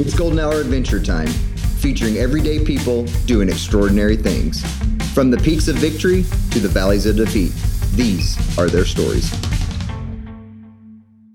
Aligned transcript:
It's 0.00 0.14
Golden 0.14 0.38
Hour 0.38 0.62
Adventure 0.62 0.98
Time, 0.98 1.26
featuring 1.26 2.16
everyday 2.16 2.64
people 2.64 3.04
doing 3.26 3.50
extraordinary 3.50 4.16
things. 4.16 4.64
From 5.12 5.30
the 5.30 5.36
peaks 5.36 5.68
of 5.68 5.76
victory 5.76 6.22
to 6.52 6.58
the 6.58 6.70
valleys 6.70 7.04
of 7.04 7.16
defeat, 7.16 7.52
these 7.96 8.38
are 8.58 8.70
their 8.70 8.86
stories. 8.86 9.30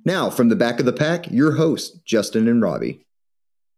Now, 0.04 0.32
from 0.32 0.50
the 0.50 0.56
back 0.56 0.80
of 0.80 0.88
the 0.88 0.94
pack, 0.94 1.30
your 1.30 1.52
hosts, 1.52 2.00
Justin 2.06 2.48
and 2.48 2.60
Robbie. 2.60 3.06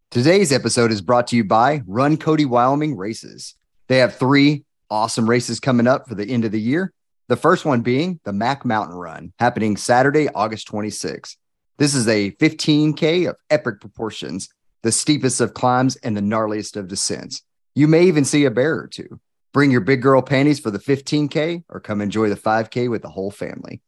Today's 0.09 0.53
episode 0.53 0.93
is 0.93 1.01
brought 1.01 1.27
to 1.27 1.35
you 1.35 1.43
by 1.43 1.81
Run 1.85 2.15
Cody 2.15 2.45
Wyoming 2.45 2.95
Races. 2.95 3.55
They 3.89 3.97
have 3.97 4.15
three 4.15 4.63
awesome 4.89 5.29
races 5.29 5.59
coming 5.59 5.87
up 5.87 6.07
for 6.07 6.15
the 6.15 6.29
end 6.29 6.45
of 6.45 6.53
the 6.53 6.61
year. 6.61 6.93
The 7.27 7.35
first 7.35 7.65
one 7.65 7.81
being 7.81 8.21
the 8.23 8.31
Mac 8.31 8.63
Mountain 8.63 8.95
Run, 8.95 9.33
happening 9.37 9.75
Saturday, 9.75 10.29
August 10.29 10.69
26th. 10.69 11.35
This 11.77 11.93
is 11.93 12.07
a 12.07 12.31
15K 12.31 13.29
of 13.29 13.35
epic 13.49 13.81
proportions, 13.81 14.47
the 14.83 14.91
steepest 14.91 15.41
of 15.41 15.53
climbs 15.53 15.95
and 15.97 16.15
the 16.15 16.21
gnarliest 16.21 16.75
of 16.75 16.87
descents. 16.87 17.43
You 17.75 17.87
may 17.87 18.03
even 18.03 18.25
see 18.25 18.45
a 18.45 18.51
bear 18.51 18.75
or 18.75 18.87
two. 18.87 19.19
Bring 19.53 19.71
your 19.71 19.81
big 19.81 20.01
girl 20.01 20.21
panties 20.21 20.59
for 20.59 20.71
the 20.71 20.79
15K 20.79 21.63
or 21.69 21.79
come 21.79 22.01
enjoy 22.01 22.29
the 22.29 22.35
5K 22.35 22.89
with 22.89 23.01
the 23.01 23.09
whole 23.09 23.31
family. 23.31 23.81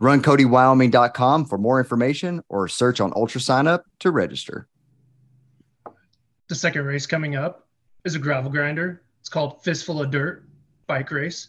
RunCodyWyoming.com 0.00 1.46
for 1.46 1.58
more 1.58 1.78
information 1.78 2.42
or 2.48 2.68
search 2.68 3.00
on 3.00 3.12
Ultra 3.16 3.40
Sign 3.40 3.66
Up 3.66 3.84
to 4.00 4.10
register. 4.10 4.68
The 6.48 6.54
second 6.54 6.84
race 6.84 7.06
coming 7.06 7.34
up 7.34 7.66
is 8.04 8.14
a 8.14 8.18
gravel 8.18 8.50
grinder. 8.50 9.02
It's 9.20 9.28
called 9.28 9.62
Fistful 9.64 10.02
of 10.02 10.10
Dirt 10.10 10.44
Bike 10.86 11.10
Race. 11.10 11.48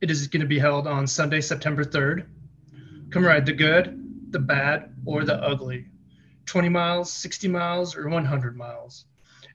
It 0.00 0.10
is 0.10 0.26
going 0.26 0.40
to 0.40 0.46
be 0.46 0.58
held 0.58 0.86
on 0.86 1.06
Sunday, 1.06 1.40
September 1.40 1.84
3rd. 1.84 2.26
Come 3.10 3.24
ride 3.24 3.46
the 3.46 3.52
good, 3.52 4.32
the 4.32 4.38
bad, 4.38 4.94
or 5.04 5.24
the 5.24 5.36
ugly. 5.42 5.86
20 6.50 6.68
miles, 6.68 7.12
60 7.12 7.46
miles, 7.46 7.96
or 7.96 8.08
100 8.08 8.56
miles. 8.56 9.04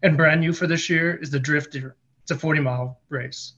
And 0.02 0.16
brand 0.16 0.40
new 0.40 0.54
for 0.54 0.66
this 0.66 0.90
year 0.90 1.16
is 1.22 1.30
the 1.30 1.40
Drifter. 1.40 1.98
It's 2.22 2.32
a 2.32 2.38
40 2.38 2.62
mile 2.62 3.02
race. 3.10 3.56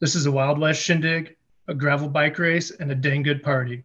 This 0.00 0.16
is 0.16 0.26
a 0.26 0.32
Wild 0.32 0.58
West 0.58 0.82
shindig, 0.82 1.36
a 1.68 1.74
gravel 1.74 2.08
bike 2.08 2.40
race, 2.40 2.72
and 2.72 2.90
a 2.90 2.94
dang 2.96 3.22
good 3.22 3.44
party. 3.44 3.84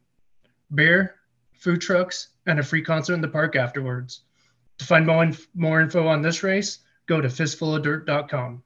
Beer, 0.73 1.13
food 1.53 1.79
trucks, 1.79 2.29
and 2.47 2.59
a 2.59 2.63
free 2.63 2.81
concert 2.81 3.13
in 3.13 3.21
the 3.21 3.27
park 3.27 3.55
afterwards. 3.55 4.21
To 4.79 4.85
find 4.85 5.05
more, 5.05 5.25
inf- 5.25 5.47
more 5.53 5.79
info 5.79 6.07
on 6.07 6.23
this 6.23 6.41
race, 6.41 6.79
go 7.05 7.21
to 7.21 7.27
fistfulofdirt.com. 7.27 8.63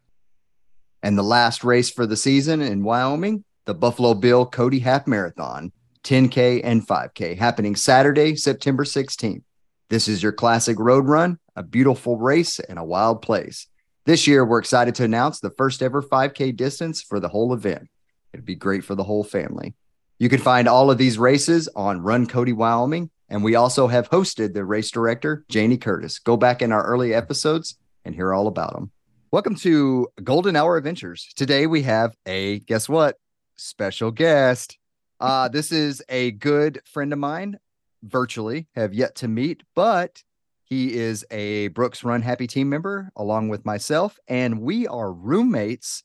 And 1.04 1.18
the 1.18 1.24
last 1.24 1.66
race 1.66 1.90
for 1.90 2.08
the 2.08 2.16
season 2.16 2.62
in 2.62 2.86
Wyoming, 2.86 3.44
the 3.66 3.74
Buffalo 3.74 4.14
Bill 4.14 4.46
Cody 4.46 4.80
Half 4.80 5.08
Marathon, 5.08 5.74
10K 6.06 6.62
and 6.64 6.88
5K, 6.88 7.38
happening 7.38 7.76
Saturday, 7.76 8.38
September 8.38 8.86
16th. 8.86 9.44
This 9.88 10.08
is 10.08 10.24
your 10.24 10.32
classic 10.32 10.80
road 10.80 11.08
run, 11.08 11.38
a 11.56 11.62
beautiful 11.62 12.18
race, 12.18 12.60
and 12.60 12.80
a 12.80 12.84
wild 12.84 13.22
place. 13.22 13.68
This 14.06 14.26
year, 14.26 14.44
we're 14.44 14.58
excited 14.58 14.96
to 14.96 15.04
announce 15.04 15.40
the 15.40 15.52
first 15.52 15.84
ever 15.84 16.02
5K 16.02 16.56
distance 16.56 17.04
for 17.04 17.20
the 17.20 17.28
whole 17.28 17.54
event. 17.54 17.88
It'd 18.34 18.48
be 18.48 18.56
great 18.56 18.84
for 18.84 18.96
the 18.96 19.04
whole 19.04 19.24
family. 19.24 19.76
You 20.18 20.28
can 20.28 20.40
find 20.40 20.68
all 20.68 20.90
of 20.90 20.98
these 20.98 21.20
races 21.20 21.70
on 21.76 22.02
Run 22.02 22.26
Cody 22.26 22.52
Wyoming, 22.52 23.12
and 23.30 23.44
we 23.44 23.54
also 23.54 23.86
have 23.86 24.10
hosted 24.10 24.56
the 24.56 24.66
race 24.66 24.90
director, 24.90 25.46
Janie 25.50 25.78
Curtis. 25.78 26.18
Go 26.18 26.36
back 26.36 26.64
in 26.64 26.72
our 26.72 26.84
early 26.84 27.14
episodes 27.14 27.78
and 28.06 28.16
hear 28.16 28.34
all 28.34 28.48
about 28.48 28.74
them. 28.74 28.90
Welcome 29.30 29.56
to 29.58 30.08
Golden 30.24 30.56
Hour 30.56 30.78
Adventures. 30.78 31.32
Today 31.36 31.68
we 31.68 31.84
have 31.84 32.16
a 32.26 32.58
guess 32.62 32.90
what? 32.90 33.18
Special 33.56 34.10
guest. 34.10 34.80
Uh, 35.20 35.48
this 35.48 35.72
is 35.72 36.02
a 36.10 36.32
good 36.32 36.82
friend 36.86 37.14
of 37.14 37.20
mine, 37.20 37.60
virtually 38.06 38.68
have 38.76 38.94
yet 38.94 39.16
to 39.16 39.28
meet, 39.28 39.64
but 39.76 40.24
he 40.64 40.96
is 40.96 41.26
a 41.32 41.68
Brooks 41.70 42.04
Run 42.04 42.22
Happy 42.22 42.48
team 42.48 42.70
member 42.70 43.12
along 43.16 43.50
with 43.50 43.66
myself, 43.66 44.18
and 44.28 44.62
we 44.62 44.88
are 44.88 45.12
roommates 45.12 46.04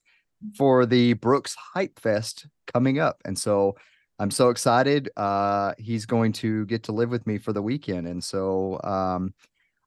for 0.56 0.86
the 0.86 1.14
Brooks 1.14 1.54
Hype 1.74 1.98
Fest 1.98 2.46
coming 2.72 2.98
up. 2.98 3.20
And 3.24 3.38
so 3.38 3.76
I'm 4.18 4.30
so 4.30 4.50
excited. 4.50 5.10
Uh, 5.16 5.72
he's 5.78 6.06
going 6.06 6.32
to 6.32 6.66
get 6.66 6.82
to 6.84 6.92
live 6.92 7.10
with 7.10 7.26
me 7.26 7.38
for 7.38 7.52
the 7.52 7.62
weekend. 7.62 8.06
And 8.06 8.22
so 8.22 8.78
um, 8.84 9.34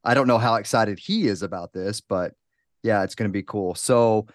I 0.03 0.13
don't 0.13 0.27
know 0.27 0.37
how 0.39 0.55
excited 0.55 0.99
he 0.99 1.27
is 1.27 1.43
about 1.43 1.71
this, 1.71 2.01
but 2.01 2.33
yeah, 2.81 3.03
it's 3.03 3.15
going 3.15 3.29
to 3.29 3.33
be 3.33 3.43
cool. 3.43 3.75
So, 3.75 4.27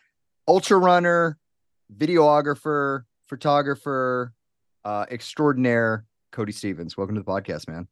ultra 0.47 0.79
runner, 0.79 1.37
videographer, 1.95 3.03
photographer, 3.27 4.33
uh, 4.85 5.05
extraordinaire, 5.11 6.07
Cody 6.33 6.53
Stephens. 6.53 6.97
Welcome 6.97 7.17
to 7.17 7.23
the 7.23 7.27
podcast, 7.31 7.69
man. 7.69 7.89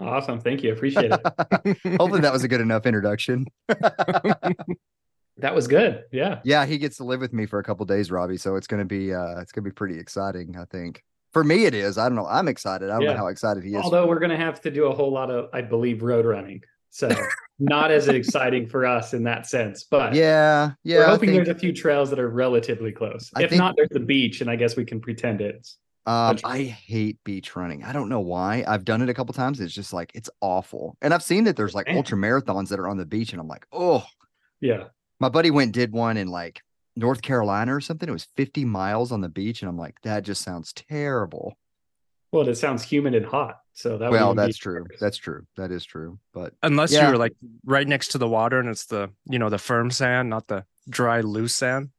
Awesome. 0.00 0.40
Thank 0.40 0.62
you. 0.62 0.72
Appreciate 0.72 1.12
it. 1.12 1.20
Hopefully 2.00 2.20
that 2.20 2.32
was 2.32 2.44
a 2.44 2.48
good 2.48 2.60
enough 2.60 2.84
introduction. 2.86 3.46
that 3.68 5.54
was 5.54 5.66
good. 5.68 6.04
Yeah. 6.12 6.40
Yeah, 6.44 6.66
he 6.66 6.78
gets 6.78 6.96
to 6.98 7.04
live 7.04 7.20
with 7.20 7.32
me 7.32 7.46
for 7.46 7.58
a 7.58 7.64
couple 7.64 7.86
days, 7.86 8.10
Robbie. 8.10 8.36
So 8.36 8.56
it's 8.56 8.66
gonna 8.66 8.84
be 8.84 9.12
uh 9.14 9.40
it's 9.40 9.52
gonna 9.52 9.64
be 9.64 9.70
pretty 9.72 9.98
exciting, 9.98 10.56
I 10.58 10.64
think. 10.64 11.02
For 11.32 11.44
me 11.44 11.64
it 11.66 11.74
is. 11.74 11.98
I 11.98 12.08
don't 12.08 12.16
know. 12.16 12.26
I'm 12.26 12.48
excited. 12.48 12.90
I 12.90 12.94
don't 12.94 13.02
Yeah. 13.02 13.12
know 13.12 13.18
how 13.18 13.26
excited 13.28 13.64
he 13.64 13.70
is. 13.70 13.82
Although 13.82 14.06
we're 14.06 14.18
gonna 14.20 14.36
have 14.36 14.60
to 14.62 14.70
do 14.70 14.86
a 14.86 14.94
whole 14.94 15.12
lot 15.12 15.30
of, 15.30 15.48
I 15.52 15.62
believe, 15.62 16.02
road 16.02 16.26
running. 16.26 16.62
So 16.90 17.08
not 17.58 17.90
as 17.90 18.08
exciting 18.08 18.68
for 18.68 18.86
us 18.86 19.14
in 19.14 19.24
that 19.24 19.46
sense. 19.46 19.84
But 19.84 20.14
yeah, 20.14 20.72
yeah. 20.84 20.98
we're 20.98 21.06
hoping 21.06 21.30
think- 21.30 21.44
there's 21.44 21.56
a 21.56 21.58
few 21.58 21.72
trails 21.72 22.10
that 22.10 22.18
are 22.18 22.28
relatively 22.30 22.92
close. 22.92 23.30
I 23.34 23.42
if 23.44 23.50
think- 23.50 23.60
not, 23.60 23.74
there's 23.76 23.88
the 23.90 24.00
beach, 24.00 24.40
and 24.40 24.50
I 24.50 24.56
guess 24.56 24.76
we 24.76 24.84
can 24.84 25.00
pretend 25.00 25.40
it's 25.40 25.78
Um, 26.06 26.38
I 26.44 26.62
hate 26.64 27.18
beach 27.24 27.56
running. 27.56 27.82
I 27.82 27.92
don't 27.92 28.10
know 28.10 28.20
why. 28.20 28.62
I've 28.66 28.84
done 28.84 29.00
it 29.00 29.08
a 29.08 29.14
couple 29.14 29.32
times. 29.32 29.60
It's 29.60 29.74
just 29.74 29.92
like 29.92 30.12
it's 30.14 30.28
awful. 30.40 30.96
And 31.00 31.14
I've 31.14 31.22
seen 31.22 31.44
that 31.44 31.56
there's 31.56 31.74
like 31.74 31.86
Man. 31.86 31.96
ultra 31.96 32.18
marathons 32.18 32.68
that 32.68 32.78
are 32.78 32.88
on 32.88 32.98
the 32.98 33.06
beach, 33.06 33.32
and 33.32 33.40
I'm 33.40 33.48
like, 33.48 33.66
oh. 33.72 34.04
yeah. 34.60 34.84
My 35.20 35.28
buddy 35.28 35.50
went 35.50 35.72
did 35.72 35.92
one 35.92 36.16
in 36.16 36.28
like 36.28 36.60
North 36.96 37.22
Carolina 37.22 37.74
or 37.74 37.80
something. 37.80 38.08
It 38.08 38.12
was 38.12 38.28
50 38.36 38.64
miles 38.64 39.12
on 39.12 39.20
the 39.22 39.28
beach, 39.28 39.62
and 39.62 39.68
I'm 39.68 39.78
like, 39.78 40.00
that 40.02 40.24
just 40.24 40.42
sounds 40.42 40.72
terrible. 40.72 41.56
Well, 42.32 42.48
it 42.48 42.56
sounds 42.56 42.82
humid 42.82 43.14
and 43.14 43.24
hot. 43.24 43.60
So 43.74 43.96
that 43.98 44.10
well, 44.10 44.34
that's 44.34 44.56
true. 44.56 44.82
worse. 44.82 45.00
That's 45.00 45.16
true. 45.16 45.46
That 45.56 45.70
is 45.70 45.84
true. 45.84 46.18
But 46.32 46.54
unless 46.62 46.92
Yeah. 46.92 47.08
you're 47.08 47.16
like 47.18 47.32
right 47.64 47.86
next 47.86 48.08
to 48.08 48.18
the 48.18 48.28
water 48.28 48.60
and 48.60 48.68
it's 48.68 48.86
the 48.86 49.10
you 49.28 49.38
know 49.38 49.50
the 49.50 49.58
firm 49.58 49.90
sand 49.90 50.30
not 50.30 50.46
the 50.46 50.64
dry 50.88 51.20
loose 51.22 51.54
sand 51.54 51.90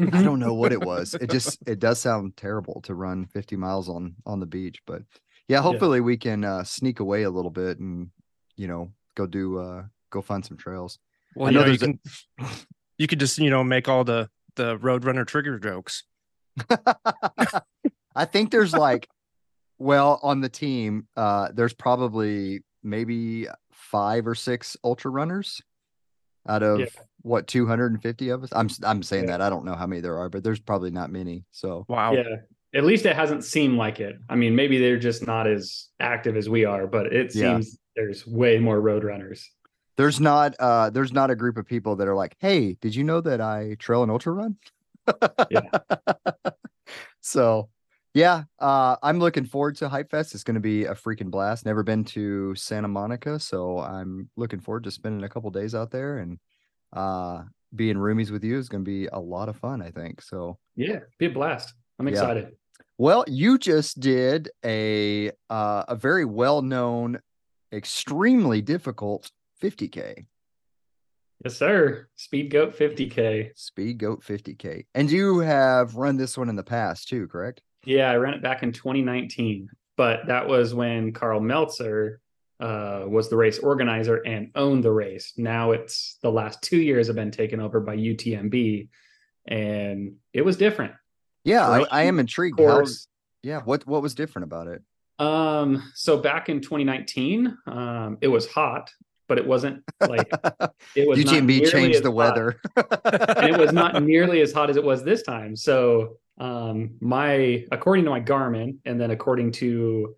I 0.00 0.20
Mhm. 0.20 0.24
don't 0.24 0.38
know 0.40 0.54
what 0.54 0.72
it 0.72 0.80
was. 0.82 1.14
It 1.14 1.28
just 1.30 1.58
it 1.66 1.78
does 1.78 2.00
sound 2.00 2.36
terrible 2.36 2.80
to 2.82 2.94
run 2.94 3.26
50 3.26 3.56
miles 3.56 3.88
on 3.88 4.14
on 4.24 4.40
the 4.40 4.46
beach, 4.46 4.80
but 4.86 5.02
yeah, 5.48 5.60
hopefully 5.60 6.00
we 6.00 6.16
can 6.16 6.44
uh 6.44 6.64
sneak 6.64 7.00
away 7.00 7.22
a 7.24 7.30
little 7.30 7.50
bit 7.50 7.78
and 7.78 8.10
you 8.56 8.66
know 8.68 8.92
go 9.14 9.26
do 9.26 9.58
uh 9.58 9.84
go 10.10 10.22
find 10.22 10.44
some 10.44 10.56
trails. 10.56 10.98
well 11.34 11.48
I 11.48 11.50
you 11.50 11.54
know 11.58 11.64
know, 11.64 11.70
you 11.72 11.78
there's 11.78 11.98
can 12.38 12.48
you 12.98 13.06
could 13.06 13.20
just 13.20 13.38
you 13.38 13.50
know 13.50 13.62
make 13.64 13.88
all 13.88 14.04
the 14.04 14.28
the 14.56 14.76
roadrunner 14.78 15.26
trigger 15.26 15.58
jokes 15.58 16.04
I 18.16 18.24
think 18.24 18.50
there's 18.50 18.74
like 18.74 19.08
well 19.78 20.18
on 20.22 20.40
the 20.40 20.48
team 20.48 21.06
uh 21.16 21.48
there's 21.54 21.72
probably 21.72 22.62
maybe 22.82 23.46
five 23.72 24.26
or 24.26 24.34
six 24.34 24.76
ultra 24.84 25.10
runners 25.10 25.60
out 26.50 26.62
of 26.62 26.80
Yeah. 26.80 26.86
what 27.22 27.46
250 27.46 28.28
of 28.30 28.42
us. 28.42 28.50
I'm 28.52 28.66
s- 28.66 28.80
I'm 28.82 29.02
saying 29.02 29.24
Yeah. 29.24 29.38
that 29.38 29.40
I 29.42 29.50
don't 29.50 29.64
know 29.64 29.74
how 29.74 29.86
many 29.86 30.00
there 30.00 30.18
are, 30.18 30.28
but 30.28 30.42
there's 30.44 30.60
probably 30.60 30.90
not 30.90 31.10
many. 31.10 31.44
So 31.52 31.84
wow 31.88 32.12
Yeah. 32.12 32.36
At 32.72 32.84
least 32.84 33.04
it 33.04 33.16
hasn't 33.16 33.42
seemed 33.44 33.76
like 33.78 33.98
it. 33.98 34.16
I 34.28 34.36
mean, 34.36 34.54
maybe 34.54 34.78
they're 34.78 34.98
just 34.98 35.26
not 35.26 35.48
as 35.48 35.88
active 35.98 36.36
as 36.36 36.48
we 36.48 36.64
are, 36.64 36.86
but 36.86 37.12
it 37.12 37.34
Yeah. 37.34 37.54
seems 37.58 37.78
there's 37.96 38.24
way 38.26 38.58
more 38.58 38.80
road 38.80 39.04
runners. 39.04 39.50
there's 39.96 40.20
not 40.20 40.54
uh 40.60 40.88
there's 40.90 41.12
not 41.12 41.30
a 41.30 41.36
group 41.36 41.56
of 41.58 41.66
people 41.66 41.96
that 41.96 42.08
are 42.08 42.14
like, 42.14 42.34
"Hey, 42.38 42.74
did 42.80 42.94
you 42.94 43.04
know 43.04 43.20
that 43.20 43.40
I 43.42 43.74
trail 43.78 44.02
an 44.02 44.08
ultra 44.10 44.32
run?" 44.32 44.56
Yeah. 45.50 45.60
so, 47.20 47.68
yeah, 48.14 48.44
uh 48.58 48.96
I'm 49.02 49.18
looking 49.18 49.44
forward 49.44 49.76
to 49.76 49.88
Hype 49.88 50.10
Fest. 50.10 50.34
It's 50.34 50.44
going 50.44 50.54
to 50.54 50.60
be 50.60 50.84
a 50.84 50.94
freaking 50.94 51.30
blast. 51.30 51.64
Never 51.64 51.82
been 51.82 52.04
to 52.06 52.54
Santa 52.54 52.88
Monica, 52.88 53.38
so 53.38 53.78
I'm 53.78 54.28
looking 54.36 54.60
forward 54.60 54.84
to 54.84 54.90
spending 54.90 55.24
a 55.24 55.28
couple 55.28 55.50
days 55.50 55.74
out 55.74 55.90
there 55.90 56.18
and 56.18 56.38
uh 56.92 57.42
being 57.74 57.96
roomies 57.96 58.30
with 58.32 58.42
you 58.42 58.58
is 58.58 58.68
going 58.68 58.84
to 58.84 58.90
be 58.90 59.06
a 59.06 59.18
lot 59.18 59.48
of 59.48 59.56
fun, 59.56 59.80
I 59.80 59.92
think. 59.92 60.20
So, 60.22 60.58
Yeah, 60.74 60.98
be 61.20 61.26
a 61.26 61.30
blast. 61.30 61.72
I'm 62.00 62.08
Yeah. 62.08 62.14
excited. 62.14 62.56
well, 62.98 63.24
you 63.28 63.58
just 63.58 64.00
did 64.00 64.50
a 64.64 65.30
uh 65.48 65.84
a 65.86 65.94
very 65.94 66.24
well-known 66.24 67.20
extremely 67.72 68.60
difficult 68.60 69.30
50k. 69.62 70.26
Yes, 71.44 71.56
sir. 71.56 72.08
Speed 72.16 72.50
Goat 72.50 72.76
50K. 72.76 73.52
Speed 73.56 73.98
Goat 73.98 74.22
50K. 74.22 74.84
And 74.94 75.10
you 75.10 75.38
have 75.38 75.94
run 75.94 76.16
this 76.18 76.36
one 76.36 76.48
in 76.50 76.56
the 76.56 76.62
past 76.64 77.08
too, 77.08 77.28
correct? 77.28 77.62
Yeah, 77.84 78.10
I 78.10 78.16
ran 78.16 78.34
it 78.34 78.42
back 78.42 78.62
in 78.62 78.72
2019, 78.72 79.70
but 79.96 80.26
that 80.26 80.46
was 80.46 80.74
when 80.74 81.12
Karl 81.12 81.40
Meltzer 81.40 82.20
uh, 82.60 83.04
was 83.06 83.30
the 83.30 83.36
race 83.36 83.58
organizer 83.58 84.16
and 84.16 84.50
owned 84.54 84.84
the 84.84 84.92
race. 84.92 85.32
Now 85.36 85.72
it's 85.72 86.18
the 86.22 86.30
last 86.30 86.62
two 86.62 86.76
years 86.76 87.06
have 87.06 87.16
been 87.16 87.30
taken 87.30 87.60
over 87.60 87.80
by 87.80 87.96
UTMB, 87.96 88.88
and 89.46 90.16
it 90.32 90.42
was 90.42 90.56
different. 90.56 90.92
Yeah, 91.44 91.66
I, 91.66 91.84
I 91.90 92.02
am 92.02 92.18
intrigued. 92.18 92.60
How, 92.60 92.84
yeah, 93.42 93.60
what 93.60 93.86
what 93.86 94.02
was 94.02 94.14
different 94.14 94.44
about 94.44 94.68
it? 94.68 94.82
Um, 95.18 95.90
so 95.94 96.18
back 96.18 96.48
in 96.48 96.60
2019, 96.60 97.56
um, 97.66 98.18
it 98.20 98.28
was 98.28 98.46
hot 98.46 98.90
but 99.30 99.38
it 99.38 99.46
wasn't 99.46 99.80
like 100.00 100.28
it 100.96 101.08
was 101.08 101.24
not 101.24 101.34
UTMB 101.36 101.70
changed 101.70 102.02
the 102.02 102.10
hot. 102.10 102.16
weather. 102.16 102.60
and 103.36 103.54
it 103.54 103.56
was 103.56 103.72
not 103.72 104.02
nearly 104.02 104.40
as 104.40 104.52
hot 104.52 104.70
as 104.70 104.76
it 104.76 104.82
was 104.82 105.04
this 105.04 105.22
time. 105.22 105.54
So 105.54 106.16
um 106.40 106.96
my 107.00 107.64
according 107.70 108.04
to 108.06 108.10
my 108.10 108.20
Garmin 108.20 108.78
and 108.84 109.00
then 109.00 109.10
according 109.12 109.52
to 109.52 110.16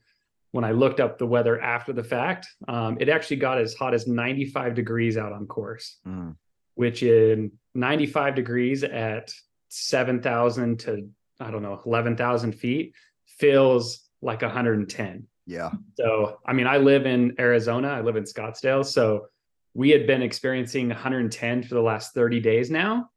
when 0.52 0.64
I 0.64 0.72
looked 0.72 1.00
up 1.00 1.16
the 1.18 1.26
weather 1.26 1.58
after 1.60 1.92
the 1.94 2.04
fact, 2.04 2.46
um, 2.68 2.98
it 3.00 3.08
actually 3.08 3.38
got 3.38 3.56
as 3.58 3.72
hot 3.74 3.94
as 3.94 4.06
95 4.06 4.74
degrees 4.74 5.16
out 5.16 5.32
on 5.32 5.46
course, 5.46 5.98
Mm, 6.06 6.36
which 6.74 7.02
in 7.02 7.52
95 7.74 8.34
degrees 8.34 8.84
at 8.84 9.32
7,000 9.68 10.78
to 10.80 11.08
I 11.40 11.50
don't 11.50 11.62
know 11.62 11.80
11,000 11.86 12.52
feet 12.52 12.94
feels 13.26 14.08
like 14.20 14.42
110. 14.42 15.26
yeah. 15.46 15.70
So, 15.98 16.38
I 16.46 16.52
mean, 16.52 16.66
I 16.68 16.76
live 16.76 17.04
in 17.06 17.34
Arizona, 17.40 17.88
I 17.88 18.00
live 18.02 18.16
in 18.16 18.24
Scottsdale. 18.24 18.84
So, 18.86 19.26
we 19.74 19.88
had 19.90 20.06
been 20.06 20.22
experiencing 20.22 20.88
110 20.88 21.62
for 21.62 21.74
the 21.74 21.80
last 21.80 22.12
30 22.14 22.40
days 22.40 22.70
now. 22.70 23.08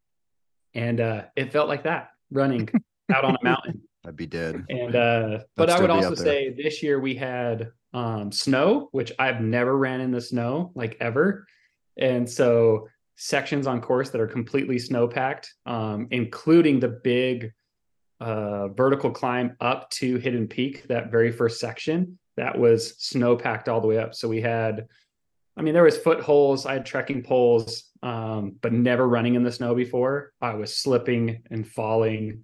And 0.73 1.01
uh, 1.01 1.23
it 1.35 1.51
felt 1.51 1.67
like 1.67 1.83
that 1.83 2.11
running 2.31 2.69
out 3.13 3.25
on 3.25 3.35
a 3.39 3.43
mountain. 3.43 3.81
I'd 4.05 4.15
be 4.15 4.27
dead. 4.27 4.63
And, 4.69 4.95
uh, 4.95 5.39
but 5.55 5.69
I 5.69 5.79
would 5.79 5.89
also 5.89 6.13
say 6.13 6.53
this 6.53 6.83
year 6.83 6.99
we 6.99 7.15
had 7.15 7.71
um, 7.93 8.31
snow, 8.31 8.89
which 8.91 9.11
I've 9.17 9.41
never 9.41 9.77
ran 9.77 10.01
in 10.01 10.11
the 10.11 10.21
snow 10.21 10.71
like 10.75 10.97
ever. 10.99 11.47
And 11.97 12.29
so, 12.29 12.87
sections 13.17 13.65
on 13.65 13.79
course 13.81 14.09
that 14.09 14.19
are 14.19 14.27
completely 14.27 14.77
snow 14.77 15.07
packed, 15.07 15.53
um, 15.65 16.07
including 16.11 16.79
the 16.79 16.89
big 16.89 17.53
uh, 18.19 18.67
vertical 18.69 19.09
climb 19.09 19.55
up 19.59 19.89
to 19.91 20.17
Hidden 20.17 20.47
Peak, 20.47 20.87
that 20.87 21.11
very 21.11 21.31
first 21.31 21.59
section, 21.59 22.19
that 22.37 22.57
was 22.57 22.97
snow 22.97 23.35
packed 23.35 23.69
all 23.69 23.81
the 23.81 23.87
way 23.87 23.97
up. 23.97 24.13
So 24.13 24.27
we 24.27 24.41
had, 24.41 24.87
I 25.57 25.61
mean, 25.61 25.73
there 25.73 25.83
was 25.83 25.97
footholds, 25.97 26.65
I 26.65 26.73
had 26.73 26.85
trekking 26.85 27.23
poles, 27.23 27.89
um, 28.03 28.55
but 28.61 28.73
never 28.73 29.07
running 29.07 29.35
in 29.35 29.43
the 29.43 29.51
snow 29.51 29.73
before. 29.73 30.33
I 30.41 30.53
was 30.55 30.77
slipping 30.77 31.43
and 31.49 31.67
falling, 31.67 32.43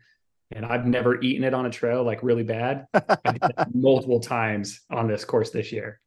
and 0.53 0.65
I've 0.65 0.85
never 0.85 1.19
eaten 1.21 1.43
it 1.43 1.53
on 1.53 1.65
a 1.65 1.69
trail 1.69 2.03
like 2.03 2.23
really 2.23 2.43
bad. 2.43 2.85
I 2.93 2.99
did 3.31 3.41
that 3.41 3.69
multiple 3.73 4.19
times 4.19 4.81
on 4.89 5.07
this 5.07 5.23
course 5.25 5.49
this 5.51 5.71
year. 5.71 5.99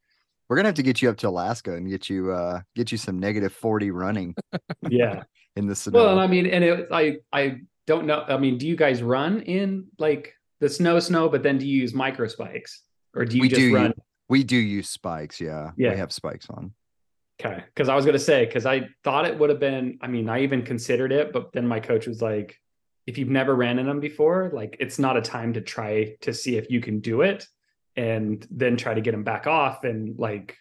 We're 0.49 0.57
gonna 0.57 0.69
have 0.69 0.75
to 0.77 0.83
get 0.83 1.01
you 1.03 1.09
up 1.11 1.17
to 1.19 1.29
Alaska 1.29 1.73
and 1.75 1.89
get 1.89 2.09
you 2.11 2.31
uh 2.33 2.61
get 2.75 2.93
you 2.93 2.99
some 2.99 3.19
negative 3.19 3.53
40 3.53 3.91
running 3.91 4.35
Yeah. 4.89 5.23
in 5.57 5.67
the 5.67 5.75
snow. 5.75 5.99
Well, 5.99 6.11
and 6.13 6.21
I 6.21 6.27
mean, 6.27 6.47
and 6.47 6.63
it, 6.65 6.89
I, 6.93 7.17
I 7.33 7.61
don't 7.87 8.07
know. 8.07 8.25
I 8.29 8.37
mean, 8.39 8.59
do 8.59 8.67
you 8.67 8.77
guys 8.77 9.03
run 9.03 9.41
in 9.43 9.87
like 9.99 10.35
the 10.61 10.69
snow, 10.69 10.99
snow, 11.01 11.29
but 11.29 11.43
then 11.43 11.59
do 11.59 11.67
you 11.67 11.81
use 11.81 11.95
micro 11.95 12.27
spikes 12.29 12.83
or 13.15 13.25
do 13.25 13.37
you 13.37 13.43
We 13.43 13.49
just 13.49 13.61
do 13.61 13.75
run? 13.75 13.87
use- 13.87 13.95
we 14.29 14.43
do 14.43 14.57
use 14.57 14.89
spikes, 14.89 15.41
yeah. 15.41 15.71
Yeah. 15.77 15.91
We 15.93 15.99
have 15.99 16.11
spikes 16.13 16.49
on. 16.51 16.73
Okay. 17.41 17.63
Cause 17.77 17.89
I 17.91 17.95
was 17.95 18.05
going 18.07 18.15
to 18.15 18.19
say, 18.19 18.47
cause 18.47 18.65
I 18.65 18.89
thought 19.03 19.27
it 19.27 19.39
would 19.39 19.51
have 19.51 19.61
been, 19.61 19.99
I 20.01 20.07
mean, 20.07 20.29
I 20.31 20.43
even 20.43 20.63
considered 20.63 21.13
it, 21.13 21.33
but 21.33 21.53
then 21.53 21.67
my 21.69 21.79
coach 21.81 22.07
was 22.07 22.23
like, 22.23 22.59
if 23.07 23.19
you've 23.19 23.29
never 23.29 23.55
ran 23.55 23.79
in 23.79 23.87
them 23.87 24.01
before, 24.01 24.51
like 24.53 24.77
it's 24.81 24.99
not 24.99 25.17
a 25.17 25.23
time 25.23 25.53
to 25.55 25.61
try 25.61 26.17
to 26.23 26.33
see 26.33 26.57
if 26.57 26.71
you 26.71 26.81
can 26.81 27.01
do 27.01 27.21
it 27.23 27.47
and 27.97 28.47
then 28.51 28.77
try 28.77 28.95
to 28.95 29.01
get 29.01 29.13
them 29.13 29.25
back 29.25 29.47
off. 29.47 29.85
And 29.85 30.19
like, 30.19 30.57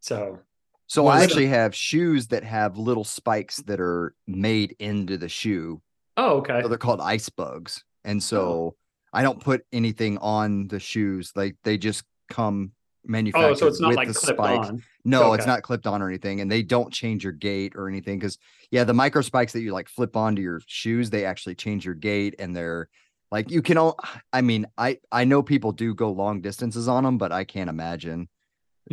so 0.00 0.40
So 0.86 1.06
I 1.06 1.22
actually 1.22 1.46
have 1.46 1.74
shoes 1.74 2.26
that 2.28 2.44
have 2.44 2.76
little 2.76 3.04
spikes 3.04 3.56
that 3.62 3.80
are 3.80 4.14
made 4.26 4.76
into 4.78 5.16
the 5.16 5.28
shoe. 5.28 5.80
Oh, 6.16 6.38
okay. 6.38 6.60
So 6.62 6.68
they're 6.68 6.78
called 6.78 7.00
Icebugs. 7.00 7.82
And 8.04 8.18
Oh. 8.18 8.20
so 8.20 8.76
I 9.12 9.22
don't 9.22 9.42
put 9.42 9.64
anything 9.72 10.18
on 10.18 10.68
the 10.68 10.80
shoes. 10.80 11.32
Like 11.34 11.56
they 11.64 11.78
just 11.78 12.04
come 12.28 12.72
manufactured 13.06 13.46
Oh, 13.50 13.54
so 13.54 13.66
it's 13.66 13.80
not 13.80 13.88
with 13.88 13.96
like 13.96 14.08
the 14.08 14.14
clipped 14.14 14.38
spikes. 14.38 14.68
on. 14.68 14.82
No, 15.04 15.32
it's 15.34 15.46
not 15.46 15.62
clipped 15.62 15.86
on 15.86 16.00
or 16.00 16.08
anything, 16.08 16.40
and 16.40 16.50
they 16.50 16.62
don't 16.62 16.92
change 16.92 17.24
your 17.24 17.32
gait 17.32 17.74
or 17.76 17.88
anything. 17.88 18.18
Because 18.18 18.38
yeah, 18.70 18.84
the 18.84 18.94
micro 18.94 19.22
spikes 19.22 19.52
that 19.52 19.60
you 19.60 19.72
like 19.72 19.88
flip 19.88 20.16
onto 20.16 20.40
your 20.42 20.60
shoes, 20.66 21.10
they 21.10 21.24
actually 21.24 21.54
change 21.54 21.84
your 21.84 21.94
gait, 21.94 22.36
and 22.38 22.54
they're 22.56 22.88
like 23.30 23.50
you 23.50 23.62
can. 23.62 23.76
all 23.78 23.98
I 24.32 24.40
mean, 24.40 24.66
I 24.78 24.98
I 25.12 25.24
know 25.24 25.42
people 25.42 25.72
do 25.72 25.94
go 25.94 26.12
long 26.12 26.40
distances 26.40 26.88
on 26.88 27.04
them, 27.04 27.18
but 27.18 27.32
I 27.32 27.44
can't 27.44 27.70
imagine 27.70 28.28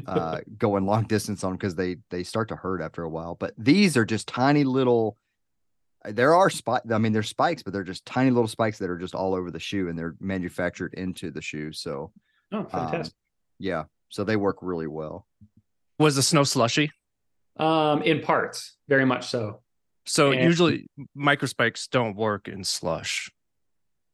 uh 0.05 0.39
going 0.57 0.85
long 0.85 1.03
distance 1.03 1.43
on 1.43 1.51
them 1.51 1.57
because 1.57 1.75
they 1.75 1.97
they 2.09 2.23
start 2.23 2.49
to 2.49 2.55
hurt 2.55 2.81
after 2.81 3.03
a 3.03 3.09
while. 3.09 3.35
But 3.35 3.53
these 3.57 3.95
are 3.97 4.05
just 4.05 4.27
tiny 4.27 4.63
little. 4.63 5.17
There 6.03 6.33
are 6.33 6.49
spike. 6.49 6.81
I 6.91 6.97
mean, 6.97 7.13
they're 7.13 7.21
spikes, 7.21 7.61
but 7.61 7.73
they're 7.73 7.83
just 7.83 8.05
tiny 8.05 8.31
little 8.31 8.47
spikes 8.47 8.79
that 8.79 8.89
are 8.89 8.97
just 8.97 9.13
all 9.13 9.35
over 9.35 9.51
the 9.51 9.59
shoe, 9.59 9.87
and 9.87 9.97
they're 9.97 10.15
manufactured 10.19 10.95
into 10.95 11.29
the 11.29 11.41
shoe. 11.41 11.71
So 11.71 12.11
Oh, 12.51 12.57
um, 12.59 12.67
fantastic. 12.69 13.13
yeah, 13.59 13.83
so 14.11 14.23
they 14.23 14.35
work 14.35 14.57
really 14.61 14.87
well. 14.87 15.25
Was 15.97 16.15
the 16.15 16.21
snow 16.23 16.43
slushy? 16.43 16.91
Um, 17.57 18.03
in 18.03 18.21
parts, 18.21 18.75
very 18.87 19.05
much 19.05 19.27
so. 19.27 19.61
So 20.05 20.31
And- 20.31 20.43
usually 20.43 20.87
microspikes 21.17 21.89
don't 21.89 22.15
work 22.15 22.47
in 22.47 22.63
slush. 22.63 23.31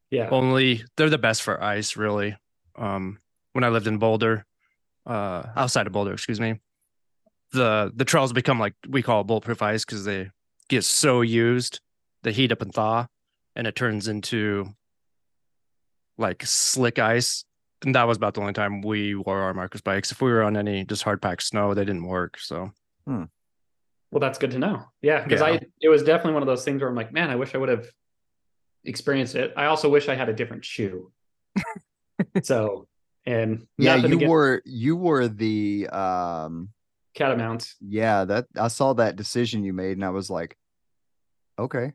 Yeah. 0.10 0.30
Only 0.30 0.84
they're 0.96 1.10
the 1.10 1.18
best 1.18 1.44
for 1.44 1.62
ice, 1.62 1.98
really. 1.98 2.38
Um, 2.76 3.20
when 3.54 3.64
I 3.66 3.70
lived 3.70 3.88
in 3.88 3.98
Boulder, 3.98 4.46
uh, 5.06 5.44
outside 5.56 5.88
of 5.88 5.94
Boulder, 5.94 6.14
excuse 6.14 6.40
me, 6.40 6.60
the 7.52 7.92
the 7.96 8.06
trails 8.06 8.32
become 8.34 8.60
like 8.60 8.74
we 8.88 9.02
call 9.02 9.22
it 9.22 9.28
bulletproof 9.28 9.62
ice 9.62 9.84
because 9.86 10.06
they 10.06 10.30
get 10.70 10.84
so 10.84 11.22
used, 11.22 11.80
they 12.24 12.32
heat 12.32 12.52
up 12.52 12.62
and 12.62 12.74
thaw, 12.74 13.08
and 13.56 13.68
it 13.68 13.76
turns 13.76 14.08
into 14.08 14.74
like 16.18 16.44
slick 16.46 17.00
ice. 17.00 17.44
And 17.86 17.94
that 17.96 18.08
was 18.08 18.18
about 18.18 18.34
the 18.34 18.42
only 18.42 18.54
time 18.54 18.82
we 18.82 19.14
wore 19.16 19.40
our 19.40 19.54
microspikes. 19.54 20.12
If 20.12 20.22
we 20.22 20.32
were 20.32 20.42
on 20.44 20.58
any 20.58 20.84
just 20.86 21.04
hard 21.04 21.22
packed 21.22 21.44
snow, 21.44 21.74
they 21.74 21.86
didn't 21.86 22.08
work. 22.08 22.40
So 22.40 22.72
Well, 23.06 24.20
that's 24.20 24.40
good 24.40 24.52
to 24.52 24.60
know. 24.60 24.86
Yeah, 25.02 25.24
because 25.24 25.42
Yeah. 25.42 25.48
I 25.48 25.60
it 25.82 25.90
was 25.90 26.02
definitely 26.04 26.34
one 26.34 26.44
of 26.44 26.48
those 26.48 26.64
things 26.66 26.82
where 26.82 26.90
I'm 26.90 26.96
like, 26.96 27.14
man, 27.14 27.30
I 27.30 27.36
wish 27.36 27.54
I 27.54 27.58
would 27.58 27.70
have 27.70 27.88
experienced 28.84 29.36
it. 29.36 29.54
I 29.56 29.66
also 29.66 29.90
wish 29.90 30.08
I 30.10 30.16
had 30.16 30.30
a 30.30 30.34
different 30.34 30.66
shoe. 30.66 31.12
so, 32.44 32.88
and 33.26 33.68
Yeah, 33.78 33.96
you 33.96 34.06
against 34.16 34.28
were 34.28 34.62
you 34.66 34.96
were 34.96 35.28
the 35.28 35.88
um 35.90 36.70
catamounts. 37.14 37.76
yeah, 37.82 38.26
that 38.26 38.46
I 38.58 38.70
saw 38.70 38.94
that 38.94 39.16
decision 39.18 39.64
you 39.64 39.74
made 39.74 39.98
and 39.98 40.06
I 40.06 40.10
was 40.10 40.30
like, 40.30 40.58
okay. 41.60 41.94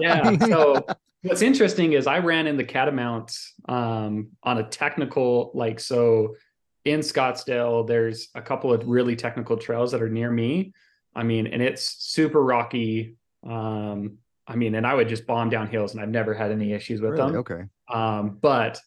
Yeah. 0.00 0.36
So 0.46 0.86
what's 1.22 1.42
interesting 1.42 1.92
is 1.92 2.06
I 2.06 2.18
ran 2.18 2.46
in 2.46 2.56
the 2.56 2.64
catamounts 2.64 3.54
um, 3.68 4.28
on 4.42 4.58
a 4.58 4.62
technical, 4.62 5.50
like 5.54 5.80
so 5.80 6.36
in 6.84 7.00
Scottsdale, 7.00 7.86
there's 7.86 8.28
a 8.34 8.42
couple 8.42 8.72
of 8.72 8.86
really 8.86 9.16
technical 9.16 9.56
trails 9.56 9.92
that 9.92 10.02
are 10.02 10.08
near 10.08 10.30
me. 10.30 10.72
I 11.14 11.22
mean, 11.22 11.46
and 11.48 11.62
it's 11.62 11.96
super 12.04 12.42
rocky. 12.42 13.16
Um, 13.44 14.18
I 14.46 14.54
mean, 14.54 14.74
and 14.76 14.86
I 14.86 14.94
would 14.94 15.08
just 15.08 15.26
bomb 15.26 15.50
down 15.50 15.66
hills 15.66 15.92
and 15.92 16.00
I've 16.00 16.08
never 16.08 16.34
had 16.34 16.52
any 16.52 16.72
issues 16.72 17.00
with 17.00 17.12
Really? 17.12 17.32
them. 17.32 17.40
Okay. 17.40 17.62
Um, 17.92 18.38
but 18.40 18.80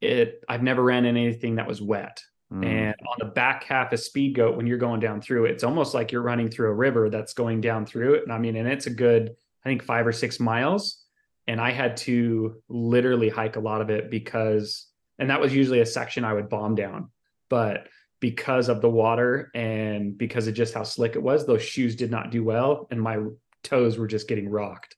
it 0.00 0.42
I've 0.48 0.62
never 0.62 0.82
ran 0.82 1.04
in 1.04 1.16
anything 1.16 1.56
that 1.56 1.68
was 1.68 1.80
wet. 1.80 2.22
Mm. 2.52 2.64
And 2.64 2.94
on 3.08 3.16
the 3.18 3.26
back 3.26 3.64
half 3.64 3.92
of 3.92 4.00
Speed 4.00 4.34
Goat, 4.34 4.56
when 4.56 4.66
you're 4.66 4.78
going 4.78 5.00
down 5.00 5.20
through 5.20 5.46
it, 5.46 5.52
it's 5.52 5.64
almost 5.64 5.94
like 5.94 6.10
you're 6.10 6.22
running 6.22 6.48
through 6.48 6.70
a 6.70 6.74
river 6.74 7.08
that's 7.08 7.32
going 7.32 7.60
down 7.60 7.86
through 7.86 8.14
it. 8.14 8.24
And 8.24 8.32
I 8.32 8.38
mean, 8.38 8.56
and 8.56 8.68
it's 8.68 8.86
a 8.86 8.90
good, 8.90 9.36
I 9.64 9.68
think, 9.68 9.82
five 9.82 10.06
or 10.06 10.12
six 10.12 10.40
miles. 10.40 11.02
And 11.46 11.60
I 11.60 11.70
had 11.70 11.96
to 11.98 12.62
literally 12.68 13.28
hike 13.28 13.56
a 13.56 13.60
lot 13.60 13.80
of 13.80 13.90
it 13.90 14.10
because, 14.10 14.86
and 15.18 15.30
that 15.30 15.40
was 15.40 15.54
usually 15.54 15.80
a 15.80 15.86
section 15.86 16.24
I 16.24 16.34
would 16.34 16.48
bomb 16.48 16.74
down. 16.74 17.10
But 17.48 17.88
because 18.20 18.68
of 18.68 18.80
the 18.80 18.90
water 18.90 19.50
and 19.54 20.16
because 20.16 20.46
of 20.46 20.54
just 20.54 20.74
how 20.74 20.82
slick 20.82 21.16
it 21.16 21.22
was, 21.22 21.46
those 21.46 21.62
shoes 21.62 21.96
did 21.96 22.10
not 22.10 22.30
do 22.30 22.44
well. 22.44 22.86
And 22.90 23.00
my 23.00 23.18
toes 23.62 23.96
were 23.96 24.06
just 24.06 24.28
getting 24.28 24.48
rocked. 24.48 24.96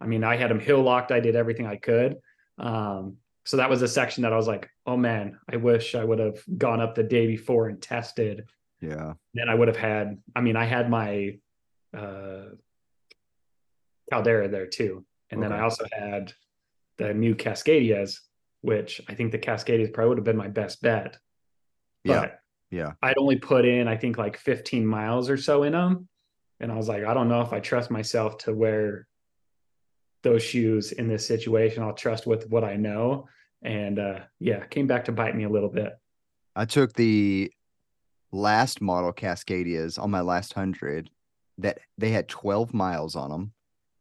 I 0.00 0.06
mean, 0.06 0.24
I 0.24 0.36
had 0.36 0.50
them 0.50 0.58
heel 0.58 0.82
locked. 0.82 1.12
I 1.12 1.20
did 1.20 1.36
everything 1.36 1.66
I 1.66 1.76
could. 1.76 2.16
Um, 2.58 3.18
so 3.44 3.56
that 3.56 3.68
was 3.70 3.82
a 3.82 3.88
section 3.88 4.22
that 4.22 4.32
I 4.32 4.36
was 4.36 4.46
like, 4.46 4.68
oh 4.86 4.96
man, 4.96 5.38
I 5.52 5.56
wish 5.56 5.94
I 5.94 6.04
would 6.04 6.18
have 6.18 6.38
gone 6.58 6.80
up 6.80 6.94
the 6.94 7.02
day 7.02 7.26
before 7.26 7.68
and 7.68 7.80
tested. 7.82 8.44
yeah. 8.80 9.14
Then 9.34 9.48
I 9.48 9.54
would 9.54 9.68
have 9.68 9.76
had, 9.76 10.18
I 10.36 10.40
mean, 10.40 10.56
I 10.56 10.64
had 10.64 10.88
my 10.90 11.38
uh, 11.96 12.50
Caldera 14.10 14.48
there 14.48 14.66
too. 14.66 15.04
And 15.30 15.42
then 15.42 15.52
I 15.52 15.60
also 15.62 15.86
had 15.90 16.32
the 16.98 17.14
new 17.14 17.34
Cascadias, 17.34 18.18
which 18.60 19.00
I 19.08 19.14
think 19.14 19.32
the 19.32 19.38
Cascadias 19.38 19.92
probably 19.92 20.10
would 20.10 20.18
have 20.18 20.24
been 20.24 20.36
my 20.36 20.48
best 20.48 20.82
bet. 20.82 21.16
Yeah. 22.04 22.20
But 22.20 22.40
Yeah. 22.70 22.92
I'd 23.02 23.18
only 23.18 23.36
put 23.36 23.64
in, 23.64 23.88
I 23.88 23.96
think, 23.96 24.18
like 24.18 24.36
15 24.36 24.86
miles 24.86 25.30
or 25.30 25.36
so 25.36 25.62
in 25.62 25.72
them. 25.72 26.08
And 26.60 26.70
I 26.70 26.76
was 26.76 26.88
like, 26.88 27.04
I 27.04 27.14
don't 27.14 27.28
know 27.28 27.40
if 27.40 27.52
I 27.52 27.60
trust 27.60 27.90
myself 27.90 28.38
to 28.38 28.52
wear 28.54 29.08
those 30.22 30.42
shoes 30.42 30.92
in 30.92 31.08
this 31.08 31.26
situation. 31.26 31.82
I'll 31.82 31.94
trust 31.94 32.26
with 32.26 32.48
what 32.48 32.64
I 32.64 32.76
know. 32.76 33.28
And 33.62 33.98
uh, 33.98 34.20
yeah, 34.38 34.64
came 34.66 34.86
back 34.86 35.04
to 35.06 35.12
bite 35.12 35.36
me 35.36 35.44
a 35.44 35.48
little 35.48 35.68
bit. 35.68 35.92
I 36.54 36.64
took 36.64 36.92
the 36.92 37.50
last 38.32 38.80
model 38.80 39.12
Cascadias 39.12 39.98
on 39.98 40.10
my 40.10 40.20
last 40.20 40.52
hundred 40.52 41.10
that 41.58 41.78
they 41.98 42.10
had 42.10 42.28
12 42.28 42.74
miles 42.74 43.14
on 43.14 43.30
them. 43.30 43.52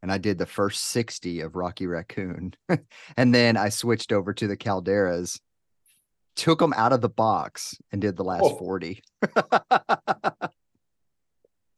And 0.02 0.12
I 0.12 0.18
did 0.18 0.38
the 0.40 0.48
first 0.48 0.86
60 0.86 1.42
of 1.42 1.56
Rocky 1.56 1.86
Raccoon. 1.86 2.56
and 3.18 3.36
then 3.36 3.56
I 3.56 3.70
switched 3.70 4.12
over 4.12 4.34
to 4.34 4.48
the 4.48 4.58
Calderas, 4.58 5.40
took 6.36 6.60
them 6.60 6.74
out 6.76 6.94
of 6.94 7.02
the 7.02 7.10
box 7.10 7.76
and 7.92 8.02
did 8.02 8.16
the 8.16 8.24
last 8.24 8.44
Oh. 8.44 8.58
40. 8.58 9.04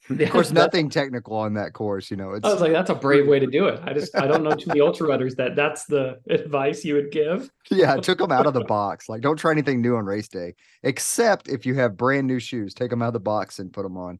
Of 0.09 0.29
course, 0.31 0.51
nothing 0.51 0.89
technical 0.89 1.35
on 1.37 1.53
that 1.53 1.71
course. 1.73 2.11
You 2.11 2.17
know, 2.17 2.31
it's 2.31 2.45
I 2.45 2.51
was 2.51 2.59
like, 2.61 2.73
that's 2.73 2.89
a 2.89 2.95
brave 2.95 3.25
way 3.27 3.39
to 3.39 3.47
do 3.47 3.67
it. 3.67 3.79
I 3.83 3.93
just 3.93 4.13
I 4.17 4.27
don't 4.27 4.43
know 4.43 4.51
too 4.53 4.67
many 4.67 4.81
ultra 4.81 5.07
runners 5.11 5.35
that 5.35 5.55
that's 5.55 5.85
the 5.85 6.19
advice 6.29 6.83
you 6.83 6.95
would 6.95 7.09
give. 7.11 7.49
yeah, 7.71 7.95
took 7.95 8.17
them 8.17 8.31
out 8.31 8.45
of 8.45 8.53
the 8.53 8.65
box. 8.65 9.07
Like, 9.07 9.21
don't 9.21 9.37
try 9.37 9.51
anything 9.51 9.81
new 9.81 9.95
on 9.95 10.05
race 10.05 10.27
day, 10.27 10.55
except 10.83 11.47
if 11.47 11.65
you 11.65 11.75
have 11.75 11.95
brand 11.95 12.27
new 12.27 12.39
shoes. 12.39 12.73
Take 12.73 12.89
them 12.89 13.01
out 13.01 13.07
of 13.07 13.13
the 13.13 13.19
box 13.21 13.59
and 13.59 13.71
put 13.71 13.83
them 13.83 13.95
on. 13.97 14.19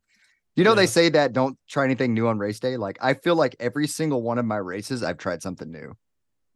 You 0.56 0.63
know, 0.63 0.72
Yeah. 0.72 0.75
they 0.75 0.86
say 0.88 1.10
that 1.10 1.34
don't 1.34 1.58
try 1.68 1.84
anything 1.84 2.13
new 2.13 2.28
on 2.28 2.38
race 2.38 2.60
day. 2.60 2.78
Like, 2.78 2.98
I 3.02 3.16
feel 3.16 3.36
like 3.36 3.56
every 3.60 3.88
single 3.88 4.22
one 4.22 4.38
of 4.38 4.46
my 4.46 4.58
races, 4.58 5.04
I've 5.04 5.18
tried 5.18 5.42
something 5.42 5.70
new. 5.70 5.98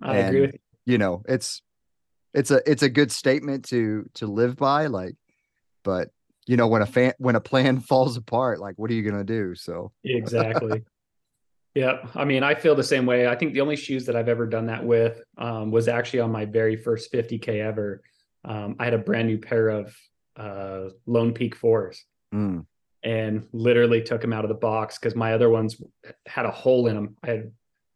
I 0.02 0.18
agree 0.18 0.42
with 0.42 0.54
you. 0.54 0.60
You 0.86 0.98
know, 1.00 1.24
it's 1.28 1.62
it's 2.34 2.52
a 2.52 2.62
it's 2.70 2.84
a 2.84 2.90
good 2.90 3.12
statement 3.12 3.66
to 3.70 4.06
to 4.14 4.28
live 4.28 4.56
by. 4.56 4.86
Like, 4.86 5.16
but 5.84 6.10
you 6.48 6.56
know, 6.56 6.68
when 6.68 6.82
a 6.82 6.86
fan 6.86 7.14
when 7.20 7.36
a 7.36 7.42
plan 7.42 7.80
falls 7.92 8.18
apart, 8.18 8.60
like, 8.60 8.76
what 8.78 8.90
are 8.90 8.94
you 8.94 9.04
gonna 9.04 9.24
do? 9.24 9.54
So 9.54 9.92
Exactly. 10.04 10.84
yeah. 11.76 12.08
I 12.16 12.26
mean, 12.26 12.42
I 12.42 12.56
feel 12.56 12.74
the 12.74 12.84
same 12.84 13.06
way. 13.06 13.28
I 13.28 13.36
think 13.36 13.54
the 13.54 13.62
only 13.62 13.76
shoes 13.76 14.06
that 14.06 14.16
I've 14.16 14.30
ever 14.30 14.48
done 14.48 14.66
that 14.68 14.84
with 14.84 15.22
um, 15.38 15.70
was 15.70 15.88
actually 15.88 16.22
on 16.22 16.32
my 16.32 16.46
very 16.46 16.76
first 16.76 17.12
50K 17.12 17.62
ever. 17.64 18.02
Um, 18.46 18.78
I 18.80 18.86
had 18.86 18.94
a 18.94 19.00
brand 19.00 19.28
new 19.28 19.38
pair 19.38 19.68
of 19.70 19.96
uh, 20.38 20.90
Lone 21.06 21.34
Peak 21.34 21.56
fours 21.56 22.06
mm, 22.34 22.66
and 23.04 23.46
literally 23.52 24.02
took 24.02 24.22
them 24.22 24.32
out 24.32 24.46
of 24.46 24.50
the 24.50 24.56
box 24.56 24.98
because 24.98 25.16
my 25.16 25.34
other 25.34 25.50
ones 25.50 25.82
had 26.26 26.46
a 26.46 26.52
hole 26.52 26.88
in 26.88 26.96
them. 26.96 27.18
I 27.24 27.28
had 27.28 27.52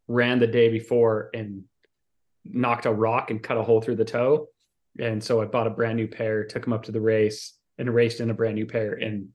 ran 0.08 0.40
the 0.40 0.46
day 0.46 0.68
before 0.68 1.30
and 1.32 1.64
knocked 2.44 2.84
a 2.84 2.92
rock 2.92 3.30
and 3.30 3.42
cut 3.42 3.56
a 3.56 3.62
hole 3.62 3.80
through 3.80 3.96
the 3.96 4.04
toe. 4.04 4.48
And 4.98 5.24
so 5.24 5.40
I 5.40 5.46
bought 5.46 5.66
a 5.66 5.70
brand 5.70 5.96
new 5.96 6.08
pair, 6.08 6.44
took 6.44 6.64
them 6.64 6.74
up 6.74 6.82
to 6.82 6.92
the 6.92 7.00
race 7.00 7.54
and 7.78 7.92
raced 7.94 8.20
in 8.20 8.30
a 8.30 8.34
brand 8.34 8.54
new 8.54 8.66
pair. 8.66 8.94
And 8.94 9.28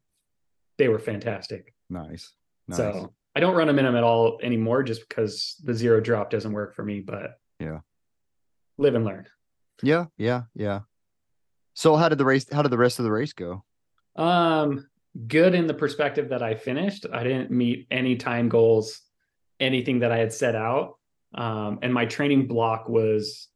they 0.78 0.88
were 0.88 1.00
fantastic. 1.00 1.74
nice. 1.90 2.34
Nice. 2.70 2.78
So 2.78 3.14
I 3.36 3.40
don't 3.40 3.56
run 3.56 3.68
them 3.68 3.80
in 3.80 3.86
them 3.86 3.96
at 3.96 4.04
all 4.04 4.40
anymore 4.44 4.84
just 4.84 5.08
because 5.08 5.56
the 5.64 5.74
zero 5.74 6.02
drop 6.02 6.30
doesn't 6.30 6.52
work 6.52 6.76
for 6.76 6.84
me. 6.84 7.00
But 7.00 7.40
Yeah. 7.60 7.80
live 8.78 8.94
and 8.96 9.06
learn. 9.06 9.26
yeah, 9.82 10.06
yeah, 10.18 10.44
yeah. 10.54 10.82
So 11.74 11.96
how 11.96 12.10
did 12.10 12.18
the 12.18 12.26
race 12.26 12.46
how 12.52 12.62
did 12.64 12.72
the 12.72 12.78
rest 12.78 13.00
of 13.00 13.06
the 13.06 13.12
race 13.12 13.32
go? 13.34 13.64
Um, 14.18 14.88
good 15.28 15.56
in 15.56 15.66
the 15.68 15.74
perspective 15.74 16.30
that 16.30 16.44
I 16.44 16.56
finished. 16.56 17.06
I 17.14 17.24
didn't 17.24 17.52
meet 17.52 17.88
any 17.90 18.16
time 18.18 18.50
goals, 18.50 19.00
anything 19.60 20.00
that 20.00 20.12
I 20.12 20.18
had 20.18 20.34
set 20.34 20.56
out. 20.56 20.98
Um, 21.34 21.80
and 21.84 21.94
my 21.94 22.06
training 22.06 22.48
block 22.48 22.90
was 22.90 23.48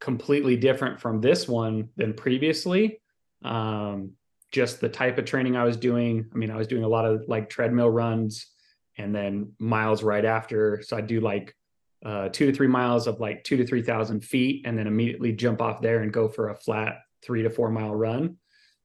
completely 0.00 0.56
different 0.56 1.00
from 1.00 1.20
this 1.20 1.46
one 1.46 1.90
than 1.96 2.14
previously. 2.14 3.00
Um, 3.44 4.12
just 4.50 4.80
the 4.80 4.88
type 4.88 5.18
of 5.18 5.24
training 5.24 5.56
I 5.56 5.64
was 5.64 5.76
doing. 5.76 6.26
I 6.32 6.36
mean, 6.36 6.50
I 6.50 6.56
was 6.56 6.66
doing 6.66 6.84
a 6.84 6.88
lot 6.88 7.04
of 7.04 7.24
like 7.28 7.50
treadmill 7.50 7.90
runs 7.90 8.46
and 8.96 9.14
then 9.14 9.52
miles 9.58 10.02
right 10.02 10.24
after. 10.24 10.82
So 10.82 10.96
I 10.96 11.00
do 11.00 11.20
like 11.20 11.54
uh, 12.04 12.28
two 12.30 12.46
to 12.46 12.52
three 12.52 12.66
miles 12.66 13.06
of 13.06 13.20
like 13.20 13.44
two 13.44 13.56
to 13.56 13.66
3,000 13.66 14.20
feet 14.20 14.62
and 14.66 14.78
then 14.78 14.86
immediately 14.86 15.32
jump 15.32 15.60
off 15.60 15.82
there 15.82 16.02
and 16.02 16.12
go 16.12 16.28
for 16.28 16.48
a 16.48 16.54
flat 16.54 17.00
three 17.22 17.42
to 17.42 17.50
four 17.50 17.70
mile 17.70 17.94
run. 17.94 18.36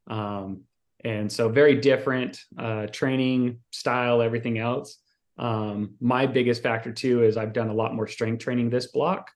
Um, 0.07 0.63
and 1.03 1.31
so 1.31 1.49
very 1.49 1.75
different 1.75 2.39
uh, 2.57 2.87
training 2.87 3.59
style, 3.71 4.21
everything 4.21 4.57
else. 4.57 4.97
Um, 5.37 5.95
my 5.99 6.25
biggest 6.25 6.63
factor 6.63 6.91
too 6.91 7.23
is 7.23 7.37
I've 7.37 7.53
done 7.53 7.69
a 7.69 7.73
lot 7.73 7.93
more 7.93 8.07
strength 8.07 8.43
training 8.43 8.69
this 8.69 8.87
block, 8.87 9.31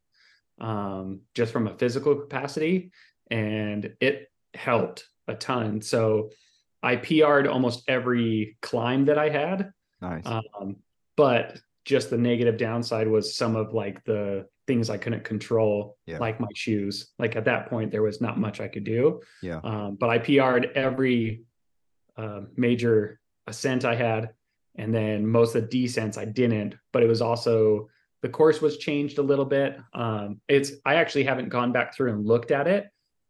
um, 0.59 1.21
just 1.33 1.51
from 1.51 1.67
a 1.67 1.77
physical 1.77 2.15
capacity, 2.15 2.91
and 3.29 3.93
it 3.99 4.29
helped 4.57 5.07
a 5.27 5.35
ton. 5.35 5.81
So 5.81 6.31
I 6.83 6.95
PR'd 6.95 7.47
almost 7.47 7.83
every 7.89 8.57
climb 8.61 9.05
that 9.05 9.17
I 9.17 9.29
had, 9.29 9.71
Nice. 10.01 10.25
um, 10.25 10.77
but 11.15 11.59
just 11.85 12.09
the 12.09 12.17
negative 12.17 12.57
downside 12.57 13.07
was 13.07 13.35
some 13.35 13.55
of 13.55 13.73
like 13.73 14.03
the 14.03 14.47
things 14.67 14.89
I 14.89 14.97
couldn't 14.97 15.23
control, 15.23 15.97
Yeah. 16.05 16.17
like 16.19 16.39
my 16.39 16.47
shoes. 16.53 17.13
Like 17.17 17.35
at 17.35 17.45
that 17.45 17.69
point, 17.69 17.91
there 17.91 18.03
was 18.03 18.19
not 18.19 18.37
much 18.37 18.59
I 18.59 18.67
could 18.67 18.83
do. 18.83 19.21
Yeah. 19.41 19.61
Um, 19.63 19.95
but 19.99 20.09
I 20.09 20.17
PR'd 20.19 20.71
every 20.75 21.43
uh, 22.17 22.41
major 22.55 23.19
ascent 23.47 23.85
I 23.85 23.95
had, 23.95 24.31
and 24.75 24.93
then 24.93 25.25
most 25.25 25.55
of 25.55 25.61
the 25.61 25.67
descents 25.69 26.17
I 26.17 26.25
didn't. 26.25 26.75
But 26.91 27.03
it 27.03 27.07
was 27.07 27.21
also 27.21 27.87
the 28.21 28.29
course 28.29 28.61
was 28.61 28.77
changed 28.77 29.17
a 29.19 29.21
little 29.21 29.45
bit. 29.45 29.79
Um, 29.93 30.41
it's 30.49 30.71
I 30.85 30.95
actually 30.95 31.23
haven't 31.23 31.49
gone 31.49 31.71
back 31.71 31.95
through 31.95 32.11
and 32.11 32.25
looked 32.25 32.51
at 32.51 32.67
it, 32.67 32.87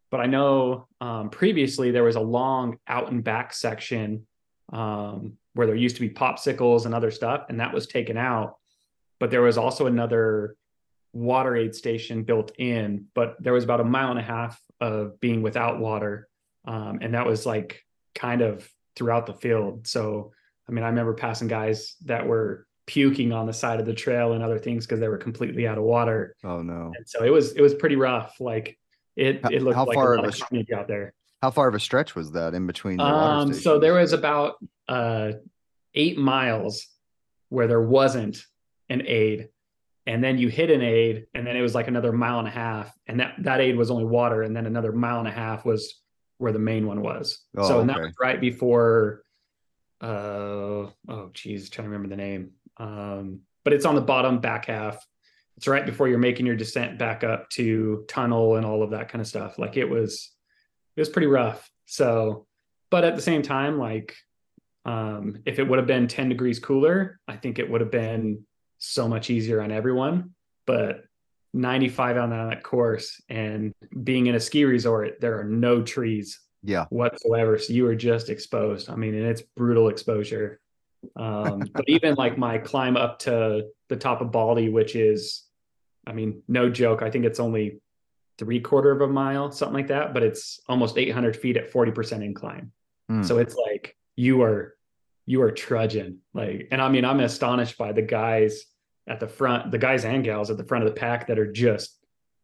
but 0.10 0.20
I 0.20 0.26
know 0.26 0.88
um, 1.02 1.30
previously 1.30 1.92
there 1.92 2.04
was 2.04 2.16
a 2.16 2.22
long 2.22 2.78
out 2.88 3.12
and 3.12 3.24
back 3.24 3.54
section 3.54 4.26
um, 4.72 5.34
where 5.54 5.68
there 5.68 5.76
used 5.76 5.96
to 5.98 6.02
be 6.02 6.10
popsicles 6.10 6.86
and 6.86 6.94
other 6.94 7.12
stuff, 7.12 7.46
and 7.50 7.60
that 7.60 7.74
was 7.74 7.88
taken 7.88 8.18
out. 8.18 8.58
But 9.20 9.32
there 9.32 9.42
was 9.42 9.58
also 9.58 9.88
another 9.88 10.56
water 11.14 11.56
aid 11.56 11.76
station 11.76 12.24
built 12.24 12.52
in, 12.58 13.06
but 13.14 13.36
there 13.40 13.54
was 13.54 13.64
about 13.64 13.82
a 13.82 13.84
mile 13.84 14.12
and 14.12 14.20
a 14.20 14.24
half 14.24 14.60
of 14.80 15.20
being 15.20 15.42
without 15.42 15.80
water. 15.80 16.28
Um, 16.66 17.00
and 17.02 17.14
that 17.14 17.26
was 17.26 17.46
like 17.46 17.84
kind 18.14 18.42
of 18.42 18.70
throughout 18.96 19.26
the 19.26 19.34
field. 19.34 19.88
So, 19.88 20.32
I 20.70 20.72
mean, 20.72 20.84
I 20.84 20.90
remember 20.90 21.14
passing 21.14 21.48
guys 21.48 21.96
that 22.06 22.28
were 22.28 22.68
puking 22.86 23.34
on 23.34 23.48
the 23.48 23.54
side 23.54 23.80
of 23.80 23.86
the 23.86 23.94
trail 23.94 24.34
and 24.34 24.44
other 24.44 24.60
things 24.60 24.86
because 24.86 25.00
they 25.00 25.08
were 25.08 25.18
completely 25.18 25.68
out 25.68 25.78
of 25.78 25.84
water. 25.84 26.36
oh 26.44 26.62
no. 26.62 26.94
And 26.96 27.08
so 27.08 27.24
it 27.24 27.32
was, 27.32 27.54
it 27.54 27.62
was 27.62 27.74
pretty 27.74 27.96
rough. 27.96 28.40
Like 28.40 28.78
it, 29.18 29.42
How- 29.44 29.50
it 29.50 29.62
looked 29.62 29.76
how 29.76 29.86
like 29.86 29.96
far 29.96 30.14
a 30.16 30.22
of 30.22 30.42
a- 30.52 30.76
out 30.76 30.88
there. 30.88 31.14
How 31.42 31.52
far 31.52 31.68
of 31.68 31.76
a 31.76 31.80
stretch 31.80 32.16
was 32.16 32.32
that 32.32 32.54
in 32.54 32.66
between 32.66 32.98
the 32.98 33.04
Um, 33.04 33.54
so 33.54 33.80
there 33.80 33.94
was 33.94 34.14
about 34.14 34.56
uh, 34.88 35.34
eight 35.94 36.18
miles 36.18 36.88
where 37.50 37.68
there 37.68 37.82
wasn't 37.82 38.44
an 38.90 39.04
aid, 39.06 39.50
and 40.06 40.24
then 40.24 40.38
you 40.38 40.48
hit 40.48 40.72
an 40.72 40.82
aid, 40.82 41.28
and 41.34 41.46
then 41.46 41.56
it 41.56 41.62
was 41.62 41.76
like 41.76 41.88
another 41.88 42.12
mile 42.12 42.40
and 42.40 42.48
a 42.48 42.52
half, 42.52 42.92
and 43.08 43.20
that 43.20 43.36
that 43.44 43.60
aid 43.62 43.76
was 43.76 43.92
only 43.92 44.06
water, 44.06 44.42
and 44.44 44.56
then 44.56 44.66
another 44.66 44.92
mile 44.92 45.20
and 45.20 45.28
a 45.28 45.32
half 45.32 45.66
was 45.66 46.02
where 46.40 46.52
the 46.52 46.60
main 46.60 46.88
one 46.88 47.02
was. 47.02 47.40
Oh, 47.56 47.68
so 47.68 47.80
and 47.82 47.90
that 47.90 48.00
was 48.00 48.14
right 48.20 48.40
before. 48.40 49.24
Uh 50.02 50.90
oh, 51.08 51.30
geez, 51.34 51.70
trying 51.70 51.86
to 51.86 51.90
remember 51.90 52.10
the 52.10 52.22
name. 52.22 52.52
Um, 52.78 53.42
but 53.64 53.74
it's 53.74 53.86
on 53.86 53.96
the 53.96 54.02
bottom 54.02 54.40
back 54.40 54.66
half. 54.66 55.06
It's 55.58 55.68
right 55.68 55.86
before 55.86 56.08
you're 56.08 56.20
making 56.20 56.46
your 56.46 56.56
descent 56.56 56.98
back 56.98 57.24
up 57.24 57.50
to 57.52 58.06
tunnel 58.08 58.56
and 58.56 58.66
all 58.66 58.84
of 58.84 58.92
that 58.92 59.10
kind 59.10 59.22
of 59.22 59.28
stuff. 59.28 59.58
Like 59.58 59.76
it 59.76 59.90
was, 59.90 60.32
it 60.96 61.02
was 61.02 61.10
pretty 61.10 61.28
rough. 61.28 61.70
So, 61.86 62.46
but 62.90 63.04
at 63.04 63.16
the 63.16 63.22
same 63.22 63.42
time, 63.42 63.80
like, 63.80 64.16
um, 64.86 65.42
if 65.46 65.60
it 65.60 65.68
would 65.68 65.80
have 65.80 65.88
been 65.88 66.08
10 66.08 66.30
degrees 66.30 66.60
cooler, 66.60 67.20
I 67.28 67.36
think 67.36 67.60
it 67.60 67.70
would 67.70 67.82
have 67.82 67.92
been 67.92 68.46
so 68.78 69.08
much 69.08 69.30
easier 69.30 69.62
on 69.62 69.72
everyone. 69.72 70.36
But 70.66 71.04
95 71.54 72.18
on 72.18 72.30
that 72.30 72.64
course 72.64 73.22
and 73.30 73.74
being 74.04 74.28
in 74.28 74.36
a 74.36 74.40
ski 74.40 74.64
resort, 74.64 75.20
there 75.20 75.40
are 75.40 75.44
no 75.44 75.82
trees 75.82 76.40
yeah. 76.64 76.86
whatsoever. 76.90 77.58
So 77.58 77.74
you 77.74 77.88
are 77.88 77.96
just 77.96 78.30
exposed. 78.30 78.90
I 78.90 78.96
mean, 78.96 79.16
and 79.16 79.26
it's 79.26 79.42
brutal 79.42 79.90
exposure. 79.90 80.60
Um, 81.16 81.64
but 81.74 81.86
even 81.88 82.16
like 82.16 82.38
my 82.38 82.58
climb 82.58 82.98
up 82.98 83.20
to 83.20 83.64
the 83.90 83.96
top 83.96 84.22
of 84.22 84.32
Baldy, 84.32 84.70
which 84.70 84.96
is, 84.96 85.44
I 86.08 86.14
mean, 86.14 86.42
no 86.48 86.70
joke. 86.70 87.02
I 87.02 87.12
think 87.12 87.26
it's 87.26 87.40
only 87.40 87.82
three 88.38 88.62
quarter 88.62 88.92
of 88.92 89.02
a 89.02 89.08
mile, 89.08 89.52
something 89.52 89.76
like 89.76 89.88
that, 89.88 90.14
but 90.14 90.24
it's 90.24 90.62
almost 90.68 90.98
800 90.98 91.36
feet 91.36 91.58
at 91.58 91.72
40% 91.72 92.24
incline. 92.24 92.72
Hmm. 93.10 93.24
So 93.24 93.38
it's 93.38 93.56
like 93.56 93.96
you 94.16 94.42
are, 94.44 94.76
you 95.26 95.42
are 95.42 95.52
trudging 95.52 96.20
like, 96.34 96.70
and 96.72 96.82
I 96.82 96.90
mean, 96.90 97.04
I'm 97.04 97.20
astonished 97.20 97.78
by 97.78 97.92
the 97.92 98.02
guys 98.02 98.64
at 99.08 99.20
the 99.20 99.28
front, 99.28 99.72
the 99.72 99.78
guys 99.78 100.06
and 100.06 100.24
gals 100.24 100.50
at 100.50 100.58
the 100.58 100.64
front 100.64 100.86
of 100.86 100.94
the 100.94 101.00
pack 101.00 101.28
that 101.28 101.40
are 101.40 101.52
just 101.52 101.98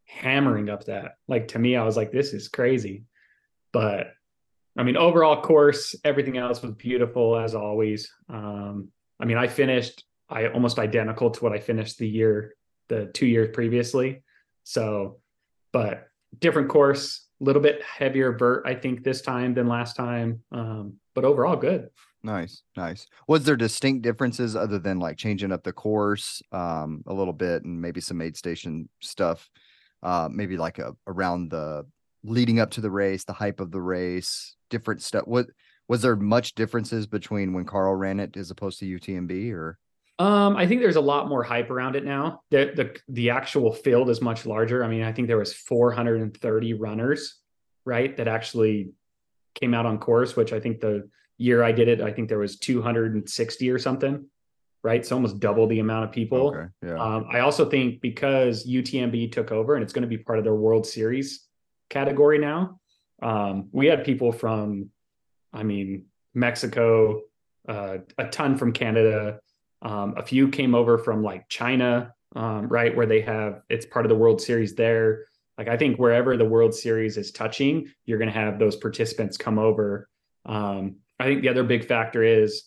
hammering 0.06 0.68
up 0.68 0.84
that. 0.84 1.14
Like 1.26 1.48
to 1.48 1.58
me, 1.58 1.76
I 1.76 1.84
was 1.84 1.96
like, 1.96 2.12
this 2.12 2.34
is 2.34 2.48
crazy. 2.48 3.04
But 3.72 4.08
I 4.76 4.82
mean, 4.82 4.96
overall 4.96 5.40
course, 5.40 5.94
everything 6.04 6.36
else 6.36 6.60
was 6.60 6.72
beautiful 6.72 7.38
as 7.38 7.54
always. 7.54 8.12
Um, 8.28 8.88
I 9.20 9.24
mean, 9.24 9.38
I 9.38 9.46
finished 9.46 10.04
I 10.28 10.48
almost 10.48 10.78
identical 10.78 11.30
to 11.30 11.44
what 11.44 11.52
I 11.52 11.58
finished 11.58 11.98
the 11.98 12.08
year, 12.08 12.56
the 12.88 13.06
two 13.06 13.26
years 13.26 13.50
previously. 13.52 14.22
So, 14.64 15.20
but 15.72 16.08
different 16.38 16.68
course, 16.68 17.26
a 17.40 17.44
little 17.44 17.62
bit 17.62 17.82
heavier 17.82 18.32
vert, 18.32 18.64
I 18.66 18.74
think, 18.74 19.02
this 19.02 19.22
time 19.22 19.54
than 19.54 19.66
last 19.66 19.96
time. 19.96 20.42
Um, 20.52 20.94
but 21.14 21.24
overall, 21.24 21.56
good. 21.56 21.90
Nice, 22.22 22.62
nice. 22.76 23.06
Was 23.28 23.44
there 23.44 23.56
distinct 23.56 24.02
differences 24.02 24.56
other 24.56 24.78
than 24.78 24.98
like 24.98 25.18
changing 25.18 25.52
up 25.52 25.62
the 25.62 25.72
course 25.72 26.42
um, 26.52 27.02
a 27.06 27.12
little 27.12 27.34
bit 27.34 27.64
and 27.64 27.80
maybe 27.80 28.00
some 28.00 28.22
aid 28.22 28.36
station 28.36 28.88
stuff? 29.00 29.48
Uh, 30.02 30.28
maybe 30.30 30.56
like 30.56 30.78
a, 30.78 30.94
around 31.06 31.50
the 31.50 31.86
leading 32.24 32.60
up 32.60 32.70
to 32.72 32.80
the 32.80 32.90
race, 32.90 33.24
the 33.24 33.32
hype 33.32 33.60
of 33.60 33.70
the 33.70 33.80
race, 33.80 34.56
different 34.70 35.02
stuff. 35.02 35.26
What 35.26 35.46
was 35.86 36.00
there 36.00 36.16
much 36.16 36.54
differences 36.54 37.06
between 37.06 37.52
when 37.52 37.66
Karl 37.66 37.94
ran 37.94 38.20
it 38.20 38.36
as 38.36 38.50
opposed 38.50 38.78
to 38.80 38.98
UTMB 38.98 39.52
or? 39.52 39.78
Um, 40.18 40.56
I 40.56 40.66
think 40.66 40.80
there's 40.80 40.96
a 40.96 41.00
lot 41.00 41.28
more 41.28 41.42
hype 41.42 41.70
around 41.70 41.96
it 41.96 42.04
now. 42.04 42.42
The, 42.50 42.72
the 42.74 42.96
the 43.08 43.30
actual 43.30 43.72
field 43.72 44.10
is 44.10 44.20
much 44.20 44.46
larger. 44.46 44.84
I 44.84 44.88
mean, 44.88 45.02
I 45.02 45.12
think 45.12 45.26
there 45.26 45.38
was 45.38 45.52
430 45.52 46.74
runners, 46.74 47.36
right, 47.84 48.16
that 48.16 48.28
actually 48.28 48.92
came 49.54 49.74
out 49.74 49.86
on 49.86 49.98
course, 49.98 50.36
which 50.36 50.52
I 50.52 50.60
think 50.60 50.80
the 50.80 51.08
year 51.38 51.62
I 51.64 51.72
did 51.72 51.88
it, 51.88 52.00
I 52.00 52.12
think 52.12 52.28
there 52.28 52.38
was 52.38 52.58
260 52.58 53.70
or 53.70 53.78
something, 53.78 54.26
right? 54.82 55.04
So 55.04 55.16
almost 55.16 55.40
double 55.40 55.66
the 55.66 55.80
amount 55.80 56.04
of 56.04 56.12
people. 56.12 56.48
Okay. 56.48 56.66
Yeah. 56.86 56.94
Um, 56.94 57.26
I 57.30 57.40
also 57.40 57.68
think 57.68 58.00
because 58.00 58.66
UTMB 58.66 59.32
took 59.32 59.50
over 59.50 59.74
and 59.74 59.82
it's 59.82 59.92
going 59.92 60.02
to 60.02 60.08
be 60.08 60.18
part 60.18 60.38
of 60.38 60.44
their 60.44 60.54
World 60.54 60.86
Series 60.86 61.46
category 61.90 62.38
now, 62.38 62.78
um, 63.22 63.68
we 63.72 63.86
had 63.86 64.04
people 64.04 64.32
from, 64.32 64.90
I 65.52 65.62
mean, 65.62 66.06
Mexico, 66.34 67.22
uh, 67.68 67.98
a 68.18 68.28
ton 68.28 68.56
from 68.58 68.72
Canada, 68.72 69.40
um, 69.84 70.14
a 70.16 70.22
few 70.24 70.48
came 70.48 70.74
over 70.74 70.98
from 70.98 71.22
like 71.22 71.48
China, 71.48 72.14
um, 72.34 72.68
right, 72.68 72.94
where 72.96 73.06
they 73.06 73.20
have 73.20 73.62
it's 73.68 73.86
part 73.86 74.04
of 74.04 74.08
the 74.08 74.16
World 74.16 74.40
Series 74.40 74.74
there. 74.74 75.26
Like 75.58 75.68
I 75.68 75.76
think 75.76 75.98
wherever 75.98 76.36
the 76.36 76.44
World 76.44 76.74
Series 76.74 77.16
is 77.16 77.30
touching, 77.30 77.88
you're 78.06 78.18
going 78.18 78.30
to 78.32 78.38
have 78.38 78.58
those 78.58 78.76
participants 78.76 79.36
come 79.36 79.58
over. 79.58 80.08
Um, 80.46 80.96
I 81.20 81.24
think 81.24 81.42
the 81.42 81.48
other 81.48 81.62
big 81.62 81.86
factor 81.86 82.22
is 82.22 82.64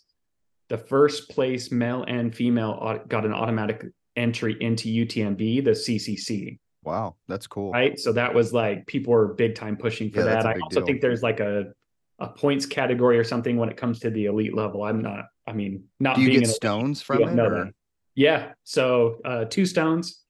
the 0.70 0.78
first 0.78 1.30
place 1.30 1.72
male 1.72 2.04
and 2.08 2.34
female 2.34 3.02
got 3.08 3.26
an 3.26 3.34
automatic 3.34 3.86
entry 4.16 4.56
into 4.62 4.90
UTMB, 4.90 5.64
the 5.66 5.72
CCC. 5.72 6.60
Wow, 6.84 7.16
that's 7.28 7.48
cool. 7.48 7.72
Right. 7.72 8.00
So 8.00 8.14
that 8.14 8.34
was 8.34 8.54
like 8.54 8.88
people 8.88 9.12
were 9.12 9.34
big 9.34 9.56
time 9.56 9.76
pushing 9.76 10.10
for 10.10 10.20
Yeah, 10.20 10.26
that. 10.26 10.46
I 10.46 10.54
also 10.60 10.80
deal. 10.80 10.88
think 10.88 11.02
there's 11.02 11.22
like 11.24 11.40
a 11.42 11.74
a 12.20 12.28
points 12.28 12.66
category 12.66 13.18
or 13.18 13.24
something 13.24 13.58
when 13.58 13.70
it 13.70 13.78
comes 13.78 14.00
to 14.00 14.10
the 14.10 14.26
elite 14.26 14.56
level. 14.56 14.84
I'm 14.84 15.02
not, 15.02 15.26
I 15.46 15.54
mean, 15.54 15.84
not 16.00 16.16
Do 16.16 16.22
you 16.22 16.28
being 16.30 16.40
get 16.40 16.44
an 16.46 16.50
elite, 16.50 16.56
stones 16.56 17.02
from 17.02 17.22
it? 17.24 17.40
or- 17.40 17.72
Yeah. 18.16 18.54
So 18.64 19.20
uh 19.24 19.46
two 19.46 19.66
stones 19.66 20.24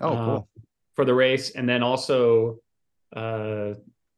Oh, 0.00 0.08
uh, 0.08 0.24
cool. 0.24 0.48
for 0.94 1.04
the 1.04 1.14
race. 1.14 1.50
And 1.50 1.68
then 1.68 1.82
also 1.82 2.58
uh 3.14 3.74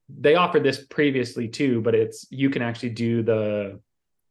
they 0.09 0.35
offered 0.37 0.63
this 0.63 0.85
previously 0.87 1.49
too, 1.49 1.81
but 1.83 1.95
it's 1.95 2.27
you 2.31 2.51
can 2.51 2.63
actually 2.63 2.91
do 2.91 3.23
the 3.23 3.81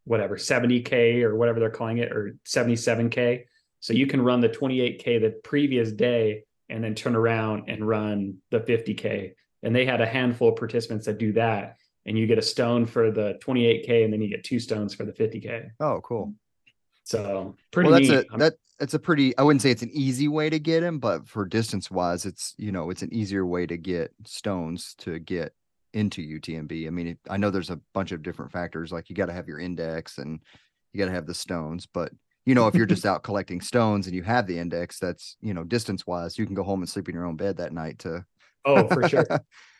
whatever 0.05 0.35
70k 0.37 1.21
or 1.23 1.35
whatever 1.35 1.59
they're 1.59 1.69
calling 1.69 1.99
it 1.99 2.11
or 2.11 2.35
77k. 2.45 3.45
So 3.79 3.93
you 3.93 4.07
can 4.07 4.21
run 4.21 4.41
the 4.41 4.49
28k 4.49 5.21
the 5.21 5.39
previous 5.43 5.91
day 5.91 6.43
and 6.69 6.83
then 6.83 6.95
turn 6.95 7.15
around 7.15 7.69
and 7.69 7.87
run 7.87 8.37
the 8.49 8.59
50k. 8.59 9.33
And 9.63 9.75
they 9.75 9.85
had 9.85 10.01
a 10.01 10.05
handful 10.05 10.49
of 10.49 10.55
participants 10.55 11.05
that 11.05 11.17
do 11.19 11.33
that. 11.33 11.77
And 12.05 12.17
you 12.17 12.25
get 12.25 12.39
a 12.39 12.41
stone 12.41 12.85
for 12.85 13.11
the 13.11 13.39
28k 13.43 14.03
and 14.03 14.11
then 14.11 14.21
you 14.21 14.29
get 14.29 14.43
two 14.43 14.59
stones 14.59 14.93
for 14.93 15.05
the 15.05 15.11
50k. 15.11 15.69
Oh, 15.79 16.01
cool. 16.03 16.33
So 17.03 17.55
pretty 17.71 17.89
well, 17.89 17.99
that's 17.99 18.09
neat. 18.09 18.27
a 18.33 18.37
that 18.37 18.53
that's 18.79 18.93
a 18.93 18.99
pretty. 18.99 19.37
I 19.37 19.43
wouldn't 19.43 19.61
say 19.61 19.69
it's 19.69 19.83
an 19.83 19.91
easy 19.93 20.27
way 20.27 20.49
to 20.49 20.59
get 20.59 20.81
him, 20.81 20.99
but 20.99 21.27
for 21.27 21.45
distance 21.45 21.91
wise, 21.91 22.25
it's 22.25 22.55
you 22.57 22.71
know 22.71 22.89
it's 22.89 23.01
an 23.01 23.13
easier 23.13 23.45
way 23.45 23.65
to 23.67 23.77
get 23.77 24.11
stones 24.25 24.95
to 24.99 25.19
get 25.19 25.53
into 25.93 26.21
UTMB. 26.21 26.87
I 26.87 26.89
mean, 26.89 27.07
it, 27.09 27.19
I 27.29 27.37
know 27.37 27.49
there's 27.49 27.69
a 27.69 27.79
bunch 27.93 28.11
of 28.11 28.23
different 28.23 28.51
factors, 28.51 28.91
like 28.91 29.09
you 29.09 29.15
got 29.15 29.27
to 29.27 29.33
have 29.33 29.47
your 29.47 29.59
index 29.59 30.17
and 30.17 30.39
you 30.93 30.97
got 30.97 31.05
to 31.05 31.11
have 31.11 31.27
the 31.27 31.33
stones, 31.33 31.85
but 31.85 32.11
you 32.45 32.55
know 32.55 32.67
if 32.67 32.75
you're 32.75 32.85
just 32.85 33.05
out 33.05 33.23
collecting 33.23 33.61
stones 33.61 34.07
and 34.07 34.15
you 34.15 34.23
have 34.23 34.47
the 34.47 34.57
index, 34.57 34.99
that's 34.99 35.37
you 35.41 35.53
know 35.53 35.63
distance 35.63 36.07
wise, 36.07 36.37
you 36.37 36.45
can 36.45 36.55
go 36.55 36.63
home 36.63 36.81
and 36.81 36.89
sleep 36.89 37.09
in 37.09 37.15
your 37.15 37.25
own 37.25 37.35
bed 37.35 37.57
that 37.57 37.73
night 37.73 37.99
to 37.99 38.25
oh, 38.65 38.87
for 38.87 39.07
sure. 39.07 39.27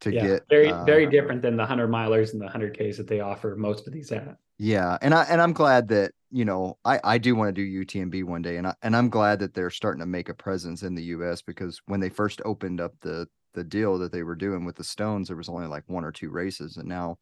to 0.00 0.12
yeah, 0.12 0.26
get 0.26 0.42
very 0.48 0.70
uh, 0.70 0.84
very 0.84 1.06
different 1.06 1.42
than 1.42 1.56
the 1.56 1.66
hundred 1.66 1.88
milers 1.88 2.32
and 2.32 2.40
the 2.40 2.48
hundred 2.48 2.74
Ks 2.74 2.96
that 2.96 3.06
they 3.06 3.20
offer 3.20 3.54
most 3.56 3.86
of 3.86 3.92
these 3.92 4.10
at. 4.12 4.36
Yeah, 4.58 4.98
and 5.02 5.14
I 5.14 5.24
and 5.24 5.40
I'm 5.40 5.52
glad 5.52 5.88
that 5.88 6.12
you 6.30 6.44
know 6.44 6.78
I 6.84 7.00
I 7.02 7.18
do 7.18 7.34
want 7.34 7.54
to 7.54 7.62
do 7.64 7.84
UTMB 7.84 8.24
one 8.24 8.42
day, 8.42 8.56
and 8.56 8.66
I 8.66 8.74
and 8.82 8.96
I'm 8.96 9.08
glad 9.08 9.38
that 9.40 9.54
they're 9.54 9.70
starting 9.70 10.00
to 10.00 10.06
make 10.06 10.28
a 10.28 10.34
presence 10.34 10.82
in 10.82 10.94
the 10.94 11.04
U.S. 11.04 11.42
because 11.42 11.80
when 11.86 12.00
they 12.00 12.08
first 12.08 12.40
opened 12.44 12.80
up 12.80 12.94
the 13.00 13.28
the 13.54 13.64
deal 13.64 13.98
that 13.98 14.12
they 14.12 14.22
were 14.22 14.36
doing 14.36 14.64
with 14.64 14.76
the 14.76 14.84
Stones, 14.84 15.28
there 15.28 15.36
was 15.36 15.48
only 15.48 15.66
like 15.66 15.84
one 15.88 16.04
or 16.04 16.12
two 16.12 16.30
races, 16.30 16.76
and 16.76 16.88
now 16.88 17.18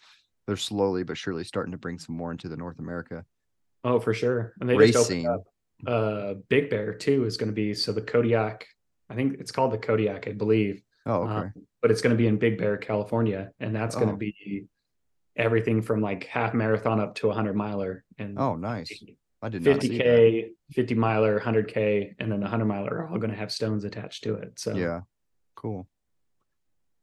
they're 0.47 0.57
slowly 0.57 1.03
but 1.03 1.17
surely 1.17 1.45
starting 1.45 1.73
to 1.73 1.79
bring 1.79 1.99
some 1.99 2.17
more 2.17 2.31
into 2.31 2.49
the 2.49 2.57
North 2.57 2.79
America 2.79 3.25
Oh, 3.85 4.01
for 4.01 4.15
sure. 4.15 4.55
And 4.61 4.69
they 4.69 4.77
race 4.77 4.93
just 4.93 5.11
opened 5.11 5.29
up 5.29 5.45
uh 5.87 6.35
Big 6.49 6.71
Bear 6.71 6.93
too 6.93 7.25
is 7.25 7.37
going 7.37 7.49
to 7.49 7.55
be 7.55 7.75
so 7.75 7.93
the 7.93 8.01
Kodiak. 8.01 8.67
I 9.09 9.15
think 9.15 9.39
it's 9.41 9.53
called 9.53 9.73
the 9.73 9.79
Kodiak, 9.79 10.29
I 10.29 10.33
believe. 10.33 10.83
Oh, 11.07 11.27
Uh, 11.27 11.41
okay. 11.41 11.51
but 11.83 11.91
it's 11.91 12.01
going 12.03 12.11
to 12.15 12.17
be 12.19 12.27
in 12.27 12.37
Big 12.39 12.59
Bear, 12.59 12.77
California, 12.77 13.51
and 13.61 13.75
that's 13.75 13.95
going 13.95 14.09
to 14.09 14.15
Oh. 14.15 14.17
be 14.17 14.67
everything 15.37 15.81
from 15.83 16.01
like 16.01 16.25
half 16.25 16.53
marathon 16.55 16.99
up 17.01 17.15
to 17.15 17.31
a 17.31 17.35
hundred 17.35 17.55
miler 17.55 18.05
and 18.19 18.39
oh, 18.39 18.57
nice. 18.57 18.91
I 19.41 19.49
did 19.49 19.63
not 19.65 19.81
see 19.81 19.97
that. 19.99 20.05
50k, 20.05 20.49
50 20.73 20.95
miler, 20.97 21.39
100k, 21.41 22.15
and 22.19 22.31
then 22.33 22.41
the 22.41 22.45
100 22.47 22.65
miler 22.65 23.03
are 23.03 23.09
all 23.09 23.19
going 23.19 23.31
to 23.31 23.37
have 23.37 23.53
stones 23.53 23.85
attached 23.85 24.25
to 24.25 24.35
it. 24.35 24.59
So 24.59 24.75
Yeah, 24.75 25.03
cool. 25.55 25.87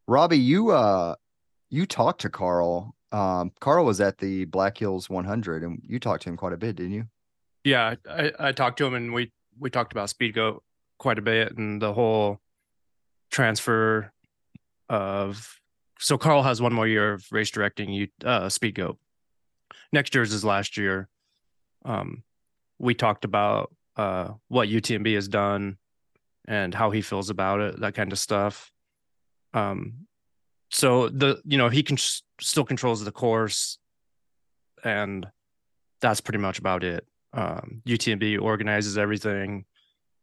Robbie, 0.07 0.37
you 0.37 0.71
uh, 0.71 1.15
you 1.69 1.85
talked 1.85 2.21
to 2.21 2.29
Karl. 2.29 2.93
Um, 3.11 3.51
Karl 3.61 3.85
was 3.85 4.01
at 4.01 4.17
the 4.17 4.45
Black 4.45 4.77
Hills 4.77 5.09
100, 5.09 5.63
and 5.63 5.79
you 5.83 5.99
talked 5.99 6.23
to 6.23 6.29
him 6.29 6.35
quite 6.37 6.53
a 6.53 6.57
bit, 6.57 6.75
didn't 6.75 6.91
you? 6.93 7.05
Yeah, 7.63 7.95
I, 8.07 8.31
I 8.37 8.51
talked 8.51 8.77
to 8.79 8.85
him 8.85 8.93
and 8.93 9.13
we 9.13 9.31
we 9.57 9.69
talked 9.69 9.93
about 9.93 10.09
Speedgoat 10.09 10.59
quite 10.99 11.17
a 11.17 11.21
bit 11.21 11.57
and 11.57 11.81
the 11.81 11.93
whole 11.93 12.39
transfer 13.35 14.13
of 14.87 15.59
so 15.99 16.17
Karl 16.17 16.41
has 16.41 16.61
one 16.61 16.71
more 16.71 16.87
year 16.87 17.11
of 17.11 17.25
race 17.31 17.51
directing 17.51 17.89
you 17.89 18.07
uh 18.23 18.45
Speedgoat. 18.45 18.95
Next 19.91 20.15
year's 20.15 20.31
his 20.31 20.45
last 20.45 20.77
year. 20.77 21.09
Um 21.83 22.23
we 22.79 22.93
talked 22.93 23.25
about 23.25 23.75
uh 23.97 24.29
what 24.47 24.69
UTMB 24.69 25.15
has 25.15 25.27
done 25.27 25.75
and 26.47 26.73
how 26.73 26.91
he 26.91 27.01
feels 27.01 27.29
about 27.29 27.59
it, 27.59 27.81
that 27.81 27.93
kind 27.93 28.13
of 28.13 28.19
stuff. 28.19 28.71
Um 29.53 30.07
so 30.71 31.09
the 31.09 31.41
you 31.43 31.57
know 31.57 31.67
he 31.67 31.83
can 31.83 31.97
still 32.39 32.63
controls 32.63 33.03
the 33.03 33.11
course 33.11 33.79
and 34.81 35.27
that's 35.99 36.21
pretty 36.21 36.39
much 36.39 36.57
about 36.57 36.85
it 36.85 37.05
um, 37.33 37.81
UTMB 37.85 38.41
organizes 38.41 38.97
everything, 38.97 39.65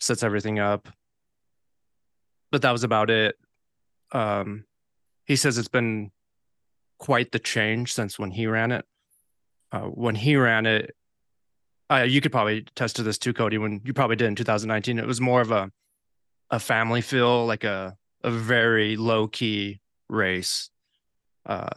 sets 0.00 0.22
everything 0.22 0.58
up. 0.58 0.88
But 2.52 2.62
that 2.62 2.70
was 2.70 2.84
about 2.84 3.10
it. 3.10 3.36
Um, 4.12 4.64
he 5.24 5.34
says 5.34 5.58
it's 5.58 5.66
been 5.66 6.12
quite 6.98 7.32
the 7.32 7.40
change 7.40 7.92
since 7.92 8.18
when 8.18 8.30
he 8.30 8.46
ran 8.46 8.70
it. 8.70 8.84
Uh, 9.72 9.86
when 9.86 10.14
he 10.14 10.36
ran 10.36 10.66
it, 10.66 10.94
uh, 11.90 12.02
you 12.02 12.20
could 12.20 12.30
probably 12.30 12.58
attest 12.58 12.96
to 12.96 13.02
this 13.02 13.18
too, 13.18 13.32
Cody. 13.32 13.58
When 13.58 13.80
you 13.84 13.92
probably 13.92 14.16
did 14.16 14.28
in 14.28 14.36
2019, 14.36 14.98
it 14.98 15.06
was 15.06 15.20
more 15.20 15.40
of 15.40 15.50
a 15.50 15.72
a 16.50 16.60
family 16.60 17.00
feel, 17.00 17.46
like 17.46 17.64
a 17.64 17.96
a 18.22 18.30
very 18.30 18.96
low 18.96 19.26
key 19.26 19.80
race. 20.08 20.70
Uh, 21.46 21.70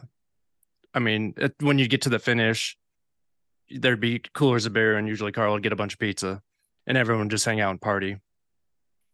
I 0.94 0.98
mean, 0.98 1.34
it, 1.36 1.54
when 1.60 1.78
you 1.78 1.88
get 1.88 2.02
to 2.02 2.08
the 2.08 2.18
finish, 2.18 2.76
there'd 3.70 4.00
be 4.00 4.20
coolers 4.34 4.66
of 4.66 4.72
beer, 4.72 4.96
and 4.96 5.08
usually 5.08 5.32
Karl 5.32 5.54
would 5.54 5.62
get 5.62 5.72
a 5.72 5.76
bunch 5.76 5.94
of 5.94 5.98
pizza, 5.98 6.42
and 6.86 6.96
everyone 6.96 7.24
would 7.24 7.30
just 7.30 7.44
hang 7.44 7.60
out 7.60 7.70
and 7.70 7.80
party. 7.80 8.18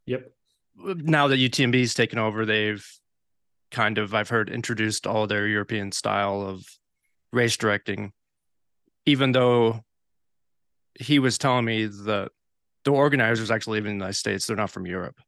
Yep. 0.06 0.30
Now 0.76 1.28
that 1.28 1.36
UTMB's 1.36 1.94
taken 1.94 2.18
over, 2.18 2.44
they've 2.46 2.86
kind 3.70 3.98
of, 3.98 4.14
I've 4.14 4.28
heard, 4.28 4.50
introduced 4.50 5.06
all 5.06 5.26
their 5.26 5.46
European 5.46 5.92
style 5.92 6.42
of 6.42 6.64
race 7.32 7.56
directing. 7.56 8.12
Even 9.06 9.32
though 9.32 9.84
he 10.98 11.18
was 11.18 11.38
telling 11.38 11.64
me 11.64 11.86
that 11.86 12.30
the 12.84 12.90
organizers 12.90 13.50
actually 13.50 13.78
live 13.78 13.86
in 13.86 13.92
the 13.98 14.04
United 14.04 14.14
States, 14.18 14.46
they're 14.46 14.56
not 14.56 14.70
from 14.70 14.86
Europe. 14.86 15.18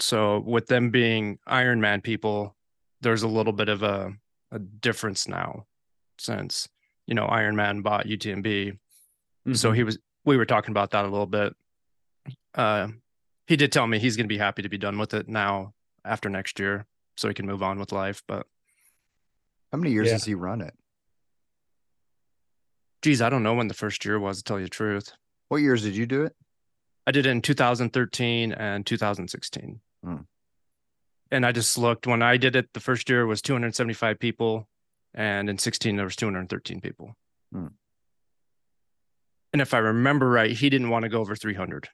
So 0.00 0.40
with 0.40 0.66
them 0.66 0.90
being 0.90 1.38
Ironman 1.48 2.02
people, 2.02 2.56
there's 3.00 3.22
a 3.22 3.28
little 3.28 3.52
bit 3.52 3.68
of 3.68 3.82
a, 3.82 4.12
a 4.52 4.58
difference 4.58 5.26
now 5.28 5.66
since 6.18 6.68
you 7.06 7.14
know 7.14 7.24
Iron 7.26 7.56
Man 7.56 7.80
bought 7.82 8.06
UTMB. 8.06 8.78
So 9.54 9.72
Mhm. 9.72 9.76
he 9.76 9.82
was 9.84 9.98
we 10.24 10.36
were 10.36 10.44
talking 10.46 10.72
about 10.72 10.90
that 10.90 11.04
a 11.04 11.08
little 11.08 11.26
bit. 11.26 11.54
Uh 12.54 12.88
he 13.48 13.56
did 13.56 13.72
tell 13.72 13.86
me 13.86 13.98
he's 13.98 14.16
gonna 14.16 14.28
be 14.28 14.38
happy 14.38 14.62
to 14.62 14.68
be 14.68 14.78
done 14.78 14.98
with 14.98 15.12
it 15.14 15.28
now 15.28 15.72
after 16.04 16.28
next 16.28 16.58
year 16.60 16.86
so 17.16 17.26
he 17.28 17.34
can 17.34 17.46
move 17.46 17.62
on 17.62 17.78
with 17.80 17.90
life. 17.90 18.22
But 18.28 18.46
How 19.72 19.78
many 19.78 19.90
years 19.92 20.06
Yeah. 20.06 20.12
has 20.14 20.24
he 20.24 20.34
run 20.34 20.60
it? 20.60 20.74
geez, 23.02 23.20
I 23.22 23.30
don't 23.30 23.42
know 23.42 23.54
when 23.54 23.68
the 23.68 23.74
first 23.74 24.04
year 24.04 24.18
was 24.18 24.38
to 24.38 24.44
tell 24.44 24.58
you 24.58 24.66
the 24.66 24.70
truth. 24.70 25.12
What 25.48 25.58
years 25.58 25.82
did 25.82 25.96
you 25.96 26.06
do 26.06 26.24
it? 26.24 26.34
I 27.06 27.10
did 27.12 27.26
it 27.26 27.30
in 27.30 27.40
2013 27.42 28.52
and 28.52 28.84
2016. 28.84 29.80
Hmm. 30.04 30.16
And 31.30 31.46
I 31.46 31.52
just 31.52 31.78
looked 31.78 32.06
when 32.06 32.22
I 32.22 32.36
did 32.36 32.56
it, 32.56 32.72
the 32.72 32.80
first 32.80 33.08
year 33.08 33.26
was 33.26 33.40
275 33.42 34.18
people, 34.18 34.68
and 35.14 35.48
in 35.48 35.58
16 35.58 35.96
there 35.96 36.04
was 36.04 36.16
213 36.16 36.80
people. 36.80 37.14
Hmm. 37.52 37.68
And 39.52 39.62
if 39.62 39.72
I 39.74 39.78
remember 39.78 40.28
right, 40.28 40.50
he 40.50 40.68
didn't 40.68 40.90
want 40.90 41.04
to 41.04 41.08
go 41.08 41.20
over 41.20 41.34
300. 41.36 41.88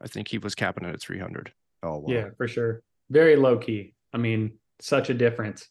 I 0.00 0.08
think 0.08 0.28
he 0.28 0.38
was 0.38 0.54
capping 0.54 0.86
it 0.86 0.94
at 0.94 1.00
300. 1.00 1.52
Oh, 1.82 1.98
wow. 1.98 2.04
Yeah, 2.08 2.28
for 2.36 2.48
sure. 2.48 2.82
Very 3.10 3.36
low 3.36 3.58
key. 3.58 3.94
I 4.12 4.18
mean, 4.18 4.58
such 4.80 5.10
a 5.10 5.14
difference. 5.14 5.68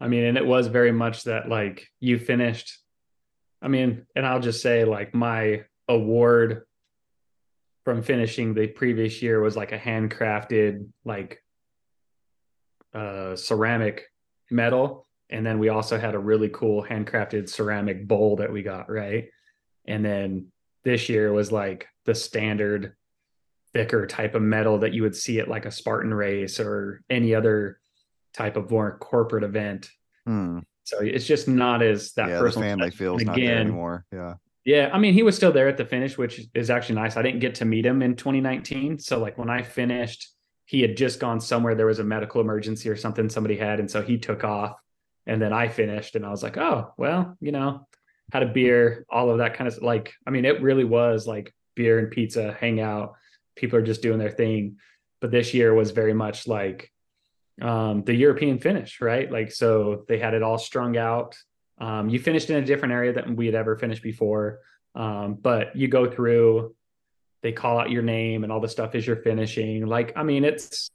I 0.00 0.08
mean, 0.08 0.24
and 0.24 0.36
it 0.36 0.46
was 0.46 0.68
very 0.68 0.92
much 0.92 1.24
that 1.24 1.48
like 1.48 1.88
you 2.00 2.18
finished. 2.18 2.78
I 3.60 3.68
mean, 3.68 4.06
and 4.14 4.26
I'll 4.26 4.40
just 4.40 4.62
say 4.62 4.84
like 4.84 5.14
my 5.14 5.64
award 5.88 6.62
from 7.84 8.02
finishing 8.02 8.52
the 8.52 8.66
previous 8.66 9.22
year 9.22 9.40
was 9.40 9.56
like 9.56 9.72
a 9.72 9.78
handcrafted 9.78 10.86
like 11.06 11.42
uh 12.94 13.34
ceramic 13.34 14.04
medal 14.50 15.06
and 15.30 15.44
then 15.44 15.58
we 15.58 15.70
also 15.70 15.98
had 15.98 16.14
a 16.14 16.18
really 16.18 16.50
cool 16.50 16.82
handcrafted 16.82 17.48
ceramic 17.48 18.06
bowl 18.06 18.36
that 18.36 18.52
we 18.52 18.62
got 18.62 18.90
right 18.90 19.30
and 19.86 20.04
then 20.04 20.48
this 20.84 21.08
year 21.08 21.32
was 21.32 21.50
like 21.50 21.86
the 22.04 22.14
standard 22.14 22.94
thicker 23.78 24.06
type 24.06 24.34
of 24.34 24.42
metal 24.42 24.78
that 24.78 24.92
you 24.92 25.02
would 25.02 25.14
see 25.14 25.38
at 25.40 25.48
like 25.48 25.64
a 25.66 25.70
spartan 25.70 26.12
race 26.12 26.58
or 26.60 27.02
any 27.08 27.34
other 27.34 27.78
type 28.34 28.56
of 28.56 28.70
more 28.70 28.98
corporate 28.98 29.44
event 29.44 29.90
Hmm. 30.26 30.58
so 30.84 30.98
it's 31.00 31.26
just 31.26 31.48
not 31.48 31.80
as 31.82 32.12
that 32.12 32.28
yeah, 32.28 32.34
the 32.34 32.40
personal 32.40 32.68
family 32.68 32.90
touch. 32.90 32.98
feels 32.98 33.22
there 33.22 33.32
again 33.32 33.58
anymore. 33.58 34.04
Yeah. 34.12 34.34
yeah, 34.64 34.90
I 34.92 34.98
mean, 34.98 35.14
he 35.14 35.22
was 35.22 35.34
still 35.36 35.52
there 35.52 35.68
at 35.68 35.76
the 35.78 35.84
finish, 35.86 36.18
which 36.18 36.42
is 36.54 36.68
actually 36.68 36.96
nice. 36.96 37.16
I 37.16 37.22
didn't 37.22 37.40
get 37.40 37.54
to 37.56 37.64
meet 37.64 37.86
him 37.86 38.02
in 38.02 38.14
2019. 38.16 38.98
So, 38.98 39.18
like, 39.18 39.38
when 39.38 39.48
I 39.48 39.62
finished, 39.62 40.28
he 40.66 40.82
had 40.82 40.96
just 40.98 41.18
gone 41.20 41.40
somewhere. 41.40 41.74
There 41.74 41.86
was 41.86 41.98
a 42.00 42.04
medical 42.04 42.42
emergency 42.42 42.90
or 42.90 42.96
something 42.96 43.30
somebody 43.30 43.56
had. 43.56 43.80
And 43.80 43.90
so 43.90 44.02
he 44.02 44.18
took 44.18 44.44
off. 44.44 44.74
And 45.26 45.40
then 45.40 45.52
I 45.52 45.68
finished, 45.68 46.14
and 46.16 46.26
I 46.26 46.30
was 46.30 46.42
like, 46.42 46.58
oh, 46.58 46.92
well, 46.98 47.36
you 47.40 47.52
know, 47.52 47.86
had 48.32 48.42
a 48.42 48.46
beer, 48.52 49.06
all 49.08 49.30
of 49.30 49.38
that 49.38 49.54
kind 49.54 49.68
of 49.68 49.82
like, 49.82 50.12
I 50.26 50.30
mean, 50.30 50.44
it 50.44 50.60
really 50.60 50.84
was 50.84 51.26
like 51.26 51.54
beer 51.74 51.98
and 51.98 52.10
pizza, 52.10 52.54
hang 52.60 52.80
out. 52.80 53.14
People 53.58 53.78
are 53.78 53.82
just 53.82 54.02
doing 54.02 54.18
their 54.18 54.30
thing. 54.30 54.78
But 55.20 55.30
this 55.30 55.52
year 55.52 55.74
was 55.74 55.90
very 55.90 56.14
much 56.14 56.46
like 56.46 56.90
um, 57.60 58.04
the 58.04 58.14
European 58.14 58.58
finish, 58.58 59.00
right? 59.00 59.30
Like, 59.30 59.50
so 59.52 60.04
they 60.08 60.18
had 60.18 60.34
it 60.34 60.42
all 60.42 60.58
strung 60.58 60.96
out. 60.96 61.36
Um, 61.80 62.08
you 62.08 62.18
finished 62.18 62.50
in 62.50 62.56
a 62.56 62.64
different 62.64 62.94
area 62.94 63.12
than 63.12 63.36
we 63.36 63.46
had 63.46 63.54
ever 63.54 63.76
finished 63.76 64.02
before. 64.02 64.60
Um, 64.94 65.34
but 65.34 65.76
you 65.76 65.88
go 65.88 66.10
through, 66.10 66.74
they 67.42 67.52
call 67.52 67.78
out 67.78 67.90
your 67.90 68.02
name 68.02 68.42
and 68.42 68.52
all 68.52 68.60
the 68.60 68.68
stuff 68.68 68.94
as 68.94 69.06
you're 69.06 69.22
finishing. 69.22 69.86
Like, 69.86 70.12
I 70.16 70.22
mean, 70.22 70.44
it's 70.44 70.90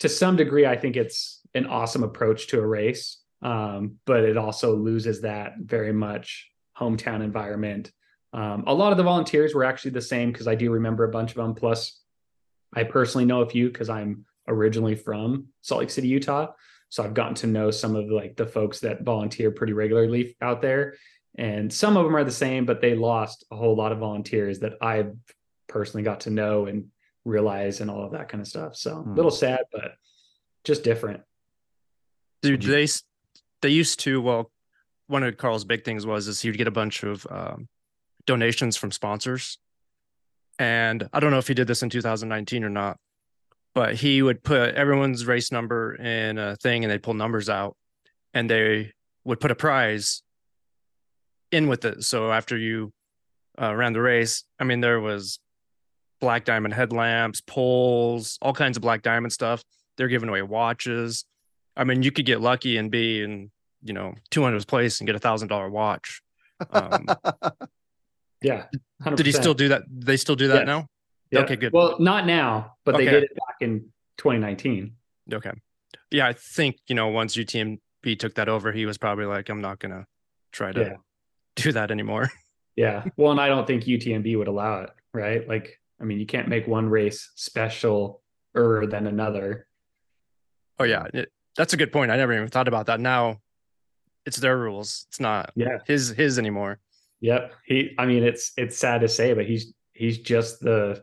to 0.00 0.08
some 0.08 0.36
degree, 0.36 0.66
I 0.66 0.76
think 0.76 0.96
it's 0.96 1.40
an 1.54 1.66
awesome 1.66 2.04
approach 2.04 2.48
to 2.48 2.60
a 2.60 2.66
race. 2.66 3.18
Um, 3.40 3.98
but 4.04 4.24
it 4.24 4.36
also 4.36 4.74
loses 4.74 5.20
that 5.20 5.52
very 5.58 5.92
much 5.92 6.50
hometown 6.76 7.22
environment. 7.22 7.92
Um, 8.32 8.64
a 8.66 8.74
lot 8.74 8.92
of 8.92 8.98
the 8.98 9.04
volunteers 9.04 9.54
were 9.54 9.64
actually 9.64 9.92
the 9.92 10.02
same 10.02 10.32
because 10.32 10.46
I 10.46 10.54
do 10.54 10.70
remember 10.70 11.04
a 11.04 11.10
bunch 11.10 11.30
of 11.30 11.36
them. 11.36 11.54
Plus, 11.54 12.00
I 12.74 12.84
personally 12.84 13.24
know 13.24 13.40
a 13.40 13.48
few 13.48 13.68
because 13.68 13.88
I'm 13.88 14.24
originally 14.46 14.94
from 14.94 15.46
Salt 15.62 15.80
Lake 15.80 15.90
City, 15.90 16.08
Utah. 16.08 16.48
So 16.90 17.02
I've 17.02 17.14
gotten 17.14 17.34
to 17.36 17.46
know 17.46 17.70
some 17.70 17.96
of 17.96 18.10
like 18.10 18.36
the 18.36 18.46
folks 18.46 18.80
that 18.80 19.02
volunteer 19.02 19.50
pretty 19.50 19.72
regularly 19.72 20.36
out 20.40 20.62
there. 20.62 20.96
And 21.36 21.72
some 21.72 21.96
of 21.96 22.04
them 22.04 22.16
are 22.16 22.24
the 22.24 22.30
same, 22.30 22.66
but 22.66 22.80
they 22.80 22.94
lost 22.94 23.44
a 23.50 23.56
whole 23.56 23.76
lot 23.76 23.92
of 23.92 23.98
volunteers 23.98 24.58
that 24.60 24.74
I've 24.80 25.14
personally 25.68 26.02
got 26.02 26.20
to 26.20 26.30
know 26.30 26.66
and 26.66 26.86
realize 27.24 27.80
and 27.80 27.90
all 27.90 28.04
of 28.04 28.12
that 28.12 28.28
kind 28.28 28.40
of 28.40 28.48
stuff. 28.48 28.74
So 28.76 28.96
Hmm. 28.96 29.12
a 29.12 29.14
little 29.14 29.30
sad, 29.30 29.60
but 29.72 29.92
just 30.64 30.82
different. 30.82 31.22
Dude, 32.42 32.62
they 32.62 32.86
they 33.62 33.68
used 33.70 34.00
to. 34.00 34.20
Well, 34.20 34.50
one 35.08 35.22
of 35.22 35.36
Karl's 35.36 35.64
big 35.64 35.84
things 35.84 36.06
was 36.06 36.28
is 36.28 36.40
he'd 36.40 36.56
get 36.56 36.68
a 36.68 36.72
bunch 36.72 37.02
of 37.02 37.26
um, 37.30 37.68
donations 38.28 38.76
from 38.76 38.92
sponsors, 38.92 39.58
and 40.58 41.08
I 41.12 41.18
don't 41.18 41.32
know 41.32 41.38
if 41.38 41.48
he 41.48 41.54
did 41.54 41.66
this 41.66 41.82
in 41.82 41.90
2019 41.90 42.62
or 42.62 42.68
not, 42.68 42.98
but 43.74 43.94
he 43.94 44.22
would 44.22 44.44
put 44.44 44.74
everyone's 44.74 45.26
race 45.26 45.50
number 45.50 45.94
in 45.94 46.38
a 46.38 46.54
thing, 46.56 46.84
and 46.84 46.90
they'd 46.92 47.02
pull 47.02 47.14
numbers 47.14 47.48
out, 47.48 47.76
and 48.34 48.48
they 48.48 48.92
would 49.24 49.40
put 49.40 49.50
a 49.50 49.54
prize 49.54 50.22
in 51.50 51.68
with 51.68 51.84
it. 51.84 52.04
So 52.04 52.30
after 52.30 52.56
you 52.56 52.92
uh, 53.60 53.74
ran 53.74 53.94
the 53.94 54.00
race, 54.00 54.44
I 54.60 54.64
mean, 54.64 54.80
there 54.80 55.00
was 55.00 55.38
black 56.20 56.44
diamond 56.44 56.74
headlamps, 56.74 57.40
poles, 57.40 58.38
all 58.42 58.52
kinds 58.52 58.76
of 58.76 58.82
black 58.82 59.02
diamond 59.02 59.32
stuff. 59.32 59.64
They're 59.96 60.08
giving 60.08 60.28
away 60.28 60.42
watches. 60.42 61.24
I 61.76 61.84
mean, 61.84 62.02
you 62.02 62.12
could 62.12 62.26
get 62.26 62.40
lucky 62.40 62.76
and 62.76 62.90
be 62.90 63.22
in, 63.22 63.50
you 63.82 63.94
know, 63.94 64.14
200th 64.32 64.66
place 64.66 65.00
and 65.00 65.06
get 65.06 65.16
a 65.16 65.20
thousand 65.20 65.48
dollar 65.48 65.70
watch. 65.70 66.20
Um, 66.72 67.06
Yeah. 68.42 68.66
100%. 69.02 69.16
did 69.16 69.26
he 69.26 69.32
still 69.32 69.54
do 69.54 69.68
that? 69.68 69.82
They 69.90 70.16
still 70.16 70.36
do 70.36 70.48
that 70.48 70.58
Yes. 70.60 70.66
now? 70.66 70.86
Yeah. 71.30 71.40
Okay, 71.40 71.56
good. 71.56 71.72
Well, 71.72 71.96
not 71.98 72.26
now, 72.26 72.76
but 72.84 72.96
they 72.96 73.04
did 73.04 73.24
it 73.24 73.34
back 73.34 73.56
in 73.60 73.90
2019. 74.16 74.92
Okay. 75.32 75.52
Yeah, 76.10 76.26
I 76.26 76.32
think, 76.32 76.76
you 76.86 76.94
know, 76.94 77.08
once 77.08 77.36
UTMB 77.36 78.18
took 78.18 78.34
that 78.34 78.48
over, 78.48 78.72
he 78.72 78.86
was 78.86 78.96
probably 78.98 79.26
like, 79.26 79.48
I'm 79.48 79.60
not 79.60 79.78
going 79.78 79.92
to 79.92 80.06
try 80.52 80.72
to 80.72 80.80
Yeah. 80.80 80.96
do 81.56 81.72
that 81.72 81.90
anymore. 81.90 82.30
Yeah. 82.76 83.04
Well, 83.16 83.32
and 83.32 83.40
I 83.40 83.48
don't 83.48 83.66
think 83.66 83.84
UTMB 83.84 84.38
would 84.38 84.48
allow 84.48 84.82
it, 84.82 84.90
right? 85.12 85.46
Like, 85.46 85.78
I 86.00 86.04
mean, 86.04 86.18
you 86.18 86.26
can't 86.26 86.48
make 86.48 86.66
one 86.66 86.88
race 86.88 87.30
special 87.34 88.22
er 88.56 88.86
than 88.86 89.06
another. 89.06 89.66
Oh, 90.78 90.84
yeah. 90.84 91.06
It, 91.12 91.30
that's 91.56 91.72
a 91.72 91.76
good 91.76 91.92
point. 91.92 92.10
I 92.10 92.16
never 92.16 92.32
even 92.32 92.48
thought 92.48 92.68
about 92.68 92.86
that. 92.86 93.00
Now 93.00 93.38
it's 94.24 94.36
their 94.38 94.56
rules. 94.56 95.06
It's 95.08 95.18
not 95.20 95.50
Yeah. 95.56 95.78
his 95.86 96.10
his 96.10 96.38
anymore. 96.38 96.78
Yep. 97.20 97.54
He 97.64 97.94
I 97.98 98.06
mean 98.06 98.22
it's 98.22 98.52
it's 98.56 98.76
sad 98.76 99.00
to 99.00 99.08
say, 99.08 99.34
but 99.34 99.46
he's 99.46 99.72
he's 99.92 100.18
just 100.18 100.60
the 100.60 101.02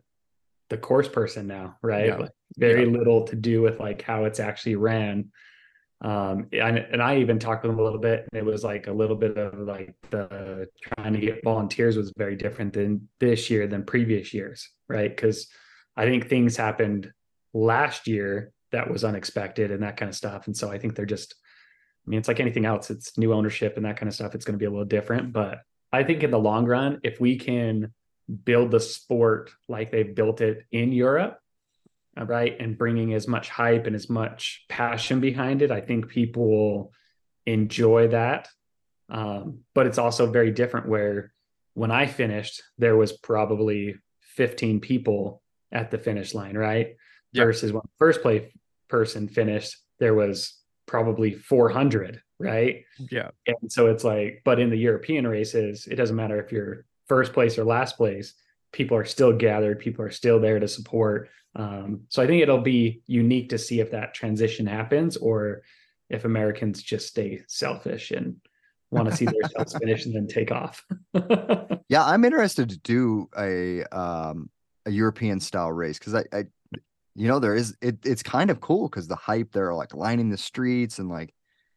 the 0.69 0.77
course 0.77 1.07
person 1.07 1.47
now, 1.47 1.77
right? 1.81 2.07
Yeah. 2.07 2.17
Like 2.17 2.31
very 2.57 2.85
little 2.85 3.23
to 3.25 3.35
do 3.35 3.61
with 3.61 3.79
like 3.79 4.01
how 4.01 4.25
it's 4.25 4.39
actually 4.39 4.75
ran. 4.75 5.31
Um 6.01 6.47
and, 6.53 6.77
and 6.77 7.01
I 7.01 7.17
even 7.17 7.39
talked 7.39 7.63
with 7.63 7.71
him 7.73 7.79
a 7.79 7.83
little 7.83 7.99
bit 7.99 8.27
and 8.31 8.39
it 8.39 8.45
was 8.45 8.63
like 8.63 8.87
a 8.87 8.93
little 8.93 9.15
bit 9.15 9.37
of 9.37 9.59
like 9.59 9.95
the 10.09 10.67
trying 10.81 11.13
to 11.13 11.19
get 11.19 11.43
volunteers 11.43 11.97
was 11.97 12.13
very 12.17 12.35
different 12.35 12.73
than 12.73 13.09
this 13.19 13.49
year 13.49 13.67
than 13.67 13.83
previous 13.83 14.33
years, 14.33 14.69
right? 14.87 15.13
Because 15.13 15.47
I 15.97 16.05
think 16.05 16.27
things 16.27 16.57
happened 16.57 17.11
last 17.53 18.07
year 18.07 18.51
that 18.71 18.89
was 18.89 19.03
unexpected 19.03 19.71
and 19.71 19.83
that 19.83 19.97
kind 19.97 20.09
of 20.09 20.15
stuff. 20.15 20.47
And 20.47 20.55
so 20.55 20.71
I 20.71 20.77
think 20.77 20.95
they're 20.95 21.05
just 21.05 21.35
I 22.05 22.09
mean, 22.09 22.19
it's 22.19 22.27
like 22.27 22.39
anything 22.39 22.65
else. 22.65 22.91
It's 22.91 23.17
new 23.17 23.33
ownership 23.33 23.77
and 23.77 23.85
that 23.85 23.97
kind 23.97 24.07
of 24.07 24.13
stuff. 24.13 24.35
It's 24.35 24.45
going 24.45 24.53
to 24.53 24.59
be 24.59 24.65
a 24.65 24.69
little 24.69 24.85
different, 24.85 25.33
but 25.33 25.59
I 25.95 26.03
think 26.03 26.23
in 26.23 26.31
the 26.31 26.39
long 26.39 26.65
run, 26.65 26.99
if 27.03 27.19
we 27.19 27.37
can 27.37 27.93
build 28.43 28.71
the 28.71 28.79
sport 28.79 29.51
like 29.67 29.91
they've 29.91 30.15
built 30.15 30.41
it 30.41 30.65
in 30.71 30.91
Europe, 30.91 31.39
uh, 32.19 32.25
right, 32.25 32.55
and 32.59 32.77
bringing 32.77 33.13
as 33.13 33.27
much 33.27 33.49
hype 33.49 33.87
and 33.87 33.95
as 33.95 34.09
much 34.09 34.65
passion 34.67 35.19
behind 35.19 35.61
it, 35.61 35.71
I 35.71 35.81
think 35.81 36.09
people 36.09 36.47
will 36.47 36.93
enjoy 37.45 38.09
that. 38.09 38.49
Um, 39.09 39.59
but 39.73 39.87
it's 39.87 39.97
also 39.97 40.29
very 40.31 40.51
different. 40.51 40.89
Where 40.89 41.31
when 41.73 41.91
I 41.91 42.07
finished, 42.07 42.61
there 42.77 42.97
was 42.97 43.13
probably 43.13 43.95
15 44.35 44.81
people 44.81 45.41
at 45.71 45.91
the 45.91 45.97
finish 45.97 46.33
line, 46.33 46.57
right? 46.57 46.95
Yeah. 47.31 47.45
Versus 47.45 47.71
when 47.71 47.83
the 47.83 47.97
first 47.97 48.21
place 48.21 48.51
person 48.89 49.27
finished, 49.27 49.77
there 49.99 50.13
was 50.13 50.57
probably 50.87 51.33
400, 51.33 52.21
right? 52.39 52.85
Yeah. 53.11 53.29
And 53.47 53.71
so 53.71 53.87
it's 53.87 54.03
like, 54.03 54.41
but 54.43 54.59
in 54.59 54.69
the 54.69 54.77
European 54.77 55.27
races, 55.27 55.87
it 55.87 55.95
doesn't 55.95 56.15
matter 56.15 56.39
if 56.39 56.51
you're 56.51 56.85
first 57.07 57.33
place 57.33 57.57
or 57.57 57.63
last 57.63 57.97
place, 57.97 58.33
people 58.71 58.97
are 58.97 59.05
still 59.05 59.33
gathered, 59.33 59.79
people 59.79 60.03
are 60.03 60.11
still 60.11 60.39
there 60.39 60.59
to 60.59 60.67
support. 60.67 61.29
Um, 61.55 62.01
so 62.09 62.21
I 62.21 62.27
think 62.27 62.41
it'll 62.41 62.61
be 62.61 63.01
unique 63.07 63.49
to 63.49 63.57
see 63.57 63.79
if 63.79 63.91
that 63.91 64.13
transition 64.13 64.65
happens 64.65 65.15
or 65.17 65.61
if 66.09 66.25
Americans 66.25 66.83
just 66.83 67.07
stay 67.07 67.41
selfish 67.47 68.11
and 68.11 68.35
want 68.91 69.09
to 69.09 69.15
see 69.15 69.25
themselves 69.25 69.75
finish 69.81 70.05
and 70.05 70.15
then 70.15 70.27
take 70.27 70.51
off. 70.51 70.85
Yeah, 71.87 72.03
I'm 72.03 72.25
interested 72.25 72.69
to 72.69 72.79
do 72.79 73.29
a 73.37 73.83
um 73.95 74.49
a 74.87 74.91
European 74.91 75.39
style 75.39 75.71
race 75.71 75.99
because 75.99 76.15
I, 76.15 76.23
I 76.33 76.45
you 77.13 77.27
know 77.27 77.37
there 77.37 77.55
is 77.55 77.77
it 77.79 77.99
it's 78.03 78.23
kind 78.23 78.49
of 78.49 78.59
cool 78.59 78.89
because 78.89 79.07
the 79.07 79.15
hype 79.15 79.51
they're 79.51 79.73
like 79.73 79.93
lining 79.93 80.29
the 80.29 80.37
streets 80.37 80.97
and 80.97 81.09
like 81.09 81.31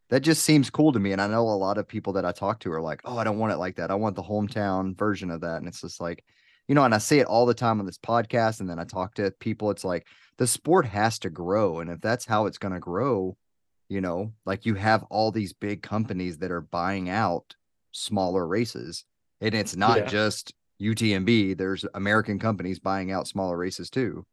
that 0.09 0.21
just 0.21 0.43
seems 0.43 0.69
cool 0.69 0.91
to 0.91 0.99
me 0.99 1.11
and 1.11 1.21
I 1.21 1.27
know 1.27 1.41
a 1.43 1.51
lot 1.65 1.77
of 1.77 1.87
people 1.87 2.13
that 2.13 2.25
I 2.25 2.31
talk 2.31 2.59
to 2.61 2.71
are 2.71 2.81
like 2.81 3.01
oh 3.05 3.17
I 3.17 3.23
don't 3.23 3.39
want 3.39 3.53
it 3.53 3.57
like 3.57 3.75
that 3.77 3.91
I 3.91 3.95
want 3.95 4.15
the 4.15 4.23
hometown 4.23 4.97
version 4.97 5.29
of 5.31 5.41
that 5.41 5.57
and 5.57 5.67
it's 5.67 5.81
just 5.81 6.01
like 6.01 6.23
you 6.67 6.75
know 6.75 6.83
and 6.83 6.93
I 6.95 6.97
say 6.99 7.19
it 7.19 7.27
all 7.27 7.45
the 7.45 7.53
time 7.53 7.79
on 7.79 7.85
this 7.85 7.97
podcast 7.97 8.59
and 8.59 8.69
then 8.69 8.79
I 8.79 8.83
talk 8.85 9.13
to 9.15 9.31
people 9.39 9.71
it's 9.71 9.83
like 9.85 10.07
the 10.37 10.47
sport 10.47 10.85
has 10.85 11.19
to 11.19 11.29
grow 11.29 11.79
and 11.79 11.89
if 11.89 12.01
that's 12.01 12.25
how 12.25 12.45
it's 12.45 12.57
going 12.57 12.73
to 12.73 12.79
grow 12.79 13.35
you 13.87 14.01
know 14.01 14.33
like 14.45 14.65
you 14.65 14.75
have 14.75 15.03
all 15.09 15.31
these 15.31 15.53
big 15.53 15.81
companies 15.81 16.37
that 16.39 16.51
are 16.51 16.61
buying 16.61 17.09
out 17.09 17.55
smaller 17.91 18.47
races 18.47 19.05
and 19.41 19.53
it's 19.55 19.75
not 19.75 19.97
Yeah. 19.99 20.05
just 20.05 20.53
UTMB. 20.81 21.57
There's 21.57 21.85
American 21.93 22.39
companies 22.39 22.79
buying 22.79 23.11
out 23.11 23.27
smaller 23.27 23.57
races 23.57 23.89
too. 23.89 24.25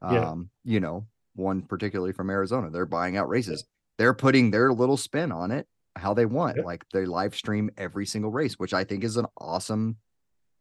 Yeah. 0.00 0.30
Um, 0.30 0.50
you 0.64 0.78
know, 0.78 1.06
one 1.34 1.62
particularly 1.62 2.12
from 2.12 2.30
Arizona, 2.30 2.70
they're 2.70 2.86
buying 2.86 3.16
out 3.16 3.28
races. 3.28 3.64
They're 3.98 4.14
putting 4.14 4.50
their 4.50 4.72
little 4.72 4.96
spin 4.96 5.32
on 5.32 5.50
it 5.50 5.66
how 5.96 6.14
they 6.14 6.26
want. 6.26 6.64
Like 6.64 6.84
they 6.92 7.04
live 7.04 7.34
stream 7.34 7.70
every 7.76 8.06
single 8.06 8.30
race, 8.30 8.54
which 8.54 8.72
I 8.72 8.84
think 8.84 9.04
is 9.04 9.16
an 9.16 9.26
awesome 9.36 9.96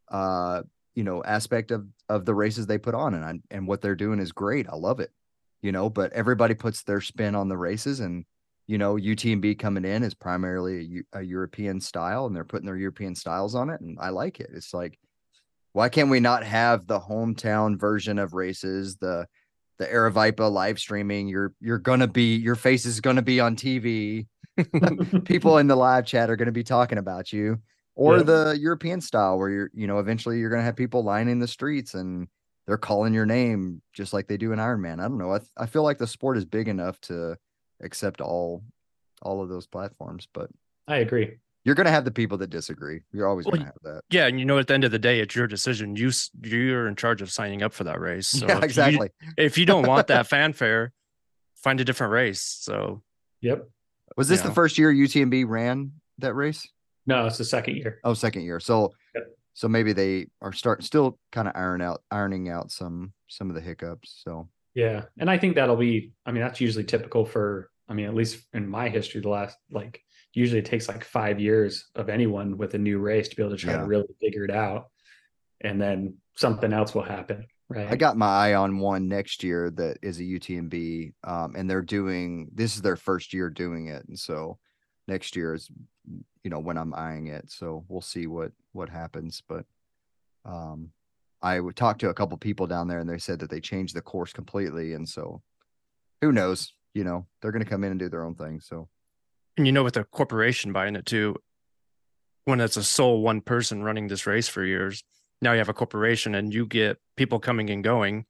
uh, 0.10 0.64
you 0.96 1.04
know, 1.04 1.24
aspect 1.24 1.72
of 1.72 1.86
of 2.10 2.26
the 2.26 2.34
races 2.34 2.66
they 2.66 2.78
put 2.78 2.96
on 2.96 3.14
and 3.14 3.24
I, 3.24 3.34
and 3.52 3.68
what 3.68 3.82
they're 3.82 3.96
doing 3.96 4.20
is 4.20 4.32
great. 4.32 4.68
I 4.68 4.76
love 4.76 5.00
it. 5.00 5.12
You 5.62 5.72
know, 5.72 5.90
but 5.90 6.14
everybody 6.14 6.54
puts 6.54 6.84
their 6.84 7.02
spin 7.02 7.36
on 7.36 7.50
the 7.50 7.58
races 7.58 8.00
and 8.00 8.26
you 8.68 8.78
know, 8.78 8.96
UTMB 8.96 9.60
coming 9.60 9.86
in 9.86 10.04
is 10.04 10.14
primarily 10.14 11.04
a, 11.14 11.20
a 11.20 11.22
European 11.22 11.80
style 11.80 12.26
and 12.26 12.36
they're 12.36 12.44
putting 12.44 12.66
their 12.66 12.76
European 12.76 13.16
styles 13.16 13.56
on 13.56 13.70
it. 13.70 13.80
And 13.80 13.98
I 14.00 14.10
like 14.10 14.42
it. 14.42 14.50
It's 14.54 14.74
like, 14.74 15.00
why 15.72 15.88
can't 15.88 16.10
we 16.10 16.20
not 16.20 16.44
have 16.44 16.86
the 16.86 17.00
hometown 17.00 17.80
version 17.80 18.20
of 18.20 18.34
races, 18.34 18.98
the, 18.98 19.26
the 19.78 19.86
Aravaipa 19.86 20.52
live 20.52 20.80
streaming? 20.80 21.28
You're, 21.28 21.54
you're 21.60 21.80
to 22.00 22.08
be, 22.08 22.36
your 22.36 22.56
face 22.56 22.86
is 22.86 23.00
going 23.02 23.16
to 23.18 23.22
be 23.22 23.40
on 23.40 23.56
TV. 23.56 24.28
people 25.26 25.58
in 25.60 25.68
the 25.68 25.76
live 25.76 26.06
chat 26.06 26.30
are 26.30 26.36
going 26.36 26.48
to 26.48 26.52
be 26.52 26.64
talking 26.64 26.98
about 26.98 27.32
you 27.32 27.60
or 27.96 28.18
Yep. 28.18 28.26
the 28.26 28.58
European 28.60 29.02
style 29.02 29.38
where 29.38 29.50
you're, 29.50 29.72
you 29.74 29.86
know, 29.88 30.00
eventually 30.00 30.40
you're 30.40 30.50
going 30.50 30.62
to 30.62 30.66
have 30.66 30.76
people 30.76 31.04
lining 31.04 31.40
the 31.40 31.48
streets 31.48 31.94
and 31.94 32.28
they're 32.66 32.78
calling 32.78 33.14
your 33.14 33.26
name 33.26 33.82
just 33.94 34.14
like 34.14 34.28
they 34.28 34.38
do 34.38 34.52
in 34.52 34.60
Iron 34.60 34.82
Man. 34.82 35.00
I 35.00 35.04
don't 35.04 35.18
know. 35.18 35.32
I, 35.34 35.38
th- 35.40 35.50
I 35.58 35.68
feel 35.68 35.84
like 35.84 35.98
the 36.00 36.08
sport 36.08 36.38
is 36.38 36.46
big 36.46 36.68
enough 36.68 37.00
to 37.02 37.38
accept 37.82 38.20
all, 38.20 38.64
all 39.22 39.42
of 39.42 39.50
those 39.50 39.68
platforms, 39.68 40.28
but 40.34 40.50
I 40.88 40.98
agree. 40.98 41.38
You're 41.68 41.76
going 41.76 41.86
to 41.86 41.92
have 41.92 42.06
the 42.06 42.12
people 42.12 42.38
that 42.40 42.50
disagree. 42.50 43.02
You're 43.12 43.28
always 43.28 43.46
Well, 43.46 43.52
going 43.58 43.60
to 43.62 43.66
have 43.66 43.84
that. 43.84 44.02
Yeah, 44.10 44.26
and 44.26 44.40
you 44.40 44.46
know, 44.46 44.58
at 44.58 44.68
the 44.68 44.74
end 44.74 44.86
of 44.86 44.92
the 44.92 44.98
day, 44.98 45.20
it's 45.20 45.36
your 45.36 45.46
decision. 45.48 45.96
You 45.98 46.12
you're 46.42 46.88
in 46.88 46.96
charge 46.96 47.22
of 47.22 47.30
signing 47.30 47.62
up 47.62 47.74
for 47.74 47.84
that 47.84 48.00
race. 48.00 48.30
So 48.40 48.48
yeah, 48.48 48.54
if 48.56 48.60
you- 48.62 48.66
exactly. 48.66 49.10
if 49.38 49.58
you 49.58 49.66
don't 49.66 49.86
want 49.86 50.08
that 50.08 50.26
fanfare, 50.36 50.94
find 51.56 51.80
a 51.82 51.86
different 51.86 52.14
race. 52.14 52.42
So 52.42 53.04
Yep. 53.42 53.70
Was 54.16 54.30
this 54.30 54.40
Yeah. 54.42 54.48
the 54.48 54.54
first 54.54 54.78
year 54.80 54.92
UTMB 54.92 55.44
ran 55.48 55.92
that 56.20 56.34
race? 56.34 56.68
No, 57.06 57.26
it's 57.28 57.38
the 57.38 57.46
second 57.46 57.76
year. 57.76 58.00
Oh, 58.04 58.14
second 58.16 58.44
year. 58.44 58.60
So, 58.60 58.94
Yep. 59.14 59.24
so 59.54 59.68
maybe 59.68 59.94
they 59.94 60.28
are 60.42 60.52
start 60.54 60.84
still 60.84 61.20
kind 61.32 61.48
of 61.48 61.54
iron 61.56 61.82
out, 61.82 62.02
ironing 62.10 62.50
out 62.50 62.72
some 62.72 63.14
some 63.28 63.50
of 63.50 63.56
the 63.56 63.62
hiccups. 63.62 64.22
So, 64.26 64.50
Yeah. 64.74 65.04
And 65.20 65.30
I 65.30 65.38
think 65.38 65.56
that'll 65.56 65.76
be, 65.76 66.14
I 66.26 66.32
mean, 66.32 66.42
that's 66.42 66.62
usually 66.62 66.86
typical 66.86 67.26
for, 67.26 67.70
I 67.90 67.94
mean, 67.94 68.06
at 68.06 68.14
least 68.16 68.46
in 68.54 68.68
my 68.68 68.88
history, 68.90 69.20
the 69.22 69.28
last, 69.30 69.58
like, 69.70 70.02
usually 70.34 70.60
it 70.60 70.66
takes 70.66 70.88
like 70.88 71.04
five 71.04 71.40
years 71.40 71.88
of 71.96 72.10
anyone 72.10 72.58
with 72.58 72.74
a 72.74 72.78
new 72.78 73.00
race 73.00 73.28
to 73.30 73.36
be 73.36 73.44
able 73.44 73.56
to 73.56 73.62
try 73.62 73.74
Yeah. 73.74 73.80
to 73.80 73.86
really 73.86 74.08
figure 74.22 74.44
it 74.44 74.52
out. 74.52 74.90
And 75.62 75.82
then 75.82 76.18
something 76.36 76.72
else 76.74 76.94
will 76.94 77.04
happen. 77.04 77.48
Right. 77.70 77.88
I 77.90 77.96
got 77.96 78.16
my 78.16 78.28
eye 78.28 78.54
on 78.54 78.80
one 78.80 79.08
next 79.10 79.44
year 79.44 79.70
that 79.72 79.98
is 80.02 80.20
a 80.20 80.24
UTMB, 80.24 81.14
um, 81.26 81.56
and 81.56 81.70
they're 81.70 81.82
doing 81.82 82.50
this 82.54 82.76
is 82.76 82.82
their 82.82 82.96
first 82.96 83.34
year 83.34 83.50
doing 83.50 83.88
it, 83.88 84.06
and 84.08 84.18
so 84.18 84.58
next 85.08 85.36
year 85.36 85.54
is, 85.54 85.70
you 86.44 86.50
know, 86.50 86.60
when 86.60 86.78
I'm 86.78 86.94
eyeing 86.94 87.28
it. 87.28 87.52
So 87.52 87.84
we'll 87.90 88.00
see 88.00 88.26
what 88.26 88.54
what 88.72 88.88
happens. 88.88 89.44
But 89.50 89.66
um, 90.46 90.92
I 91.42 91.60
would 91.60 91.76
talk 91.76 92.00
to 92.00 92.10
a 92.10 92.14
couple 92.14 92.38
people 92.38 92.68
down 92.68 92.88
there, 92.88 93.00
and 93.00 93.10
they 93.10 93.18
said 93.18 93.40
that 93.40 93.50
they 93.50 93.60
changed 93.60 93.96
the 93.96 94.02
course 94.02 94.32
completely, 94.32 94.94
and 94.94 95.08
so 95.10 95.42
who 96.22 96.32
knows? 96.32 96.74
You 96.94 97.04
know, 97.04 97.28
they're 97.42 97.52
going 97.52 97.64
to 97.66 97.70
come 97.70 97.84
in 97.84 97.92
and 97.92 98.00
do 98.00 98.08
their 98.08 98.24
own 98.24 98.36
thing. 98.36 98.62
So 98.62 98.88
and 99.58 99.66
you 99.66 99.74
know, 99.74 99.84
with 99.84 99.98
a 99.98 100.04
corporation 100.04 100.72
buying 100.72 100.96
it 100.96 101.06
too, 101.06 101.36
when 102.46 102.62
it's 102.62 102.78
a 102.78 102.84
sole 102.84 103.22
one 103.22 103.42
person 103.42 103.84
running 103.84 104.08
this 104.08 104.28
race 104.28 104.48
for 104.48 104.64
years, 104.64 105.04
now 105.42 105.52
you 105.52 105.58
have 105.58 105.70
a 105.70 105.74
corporation 105.74 106.36
and 106.36 106.54
you 106.54 106.66
get 106.66 106.98
people 107.16 107.40
coming 107.40 107.70
and 107.70 107.84
going. 107.84 108.26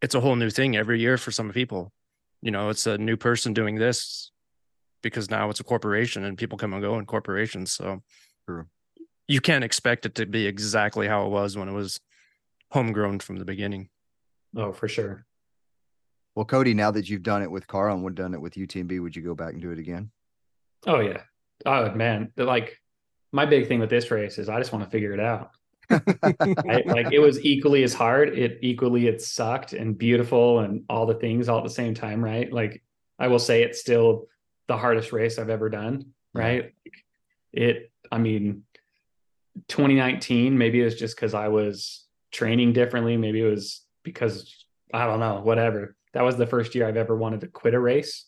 It's 0.00 0.14
a 0.14 0.20
whole 0.20 0.36
new 0.36 0.50
thing 0.50 0.76
every 0.76 1.00
year 1.00 1.18
for 1.18 1.30
some 1.30 1.50
people. 1.52 1.92
You 2.40 2.50
know, 2.50 2.68
it's 2.68 2.86
a 2.86 2.96
new 2.96 3.16
person 3.16 3.52
doing 3.52 3.76
this 3.76 4.30
because 5.02 5.30
now 5.30 5.50
it's 5.50 5.60
a 5.60 5.64
corporation 5.64 6.24
and 6.24 6.38
people 6.38 6.58
come 6.58 6.72
and 6.72 6.82
go 6.82 6.98
in 6.98 7.06
corporations. 7.06 7.72
So 7.72 8.02
True. 8.46 8.66
you 9.28 9.40
can't 9.40 9.64
expect 9.64 10.06
it 10.06 10.14
to 10.16 10.26
be 10.26 10.46
exactly 10.46 11.06
how 11.08 11.26
it 11.26 11.30
was 11.30 11.56
when 11.56 11.68
it 11.68 11.72
was 11.72 12.00
homegrown 12.70 13.20
from 13.20 13.36
the 13.36 13.44
beginning. 13.44 13.88
oh, 14.56 14.72
for 14.72 14.88
sure. 14.88 15.26
Well, 16.34 16.44
Cody, 16.44 16.74
now 16.74 16.90
that 16.90 17.08
you've 17.08 17.22
done 17.22 17.42
it 17.42 17.50
with 17.50 17.66
Karl 17.66 17.94
and 17.94 18.04
we've 18.04 18.14
done 18.14 18.34
it 18.34 18.40
with 18.40 18.54
UTMB, 18.54 19.00
would 19.00 19.14
you 19.14 19.22
go 19.22 19.34
back 19.34 19.52
and 19.52 19.62
do 19.62 19.70
it 19.70 19.78
again? 19.78 20.10
Oh, 20.86 21.00
yeah. 21.00 21.22
Oh, 21.64 21.90
man. 21.92 22.32
Like, 22.36 22.80
my 23.32 23.46
big 23.46 23.68
thing 23.68 23.80
with 23.80 23.90
this 23.90 24.10
race 24.10 24.38
is 24.38 24.48
I 24.48 24.58
just 24.58 24.72
want 24.72 24.84
to 24.84 24.90
figure 24.90 25.12
it 25.12 25.20
out. 25.20 25.50
I, 25.90 26.82
like 26.86 27.12
it 27.12 27.18
was 27.18 27.44
equally 27.44 27.82
as 27.82 27.92
hard. 27.92 28.38
It 28.38 28.58
equally 28.62 29.06
it 29.06 29.20
sucked 29.20 29.74
and 29.74 29.96
beautiful 29.96 30.60
and 30.60 30.84
all 30.88 31.04
the 31.04 31.14
things 31.14 31.48
all 31.48 31.58
at 31.58 31.64
the 31.64 31.70
same 31.70 31.94
time, 31.94 32.24
right? 32.24 32.50
Like 32.50 32.82
I 33.18 33.28
will 33.28 33.38
say 33.38 33.62
it's 33.62 33.80
still 33.80 34.28
the 34.66 34.76
hardest 34.76 35.12
race 35.12 35.38
I've 35.38 35.50
ever 35.50 35.68
done, 35.68 36.12
right? 36.32 36.72
It, 37.52 37.90
I 38.10 38.18
mean, 38.18 38.64
2019, 39.68 40.56
maybe 40.56 40.80
it 40.80 40.84
was 40.84 40.98
just 40.98 41.16
because 41.16 41.34
I 41.34 41.48
was 41.48 42.04
training 42.32 42.72
differently. 42.72 43.16
Maybe 43.16 43.40
it 43.40 43.50
was 43.50 43.82
because 44.02 44.64
I 44.92 45.06
don't 45.06 45.20
know, 45.20 45.40
whatever. 45.40 45.96
That 46.14 46.22
was 46.22 46.36
the 46.36 46.46
first 46.46 46.74
year 46.74 46.86
I've 46.86 46.96
ever 46.96 47.16
wanted 47.16 47.42
to 47.42 47.48
quit 47.48 47.74
a 47.74 47.80
race, 47.80 48.24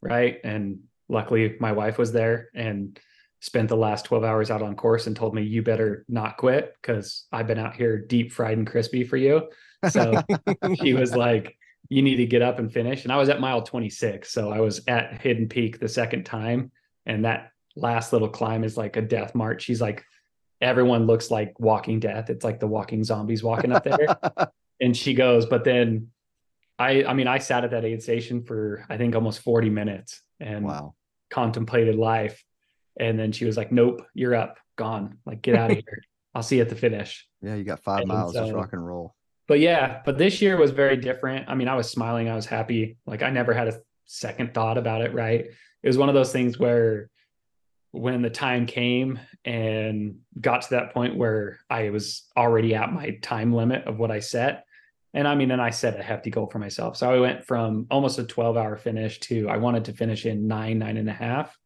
right? 0.00 0.38
And 0.42 0.80
luckily 1.08 1.56
my 1.60 1.72
wife 1.72 1.98
was 1.98 2.12
there 2.12 2.48
and 2.54 2.98
spent 3.40 3.68
the 3.68 3.76
last 3.76 4.06
12 4.06 4.24
hours 4.24 4.50
out 4.50 4.62
on 4.62 4.74
course 4.74 5.06
and 5.06 5.14
told 5.14 5.34
me 5.34 5.42
you 5.42 5.62
better 5.62 6.04
not 6.08 6.38
quit 6.38 6.74
because 6.80 7.26
I've 7.30 7.46
been 7.46 7.58
out 7.58 7.76
here 7.76 7.98
deep 7.98 8.32
fried 8.32 8.56
and 8.56 8.66
crispy 8.66 9.04
for 9.04 9.18
you. 9.18 9.48
So 9.90 10.22
she 10.82 10.94
was 10.94 11.14
like, 11.14 11.56
you 11.90 12.00
need 12.00 12.16
to 12.16 12.26
get 12.26 12.40
up 12.40 12.58
and 12.58 12.72
finish. 12.72 13.04
And 13.04 13.12
I 13.12 13.16
was 13.16 13.28
at 13.28 13.40
mile 13.40 13.60
26. 13.60 14.32
So 14.32 14.50
I 14.50 14.60
was 14.60 14.80
at 14.88 15.20
Hidden 15.20 15.48
Peak 15.48 15.78
the 15.78 15.88
second 15.88 16.24
time. 16.24 16.72
And 17.04 17.26
that 17.26 17.50
last 17.76 18.14
little 18.14 18.30
climb 18.30 18.64
is 18.64 18.78
like 18.78 18.96
a 18.96 19.02
death 19.02 19.34
march. 19.34 19.62
She's 19.62 19.80
like, 19.80 20.04
everyone 20.62 21.06
looks 21.06 21.30
like 21.30 21.60
walking 21.60 22.00
death. 22.00 22.30
It's 22.30 22.44
like 22.44 22.60
the 22.60 22.66
walking 22.66 23.04
zombies 23.04 23.42
walking 23.42 23.72
up 23.72 23.84
there. 23.84 24.16
and 24.80 24.96
she 24.96 25.12
goes, 25.12 25.44
but 25.44 25.64
then 25.64 26.08
I, 26.78 27.04
I 27.04 27.14
mean, 27.14 27.28
I 27.28 27.38
sat 27.38 27.64
at 27.64 27.70
that 27.70 27.84
aid 27.84 28.02
station 28.02 28.42
for 28.42 28.84
I 28.88 28.96
think 28.96 29.14
almost 29.14 29.40
40 29.40 29.70
minutes 29.70 30.22
and 30.40 30.64
wow. 30.64 30.94
contemplated 31.30 31.96
life. 31.96 32.42
And 32.98 33.18
then 33.18 33.32
she 33.32 33.44
was 33.44 33.56
like, 33.56 33.72
Nope, 33.72 34.02
you're 34.14 34.34
up, 34.34 34.58
gone. 34.76 35.18
Like, 35.24 35.42
get 35.42 35.56
out 35.56 35.70
of 35.70 35.76
here. 35.88 36.02
I'll 36.34 36.42
see 36.42 36.56
you 36.56 36.62
at 36.62 36.68
the 36.68 36.74
finish. 36.74 37.26
Yeah, 37.42 37.54
you 37.54 37.64
got 37.64 37.80
five 37.80 38.00
And 38.00 38.08
miles. 38.08 38.32
Just 38.32 38.52
rock 38.52 38.72
and 38.72 38.84
roll. 38.84 39.14
But 39.46 39.60
yeah, 39.60 40.00
but 40.04 40.18
this 40.18 40.40
year 40.40 40.56
was 40.56 40.70
very 40.70 40.96
different. 40.96 41.48
I 41.48 41.54
mean, 41.54 41.68
I 41.68 41.74
was 41.74 41.90
smiling, 41.90 42.28
I 42.28 42.34
was 42.34 42.46
happy. 42.46 42.96
Like, 43.06 43.22
I 43.22 43.30
never 43.30 43.52
had 43.52 43.68
a 43.68 43.78
second 44.06 44.54
thought 44.54 44.78
about 44.78 45.02
it, 45.02 45.12
right? 45.12 45.44
It 45.82 45.86
was 45.86 45.98
one 45.98 46.08
of 46.08 46.14
those 46.14 46.32
things 46.32 46.58
where 46.58 47.10
when 47.90 48.22
the 48.22 48.30
time 48.30 48.66
came 48.66 49.20
and 49.44 50.16
got 50.40 50.62
to 50.62 50.70
that 50.70 50.92
point 50.92 51.16
where 51.16 51.60
I 51.70 51.90
was 51.90 52.24
already 52.36 52.74
at 52.74 52.92
my 52.92 53.18
time 53.22 53.52
limit 53.52 53.84
of 53.84 53.98
what 53.98 54.10
I 54.10 54.18
set. 54.18 54.64
And 55.14 55.28
I 55.28 55.36
mean, 55.36 55.52
and 55.52 55.62
I 55.62 55.70
set 55.70 55.98
a 55.98 56.02
hefty 56.02 56.30
goal 56.30 56.48
for 56.48 56.58
myself. 56.58 56.96
So 56.96 57.10
I 57.10 57.20
went 57.20 57.44
from 57.44 57.86
almost 57.90 58.18
a 58.18 58.24
12 58.24 58.56
hour 58.56 58.76
finish 58.76 59.20
to 59.20 59.48
I 59.48 59.56
wanted 59.58 59.84
to 59.86 59.92
finish 59.92 60.26
in 60.26 60.48
nine, 60.48 60.80
nine 60.80 60.96
and 60.96 61.08
a 61.08 61.12
half 61.12 61.56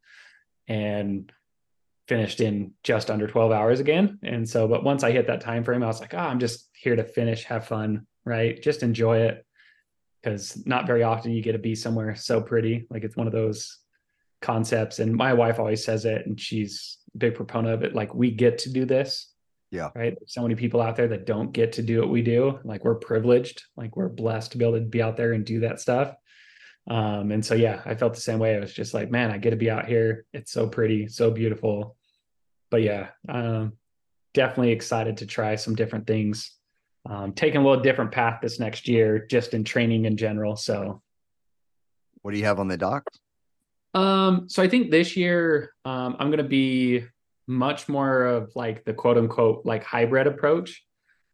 and 0.68 1.32
finished 2.06 2.40
in 2.40 2.72
just 2.82 3.10
under 3.10 3.26
12 3.26 3.50
hours 3.50 3.80
again. 3.80 4.18
And 4.22 4.48
so, 4.48 4.68
but 4.68 4.84
once 4.84 5.02
I 5.02 5.12
hit 5.12 5.26
that 5.28 5.40
time 5.40 5.64
frame, 5.64 5.82
I 5.82 5.86
was 5.86 6.00
like, 6.00 6.12
oh, 6.14 6.18
I'm 6.18 6.38
just 6.38 6.68
here 6.74 6.94
to 6.94 7.04
finish, 7.04 7.44
have 7.44 7.66
fun, 7.66 8.06
right? 8.24 8.62
Just 8.62 8.82
enjoy 8.82 9.20
it. 9.22 9.44
Cause 10.24 10.60
not 10.66 10.86
very 10.86 11.02
often 11.02 11.32
you 11.32 11.42
get 11.42 11.52
to 11.52 11.58
be 11.58 11.74
somewhere 11.74 12.16
so 12.16 12.42
pretty. 12.42 12.86
Like 12.90 13.04
it's 13.04 13.16
one 13.16 13.26
of 13.26 13.32
those 13.32 13.78
concepts. 14.42 14.98
And 14.98 15.14
my 15.14 15.32
wife 15.32 15.58
always 15.58 15.84
says 15.84 16.04
it, 16.04 16.26
and 16.26 16.38
she's 16.38 16.98
a 17.14 17.18
big 17.18 17.34
proponent 17.34 17.74
of 17.74 17.82
it. 17.82 17.94
Like 17.94 18.14
we 18.14 18.30
get 18.30 18.58
to 18.58 18.72
do 18.72 18.84
this. 18.84 19.32
Yeah. 19.70 19.90
Right. 19.94 20.16
There's 20.18 20.32
so 20.32 20.42
many 20.42 20.54
people 20.54 20.80
out 20.80 20.96
there 20.96 21.08
that 21.08 21.26
don't 21.26 21.52
get 21.52 21.72
to 21.74 21.82
do 21.82 22.00
what 22.00 22.08
we 22.08 22.22
do. 22.22 22.58
Like 22.64 22.84
we're 22.84 22.94
privileged, 22.94 23.64
like 23.76 23.96
we're 23.96 24.08
blessed 24.08 24.52
to 24.52 24.58
be 24.58 24.64
able 24.64 24.78
to 24.78 24.84
be 24.84 25.02
out 25.02 25.16
there 25.16 25.32
and 25.34 25.44
do 25.44 25.60
that 25.60 25.80
stuff. 25.80 26.14
Um, 26.90 27.32
and 27.32 27.44
so 27.44 27.54
yeah, 27.54 27.82
I 27.84 27.94
felt 27.94 28.14
the 28.14 28.20
same 28.20 28.38
way. 28.38 28.56
I 28.56 28.60
was 28.60 28.72
just 28.72 28.94
like, 28.94 29.10
man, 29.10 29.30
I 29.30 29.36
get 29.36 29.50
to 29.50 29.56
be 29.56 29.70
out 29.70 29.86
here. 29.86 30.24
It's 30.32 30.50
so 30.52 30.66
pretty, 30.68 31.06
so 31.08 31.30
beautiful. 31.30 31.96
But 32.70 32.80
yeah, 32.82 33.08
um, 33.28 33.74
definitely 34.32 34.72
excited 34.72 35.18
to 35.18 35.26
try 35.26 35.56
some 35.56 35.74
different 35.74 36.06
things. 36.06 36.50
Um, 37.04 37.32
taking 37.34 37.60
a 37.60 37.64
little 37.64 37.82
different 37.82 38.12
path 38.12 38.40
this 38.40 38.58
next 38.58 38.88
year, 38.88 39.26
just 39.30 39.52
in 39.52 39.64
training 39.64 40.06
in 40.06 40.16
general. 40.16 40.56
So 40.56 41.02
What 42.22 42.32
do 42.32 42.38
you 42.38 42.44
have 42.46 42.58
on 42.58 42.68
the 42.68 42.76
dock? 42.78 43.04
um, 43.94 44.48
so 44.48 44.62
I 44.62 44.68
think 44.68 44.90
this 44.90 45.16
year 45.16 45.72
um, 45.84 46.16
I'm 46.18 46.28
going 46.28 46.42
to 46.42 46.44
be 46.44 47.04
much 47.48 47.88
more 47.88 48.24
of 48.24 48.54
like 48.54 48.84
the 48.84 48.92
quote 48.92 49.18
unquote 49.18 49.64
like 49.64 49.82
hybrid 49.82 50.26
approach. 50.26 50.84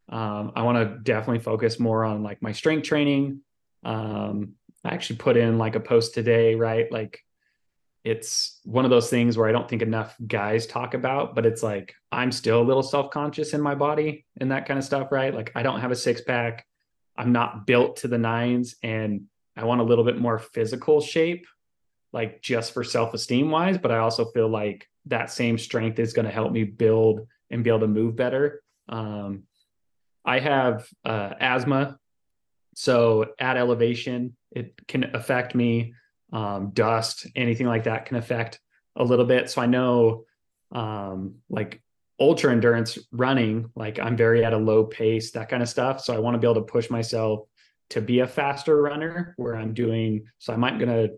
Um, 0.09 0.53
I 0.55 0.63
want 0.63 0.77
to 0.77 0.97
definitely 0.99 1.43
focus 1.43 1.79
more 1.79 2.03
on 2.03 2.23
like 2.23 2.41
my 2.41 2.51
strength 2.51 2.87
training. 2.87 3.41
Um, 3.83 4.53
I 4.83 4.89
actually 4.93 5.17
put 5.17 5.37
in 5.37 5.57
like 5.57 5.75
a 5.75 5.79
post 5.79 6.13
today, 6.13 6.55
right? 6.55 6.91
Like 6.91 7.19
it's 8.03 8.59
one 8.63 8.85
of 8.85 8.91
those 8.91 9.09
things 9.09 9.37
where 9.37 9.49
I 9.49 9.51
don't 9.51 9.67
think 9.67 9.81
enough 9.81 10.15
guys 10.25 10.67
talk 10.67 10.93
about, 10.93 11.35
but 11.35 11.45
it's 11.45 11.63
like 11.63 11.95
I'm 12.11 12.31
still 12.31 12.61
a 12.61 12.63
little 12.63 12.83
self 12.83 13.11
conscious 13.11 13.53
in 13.53 13.61
my 13.61 13.75
body 13.75 14.25
and 14.39 14.51
that 14.51 14.67
kind 14.67 14.77
of 14.77 14.85
stuff, 14.85 15.11
right? 15.11 15.33
Like 15.33 15.51
I 15.55 15.63
don't 15.63 15.81
have 15.81 15.91
a 15.91 15.95
six 15.95 16.21
pack. 16.21 16.65
I'm 17.17 17.31
not 17.31 17.67
built 17.67 17.97
to 17.97 18.07
the 18.07 18.17
nines 18.17 18.75
and 18.83 19.25
I 19.57 19.63
want 19.65 19.81
a 19.81 19.85
little 19.85 20.03
bit 20.03 20.17
more 20.17 20.39
physical 20.39 21.01
shape 21.01 21.45
like 22.15 22.41
just 22.41 22.73
for 22.73 22.83
self-esteem 22.83 23.51
wise 23.51 23.77
but 23.77 23.91
i 23.91 23.97
also 23.97 24.25
feel 24.31 24.47
like 24.47 24.87
that 25.07 25.31
same 25.31 25.57
strength 25.57 25.99
is 25.99 26.13
going 26.13 26.25
to 26.25 26.31
help 26.31 26.51
me 26.51 26.63
build 26.63 27.27
and 27.49 27.63
be 27.63 27.69
able 27.69 27.81
to 27.81 27.87
move 27.87 28.15
better. 28.15 28.61
Um, 28.89 29.43
i 30.23 30.39
have 30.39 30.87
uh, 31.03 31.33
asthma. 31.39 31.99
So 32.75 33.33
at 33.39 33.57
elevation 33.57 34.35
it 34.51 34.75
can 34.87 35.15
affect 35.15 35.55
me. 35.55 35.93
Um, 36.33 36.71
dust 36.73 37.27
anything 37.35 37.67
like 37.67 37.83
that 37.83 38.07
can 38.07 38.17
affect 38.17 38.59
a 38.95 39.03
little 39.03 39.25
bit. 39.25 39.49
So 39.49 39.61
i 39.61 39.65
know 39.65 40.25
um, 40.71 41.35
like 41.49 41.81
ultra 42.19 42.51
endurance 42.51 42.97
running 43.11 43.69
like 43.75 43.99
i'm 43.99 44.15
very 44.15 44.45
at 44.45 44.53
a 44.53 44.57
low 44.57 44.85
pace 44.85 45.31
that 45.31 45.49
kind 45.49 45.61
of 45.61 45.69
stuff. 45.69 46.01
So 46.01 46.13
i 46.15 46.19
want 46.19 46.35
to 46.35 46.39
be 46.39 46.47
able 46.47 46.61
to 46.61 46.71
push 46.71 46.89
myself 46.89 47.41
to 47.91 48.01
be 48.01 48.19
a 48.19 48.27
faster 48.27 48.81
runner 48.81 49.35
where 49.37 49.55
i'm 49.55 49.73
doing 49.73 50.25
so 50.39 50.51
i 50.53 50.55
might 50.55 50.79
gonna 50.79 51.09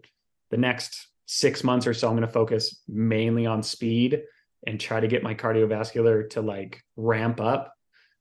the 0.50 0.58
next 0.58 1.08
six 1.28 1.63
months 1.63 1.86
or 1.86 1.94
so, 1.94 2.08
I'm 2.08 2.16
going 2.16 2.26
to 2.26 2.34
focus 2.34 2.82
mainly 2.88 3.46
on 3.46 3.62
speed 3.62 4.24
and 4.66 4.80
try 4.80 5.00
to 5.00 5.08
get 5.08 5.22
my 5.22 5.36
cardiovascular 5.36 6.30
to 6.32 6.42
like 6.42 6.82
ramp 6.96 7.40
up, 7.40 7.74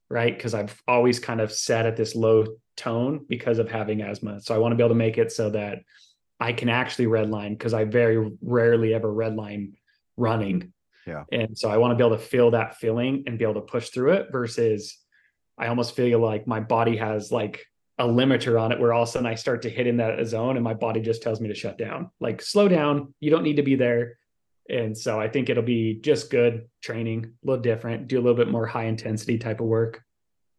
right? 0.09 0.35
Because 0.35 0.53
I've 0.53 0.79
always 0.87 1.19
kind 1.19 1.41
of 1.41 1.51
sat 1.51 1.85
at 1.85 1.97
this 1.97 2.15
low 2.15 2.45
tone 2.75 3.25
because 3.27 3.57
of 3.57 3.71
having 3.71 4.01
asthma. 4.01 4.39
So 4.41 4.53
I 4.53 4.59
want 4.59 4.73
to 4.73 4.75
be 4.75 4.83
able 4.83 4.93
to 4.93 4.95
make 4.95 5.17
it 5.17 5.31
so 5.31 5.49
that 5.51 5.79
I 6.39 6.53
can 6.53 6.69
actually 6.69 7.05
redline 7.05 7.51
because 7.51 7.73
I 7.73 7.85
very 7.85 8.31
rarely 8.41 8.93
ever 8.93 9.11
redline 9.11 9.73
running. 10.17 10.73
Yeah. 11.07 11.23
And 11.31 11.57
so 11.57 11.69
I 11.69 11.77
want 11.77 11.91
to 11.91 11.95
be 11.95 12.05
able 12.05 12.17
to 12.17 12.23
feel 12.23 12.51
that 12.51 12.77
feeling 12.77 13.23
and 13.25 13.39
be 13.39 13.45
able 13.45 13.55
to 13.55 13.61
push 13.61 13.89
through 13.89 14.13
it 14.13 14.27
versus 14.31 14.97
I 15.57 15.67
almost 15.67 15.95
feel 15.95 16.19
like 16.19 16.45
my 16.45 16.59
body 16.59 16.97
has 16.97 17.31
like 17.31 17.65
a 17.99 18.05
limiter 18.05 18.61
on 18.61 18.71
it 18.71 18.79
where 18.79 18.93
all 18.93 19.03
of 19.03 19.09
a 19.09 19.11
sudden 19.11 19.25
I 19.25 19.35
start 19.35 19.63
to 19.63 19.69
hit 19.69 19.87
in 19.87 19.97
that 19.97 20.23
zone 20.27 20.55
and 20.55 20.63
my 20.63 20.73
body 20.73 21.01
just 21.01 21.23
tells 21.23 21.41
me 21.41 21.47
to 21.47 21.55
shut 21.55 21.77
down. 21.77 22.11
Like 22.19 22.41
slow 22.41 22.67
down. 22.67 23.13
You 23.19 23.31
don't 23.31 23.43
need 23.43 23.55
to 23.55 23.63
be 23.63 23.75
there. 23.75 24.17
And 24.69 24.95
so 24.97 25.19
I 25.19 25.29
think 25.29 25.49
it'll 25.49 25.63
be 25.63 25.95
just 25.95 26.29
good 26.29 26.67
training, 26.81 27.25
a 27.25 27.47
little 27.47 27.61
different, 27.61 28.07
do 28.07 28.17
a 28.17 28.21
little 28.21 28.35
bit 28.35 28.49
more 28.49 28.67
high 28.67 28.85
intensity 28.85 29.37
type 29.37 29.61
of 29.61 29.67
work. 29.67 30.03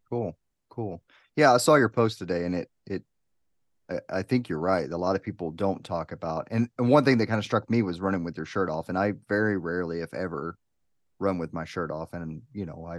Cool. 0.09 0.37
Cool. 0.70 1.03
Yeah, 1.37 1.55
I 1.55 1.59
saw 1.59 1.77
your 1.77 1.88
post 1.88 2.18
today 2.18 2.44
and 2.44 2.55
it 2.55 2.70
it 2.87 3.03
I, 4.11 4.22
think 4.22 4.48
you're 4.48 4.59
right. 4.59 4.90
A 4.90 4.96
lot 4.96 5.16
of 5.16 5.22
people 5.22 5.51
don't 5.51 5.85
talk 5.85 6.12
about 6.12 6.48
and, 6.51 6.68
and 6.79 6.88
one 6.88 7.05
thing 7.05 7.18
that 7.18 7.27
kind 7.27 7.38
of 7.38 7.44
struck 7.44 7.70
me 7.70 7.83
was 7.83 8.01
running 8.01 8.24
with 8.24 8.37
your 8.37 8.46
shirt 8.46 8.68
off. 8.68 8.88
And 8.88 8.98
I 8.98 9.14
very 9.29 9.57
rarely, 9.57 10.01
if 10.01 10.12
ever, 10.12 10.59
run 11.18 11.38
with 11.38 11.53
my 11.53 11.64
shirt 11.64 11.90
off. 11.90 12.12
And 12.12 12.42
you 12.53 12.66
know, 12.66 12.87
I 12.90 12.98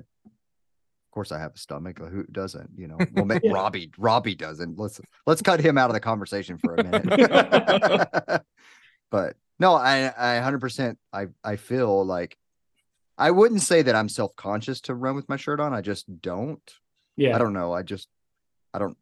course 1.19 1.33
I 1.33 1.39
have 1.39 1.53
a 1.53 1.57
stomach. 1.57 1.99
Who 1.99 2.23
doesn't? 2.31 2.69
You 2.77 2.87
know, 2.87 2.97
well, 3.13 3.25
maybe 3.25 3.47
Yeah. 3.47 3.53
Robbie 3.53 3.91
Robbie 3.97 4.35
doesn't. 4.35 4.79
Let's 4.79 5.01
let's 5.27 5.41
cut 5.41 5.59
him 5.59 5.77
out 5.77 5.89
of 5.89 5.93
the 5.93 5.99
conversation 5.99 6.57
for 6.57 6.75
a 6.75 6.83
minute. 6.83 8.41
but 9.11 9.35
no, 9.59 9.73
I 9.73 10.13
I 10.17 10.39
hundred 10.39 10.61
percent 10.61 10.97
I 11.11 11.27
I 11.43 11.57
feel 11.57 12.05
like 12.05 12.37
I 13.17 13.31
wouldn't 13.31 13.61
say 13.61 13.81
that 13.81 13.95
I'm 13.95 14.07
self 14.07 14.33
conscious 14.37 14.79
to 14.81 14.95
run 14.95 15.15
with 15.15 15.27
my 15.27 15.35
shirt 15.35 15.59
on. 15.59 15.73
I 15.73 15.81
just 15.81 16.21
don't. 16.21 16.73
Yeah. 17.17 17.35
I 17.35 17.37
don't 17.37 17.51
know. 17.51 17.73
I 17.73 17.83
just 17.83 18.07
I 18.73 18.79
don't 18.79 18.97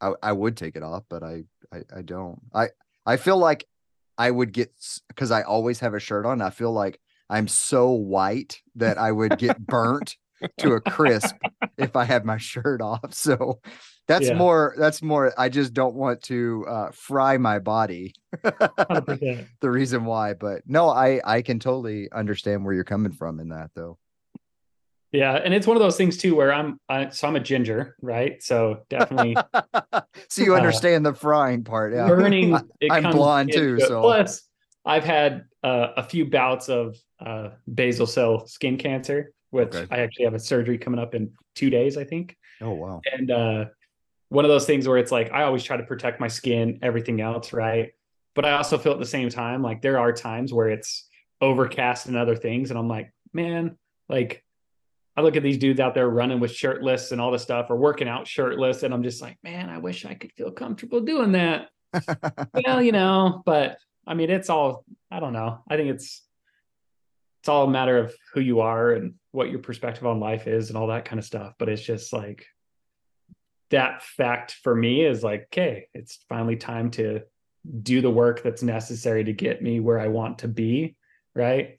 I, 0.00 0.12
I 0.22 0.32
would 0.32 0.56
take 0.56 0.76
it 0.76 0.84
off, 0.84 1.02
but 1.08 1.24
I, 1.24 1.42
I 1.72 1.78
I 1.96 2.02
don't. 2.02 2.40
I 2.54 2.68
I 3.04 3.16
feel 3.16 3.38
like 3.38 3.66
I 4.16 4.30
would 4.30 4.52
get 4.52 4.70
because 5.08 5.32
I 5.32 5.42
always 5.42 5.80
have 5.80 5.94
a 5.94 6.00
shirt 6.00 6.24
on. 6.24 6.40
I 6.40 6.50
feel 6.50 6.72
like 6.72 7.00
I'm 7.28 7.48
so 7.48 7.90
white 7.90 8.62
that 8.76 8.96
I 8.96 9.10
would 9.10 9.38
get 9.38 9.58
burnt 9.58 10.16
to 10.58 10.72
a 10.74 10.80
crisp 10.80 11.34
if 11.78 11.96
I 11.96 12.04
had 12.04 12.24
my 12.24 12.38
shirt 12.38 12.80
off. 12.80 13.12
So 13.14 13.60
that's 14.06 14.28
Yeah. 14.28 14.34
more 14.34 14.74
that's 14.78 15.02
more 15.02 15.32
I 15.38 15.48
just 15.48 15.74
don't 15.74 15.94
want 15.94 16.22
to 16.24 16.64
uh 16.68 16.90
fry 16.92 17.36
my 17.38 17.58
body. 17.58 18.14
the 18.42 19.46
reason 19.62 20.04
why. 20.04 20.34
But 20.34 20.62
no, 20.66 20.88
I 20.88 21.20
I 21.24 21.42
can 21.42 21.58
totally 21.58 22.10
understand 22.12 22.64
where 22.64 22.74
you're 22.74 22.84
coming 22.84 23.12
from 23.12 23.40
in 23.40 23.48
that 23.50 23.70
though. 23.74 23.98
Yeah. 25.12 25.34
And 25.36 25.54
it's 25.54 25.66
one 25.66 25.76
of 25.76 25.80
those 25.82 25.96
things 25.96 26.18
too 26.18 26.34
where 26.36 26.52
I'm, 26.52 26.78
I, 26.86 27.08
so 27.08 27.28
I'm 27.28 27.36
a 27.36 27.40
ginger, 27.40 27.96
right? 28.02 28.42
So 28.42 28.80
definitely 28.90 29.36
so 30.28 30.42
you 30.42 30.52
Uh, 30.54 30.58
understand 30.58 31.06
the 31.06 31.14
frying 31.14 31.64
part. 31.64 31.94
Yeah. 31.94 32.06
burning. 32.08 32.54
I, 32.54 32.60
I'm 32.90 33.10
blonde 33.12 33.50
too, 33.52 33.80
so- 33.80 34.02
plus 34.02 34.42
I've 34.84 35.04
had 35.04 35.44
uh, 35.62 35.88
a 35.96 36.02
few 36.02 36.24
bouts 36.26 36.68
of 36.68 36.96
uh, 37.20 37.50
basal 37.74 38.06
cell 38.06 38.46
skin 38.46 38.76
cancer, 38.78 39.32
which 39.50 39.74
Okay. 39.74 39.86
I 39.90 40.00
actually 40.00 40.24
have 40.26 40.34
a 40.34 40.40
surgery 40.40 40.78
coming 40.78 41.00
up 41.00 41.14
in 41.14 41.32
two 41.54 41.70
days, 41.70 41.96
I 41.96 42.04
think. 42.04 42.36
Oh 42.60 42.72
wow. 42.72 43.00
And 43.12 43.30
uh, 43.30 43.64
one 44.28 44.44
of 44.44 44.50
those 44.50 44.66
things 44.66 44.86
where 44.86 44.98
it's 44.98 45.12
like 45.12 45.32
I 45.32 45.44
always 45.44 45.64
try 45.64 45.76
to 45.76 45.82
protect 45.82 46.20
my 46.20 46.28
skin, 46.28 46.78
everything 46.82 47.20
else, 47.20 47.52
right? 47.52 47.92
But 48.34 48.44
I 48.44 48.52
also 48.52 48.78
feel 48.78 48.92
at 48.92 48.98
the 48.98 49.06
same 49.06 49.28
time 49.30 49.62
like 49.62 49.82
there 49.82 49.98
are 49.98 50.12
times 50.12 50.52
where 50.52 50.68
it's 50.68 51.08
overcast 51.40 52.06
and 52.06 52.16
other 52.16 52.36
things, 52.36 52.70
and 52.70 52.78
I'm 52.78 52.88
like, 52.88 53.12
man, 53.32 53.76
like 54.08 54.44
I 55.16 55.22
look 55.22 55.36
at 55.36 55.42
these 55.42 55.58
dudes 55.58 55.80
out 55.80 55.94
there 55.94 56.08
running 56.08 56.38
with 56.40 56.52
shirtless 56.52 57.10
and 57.10 57.20
all 57.20 57.30
this 57.30 57.42
stuff, 57.42 57.66
or 57.70 57.76
working 57.76 58.08
out 58.08 58.28
shirtless, 58.28 58.82
and 58.82 58.92
I'm 58.94 59.02
just 59.02 59.22
like, 59.22 59.38
man, 59.42 59.68
I 59.68 59.78
wish 59.78 60.04
I 60.04 60.14
could 60.14 60.32
feel 60.32 60.50
comfortable 60.52 61.00
doing 61.00 61.32
that. 61.32 61.68
well, 62.54 62.82
you 62.82 62.92
know, 62.92 63.42
but 63.46 63.78
I 64.06 64.14
mean, 64.14 64.30
it's 64.30 64.50
all 64.50 64.84
I 65.10 65.20
don't 65.20 65.32
know. 65.32 65.62
I 65.68 65.76
think 65.76 65.90
it's 65.90 66.22
it's 67.40 67.48
all 67.48 67.66
a 67.66 67.70
matter 67.70 67.98
of 67.98 68.14
who 68.34 68.40
you 68.40 68.60
are 68.60 68.92
and 68.92 69.14
what 69.32 69.50
your 69.50 69.60
perspective 69.60 70.06
on 70.06 70.20
life 70.20 70.46
is 70.46 70.68
and 70.68 70.76
all 70.78 70.88
that 70.88 71.04
kind 71.04 71.18
of 71.18 71.24
stuff. 71.24 71.54
But 71.58 71.68
it's 71.68 71.82
just 71.82 72.12
like 72.12 72.46
that 73.70 74.02
fact 74.02 74.56
for 74.62 74.74
me 74.74 75.04
is 75.04 75.22
like, 75.22 75.42
okay, 75.52 75.86
it's 75.94 76.18
finally 76.28 76.56
time 76.56 76.90
to 76.92 77.22
do 77.82 78.00
the 78.00 78.10
work 78.10 78.42
that's 78.42 78.62
necessary 78.62 79.24
to 79.24 79.32
get 79.32 79.62
me 79.62 79.78
where 79.80 79.98
I 80.00 80.08
want 80.08 80.38
to 80.38 80.48
be. 80.48 80.96
Right. 81.34 81.78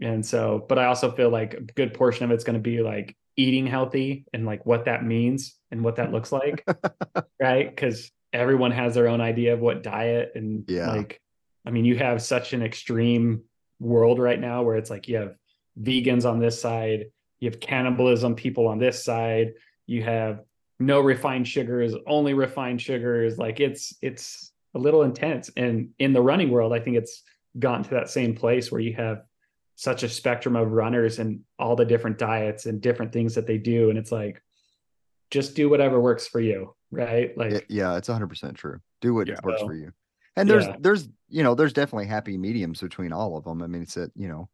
And 0.00 0.24
so, 0.24 0.64
but 0.68 0.78
I 0.78 0.86
also 0.86 1.10
feel 1.12 1.30
like 1.30 1.54
a 1.54 1.60
good 1.60 1.94
portion 1.94 2.24
of 2.24 2.30
it's 2.30 2.44
going 2.44 2.54
to 2.54 2.60
be 2.60 2.82
like 2.82 3.16
eating 3.36 3.66
healthy 3.66 4.24
and 4.32 4.46
like 4.46 4.64
what 4.66 4.86
that 4.86 5.04
means 5.04 5.54
and 5.70 5.84
what 5.84 5.96
that 5.96 6.12
looks 6.12 6.32
like. 6.32 6.66
right. 7.40 7.76
Cause 7.76 8.10
everyone 8.32 8.72
has 8.72 8.94
their 8.94 9.08
own 9.08 9.20
idea 9.20 9.54
of 9.54 9.60
what 9.60 9.82
diet 9.82 10.32
and 10.34 10.64
Yeah. 10.68 10.90
like, 10.90 11.20
I 11.66 11.70
mean, 11.70 11.84
you 11.84 11.96
have 11.96 12.22
such 12.22 12.52
an 12.52 12.62
extreme 12.62 13.42
world 13.80 14.18
right 14.18 14.40
now 14.40 14.62
where 14.62 14.76
it's 14.76 14.90
like 14.90 15.08
you 15.08 15.16
have 15.16 15.34
vegans 15.80 16.24
on 16.24 16.38
this 16.38 16.60
side, 16.60 17.06
you 17.40 17.50
have 17.50 17.60
cannibalism 17.60 18.34
people 18.34 18.66
on 18.66 18.78
this 18.78 19.04
side, 19.04 19.52
you 19.86 20.02
have 20.02 20.40
no 20.78 21.00
refined 21.00 21.46
sugars, 21.48 21.94
only 22.06 22.34
refined 22.34 22.80
sugars. 22.80 23.38
Like 23.38 23.60
it's 23.60 23.94
it's 24.02 24.52
a 24.74 24.78
little 24.78 25.02
intense. 25.02 25.50
And 25.56 25.90
in 25.98 26.12
the 26.12 26.20
running 26.22 26.50
world, 26.50 26.72
I 26.72 26.80
think 26.80 26.96
it's 26.96 27.22
gotten 27.58 27.84
to 27.84 27.90
that 27.90 28.10
same 28.10 28.34
place 28.34 28.70
where 28.70 28.80
you 28.80 28.94
have 28.94 29.22
such 29.74 30.02
a 30.02 30.08
spectrum 30.08 30.56
of 30.56 30.72
runners 30.72 31.18
and 31.18 31.40
all 31.58 31.76
the 31.76 31.84
different 31.84 32.18
diets 32.18 32.66
and 32.66 32.80
different 32.80 33.12
things 33.12 33.34
that 33.34 33.46
they 33.46 33.58
do. 33.58 33.90
And 33.90 33.98
it's 33.98 34.12
like, 34.12 34.42
just 35.30 35.54
do 35.54 35.68
whatever 35.68 36.00
works 36.00 36.26
for 36.26 36.40
you. 36.40 36.74
Right. 36.90 37.36
Like 37.36 37.66
yeah, 37.68 37.96
it's 37.96 38.08
100% 38.08 38.54
true. 38.54 38.80
Do 39.00 39.12
what 39.14 39.28
Yeah. 39.28 39.36
works 39.42 39.60
So, 39.60 39.66
for 39.66 39.74
you. 39.74 39.92
And 40.36 40.48
there's 40.48 40.66
yeah. 40.66 40.76
there's 40.78 41.08
you 41.28 41.42
know, 41.42 41.54
there's 41.54 41.72
definitely 41.72 42.06
happy 42.06 42.38
mediums 42.38 42.80
between 42.80 43.12
all 43.12 43.36
of 43.36 43.44
them. 43.44 43.62
I 43.62 43.66
mean, 43.66 43.82
it's 43.82 43.96
a, 43.96 44.10
you 44.14 44.28
know, 44.28 44.48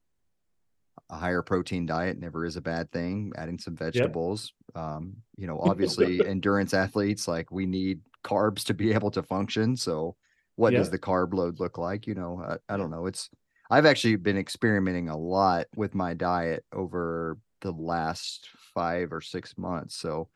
a 1.11 1.17
higher 1.17 1.43
protein 1.43 1.85
diet 1.87 2.19
never 2.19 2.47
is 2.47 2.57
a 2.57 2.63
bad 2.63 2.91
thing. 2.93 3.33
Adding 3.37 3.59
some 3.59 3.77
vegetables. 3.77 4.53
Um, 4.75 5.17
you 5.37 5.47
know, 5.47 5.61
obviously 5.63 6.27
endurance 6.27 6.73
athletes 6.73 7.29
like 7.29 7.51
we 7.51 7.67
need 7.67 8.01
carbs 8.25 8.65
to 8.65 8.75
be 8.75 8.93
able 8.95 9.11
to 9.11 9.23
function. 9.23 9.77
So 9.77 10.17
what 10.57 10.73
Yeah. 10.73 10.79
does 10.79 10.91
the 10.91 10.99
carb 10.99 11.35
load 11.35 11.61
look 11.61 11.79
like? 11.79 12.07
You 12.07 12.15
know, 12.15 12.43
I, 12.47 12.75
I 12.75 12.77
don't 12.77 12.91
know. 12.91 13.07
It's 13.07 13.29
I've 13.71 13.87
actually 13.87 14.17
been 14.17 14.37
experimenting 14.39 15.09
a 15.09 15.17
lot 15.17 15.67
with 15.77 15.95
my 15.95 16.15
diet 16.15 16.65
over 16.73 17.39
the 17.63 17.73
last 17.73 18.49
five 18.75 19.13
or 19.13 19.21
six 19.21 19.57
months. 19.57 19.97
So 19.97 20.29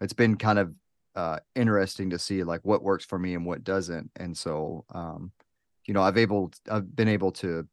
it's 0.00 0.12
been 0.12 0.36
kind 0.36 0.58
of 0.58 0.72
uh 1.16 1.38
interesting 1.54 2.10
to 2.10 2.18
see 2.18 2.44
like 2.44 2.60
what 2.64 2.82
works 2.82 3.04
for 3.04 3.18
me 3.18 3.34
and 3.34 3.44
what 3.44 3.64
doesn't. 3.64 4.10
And 4.16 4.36
so 4.36 4.84
um, 4.90 5.32
you 5.86 5.94
know, 5.94 6.02
I've 6.02 6.18
able 6.18 6.52
I've 6.70 6.94
been 6.94 7.08
able 7.08 7.32
to 7.32 7.66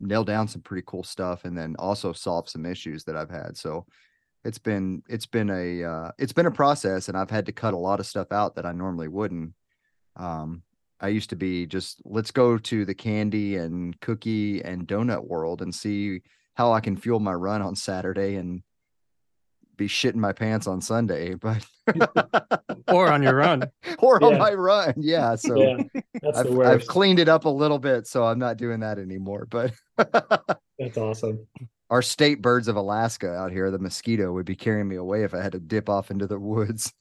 nail 0.00 0.24
down 0.24 0.48
some 0.48 0.62
pretty 0.62 0.84
cool 0.86 1.02
stuff 1.02 1.44
and 1.44 1.56
then 1.56 1.76
also 1.78 2.12
solve 2.12 2.48
some 2.48 2.66
issues 2.66 3.04
that 3.04 3.16
I've 3.16 3.30
had. 3.30 3.56
So 3.56 3.86
it's 4.44 4.58
been 4.58 5.02
it's 5.08 5.26
been 5.26 5.50
a 5.50 5.84
uh 5.84 6.10
it's 6.18 6.32
been 6.32 6.46
a 6.46 6.50
process 6.50 7.08
and 7.08 7.16
I've 7.16 7.30
had 7.30 7.46
to 7.46 7.52
cut 7.52 7.74
a 7.74 7.78
lot 7.78 8.00
of 8.00 8.06
stuff 8.06 8.30
out 8.30 8.54
that 8.56 8.66
I 8.66 8.72
normally 8.72 9.08
wouldn't. 9.08 9.54
Um 10.16 10.62
I 11.00 11.08
used 11.08 11.30
to 11.30 11.36
be 11.36 11.66
just 11.66 12.00
let's 12.04 12.30
go 12.30 12.58
to 12.58 12.84
the 12.84 12.94
candy 12.94 13.56
and 13.56 13.98
cookie 14.00 14.62
and 14.62 14.86
donut 14.86 15.26
world 15.26 15.62
and 15.62 15.74
see 15.74 16.20
how 16.54 16.72
I 16.72 16.80
can 16.80 16.96
fuel 16.96 17.20
my 17.20 17.32
run 17.32 17.62
on 17.62 17.74
Saturday 17.74 18.36
and 18.36 18.62
be 19.76 19.88
shitting 19.88 20.16
my 20.16 20.32
pants 20.32 20.66
on 20.66 20.80
Sunday, 20.80 21.34
but 21.34 21.64
or 22.88 23.10
on 23.10 23.22
your 23.22 23.36
run. 23.36 23.64
or 23.98 24.22
on 24.22 24.38
my 24.38 24.52
run. 24.52 24.94
Yeah. 24.96 25.36
So 25.44 25.56
yeah, 25.56 25.76
that's 26.22 26.38
I've, 26.38 26.46
the 26.46 26.60
I've 26.60 26.86
cleaned 26.86 27.18
it 27.18 27.28
up 27.28 27.44
a 27.44 27.50
little 27.50 27.78
bit, 27.78 28.06
so 28.06 28.24
I'm 28.24 28.38
not 28.38 28.56
doing 28.56 28.80
that 28.80 28.98
anymore. 28.98 29.46
But 29.50 29.72
that's 30.78 30.96
awesome. 30.96 31.46
our 31.90 32.02
state 32.02 32.40
birds 32.40 32.68
of 32.68 32.76
Alaska 32.76 33.34
out 33.34 33.52
here, 33.52 33.70
the 33.70 33.78
mosquito 33.78 34.32
would 34.32 34.46
be 34.46 34.56
carrying 34.56 34.88
me 34.88 34.96
away 34.96 35.24
if 35.24 35.34
I 35.34 35.42
had 35.42 35.52
to 35.52 35.60
dip 35.60 35.88
off 35.88 36.10
into 36.10 36.26
the 36.26 36.38
woods. 36.38 36.92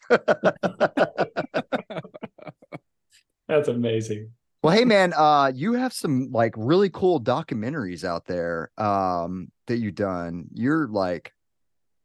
That's 3.48 3.68
amazing. 3.68 4.32
Well, 4.64 4.76
hey 4.76 4.86
man, 4.86 5.14
uh, 5.14 5.52
you 5.54 5.74
have 5.74 5.94
some 5.94 6.30
like 6.32 6.54
really 6.58 6.90
cool 6.90 7.22
documentaries 7.22 8.04
out 8.04 8.26
there 8.26 8.72
um 8.78 9.52
that 9.68 9.78
you've 9.78 9.96
done. 9.96 10.46
You're 10.54 10.88
like 10.88 11.34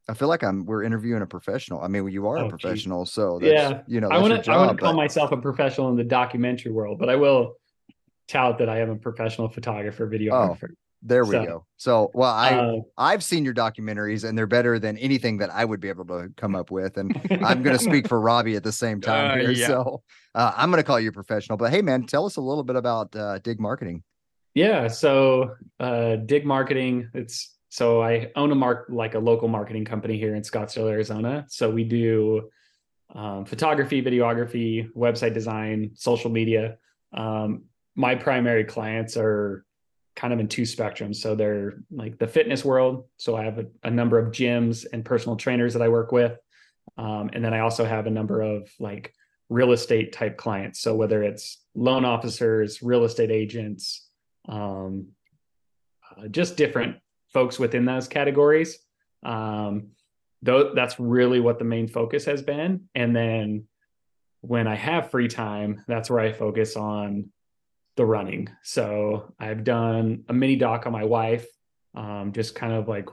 I 0.08 0.14
feel 0.14 0.28
like 0.28 0.42
I'm 0.42 0.64
we're 0.64 0.82
interviewing 0.84 1.22
a 1.22 1.26
professional. 1.26 1.80
I 1.82 1.88
mean, 1.88 2.08
you 2.08 2.26
are 2.28 2.38
Oh, 2.38 2.46
a 2.46 2.50
geez. 2.50 2.50
professional, 2.60 3.04
so 3.06 3.38
that's, 3.38 3.52
Yeah. 3.52 3.82
you 3.86 4.00
know, 4.00 4.08
I 4.08 4.14
your 4.14 4.22
wouldn't 4.22 4.48
I 4.48 4.58
wouldn't 4.58 4.78
job, 4.80 4.84
call 4.86 4.94
myself 4.94 5.32
a 5.32 5.36
professional 5.36 5.90
in 5.90 5.96
the 5.96 6.04
documentary 6.04 6.72
world, 6.72 6.98
but 6.98 7.08
I 7.10 7.16
will 7.16 7.56
tout 8.28 8.58
that 8.58 8.68
I 8.68 8.80
am 8.80 8.90
a 8.90 8.96
professional 8.96 9.48
photographer, 9.48 10.08
videographer. 10.08 10.68
there 11.02 11.24
we 11.24 11.32
so, 11.32 11.44
go. 11.46 11.66
So, 11.76 12.10
well, 12.14 12.32
I 12.32 12.50
Uh, 12.54 12.76
I've 12.96 13.22
seen 13.22 13.44
your 13.44 13.54
documentaries 13.54 14.26
and 14.28 14.36
they're 14.36 14.46
better 14.46 14.78
than 14.78 14.96
anything 14.98 15.38
that 15.38 15.50
I 15.50 15.64
would 15.64 15.80
be 15.80 15.88
able 15.88 16.04
to 16.06 16.28
come 16.36 16.54
up 16.56 16.70
with. 16.70 16.96
And 16.98 17.14
I'm 17.44 17.62
going 17.62 17.76
to 17.78 17.82
speak 17.82 18.08
for 18.08 18.20
Robbie 18.20 18.56
at 18.56 18.64
the 18.64 18.72
same 18.72 19.00
time 19.00 19.30
Uh, 19.30 19.40
here. 19.42 19.50
yeah. 19.52 19.66
So 19.68 20.02
uh, 20.34 20.52
I'm 20.56 20.70
going 20.70 20.82
to 20.82 20.86
call 20.86 20.98
you 21.00 21.10
a 21.10 21.12
professional. 21.12 21.56
But 21.58 21.70
hey, 21.70 21.82
man, 21.82 22.04
tell 22.06 22.26
us 22.26 22.36
a 22.36 22.40
little 22.40 22.64
bit 22.64 22.76
about 22.76 23.14
uh, 23.16 23.38
Dig 23.38 23.60
Marketing. 23.60 24.02
Yeah. 24.54 24.88
So 24.88 25.54
uh, 25.80 26.16
Dig 26.16 26.44
Marketing, 26.44 27.08
it's 27.14 27.56
so 27.68 28.02
I 28.02 28.30
own 28.34 28.50
a 28.50 28.54
mark 28.54 28.86
like 28.88 29.14
a 29.14 29.18
local 29.18 29.48
marketing 29.48 29.84
company 29.84 30.18
here 30.18 30.34
in 30.34 30.42
Scottsdale, 30.42 30.90
Arizona. 30.90 31.44
So 31.48 31.70
we 31.70 31.84
do 31.84 32.50
um, 33.14 33.44
photography, 33.44 34.02
videography, 34.02 34.90
website 34.92 35.34
design, 35.34 35.90
social 35.94 36.30
media. 36.30 36.78
Um, 37.12 37.64
my 37.94 38.14
primary 38.14 38.64
clients 38.64 39.16
are 39.16 39.64
kind 40.16 40.32
of 40.32 40.40
in 40.40 40.48
two 40.48 40.62
spectrums. 40.62 41.16
So 41.16 41.34
they're 41.34 41.74
like 41.90 42.18
the 42.18 42.26
fitness 42.26 42.64
world. 42.64 43.04
So 43.18 43.36
I 43.36 43.44
have 43.44 43.58
a, 43.58 43.66
a 43.84 43.90
number 43.90 44.18
of 44.18 44.32
gyms 44.32 44.86
and 44.92 45.04
personal 45.04 45.36
trainers 45.36 45.74
that 45.74 45.82
I 45.82 45.88
work 45.88 46.10
with. 46.10 46.38
Um, 46.96 47.30
and 47.32 47.44
then 47.44 47.54
I 47.54 47.60
also 47.60 47.84
have 47.84 48.06
a 48.06 48.10
number 48.10 48.40
of 48.40 48.70
like 48.80 49.14
real 49.48 49.72
estate 49.72 50.12
type 50.12 50.36
clients. 50.36 50.80
So 50.80 50.94
whether 50.94 51.22
it's 51.22 51.58
loan 51.74 52.04
officers, 52.04 52.82
real 52.82 53.04
estate 53.04 53.30
agents, 53.30 54.08
um, 54.48 55.08
uh, 56.16 56.28
just 56.28 56.56
different 56.56 56.96
folks 57.32 57.58
within 57.58 57.84
those 57.84 58.08
categories. 58.08 58.78
Um, 59.22 59.88
though 60.42 60.72
that's 60.74 61.00
really 61.00 61.40
what 61.40 61.58
the 61.58 61.64
main 61.64 61.88
focus 61.88 62.24
has 62.26 62.42
been. 62.42 62.88
And 62.94 63.14
then 63.14 63.64
when 64.40 64.66
I 64.66 64.76
have 64.76 65.10
free 65.10 65.28
time, 65.28 65.84
that's 65.88 66.10
where 66.10 66.20
I 66.20 66.32
focus 66.32 66.76
on 66.76 67.30
the 67.96 68.06
running. 68.06 68.48
So 68.62 69.34
I've 69.38 69.64
done 69.64 70.24
a 70.28 70.32
mini 70.32 70.56
doc 70.56 70.86
on 70.86 70.92
my 70.92 71.04
wife, 71.04 71.46
um, 71.94 72.32
just 72.32 72.54
kind 72.54 72.72
of 72.72 72.86
like 72.86 73.08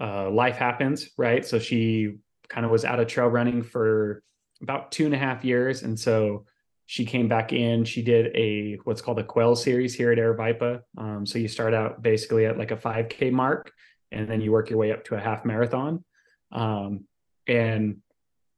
uh, 0.00 0.28
life 0.30 0.56
happens, 0.56 1.08
right? 1.16 1.46
So 1.46 1.60
she 1.60 2.16
kind 2.48 2.66
of 2.66 2.72
was 2.72 2.84
out 2.84 2.98
of 2.98 3.06
trail 3.06 3.28
running 3.28 3.62
for 3.62 4.22
about 4.60 4.90
two 4.90 5.06
and 5.06 5.14
a 5.14 5.18
half 5.18 5.44
years. 5.44 5.82
And 5.82 5.98
so 5.98 6.46
she 6.86 7.04
came 7.04 7.28
back 7.28 7.52
in. 7.52 7.84
She 7.84 8.02
did 8.02 8.34
a 8.36 8.78
what's 8.84 9.00
called 9.00 9.18
a 9.18 9.24
Quell 9.24 9.56
series 9.56 9.94
here 9.94 10.12
at 10.12 10.18
Aravaipa. 10.18 10.82
Um, 10.98 11.26
so 11.26 11.38
you 11.38 11.48
start 11.48 11.74
out 11.74 12.02
basically 12.02 12.46
at 12.46 12.58
like 12.58 12.70
a 12.70 12.76
5K 12.76 13.32
mark, 13.32 13.72
and 14.12 14.28
then 14.28 14.40
you 14.40 14.52
work 14.52 14.70
your 14.70 14.78
way 14.78 14.92
up 14.92 15.04
to 15.04 15.14
a 15.14 15.20
half 15.20 15.44
marathon. 15.44 16.04
Um, 16.52 17.04
and 17.46 17.98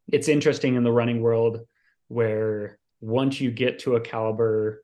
it's 0.09 0.29
interesting 0.29 0.75
in 0.75 0.85
the 0.85 0.93
running 0.93 1.21
world 1.21 1.61
where 2.09 2.79
once 3.01 3.41
you 3.41 3.51
get 3.51 3.81
to 3.81 3.97
a 3.97 4.01
caliber, 4.01 4.83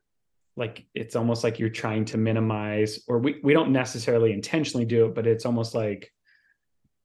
like 0.55 0.85
it's 0.93 1.15
almost 1.15 1.43
like 1.43 1.59
you're 1.59 1.69
trying 1.69 2.05
to 2.05 2.17
minimize, 2.17 2.99
or 3.07 3.19
we, 3.19 3.39
we 3.43 3.53
don't 3.53 3.71
necessarily 3.71 4.31
intentionally 4.31 4.85
do 4.85 5.05
it, 5.05 5.15
but 5.15 5.27
it's 5.27 5.45
almost 5.45 5.73
like 5.73 6.11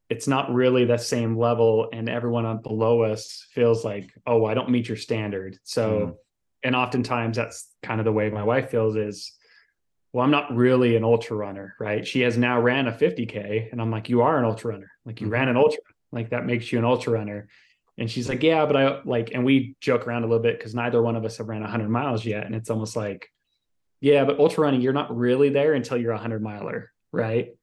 it's 0.09 0.27
not 0.27 0.53
really 0.53 0.85
the 0.85 0.97
same 0.97 1.37
level 1.37 1.89
and 1.93 2.09
everyone 2.09 2.47
on 2.47 2.63
below 2.63 3.03
us 3.03 3.47
feels 3.53 3.85
like 3.85 4.11
oh 4.27 4.47
i 4.47 4.55
don't 4.55 4.71
meet 4.71 4.89
your 4.89 4.97
standard 4.97 5.59
so 5.65 5.91
mm. 5.91 6.15
And 6.63 6.75
oftentimes 6.75 7.37
that's 7.37 7.69
kind 7.83 8.01
of 8.01 8.05
the 8.05 8.13
way 8.13 8.31
my 8.31 8.43
wife 8.43 8.71
feels 8.71 8.97
is 8.97 9.33
well 10.13 10.25
i'm 10.25 10.31
not 10.31 10.55
really 10.55 10.97
an 10.97 11.05
ultra 11.05 11.37
runner 11.37 11.75
right? 11.79 12.07
She 12.07 12.21
has 12.21 12.37
now 12.37 12.61
ran 12.61 12.89
a 12.89 12.93
50k 12.93 13.73
and 13.73 13.81
i'm 13.81 13.91
like 13.91 14.09
you 14.09 14.23
are 14.23 14.39
an 14.39 14.45
ultra 14.45 14.73
runner. 14.73 14.91
Like 15.05 15.21
you 15.21 15.27
mm-hmm. 15.27 15.35
ran 15.35 15.49
an 15.49 15.57
ultra 15.57 15.81
like 16.13 16.31
that 16.31 16.47
makes 16.47 16.73
you 16.73 16.79
an 16.79 16.85
ultra 16.85 17.13
runner. 17.13 17.49
And 17.97 18.11
she's 18.11 18.29
like 18.29 18.43
yeah 18.43 18.67
but 18.67 18.77
i 18.77 19.03
like 19.05 19.31
and 19.35 19.45
we 19.45 19.77
joke 19.81 20.07
around 20.07 20.23
a 20.23 20.27
little 20.27 20.43
bit 20.43 20.59
because 20.59 20.75
neither 20.75 21.03
one 21.03 21.17
of 21.17 21.25
us 21.25 21.39
have 21.39 21.49
ran 21.49 21.63
100 21.63 21.89
miles 21.89 22.25
yet. 22.25 22.47
And 22.47 22.55
it's 22.55 22.71
almost 22.71 22.97
like 22.97 23.29
yeah 24.01 24.25
but 24.25 24.39
ultra 24.39 24.63
running 24.63 24.81
you're 24.81 24.93
not 24.93 25.17
really 25.17 25.49
there 25.51 25.75
until 25.75 25.97
you're 25.97 26.13
a 26.13 26.17
100 26.17 26.43
miler 26.43 26.93
right 27.13 27.55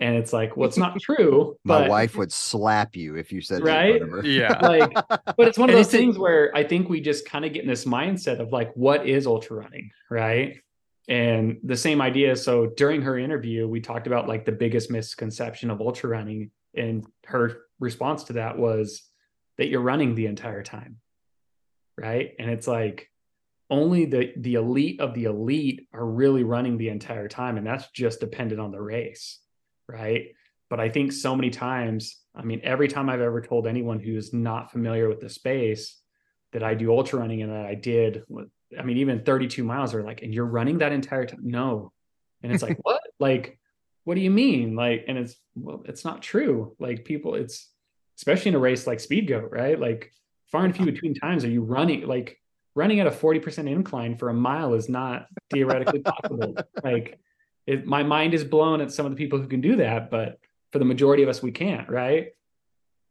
and 0.00 0.16
it's 0.16 0.32
like 0.32 0.56
well 0.56 0.68
it's 0.68 0.78
not 0.84 0.98
true 1.00 1.56
my 1.64 1.86
wife 1.86 2.16
would 2.16 2.32
slap 2.32 2.96
you 2.96 3.16
if 3.16 3.32
you 3.32 3.40
said 3.40 3.62
right? 3.62 4.02
yeah. 4.24 4.58
Like 4.62 4.92
but 5.36 5.48
it's 5.48 5.58
one 5.58 5.68
of 5.70 5.76
those 5.76 5.90
things 5.90 6.18
where 6.18 6.54
i 6.56 6.64
think 6.64 6.88
we 6.88 7.00
just 7.00 7.26
kind 7.26 7.44
of 7.44 7.52
get 7.52 7.62
in 7.62 7.68
this 7.68 7.84
mindset 7.84 8.40
of 8.40 8.52
like 8.52 8.72
what 8.74 9.06
is 9.06 9.26
ultra 9.26 9.56
running 9.56 9.90
right? 10.10 10.60
And 11.08 11.58
the 11.64 11.76
same 11.76 12.00
idea 12.00 12.36
so 12.36 12.66
during 12.66 13.02
her 13.02 13.18
interview 13.18 13.66
we 13.66 13.80
talked 13.80 14.06
about 14.06 14.28
like 14.28 14.44
the 14.44 14.52
biggest 14.52 14.90
misconception 14.90 15.70
of 15.70 15.80
ultra 15.80 16.10
running 16.10 16.50
and 16.74 17.06
her 17.26 17.62
response 17.78 18.24
to 18.24 18.34
that 18.34 18.58
was 18.58 19.02
that 19.58 19.68
you're 19.68 19.80
running 19.80 20.14
the 20.14 20.26
entire 20.26 20.62
time 20.62 20.98
right? 21.96 22.34
And 22.38 22.50
it's 22.50 22.66
like 22.66 23.10
only 23.68 24.04
the 24.04 24.32
the 24.36 24.54
elite 24.54 25.00
of 25.00 25.14
the 25.14 25.24
elite 25.24 25.88
are 25.92 26.04
really 26.06 26.44
running 26.44 26.76
the 26.76 26.88
entire 26.88 27.28
time 27.28 27.56
and 27.56 27.66
that's 27.66 27.88
just 27.90 28.20
dependent 28.20 28.60
on 28.60 28.72
the 28.72 28.80
race 28.80 29.38
right? 29.90 30.34
But 30.68 30.80
I 30.80 30.88
think 30.88 31.12
so 31.12 31.34
many 31.34 31.50
times, 31.50 32.16
I 32.34 32.42
mean, 32.42 32.60
every 32.62 32.88
time 32.88 33.08
I've 33.08 33.20
ever 33.20 33.40
told 33.40 33.66
anyone 33.66 33.98
who's 33.98 34.32
not 34.32 34.70
familiar 34.70 35.08
with 35.08 35.20
the 35.20 35.28
space 35.28 35.96
that 36.52 36.62
I 36.62 36.74
do 36.74 36.92
ultra 36.92 37.18
running 37.18 37.42
and 37.42 37.52
that 37.52 37.66
I 37.66 37.74
did, 37.74 38.22
I 38.78 38.82
mean, 38.82 38.98
even 38.98 39.24
32 39.24 39.64
miles 39.64 39.94
are 39.94 40.02
like, 40.02 40.22
and 40.22 40.32
you're 40.32 40.46
running 40.46 40.78
that 40.78 40.92
entire 40.92 41.26
time? 41.26 41.40
No. 41.42 41.92
And 42.42 42.52
it's 42.52 42.62
like, 42.62 42.78
what? 42.82 43.00
Like, 43.18 43.58
what 44.04 44.14
do 44.14 44.20
you 44.20 44.30
mean? 44.30 44.76
Like, 44.76 45.04
and 45.08 45.18
it's, 45.18 45.34
well, 45.54 45.82
it's 45.86 46.04
not 46.04 46.22
true. 46.22 46.76
Like, 46.78 47.04
people, 47.04 47.34
it's, 47.34 47.68
especially 48.16 48.50
in 48.50 48.54
a 48.54 48.60
race 48.60 48.86
like 48.86 48.98
SpeedGoat, 48.98 49.50
right? 49.50 49.78
Like, 49.78 50.12
far 50.52 50.64
and 50.64 50.74
few 50.74 50.84
between 50.84 51.14
times 51.14 51.44
are 51.44 51.50
you 51.50 51.62
running, 51.62 52.06
like, 52.06 52.38
running 52.74 53.00
at 53.00 53.06
a 53.06 53.10
40% 53.10 53.68
incline 53.68 54.16
for 54.16 54.28
a 54.28 54.34
mile 54.34 54.74
is 54.74 54.88
not 54.88 55.26
theoretically 55.50 56.00
possible. 56.00 56.54
Like, 56.84 57.18
it, 57.70 57.86
my 57.86 58.02
mind 58.02 58.34
is 58.34 58.42
blown 58.42 58.80
at 58.80 58.90
some 58.90 59.06
of 59.06 59.12
the 59.12 59.16
people 59.16 59.38
who 59.38 59.46
can 59.46 59.60
do 59.60 59.76
that, 59.76 60.10
but 60.10 60.40
for 60.72 60.80
the 60.80 60.84
majority 60.84 61.22
of 61.22 61.28
us, 61.28 61.40
we 61.40 61.52
can't, 61.52 61.88
right? 61.88 62.28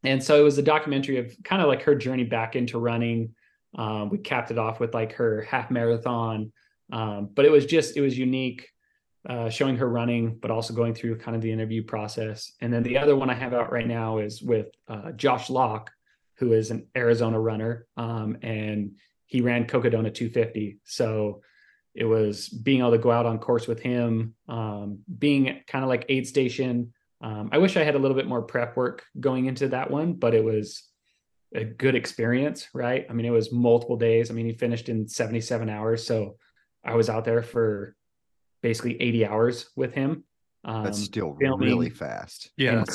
And 0.04 0.22
so 0.22 0.40
it 0.40 0.44
was 0.44 0.58
a 0.58 0.62
documentary 0.62 1.18
of 1.18 1.34
kind 1.44 1.62
of 1.62 1.70
like 1.70 1.84
her 1.84 1.96
journey 1.96 2.26
back 2.26 2.58
into 2.58 2.78
running. 2.78 3.36
Um, 3.78 4.10
we 4.10 4.18
capped 4.18 4.52
it 4.52 4.58
off 4.58 4.82
with 4.82 4.94
like 4.94 5.14
her 5.14 5.44
half 5.44 5.72
marathon, 5.72 6.52
um, 6.92 7.30
but 7.34 7.46
it 7.46 7.52
was 7.52 7.66
just 7.66 7.96
it 7.96 8.02
was 8.02 8.18
unique, 8.18 8.68
uh, 9.28 9.50
showing 9.50 9.78
her 9.78 9.88
running, 9.88 10.36
but 10.36 10.52
also 10.52 10.74
going 10.74 10.94
through 10.94 11.20
kind 11.20 11.36
of 11.36 11.42
the 11.42 11.52
interview 11.52 11.82
process. 11.82 12.52
And 12.60 12.74
then 12.74 12.84
the 12.84 12.98
other 12.98 13.16
one 13.16 13.30
I 13.30 13.36
have 13.36 13.54
out 13.54 13.72
right 13.72 13.88
now 13.88 14.18
is 14.18 14.42
with 14.42 14.68
uh, 14.90 15.12
Josh 15.14 15.50
Locke, 15.50 15.90
who 16.36 16.52
is 16.52 16.70
an 16.70 16.86
Arizona 16.98 17.40
runner, 17.40 17.88
um, 17.96 18.38
and 18.42 18.92
he 19.26 19.40
ran 19.40 19.68
Cocodona 19.68 20.14
250. 20.14 20.80
So 20.84 21.42
it 22.00 22.06
was 22.06 22.48
being 22.48 22.80
able 22.80 22.92
to 22.92 22.98
go 22.98 23.12
out 23.12 23.26
on 23.26 23.40
course 23.40 23.68
with 23.68 23.82
him, 23.82 24.34
um, 24.48 25.00
being 25.18 25.62
kind 25.68 25.84
of 25.84 25.90
like 25.90 26.06
aid 26.08 26.26
station. 26.26 26.94
Um, 27.20 27.50
I 27.52 27.58
wish 27.58 27.76
I 27.76 27.84
had 27.84 27.96
a 27.96 28.00
little 28.00 28.16
bit 28.16 28.26
more 28.26 28.42
prep 28.42 28.78
work 28.78 29.04
going 29.20 29.48
into 29.48 29.68
that 29.68 29.92
one, 29.92 30.14
but 30.14 30.34
it 30.34 30.42
was 30.42 30.84
a 31.54 31.66
good 31.66 31.96
experience, 31.96 32.70
right? 32.74 33.06
I 33.10 33.14
mean, 33.14 33.26
it 33.26 33.32
was 33.32 33.52
multiple 33.52 33.98
days. 33.98 34.32
I 34.32 34.34
mean, 34.34 34.46
he 34.46 34.54
finished 34.54 34.88
in 34.88 35.10
77 35.10 35.70
hours. 35.70 36.08
So 36.08 36.38
I 36.86 36.96
was 36.96 37.10
out 37.10 37.26
there 37.26 37.44
for 37.44 37.98
basically 38.62 39.02
80 39.02 39.26
hours 39.26 39.70
with 39.76 39.94
him. 39.94 40.24
Um, 40.64 40.86
That's 40.86 41.04
still 41.04 41.32
really 41.34 41.90
fast. 41.90 42.50
Yeah. 42.56 42.72
And 42.72 42.88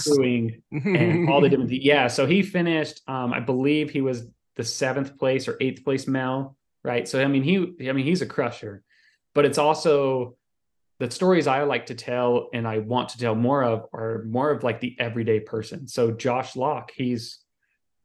and 0.73 1.29
all 1.29 1.43
the 1.43 1.51
different, 1.51 1.73
yeah. 1.73 2.07
So 2.07 2.25
he 2.25 2.43
finished, 2.43 3.03
um, 3.07 3.35
I 3.35 3.41
believe 3.41 3.91
he 3.91 4.01
was 4.01 4.27
the 4.57 4.65
seventh 4.65 5.19
place 5.19 5.47
or 5.47 5.59
eighth 5.61 5.85
place 5.85 6.07
Mel 6.07 6.57
right? 6.85 7.09
So 7.09 7.21
I 7.21 7.27
mean, 7.27 7.43
he 7.43 7.89
I 7.89 7.93
mean 7.93 8.05
he's 8.05 8.23
a 8.23 8.27
crusher, 8.27 8.85
but 9.35 9.45
it's 9.45 9.59
also 9.59 10.37
the 11.01 11.11
stories 11.11 11.47
I 11.47 11.65
like 11.65 11.87
to 11.87 11.95
tell 11.95 12.49
and 12.55 12.67
I 12.67 12.79
want 12.79 13.11
to 13.11 13.19
tell 13.19 13.35
more 13.35 13.65
of 13.65 13.87
are 13.93 14.25
more 14.29 14.51
of 14.51 14.63
like 14.63 14.81
the 14.81 14.97
everyday 14.99 15.41
person. 15.41 15.89
So 15.89 16.13
Josh 16.13 16.55
Locke, 16.55 16.93
he's 16.95 17.41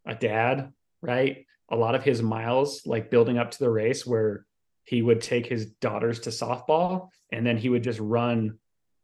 a 0.05 0.15
dad, 0.15 0.73
right? 1.01 1.45
A 1.71 1.75
lot 1.75 1.93
of 1.95 2.03
his 2.03 2.21
miles, 2.21 2.86
like 2.86 3.11
building 3.11 3.38
up 3.38 3.51
to 3.51 3.59
the 3.59 3.69
race, 3.69 4.05
where 4.05 4.45
he 4.86 5.03
would 5.03 5.21
take 5.21 5.45
his 5.45 5.67
daughters 5.67 6.21
to 6.21 6.32
softball 6.32 7.09
and 7.32 7.45
then 7.45 7.57
he 7.57 7.69
would 7.69 7.84
just 7.84 7.99
run 7.99 8.57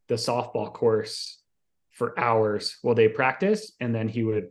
the 0.08 0.16
softball 0.16 0.74
course 0.74 1.40
for 1.92 2.20
hours 2.20 2.78
while 2.82 2.96
they 2.96 3.08
practice. 3.08 3.72
And 3.80 3.94
then 3.94 4.08
he 4.08 4.24
would 4.24 4.50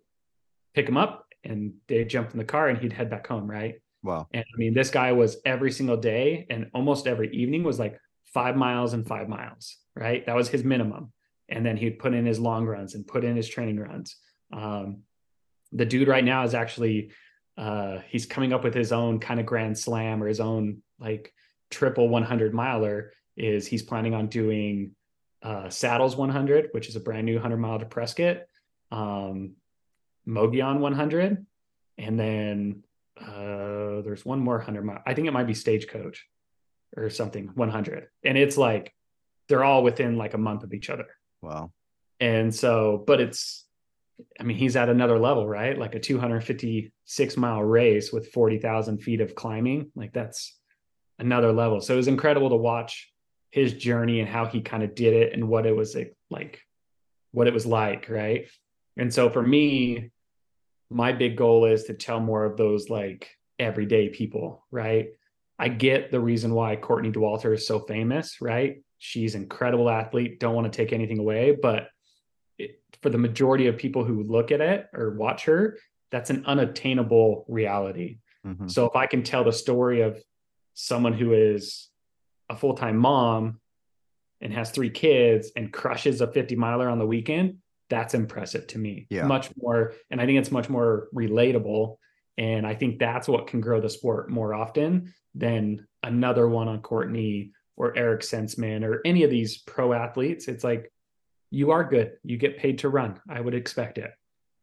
pick 0.75 0.87
them 0.87 0.97
up 0.97 1.27
and 1.43 1.75
they'd 1.89 2.09
jump 2.09 2.31
in 2.31 2.39
the 2.39 2.45
car 2.45 2.69
and 2.69 2.79
he'd 2.79 2.93
head 2.93 3.11
back 3.11 3.27
home, 3.27 3.51
right? 3.51 3.81
Wow. 4.05 4.29
And 4.35 4.45
I 4.45 4.57
mean, 4.59 4.75
this 4.75 4.91
guy 4.91 5.13
was 5.13 5.39
every 5.47 5.73
single 5.73 5.97
day 5.97 6.47
and 6.51 6.71
almost 6.75 7.07
every 7.07 7.35
evening 7.35 7.65
was 7.65 7.79
like 7.79 7.99
five 8.27 8.55
miles 8.55 8.93
and 8.93 9.07
five 9.07 9.29
miles, 9.29 9.79
right? 9.97 10.25
That 10.27 10.37
was 10.37 10.49
his 10.49 10.63
minimum. 10.63 11.13
And 11.49 11.65
then 11.65 11.79
he'd 11.79 11.99
put 11.99 12.13
in 12.13 12.27
his 12.27 12.39
long 12.39 12.67
runs 12.67 12.95
and 12.95 13.07
put 13.07 13.25
in 13.25 13.35
his 13.35 13.49
training 13.49 13.81
runs. 13.81 14.17
Um, 14.53 15.05
the 15.73 15.87
dude 15.87 16.07
right 16.07 16.25
now 16.25 16.45
is 16.45 16.55
actually, 16.55 17.13
uh, 17.57 17.99
he's 18.09 18.27
coming 18.27 18.53
up 18.53 18.63
with 18.63 18.75
his 18.75 18.93
own 18.93 19.21
kind 19.21 19.41
of 19.41 19.47
grand 19.47 19.79
slam 19.79 20.23
or 20.23 20.27
his 20.27 20.41
own 20.41 20.83
like 21.01 21.33
triple 21.71 22.09
100 22.09 22.53
miler 22.53 23.13
is 23.37 23.67
he's 23.67 23.83
planning 23.83 24.15
on 24.15 24.27
doing 24.27 24.93
uh, 25.43 25.71
Saddles 25.71 26.15
100, 26.15 26.69
which 26.73 26.89
is 26.89 26.97
a 26.97 27.01
brand 27.01 27.25
new 27.27 27.35
100 27.35 27.57
mile 27.57 27.79
to 27.79 27.87
Prescott, 27.87 28.43
um, 28.91 29.53
Mogollon 30.27 30.81
100, 30.81 31.47
and 31.99 32.21
then 32.21 32.85
uh 33.21 34.03
there's 34.03 34.25
one 34.25 34.41
more 34.41 34.57
100 34.57 34.85
mile 34.85 35.03
i 35.07 35.15
think 35.15 35.29
it 35.29 35.33
might 35.33 35.47
be 35.47 35.55
stagecoach 35.55 36.27
or 36.97 37.09
something 37.11 37.51
100 37.55 38.09
and 38.25 38.37
it's 38.37 38.57
like 38.57 38.93
they're 39.49 39.65
all 39.65 39.83
within 39.83 40.17
like 40.17 40.35
a 40.35 40.39
month 40.39 40.63
of 40.63 40.73
each 40.73 40.91
other. 40.91 41.07
Wow. 41.43 41.73
And 42.21 42.55
so 42.55 43.03
but 43.07 43.21
it's 43.21 43.65
i 44.39 44.45
mean 44.45 44.57
he's 44.57 44.77
at 44.77 44.89
another 44.89 45.19
level 45.19 45.47
right? 45.47 45.79
Like 45.79 45.95
a 45.95 46.01
256 46.01 47.37
mile 47.37 47.63
race 47.63 48.13
with 48.13 48.29
40,000 48.33 48.99
feet 48.99 49.21
of 49.21 49.35
climbing. 49.35 49.91
Like 49.95 50.13
that's 50.13 50.57
another 51.19 51.53
level. 51.53 51.81
So 51.81 51.95
it 51.95 51.99
was 51.99 52.09
incredible 52.09 52.51
to 52.51 52.57
watch 52.57 53.11
his 53.51 53.75
journey 53.75 54.21
and 54.21 54.29
how 54.29 54.47
he 54.47 54.63
kind 54.63 54.83
of 54.83 54.95
did 54.95 55.15
it 55.15 55.33
and 55.33 55.49
what 55.49 55.67
it 55.67 55.77
was 55.77 55.97
like, 56.31 56.61
what 57.31 57.47
it 57.47 57.55
was 57.55 57.67
like, 57.67 58.09
right? 58.09 58.49
And 58.97 59.13
so 59.13 59.31
for 59.31 59.43
me, 59.43 60.11
my 60.95 61.13
big 61.13 61.37
goal 61.37 61.65
is 61.65 61.85
to 61.85 61.95
tell 61.95 62.21
more 62.21 62.45
of 62.45 62.57
those 62.57 62.89
like 62.89 63.29
everyday 63.59 64.09
people, 64.09 64.65
right? 64.71 65.09
I 65.59 65.69
get 65.69 66.13
the 66.13 66.21
reason 66.21 66.55
why 66.55 66.77
Courtney 66.77 67.11
Dauwalter 67.11 67.53
is 67.53 67.67
so 67.67 67.81
famous, 67.81 68.41
right? 68.41 68.81
She's 68.99 69.35
an 69.35 69.43
incredible 69.43 69.91
athlete. 69.91 70.39
Don't 70.39 70.55
want 70.55 70.73
to 70.73 70.77
take 70.77 70.93
anything 70.93 71.19
away, 71.19 71.51
but 71.61 71.89
it, 72.59 72.81
for 73.03 73.11
the 73.11 73.19
majority 73.19 73.67
of 73.67 73.77
people 73.77 74.05
who 74.05 74.23
look 74.23 74.53
at 74.53 74.61
it 74.61 74.87
or 74.93 75.11
watch 75.11 75.45
her, 75.47 75.79
that's 76.13 76.31
an 76.31 76.45
unattainable 76.47 77.45
reality. 77.49 78.19
Mm-hmm. 78.47 78.69
So 78.69 78.87
if 78.87 78.95
I 78.95 79.07
can 79.07 79.25
tell 79.25 79.43
the 79.43 79.53
story 79.53 80.03
of 80.03 80.23
someone 80.75 81.13
who 81.13 81.33
is 81.33 81.89
a 82.49 82.57
full-time 82.57 82.99
mom 82.99 83.61
and 84.41 84.53
has 84.53 84.71
three 84.71 84.91
kids 84.91 85.51
and 85.57 85.73
crushes 85.73 86.21
a 86.21 86.31
50 86.31 86.55
miler 86.55 86.89
on 86.89 87.01
the 87.01 87.07
weekend, 87.07 87.57
that's 87.91 88.15
impressive 88.15 88.67
to 88.69 88.79
me. 88.79 89.07
Yeah. 89.11 89.27
Much 89.27 89.51
more. 89.57 89.95
And 90.11 90.21
I 90.21 90.27
think 90.27 90.39
it's 90.39 90.51
much 90.51 90.69
more 90.69 91.09
relatable. 91.15 91.97
And 92.39 92.67
I 92.67 92.75
think 92.75 92.99
that's 92.99 93.29
what 93.29 93.47
can 93.47 93.61
grow 93.61 93.81
the 93.81 93.91
sport 93.91 94.31
more 94.31 94.55
often 94.55 95.15
than 95.35 95.87
another 96.03 96.49
one 96.49 96.69
on 96.69 96.81
Courtney 96.81 97.53
or 97.77 97.97
Eric 97.97 98.23
Senseman 98.23 98.85
or 98.85 99.01
any 99.05 99.23
of 99.23 99.31
these 99.31 99.59
pro 99.59 99.93
athletes. 99.93 100.49
It's 100.49 100.65
like, 100.65 100.91
you 101.51 101.71
are 101.71 101.85
good. 101.85 102.13
You 102.25 102.37
get 102.37 102.59
paid 102.59 102.79
to 102.79 102.89
run. 102.89 103.21
I 103.29 103.41
would 103.41 103.55
expect 103.55 103.99
it. 103.99 104.11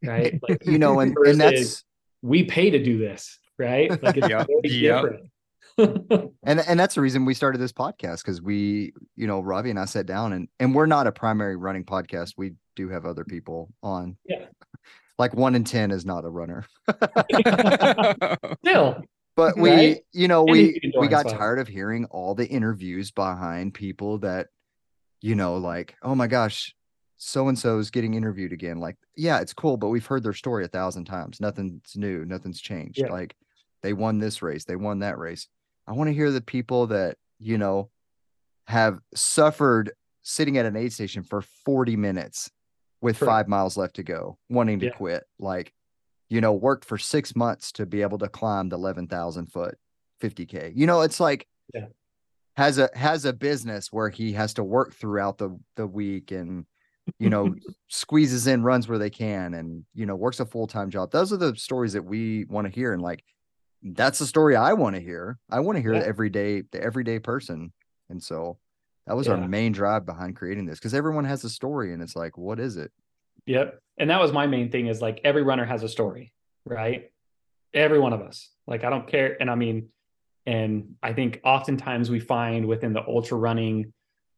Right. 0.03 0.39
Like, 0.49 0.65
you 0.65 0.79
know, 0.79 0.99
and, 0.99 1.15
and 1.25 1.39
that's, 1.39 1.83
we 2.21 2.43
pay 2.43 2.71
to 2.71 2.83
do 2.83 2.97
this. 2.97 3.37
Right. 3.57 3.91
Like 4.03 4.17
it's 4.17 4.27
yep. 4.71 5.03
different. 5.03 5.31
and 5.77 6.59
and 6.59 6.79
that's 6.79 6.95
the 6.95 7.01
reason 7.01 7.25
we 7.25 7.33
started 7.33 7.59
this 7.59 7.71
podcast 7.71 8.23
because 8.23 8.41
we, 8.41 8.93
you 9.15 9.27
know, 9.27 9.39
Robbie 9.39 9.69
and 9.69 9.79
I 9.79 9.85
sat 9.85 10.05
down 10.05 10.33
and 10.33 10.47
and 10.59 10.75
we're 10.75 10.85
not 10.85 11.07
a 11.07 11.11
primary 11.11 11.55
running 11.55 11.85
podcast. 11.85 12.33
We 12.37 12.53
do 12.75 12.89
have 12.89 13.05
other 13.05 13.23
people 13.23 13.73
on. 13.83 14.17
Yeah. 14.25 14.45
Like 15.17 15.33
one 15.33 15.55
in 15.55 15.63
ten 15.63 15.91
is 15.91 16.05
not 16.05 16.25
a 16.25 16.29
runner. 16.29 16.65
Still. 18.65 19.03
But 19.35 19.57
we, 19.57 19.69
right? 19.69 19.97
you 20.11 20.27
know, 20.27 20.43
we 20.43 20.79
we 20.99 21.07
got 21.07 21.29
tired 21.29 21.59
of 21.59 21.67
hearing 21.67 22.05
all 22.05 22.35
the 22.35 22.47
interviews 22.47 23.11
behind 23.11 23.73
people 23.73 24.17
that, 24.19 24.47
you 25.21 25.35
know, 25.35 25.55
like, 25.55 25.95
oh 26.03 26.15
my 26.15 26.27
gosh, 26.27 26.75
so 27.17 27.47
and 27.47 27.57
so 27.57 27.77
is 27.77 27.91
getting 27.91 28.15
interviewed 28.15 28.51
again. 28.51 28.79
Like, 28.79 28.97
yeah, 29.15 29.39
it's 29.39 29.53
cool, 29.53 29.77
but 29.77 29.89
we've 29.89 30.05
heard 30.05 30.23
their 30.23 30.33
story 30.33 30.65
a 30.65 30.67
thousand 30.67 31.05
times. 31.05 31.39
Nothing's 31.39 31.95
new, 31.95 32.25
nothing's 32.25 32.59
changed. 32.59 32.97
Yeah. 32.97 33.11
Like, 33.11 33.35
they 33.83 33.93
won 33.93 34.19
this 34.19 34.41
race, 34.41 34.65
they 34.65 34.75
won 34.75 34.99
that 34.99 35.17
race. 35.17 35.47
I 35.87 35.93
want 35.93 36.09
to 36.09 36.13
hear 36.13 36.31
the 36.31 36.41
people 36.41 36.87
that, 36.87 37.17
you 37.39 37.57
know, 37.57 37.89
have 38.67 38.99
suffered 39.15 39.91
sitting 40.23 40.57
at 40.57 40.65
an 40.65 40.75
aid 40.75 40.93
station 40.93 41.23
for 41.23 41.41
40 41.65 41.95
minutes 41.95 42.49
with 43.01 43.17
five 43.17 43.47
miles 43.47 43.77
left 43.77 43.95
to 43.95 44.03
go, 44.03 44.37
wanting 44.49 44.79
to 44.79 44.87
yeah. 44.87 44.91
quit. 44.91 45.23
Like, 45.39 45.73
you 46.29 46.41
know, 46.41 46.53
worked 46.53 46.85
for 46.85 46.97
six 46.97 47.35
months 47.35 47.71
to 47.73 47.85
be 47.85 48.01
able 48.01 48.19
to 48.19 48.29
climb 48.29 48.69
the 48.69 48.77
11,000 48.77 49.47
foot 49.47 49.77
50K. 50.21 50.73
You 50.75 50.87
know, 50.87 51.01
it's 51.01 51.19
like, 51.19 51.47
yeah. 51.73 51.87
has 52.57 52.77
a 52.77 52.89
has 52.95 53.25
a 53.25 53.33
business 53.33 53.91
where 53.91 54.09
he 54.09 54.33
has 54.33 54.53
to 54.55 54.63
work 54.63 54.93
throughout 54.93 55.37
the 55.37 55.57
the 55.77 55.87
week 55.87 56.31
and 56.31 56.65
you 57.17 57.29
know 57.29 57.55
squeezes 57.87 58.45
in 58.45 58.61
runs 58.61 58.87
where 58.89 58.97
they 58.97 59.09
can 59.09 59.53
and 59.53 59.85
you 59.93 60.05
know 60.05 60.15
works 60.15 60.41
a 60.41 60.45
full-time 60.45 60.89
job 60.89 61.11
those 61.11 61.31
are 61.31 61.37
the 61.37 61.55
stories 61.55 61.93
that 61.93 62.03
we 62.03 62.43
want 62.49 62.67
to 62.67 62.73
hear 62.73 62.91
and 62.91 63.01
like 63.01 63.23
that's 63.83 64.19
the 64.19 64.25
story 64.25 64.55
I 64.55 64.73
want 64.73 64.95
to 64.95 65.01
hear. 65.01 65.39
I 65.49 65.59
want 65.59 65.77
to 65.77 65.81
hear 65.81 65.93
yeah. 65.93 66.01
the 66.01 66.07
everyday, 66.07 66.61
the 66.71 66.81
everyday 66.81 67.19
person. 67.19 67.73
And 68.09 68.21
so 68.21 68.59
that 69.07 69.15
was 69.15 69.27
yeah. 69.27 69.33
our 69.33 69.47
main 69.47 69.71
drive 69.71 70.05
behind 70.05 70.35
creating 70.35 70.65
this 70.65 70.79
because 70.79 70.93
everyone 70.93 71.25
has 71.25 71.43
a 71.43 71.49
story 71.49 71.93
and 71.93 72.01
it's 72.01 72.15
like, 72.15 72.37
what 72.37 72.59
is 72.59 72.77
it? 72.77 72.91
Yep. 73.45 73.79
And 73.97 74.09
that 74.09 74.19
was 74.19 74.31
my 74.31 74.47
main 74.47 74.71
thing 74.71 74.87
is 74.87 75.01
like 75.01 75.21
every 75.23 75.43
runner 75.43 75.65
has 75.65 75.83
a 75.83 75.89
story, 75.89 76.31
right? 76.65 77.11
Every 77.73 77.99
one 77.99 78.13
of 78.13 78.21
us. 78.21 78.49
Like, 78.67 78.83
I 78.83 78.89
don't 78.89 79.07
care. 79.07 79.37
And 79.39 79.49
I 79.49 79.55
mean, 79.55 79.89
and 80.45 80.95
I 81.01 81.13
think 81.13 81.39
oftentimes 81.43 82.09
we 82.09 82.19
find 82.19 82.67
within 82.67 82.93
the 82.93 83.05
ultra 83.07 83.37
running, 83.37 83.93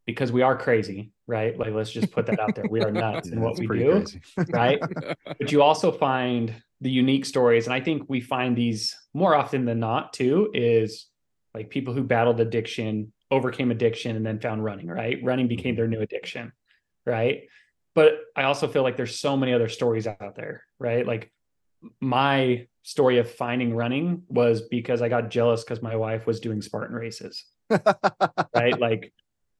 because 0.05 0.31
we 0.31 0.41
are 0.41 0.57
crazy, 0.57 1.11
right? 1.27 1.57
Like, 1.57 1.73
let's 1.73 1.91
just 1.91 2.11
put 2.11 2.25
that 2.25 2.39
out 2.39 2.55
there. 2.55 2.65
We 2.69 2.81
are 2.81 2.91
nuts 2.91 3.29
yeah, 3.29 3.35
in 3.35 3.41
what 3.41 3.57
we 3.57 3.67
do, 3.67 4.05
right? 4.49 4.81
But 5.25 5.51
you 5.51 5.61
also 5.61 5.91
find 5.91 6.53
the 6.83 6.91
unique 6.91 7.25
stories 7.25 7.65
and 7.65 7.73
i 7.73 7.79
think 7.79 8.03
we 8.09 8.19
find 8.19 8.55
these 8.55 8.95
more 9.13 9.35
often 9.35 9.63
than 9.65 9.79
not 9.79 10.11
too 10.11 10.51
is 10.53 11.07
like 11.53 11.69
people 11.69 11.93
who 11.93 12.03
battled 12.03 12.39
addiction 12.41 13.12
overcame 13.33 13.71
addiction 13.71 14.15
and 14.15 14.25
then 14.25 14.39
found 14.39 14.63
running 14.63 14.87
right? 14.87 15.19
Running 15.23 15.47
became 15.47 15.73
mm-hmm. 15.73 15.77
their 15.77 15.87
new 15.87 16.01
addiction 16.01 16.51
right? 17.05 17.43
But 17.95 18.13
i 18.35 18.43
also 18.43 18.67
feel 18.67 18.81
like 18.83 18.97
there's 18.97 19.19
so 19.19 19.37
many 19.37 19.53
other 19.53 19.69
stories 19.69 20.07
out 20.07 20.35
there 20.35 20.63
right? 20.79 21.05
Like 21.05 21.31
my 21.99 22.67
story 22.83 23.17
of 23.17 23.29
finding 23.29 23.73
running 23.75 24.23
was 24.27 24.61
because 24.61 25.01
i 25.01 25.07
got 25.07 25.29
jealous 25.29 25.63
because 25.63 25.81
my 25.81 25.95
wife 25.95 26.25
was 26.25 26.39
doing 26.39 26.61
spartan 26.61 26.95
races 26.95 27.45
right? 27.69 28.79
Like 28.79 29.13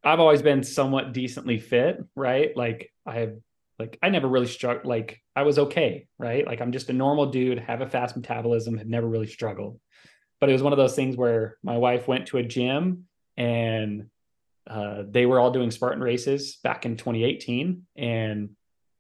i've 0.03 0.19
always 0.19 0.41
been 0.41 0.63
somewhat 0.63 1.13
decently 1.13 1.59
fit 1.59 2.03
right? 2.15 2.55
Like 2.55 2.91
i 3.05 3.15
have 3.15 3.33
like 3.79 3.97
I 4.01 4.09
never 4.09 4.27
really 4.27 4.47
struck 4.47 4.85
like 4.85 5.21
I 5.35 5.43
was 5.43 5.59
okay, 5.59 6.07
right? 6.17 6.45
Like 6.45 6.61
I'm 6.61 6.71
just 6.71 6.89
a 6.89 6.93
normal 6.93 7.27
dude, 7.27 7.59
have 7.59 7.81
a 7.81 7.89
fast 7.89 8.15
metabolism, 8.15 8.77
had 8.77 8.89
never 8.89 9.07
really 9.07 9.27
struggled. 9.27 9.79
But 10.39 10.49
it 10.49 10.53
was 10.53 10.63
one 10.63 10.73
of 10.73 10.77
those 10.77 10.95
things 10.95 11.17
where 11.17 11.57
my 11.63 11.77
wife 11.77 12.07
went 12.07 12.27
to 12.27 12.37
a 12.37 12.43
gym 12.43 13.05
and 13.37 14.07
uh, 14.67 15.03
they 15.09 15.25
were 15.25 15.39
all 15.39 15.51
doing 15.51 15.71
Spartan 15.71 16.01
races 16.01 16.57
back 16.63 16.85
in 16.85 16.97
2018 16.97 17.85
and 17.97 18.49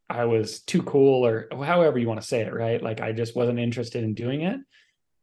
I 0.09 0.25
was 0.25 0.59
too 0.61 0.83
cool 0.83 1.25
or 1.25 1.47
however 1.51 1.97
you 1.97 2.07
want 2.07 2.21
to 2.21 2.27
say 2.27 2.41
it, 2.41 2.53
right? 2.53 2.81
Like 2.81 3.01
I 3.01 3.13
just 3.13 3.35
wasn't 3.35 3.59
interested 3.59 4.03
in 4.03 4.13
doing 4.13 4.41
it. 4.41 4.59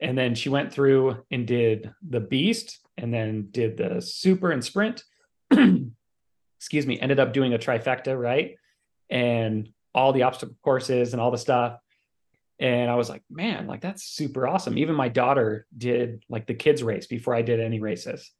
And 0.00 0.16
then 0.16 0.34
she 0.34 0.48
went 0.48 0.72
through 0.72 1.24
and 1.30 1.46
did 1.46 1.92
the 2.08 2.20
beast 2.20 2.80
and 2.96 3.12
then 3.12 3.48
did 3.50 3.76
the 3.76 4.00
super 4.00 4.50
and 4.50 4.64
sprint. 4.64 5.04
Excuse 5.50 6.86
me, 6.86 6.98
ended 6.98 7.20
up 7.20 7.32
doing 7.32 7.52
a 7.52 7.58
trifecta, 7.58 8.18
right? 8.18 8.56
and 9.10 9.68
all 9.94 10.12
the 10.12 10.22
obstacle 10.22 10.56
courses 10.62 11.12
and 11.12 11.20
all 11.20 11.30
the 11.30 11.38
stuff. 11.38 11.78
And 12.60 12.90
I 12.90 12.94
was 12.94 13.08
like, 13.08 13.22
man, 13.28 13.66
like 13.66 13.80
that's 13.80 14.04
super 14.04 14.46
awesome. 14.46 14.78
Even 14.78 14.94
my 14.94 15.08
daughter 15.08 15.66
did 15.76 16.22
like 16.28 16.46
the 16.46 16.54
kids 16.54 16.82
race 16.82 17.06
before 17.06 17.34
I 17.34 17.42
did 17.42 17.58
any 17.58 17.80
races. 17.80 18.30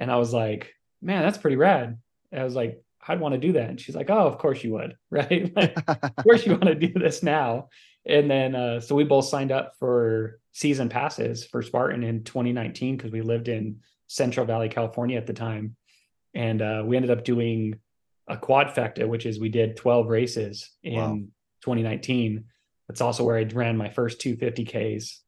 And 0.00 0.10
I 0.10 0.16
was 0.16 0.32
like, 0.32 0.74
man, 1.00 1.22
that's 1.22 1.38
pretty 1.38 1.56
rad. 1.56 1.98
And 2.32 2.40
I 2.40 2.44
was 2.44 2.56
like, 2.56 2.82
I'd 3.06 3.20
want 3.20 3.34
to 3.34 3.40
do 3.40 3.52
that. 3.52 3.68
And 3.68 3.80
she's 3.80 3.94
like, 3.94 4.10
oh, 4.10 4.26
of 4.26 4.38
course 4.38 4.64
you 4.64 4.72
would. 4.72 4.96
Right. 5.10 5.54
Like, 5.54 5.76
of 5.88 6.16
course 6.16 6.44
you 6.46 6.52
want 6.52 6.64
to 6.64 6.74
do 6.74 6.92
this 6.92 7.22
now. 7.22 7.68
And 8.06 8.30
then, 8.30 8.54
uh, 8.54 8.80
so 8.80 8.94
we 8.94 9.04
both 9.04 9.26
signed 9.26 9.52
up 9.52 9.74
for 9.78 10.40
season 10.52 10.88
passes 10.88 11.44
for 11.44 11.62
Spartan 11.62 12.02
in 12.02 12.24
2019 12.24 12.96
because 12.96 13.12
we 13.12 13.20
lived 13.20 13.48
in 13.48 13.80
Central 14.06 14.46
Valley, 14.46 14.68
California 14.68 15.18
at 15.18 15.26
the 15.26 15.32
time. 15.32 15.76
And 16.34 16.62
uh, 16.62 16.82
we 16.84 16.96
ended 16.96 17.10
up 17.10 17.24
doing 17.24 17.78
a 18.28 18.36
quadfecta, 18.36 19.06
which 19.06 19.26
is 19.26 19.38
we 19.38 19.48
did 19.48 19.76
12 19.76 20.08
races 20.08 20.70
in 20.82 20.94
wow. 20.94 21.18
2019. 21.62 22.44
That's 22.88 23.00
also 23.00 23.24
where 23.24 23.36
I 23.36 23.42
ran 23.42 23.76
my 23.76 23.90
first 23.90 24.20
250Ks. 24.20 25.18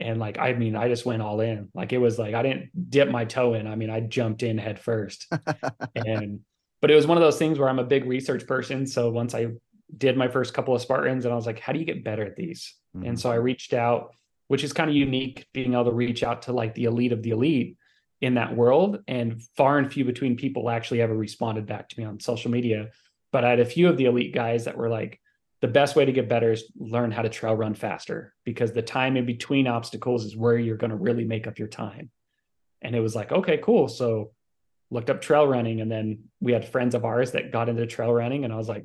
And 0.00 0.18
like, 0.18 0.38
I 0.38 0.52
mean, 0.52 0.74
I 0.74 0.88
just 0.88 1.06
went 1.06 1.22
all 1.22 1.40
in. 1.40 1.68
Like 1.74 1.92
it 1.92 1.98
was 1.98 2.18
like 2.18 2.34
I 2.34 2.42
didn't 2.42 2.90
dip 2.90 3.08
my 3.08 3.24
toe 3.24 3.54
in. 3.54 3.66
I 3.66 3.76
mean, 3.76 3.90
I 3.90 4.00
jumped 4.00 4.42
in 4.42 4.58
head 4.58 4.78
first. 4.78 5.26
and 5.94 6.40
but 6.80 6.90
it 6.90 6.96
was 6.96 7.06
one 7.06 7.16
of 7.16 7.22
those 7.22 7.38
things 7.38 7.58
where 7.58 7.68
I'm 7.68 7.78
a 7.78 7.84
big 7.84 8.04
research 8.06 8.46
person. 8.46 8.86
So 8.86 9.10
once 9.10 9.34
I 9.34 9.48
did 9.96 10.16
my 10.16 10.28
first 10.28 10.54
couple 10.54 10.74
of 10.74 10.82
Spartans 10.82 11.24
and 11.24 11.32
I 11.32 11.36
was 11.36 11.46
like, 11.46 11.60
how 11.60 11.72
do 11.72 11.78
you 11.78 11.84
get 11.84 12.02
better 12.02 12.24
at 12.24 12.34
these? 12.34 12.74
Mm-hmm. 12.96 13.08
And 13.08 13.20
so 13.20 13.30
I 13.30 13.36
reached 13.36 13.72
out, 13.72 14.14
which 14.48 14.64
is 14.64 14.72
kind 14.72 14.90
of 14.90 14.96
unique 14.96 15.46
being 15.52 15.74
able 15.74 15.84
to 15.84 15.92
reach 15.92 16.24
out 16.24 16.42
to 16.42 16.52
like 16.52 16.74
the 16.74 16.84
elite 16.84 17.12
of 17.12 17.22
the 17.22 17.30
elite 17.30 17.76
in 18.22 18.34
that 18.34 18.54
world 18.56 19.00
and 19.08 19.42
far 19.56 19.78
and 19.78 19.92
few 19.92 20.04
between 20.04 20.36
people 20.36 20.70
actually 20.70 21.02
ever 21.02 21.14
responded 21.14 21.66
back 21.66 21.88
to 21.88 22.00
me 22.00 22.06
on 22.06 22.20
social 22.20 22.50
media 22.50 22.88
but 23.32 23.44
i 23.44 23.50
had 23.50 23.60
a 23.60 23.64
few 23.64 23.88
of 23.88 23.96
the 23.96 24.06
elite 24.06 24.32
guys 24.32 24.64
that 24.64 24.76
were 24.76 24.88
like 24.88 25.20
the 25.62 25.68
best 25.68 25.96
way 25.96 26.04
to 26.04 26.12
get 26.12 26.28
better 26.28 26.52
is 26.52 26.70
learn 26.76 27.10
how 27.10 27.22
to 27.22 27.28
trail 27.28 27.54
run 27.54 27.74
faster 27.74 28.34
because 28.44 28.72
the 28.72 28.82
time 28.82 29.16
in 29.16 29.24
between 29.24 29.66
obstacles 29.66 30.24
is 30.24 30.36
where 30.36 30.58
you're 30.58 30.76
going 30.76 30.90
to 30.90 30.96
really 30.96 31.24
make 31.24 31.46
up 31.46 31.58
your 31.58 31.68
time 31.68 32.10
and 32.82 32.94
it 32.94 33.00
was 33.00 33.14
like 33.14 33.32
okay 33.32 33.58
cool 33.58 33.88
so 33.88 34.32
looked 34.90 35.08
up 35.08 35.22
trail 35.22 35.46
running 35.46 35.80
and 35.80 35.90
then 35.90 36.24
we 36.40 36.52
had 36.52 36.68
friends 36.68 36.94
of 36.94 37.04
ours 37.04 37.32
that 37.32 37.52
got 37.52 37.68
into 37.70 37.86
trail 37.86 38.12
running 38.12 38.44
and 38.44 38.52
i 38.52 38.56
was 38.56 38.68
like 38.68 38.84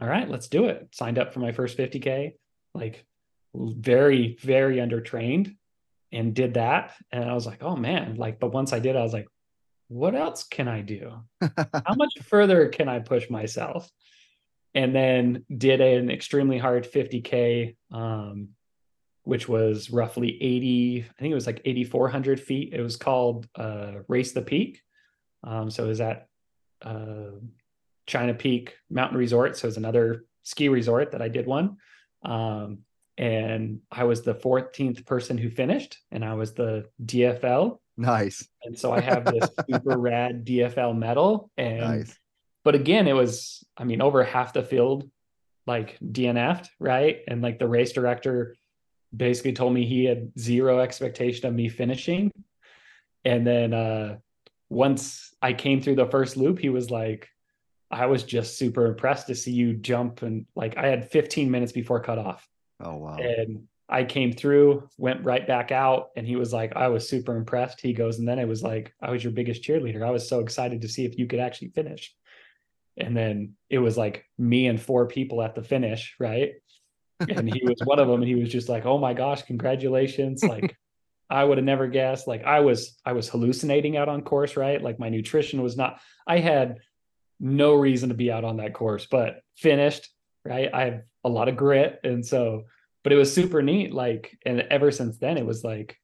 all 0.00 0.08
right 0.08 0.30
let's 0.30 0.48
do 0.48 0.66
it 0.66 0.88
signed 0.92 1.18
up 1.18 1.34
for 1.34 1.40
my 1.40 1.50
first 1.50 1.76
50k 1.76 2.34
like 2.74 3.04
very 3.54 4.36
very 4.40 4.76
undertrained 4.76 5.56
and 6.12 6.34
did 6.34 6.54
that. 6.54 6.94
And 7.12 7.28
I 7.28 7.34
was 7.34 7.46
like, 7.46 7.62
oh 7.62 7.76
man, 7.76 8.16
like, 8.16 8.40
but 8.40 8.52
once 8.52 8.72
I 8.72 8.78
did, 8.78 8.96
I 8.96 9.02
was 9.02 9.12
like, 9.12 9.28
what 9.88 10.14
else 10.14 10.44
can 10.44 10.68
I 10.68 10.82
do? 10.82 11.12
How 11.40 11.94
much 11.96 12.14
further 12.22 12.68
can 12.68 12.88
I 12.88 13.00
push 13.00 13.28
myself? 13.28 13.90
And 14.74 14.94
then 14.94 15.44
did 15.56 15.80
an 15.80 16.10
extremely 16.10 16.58
hard 16.58 16.90
50K, 16.90 17.76
um, 17.90 18.50
which 19.24 19.48
was 19.48 19.90
roughly 19.90 20.40
80, 20.40 21.06
I 21.08 21.20
think 21.20 21.32
it 21.32 21.34
was 21.34 21.46
like 21.46 21.60
8,400 21.64 22.40
feet. 22.40 22.72
It 22.72 22.80
was 22.80 22.96
called 22.96 23.48
uh, 23.56 23.94
Race 24.06 24.32
the 24.32 24.42
Peak. 24.42 24.80
Um, 25.42 25.70
so 25.70 25.84
it 25.84 25.88
was 25.88 26.00
at 26.00 26.28
uh, 26.82 27.32
China 28.06 28.34
Peak 28.34 28.76
Mountain 28.90 29.18
Resort. 29.18 29.56
So 29.56 29.66
it 29.66 29.70
was 29.70 29.76
another 29.76 30.24
ski 30.42 30.68
resort 30.68 31.12
that 31.12 31.22
I 31.22 31.28
did 31.28 31.46
one. 31.46 31.76
Um, 32.22 32.80
and 33.18 33.80
I 33.90 34.04
was 34.04 34.22
the 34.22 34.34
14th 34.34 35.04
person 35.04 35.36
who 35.36 35.50
finished, 35.50 35.98
and 36.10 36.24
I 36.24 36.34
was 36.34 36.54
the 36.54 36.86
DFL. 37.04 37.78
Nice. 37.98 38.48
And 38.64 38.78
so 38.78 38.92
I 38.92 39.00
have 39.00 39.26
this 39.26 39.48
super 39.68 39.98
rad 39.98 40.46
DFL 40.46 40.96
medal. 40.96 41.50
And 41.58 41.80
Nice. 41.80 42.18
But 42.64 42.74
again, 42.74 43.08
it 43.08 43.14
was, 43.14 43.64
I 43.76 43.84
mean, 43.84 44.02
over 44.02 44.22
half 44.24 44.52
the 44.52 44.62
field 44.62 45.10
like 45.66 45.98
DNF'd, 46.00 46.70
right? 46.78 47.20
And 47.28 47.42
like 47.42 47.58
the 47.58 47.68
race 47.68 47.92
director 47.92 48.56
basically 49.14 49.52
told 49.52 49.72
me 49.72 49.86
he 49.86 50.04
had 50.04 50.32
zero 50.38 50.80
expectation 50.80 51.46
of 51.46 51.54
me 51.54 51.68
finishing. 51.68 52.32
And 53.24 53.46
then 53.46 53.72
uh 53.72 54.16
once 54.68 55.34
I 55.42 55.52
came 55.52 55.80
through 55.80 55.96
the 55.96 56.06
first 56.06 56.36
loop, 56.36 56.58
he 56.58 56.68
was 56.68 56.90
like, 56.90 57.28
I 57.90 58.06
was 58.06 58.22
just 58.22 58.56
super 58.56 58.86
impressed 58.86 59.26
to 59.26 59.34
see 59.34 59.52
you 59.52 59.74
jump 59.74 60.22
and 60.22 60.46
like 60.54 60.76
I 60.76 60.86
had 60.86 61.10
15 61.10 61.50
minutes 61.50 61.72
before 61.72 62.00
cutoff. 62.00 62.46
Oh 62.82 62.96
wow. 62.96 63.16
And 63.16 63.66
I 63.88 64.04
came 64.04 64.32
through, 64.32 64.88
went 64.98 65.24
right 65.24 65.44
back 65.44 65.72
out, 65.72 66.10
and 66.16 66.24
he 66.24 66.36
was 66.36 66.52
like, 66.52 66.76
I 66.76 66.86
was 66.86 67.08
super 67.08 67.36
impressed. 67.36 67.80
He 67.80 67.92
goes, 67.92 68.20
and 68.20 68.28
then 68.28 68.38
it 68.38 68.46
was 68.46 68.62
like, 68.62 68.94
I 69.02 69.10
was 69.10 69.24
your 69.24 69.32
biggest 69.32 69.64
cheerleader. 69.64 70.06
I 70.06 70.10
was 70.10 70.28
so 70.28 70.38
excited 70.38 70.80
to 70.82 70.88
see 70.88 71.04
if 71.04 71.18
you 71.18 71.26
could 71.26 71.40
actually 71.40 71.70
finish. 71.70 72.14
And 72.96 73.16
then 73.16 73.54
it 73.68 73.78
was 73.78 73.96
like 73.96 74.24
me 74.38 74.66
and 74.66 74.80
four 74.80 75.06
people 75.06 75.42
at 75.42 75.54
the 75.54 75.62
finish, 75.62 76.14
right? 76.18 76.52
And 77.20 77.52
he 77.52 77.62
was 77.64 77.80
one 77.84 77.98
of 77.98 78.08
them, 78.08 78.22
and 78.22 78.28
he 78.28 78.34
was 78.34 78.48
just 78.48 78.68
like, 78.68 78.86
Oh 78.86 78.98
my 78.98 79.14
gosh, 79.14 79.42
congratulations. 79.42 80.42
Like 80.42 80.76
I 81.30 81.44
would 81.44 81.58
have 81.58 81.64
never 81.64 81.86
guessed. 81.86 82.26
Like 82.26 82.44
I 82.44 82.60
was, 82.60 82.98
I 83.04 83.12
was 83.12 83.28
hallucinating 83.28 83.96
out 83.96 84.08
on 84.08 84.22
course, 84.22 84.56
right? 84.56 84.82
Like 84.82 84.98
my 84.98 85.08
nutrition 85.08 85.62
was 85.62 85.76
not, 85.76 86.00
I 86.26 86.38
had 86.38 86.78
no 87.38 87.74
reason 87.74 88.08
to 88.08 88.14
be 88.14 88.32
out 88.32 88.44
on 88.44 88.56
that 88.56 88.74
course, 88.74 89.06
but 89.06 89.40
finished, 89.56 90.08
right? 90.44 90.68
I 90.72 90.84
have 90.84 91.02
a 91.24 91.28
lot 91.28 91.48
of 91.48 91.56
grit. 91.56 92.00
And 92.04 92.24
so 92.26 92.64
but 93.02 93.12
it 93.12 93.16
was 93.16 93.32
super 93.32 93.62
neat 93.62 93.92
like 93.92 94.38
and 94.44 94.60
ever 94.70 94.90
since 94.90 95.18
then 95.18 95.36
it 95.36 95.46
was 95.46 95.64
like 95.64 95.96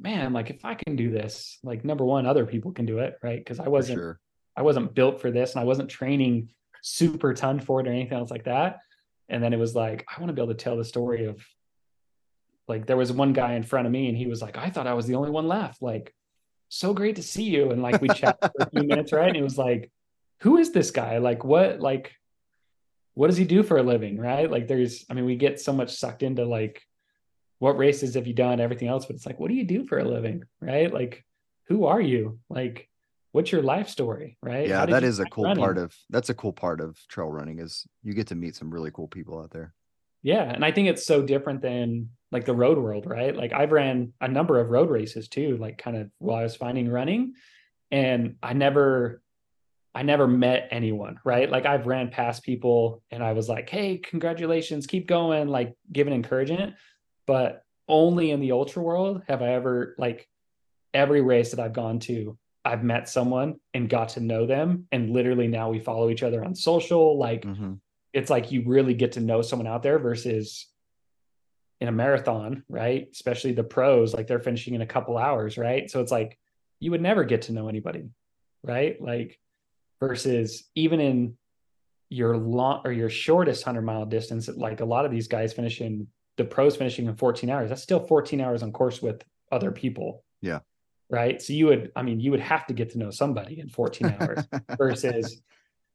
man 0.00 0.32
like 0.32 0.50
if 0.50 0.64
i 0.64 0.74
can 0.74 0.96
do 0.96 1.10
this 1.10 1.58
like 1.62 1.84
number 1.84 2.04
one 2.04 2.26
other 2.26 2.46
people 2.46 2.72
can 2.72 2.86
do 2.86 2.98
it 2.98 3.14
right 3.22 3.38
because 3.38 3.60
i 3.60 3.68
wasn't 3.68 3.98
sure. 3.98 4.20
I 4.56 4.62
wasn't 4.62 4.94
built 4.94 5.20
for 5.20 5.30
this 5.30 5.52
and 5.52 5.60
i 5.60 5.64
wasn't 5.64 5.88
training 5.88 6.48
super 6.82 7.32
ton 7.32 7.60
for 7.60 7.80
it 7.80 7.86
or 7.86 7.92
anything 7.92 8.18
else 8.18 8.30
like 8.30 8.44
that. 8.44 8.80
And 9.28 9.42
then 9.42 9.54
it 9.54 9.58
was 9.58 9.74
like 9.74 10.04
i 10.14 10.20
want 10.20 10.28
to 10.28 10.34
be 10.34 10.42
able 10.42 10.52
to 10.52 10.62
tell 10.62 10.76
the 10.76 10.84
story 10.84 11.24
of 11.24 11.42
like 12.68 12.86
there 12.86 12.96
was 12.96 13.12
one 13.12 13.32
guy 13.32 13.54
in 13.54 13.62
front 13.62 13.86
of 13.86 13.92
me 13.92 14.08
and 14.08 14.16
he 14.16 14.26
was 14.26 14.42
like 14.42 14.58
i 14.58 14.68
thought 14.68 14.86
i 14.86 14.94
was 14.94 15.06
the 15.06 15.14
only 15.14 15.30
one 15.30 15.48
left. 15.48 15.80
Like 15.80 16.12
so 16.68 16.92
great 16.92 17.16
to 17.16 17.22
see 17.22 17.44
you. 17.44 17.70
And 17.70 17.82
like 17.82 18.00
we 18.00 18.08
chatted 18.08 18.50
for 18.56 18.66
a 18.66 18.70
few 18.70 18.82
minutes 18.82 19.12
right? 19.12 19.28
And 19.28 19.36
it 19.36 19.42
was 19.42 19.56
like 19.56 19.90
who 20.40 20.58
is 20.58 20.72
this 20.72 20.90
guy? 20.90 21.18
Like 21.18 21.44
what 21.44 21.80
like 21.80 22.12
what 23.14 23.28
does 23.28 23.36
he 23.36 23.44
do 23.44 23.62
for 23.62 23.78
a 23.78 23.82
living? 23.82 24.18
Right? 24.18 24.50
Like 24.50 24.68
there's 24.68 25.06
i 25.08 25.14
mean 25.14 25.24
we 25.24 25.36
get 25.36 25.60
so 25.60 25.72
much 25.72 25.94
sucked 25.94 26.22
into 26.22 26.44
like 26.44 26.82
what 27.60 27.78
races 27.78 28.14
have 28.14 28.26
you 28.26 28.34
done 28.34 28.58
everything 28.58 28.88
else 28.88 29.06
but 29.06 29.14
it's 29.14 29.24
like 29.24 29.38
what 29.38 29.48
do 29.48 29.54
you 29.54 29.64
do 29.64 29.84
for 29.86 29.98
a 29.98 30.04
living? 30.04 30.42
Right? 30.60 30.92
Like 30.92 31.24
who 31.68 31.86
are 31.86 32.00
you? 32.00 32.40
Like 32.50 32.88
what's 33.32 33.50
your 33.50 33.62
life 33.62 33.88
story 33.88 34.36
right 34.42 34.68
Yeah, 34.68 34.86
that 34.86 35.04
is 35.04 35.18
a 35.18 35.26
cool 35.26 35.44
running? 35.44 35.62
part 35.62 35.78
of 35.78 35.94
that's 36.10 36.30
a 36.30 36.34
cool 36.34 36.52
part 36.52 36.80
of 36.80 36.96
trail 37.08 37.28
running 37.28 37.58
is 37.58 37.86
you 38.02 38.14
get 38.14 38.26
to 38.28 38.34
meet 38.34 38.54
some 38.56 38.70
really 38.70 38.90
cool 38.90 39.08
people 39.08 39.40
out 39.40 39.50
there. 39.50 39.74
Yeah, 40.22 40.44
and 40.44 40.64
I 40.64 40.70
think 40.70 40.88
it's 40.88 41.04
so 41.04 41.22
different 41.22 41.62
than 41.62 42.10
like 42.30 42.44
the 42.44 42.54
road 42.54 42.78
world, 42.78 43.06
right? 43.06 43.34
Like 43.36 43.52
I've 43.52 43.72
ran 43.72 44.12
a 44.20 44.28
number 44.28 44.60
of 44.60 44.70
road 44.70 44.88
races 44.88 45.28
too, 45.28 45.56
like 45.56 45.78
kind 45.78 45.96
of 45.96 46.10
while 46.18 46.38
I 46.38 46.44
was 46.44 46.54
finding 46.56 46.88
running, 46.88 47.34
and 47.90 48.36
I 48.42 48.52
never 48.52 49.20
I 49.94 50.02
never 50.02 50.26
met 50.26 50.68
anyone, 50.70 51.18
right? 51.24 51.50
Like 51.50 51.66
I've 51.66 51.86
ran 51.86 52.08
past 52.10 52.44
people 52.44 53.02
and 53.10 53.22
I 53.22 53.32
was 53.32 53.48
like, 53.48 53.68
"Hey, 53.68 53.98
congratulations, 53.98 54.86
keep 54.86 55.06
going," 55.08 55.48
like 55.48 55.74
giving 55.90 56.14
encouragement, 56.14 56.74
but 57.26 57.64
only 57.88 58.30
in 58.30 58.40
the 58.40 58.52
ultra 58.52 58.82
world 58.82 59.22
have 59.28 59.42
I 59.42 59.50
ever 59.54 59.94
like 59.98 60.28
every 60.94 61.20
race 61.20 61.50
that 61.50 61.60
I've 61.60 61.72
gone 61.74 61.98
to, 62.00 62.38
I've 62.64 62.84
met 62.84 63.08
someone 63.08 63.56
and 63.74 63.88
got 63.88 64.10
to 64.10 64.20
know 64.20 64.46
them 64.46 64.86
and 64.92 65.10
literally 65.10 65.48
now 65.48 65.70
we 65.70 65.80
follow 65.80 66.10
each 66.10 66.22
other 66.22 66.44
on 66.44 66.54
social 66.54 67.18
like 67.18 67.42
Mhm. 67.44 67.80
it's 68.12 68.30
like 68.30 68.52
you 68.52 68.62
really 68.66 68.94
get 68.94 69.12
to 69.12 69.20
know 69.20 69.42
someone 69.42 69.66
out 69.66 69.82
there 69.82 69.98
versus 69.98 70.68
in 71.80 71.88
a 71.88 71.92
marathon, 71.92 72.62
right? 72.68 73.08
Especially 73.10 73.52
the 73.52 73.64
pros, 73.64 74.14
like 74.14 74.28
they're 74.28 74.38
finishing 74.38 74.74
in 74.74 74.82
a 74.82 74.86
couple 74.86 75.18
hours, 75.18 75.58
right? 75.58 75.90
So 75.90 76.00
it's 76.00 76.12
like 76.12 76.38
you 76.78 76.92
would 76.92 77.00
never 77.02 77.24
get 77.24 77.42
to 77.42 77.52
know 77.52 77.68
anybody, 77.68 78.04
right? 78.62 79.00
Like 79.02 79.38
versus 80.00 80.68
even 80.74 81.00
in 81.00 81.36
your 82.08 82.36
long 82.36 82.82
or 82.84 82.92
your 82.92 83.08
shortest 83.10 83.64
100 83.66 83.82
mile 83.82 84.04
distance, 84.06 84.48
like 84.48 84.80
a 84.80 84.84
lot 84.84 85.04
of 85.04 85.10
these 85.10 85.26
guys 85.28 85.52
finishing 85.52 86.06
the 86.36 86.44
pros 86.44 86.76
finishing 86.76 87.06
in 87.06 87.16
14 87.16 87.50
hours, 87.50 87.68
that's 87.70 87.82
still 87.82 88.00
14 88.06 88.40
hours 88.40 88.62
on 88.62 88.72
course 88.72 89.02
with 89.02 89.22
other 89.50 89.70
people. 89.72 90.22
Yeah. 90.40 90.60
Right. 91.12 91.40
So 91.42 91.52
you 91.52 91.66
would, 91.66 91.92
I 91.94 92.02
mean, 92.02 92.20
you 92.20 92.30
would 92.30 92.40
have 92.40 92.66
to 92.66 92.74
get 92.74 92.90
to 92.92 92.98
know 92.98 93.10
somebody 93.10 93.60
in 93.60 93.68
14 93.68 94.16
hours 94.18 94.44
versus 94.78 95.42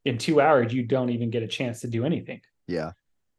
in 0.05 0.19
two 0.19 0.39
hours, 0.39 0.71
you 0.71 0.83
don't 0.83 1.09
even 1.09 1.31
get 1.31 1.41
a 1.41 1.47
chance 1.47 1.81
to 1.81 1.87
do 1.87 2.05
anything. 2.05 2.39
yeah. 2.67 2.91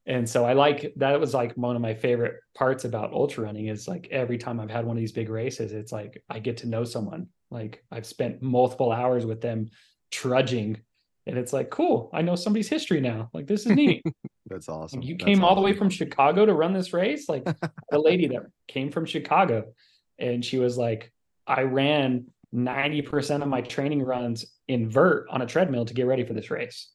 And 0.04 0.26
so 0.26 0.46
I 0.46 0.54
like 0.54 0.94
that 0.96 1.20
was 1.20 1.34
like 1.34 1.52
one 1.52 1.76
of 1.76 1.82
my 1.82 1.92
favorite 1.92 2.36
parts 2.54 2.86
about 2.86 3.12
ultra 3.12 3.44
running 3.44 3.66
is 3.66 3.86
like 3.86 4.08
every 4.10 4.38
time 4.38 4.58
I've 4.58 4.70
had 4.70 4.86
one 4.86 4.96
of 4.96 5.00
these 5.00 5.12
big 5.12 5.28
races, 5.28 5.72
it's 5.72 5.92
like 5.92 6.24
I 6.30 6.38
get 6.38 6.56
to 6.58 6.66
know 6.66 6.84
someone. 6.84 7.28
Like 7.50 7.84
I've 7.92 8.06
spent 8.06 8.40
multiple 8.40 8.90
hours 8.90 9.26
with 9.26 9.42
them 9.42 9.68
trudging. 10.10 10.78
And 11.26 11.36
it's 11.36 11.52
like, 11.52 11.68
cool, 11.68 12.08
I 12.14 12.22
know 12.22 12.36
somebody's 12.36 12.70
history 12.70 13.02
now. 13.02 13.28
Like 13.34 13.46
this 13.46 13.66
is 13.66 13.72
neat. 13.72 14.02
That's 14.46 14.70
awesome. 14.70 15.02
you 15.02 15.14
That's 15.14 15.26
came 15.26 15.44
all 15.44 15.54
the 15.54 15.60
way 15.60 15.74
from 15.74 15.90
Chicago 15.90 16.46
to 16.46 16.54
run 16.54 16.72
this 16.72 16.94
race. 16.94 17.28
Like 17.28 17.46
a 17.92 17.98
lady 17.98 18.28
that 18.28 18.46
came 18.66 18.90
from 18.90 19.04
Chicago 19.04 19.74
and 20.18 20.42
she 20.42 20.58
was 20.58 20.78
like, 20.78 21.12
I 21.48 21.62
ran 21.62 22.26
90% 22.54 23.42
of 23.42 23.48
my 23.48 23.60
training 23.62 24.02
runs 24.02 24.44
in 24.68 24.88
vert 24.88 25.26
on 25.30 25.42
a 25.42 25.46
treadmill 25.46 25.84
to 25.86 25.94
get 25.94 26.06
ready 26.06 26.24
for 26.24 26.32
this 26.34 26.50
race. 26.50 26.90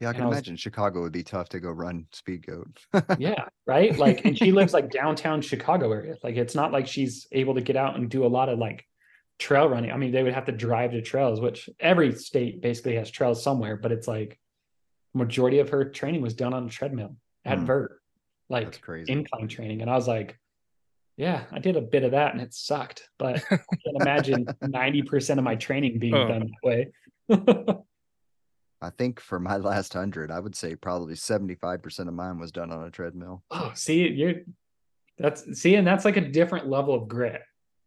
Yeah, 0.00 0.10
I 0.10 0.12
can 0.12 0.22
I 0.22 0.26
was- 0.26 0.36
imagine 0.38 0.56
Chicago 0.56 1.00
would 1.02 1.12
be 1.12 1.22
tough 1.22 1.48
to 1.50 1.60
go 1.60 1.70
run 1.70 2.06
SpeedGoat. 2.12 2.76
yeah 3.18 3.46
right 3.66 3.96
like 3.96 4.24
and 4.26 4.36
she 4.36 4.52
lives 4.52 4.74
like 4.74 4.90
downtown 4.90 5.40
chicago 5.40 5.90
area 5.90 6.16
like 6.22 6.36
it's 6.36 6.54
not 6.54 6.70
like 6.72 6.86
she's 6.86 7.26
able 7.32 7.54
to 7.54 7.62
get 7.62 7.76
out 7.76 7.96
and 7.96 8.10
do 8.10 8.26
a 8.26 8.28
lot 8.28 8.48
of 8.50 8.58
like 8.58 8.84
trail 9.38 9.66
running 9.68 9.90
i 9.90 9.96
mean 9.96 10.12
they 10.12 10.22
would 10.22 10.34
have 10.34 10.44
to 10.44 10.52
drive 10.52 10.90
to 10.90 11.00
trails 11.00 11.40
which 11.40 11.70
every 11.80 12.12
state 12.12 12.60
basically 12.60 12.94
has 12.96 13.10
trails 13.10 13.42
somewhere 13.42 13.76
but 13.78 13.90
it's 13.92 14.06
like 14.06 14.38
majority 15.14 15.60
of 15.60 15.70
her 15.70 15.86
training 15.86 16.20
was 16.20 16.34
done 16.34 16.52
on 16.52 16.66
a 16.66 16.68
treadmill 16.68 17.16
at 17.46 17.58
Hmm. 17.58 17.64
vert 17.66 18.00
That's 18.50 18.64
like 18.74 18.80
crazy. 18.82 19.10
incline 19.12 19.48
training 19.48 19.80
and 19.80 19.90
i 19.90 19.94
was 19.94 20.06
like 20.08 20.38
yeah 21.16 21.44
i 21.52 21.58
did 21.58 21.76
a 21.76 21.80
bit 21.80 22.02
of 22.04 22.10
that 22.12 22.32
and 22.32 22.40
it 22.42 22.52
sucked 22.52 23.08
but 23.18 23.36
i 23.50 23.56
can't 23.56 23.96
imagine 24.00 24.44
90% 24.62 25.38
of 25.38 25.44
my 25.44 25.54
training 25.54 25.98
being 25.98 26.14
Oh. 26.14 26.28
done 26.28 26.50
that 26.50 26.68
way 26.68 26.92
I 28.82 28.90
think 28.90 29.18
for 29.18 29.40
my 29.40 29.56
last 29.56 29.94
hundred, 29.94 30.30
I 30.30 30.38
would 30.38 30.54
say 30.54 30.76
probably 30.76 31.14
75% 31.14 32.00
of 32.00 32.12
mine 32.12 32.38
was 32.38 32.52
done 32.52 32.70
on 32.70 32.84
a 32.84 32.90
treadmill. 32.90 33.42
oh 33.50 33.72
see 33.74 34.06
you're 34.08 34.34
that's 35.18 35.58
see 35.58 35.76
and 35.76 35.86
that's 35.86 36.04
like 36.04 36.18
a 36.18 36.28
different 36.28 36.68
level 36.68 36.92
of 36.94 37.08
grit 37.08 37.40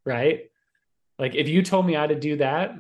right 0.06 0.50
like 1.20 1.36
if 1.36 1.48
you 1.50 1.62
told 1.62 1.86
me 1.86 1.96
i 1.98 2.02
had 2.02 2.10
to 2.10 2.16
do 2.20 2.38
that 2.38 2.72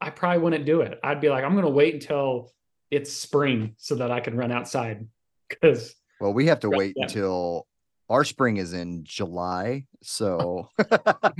i 0.00 0.10
probably 0.10 0.42
wouldn't 0.42 0.66
do 0.66 0.82
it 0.82 1.00
i'd 1.02 1.22
be 1.22 1.30
like 1.30 1.42
i'm 1.42 1.52
going 1.54 1.64
to 1.64 1.70
wait 1.70 1.94
until 1.94 2.52
it's 2.90 3.10
spring 3.12 3.74
so 3.78 3.94
that 3.94 4.10
i 4.12 4.20
can 4.20 4.36
run 4.36 4.52
outside 4.52 5.06
because 5.48 5.94
Well, 6.20 6.34
we 6.34 6.46
have 6.46 6.60
to 6.60 6.68
Right, 6.68 6.78
wait 6.78 6.92
yeah. 6.96 7.04
until 7.04 7.66
our 8.08 8.24
spring 8.24 8.56
is 8.58 8.72
in 8.72 9.04
July. 9.04 9.86
So 10.02 10.68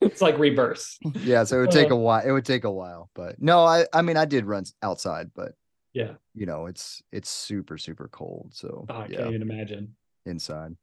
it's 0.00 0.20
like 0.20 0.38
reverse 0.38 0.98
yeah, 1.24 1.44
so 1.44 1.58
it 1.58 1.60
would 1.60 1.70
take 1.70 1.90
a 1.90 1.94
Uh, 1.94 1.96
while. 1.96 2.26
It 2.26 2.30
would 2.32 2.44
take 2.44 2.64
a 2.64 2.70
while, 2.70 3.10
but 3.14 3.40
no, 3.40 3.64
I 3.64 3.86
I 3.92 4.02
mean 4.02 4.16
I 4.16 4.24
did 4.24 4.44
run 4.46 4.64
outside, 4.82 5.30
but 5.34 5.52
yeah 5.92 6.14
you 6.34 6.46
know, 6.46 6.66
it's 6.66 7.02
it's 7.12 7.30
super 7.30 7.78
super 7.78 8.08
cold. 8.08 8.52
So 8.54 8.86
oh, 8.88 8.94
i 8.94 9.06
yeah, 9.08 9.16
can't 9.18 9.30
even 9.30 9.42
imagine 9.42 9.96
inside. 10.26 10.76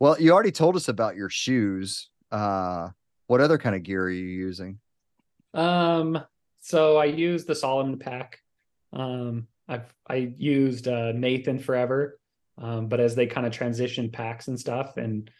Well, 0.00 0.20
you 0.20 0.32
already 0.32 0.52
told 0.52 0.76
us 0.76 0.88
about 0.88 1.16
your 1.16 1.30
shoes. 1.30 2.10
Uh 2.30 2.90
what 3.28 3.40
other 3.40 3.58
kind 3.58 3.74
of 3.76 3.82
gear 3.82 4.04
are 4.04 4.10
you 4.10 4.26
using? 4.26 4.78
um 5.54 6.18
so 6.60 6.96
i 6.96 7.04
use 7.04 7.44
the 7.44 7.54
Salomon 7.54 7.98
pack 7.98 8.38
um 8.94 9.46
i've 9.68 9.92
i 10.08 10.32
used 10.38 10.88
uh 10.88 11.12
nathan 11.12 11.58
forever 11.58 12.18
um 12.58 12.86
but 12.88 13.00
as 13.00 13.14
they 13.14 13.26
kind 13.26 13.46
of 13.46 13.52
transitioned 13.52 14.12
packs 14.12 14.48
and 14.48 14.58
stuff 14.58 14.96
and 14.96 15.30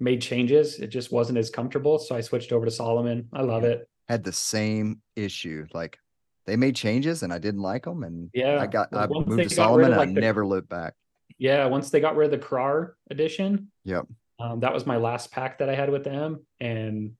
made 0.00 0.20
changes 0.22 0.78
it 0.78 0.88
just 0.88 1.12
wasn't 1.12 1.36
as 1.38 1.50
comfortable 1.50 1.98
so 1.98 2.16
i 2.16 2.20
switched 2.20 2.52
over 2.52 2.64
to 2.64 2.70
Salomon 2.70 3.28
i 3.32 3.42
love 3.42 3.64
it 3.64 3.88
Had 4.08 4.24
the 4.24 4.32
same 4.32 5.00
issue. 5.16 5.66
Like 5.72 5.98
they 6.46 6.56
made 6.56 6.74
changes 6.74 7.22
and 7.22 7.32
I 7.32 7.38
didn't 7.38 7.62
like 7.62 7.84
them 7.84 8.02
and 8.02 8.28
Yeah, 8.34 8.58
I 8.60 8.66
got 8.66 8.92
I 8.92 9.06
once 9.06 9.28
moved 9.28 9.44
to 9.44 9.48
Salomon 9.54 9.92
of, 9.92 9.98
and 9.98 10.10
I 10.10 10.12
the- 10.14 10.20
never 10.20 10.44
looked 10.44 10.68
back. 10.68 10.94
Yeah, 11.38 11.66
once 11.66 11.90
they 11.90 12.00
got 12.00 12.16
rid 12.16 12.26
of 12.32 12.40
the 12.40 12.44
Krar 12.46 12.94
edition, 13.10 13.70
Yep. 13.84 14.06
um, 14.40 14.60
that 14.60 14.74
was 14.74 14.84
my 14.86 14.96
last 14.96 15.30
pack 15.30 15.58
that 15.58 15.68
I 15.68 15.74
had 15.76 15.88
with 15.90 16.02
them, 16.04 16.44
and 16.60 17.12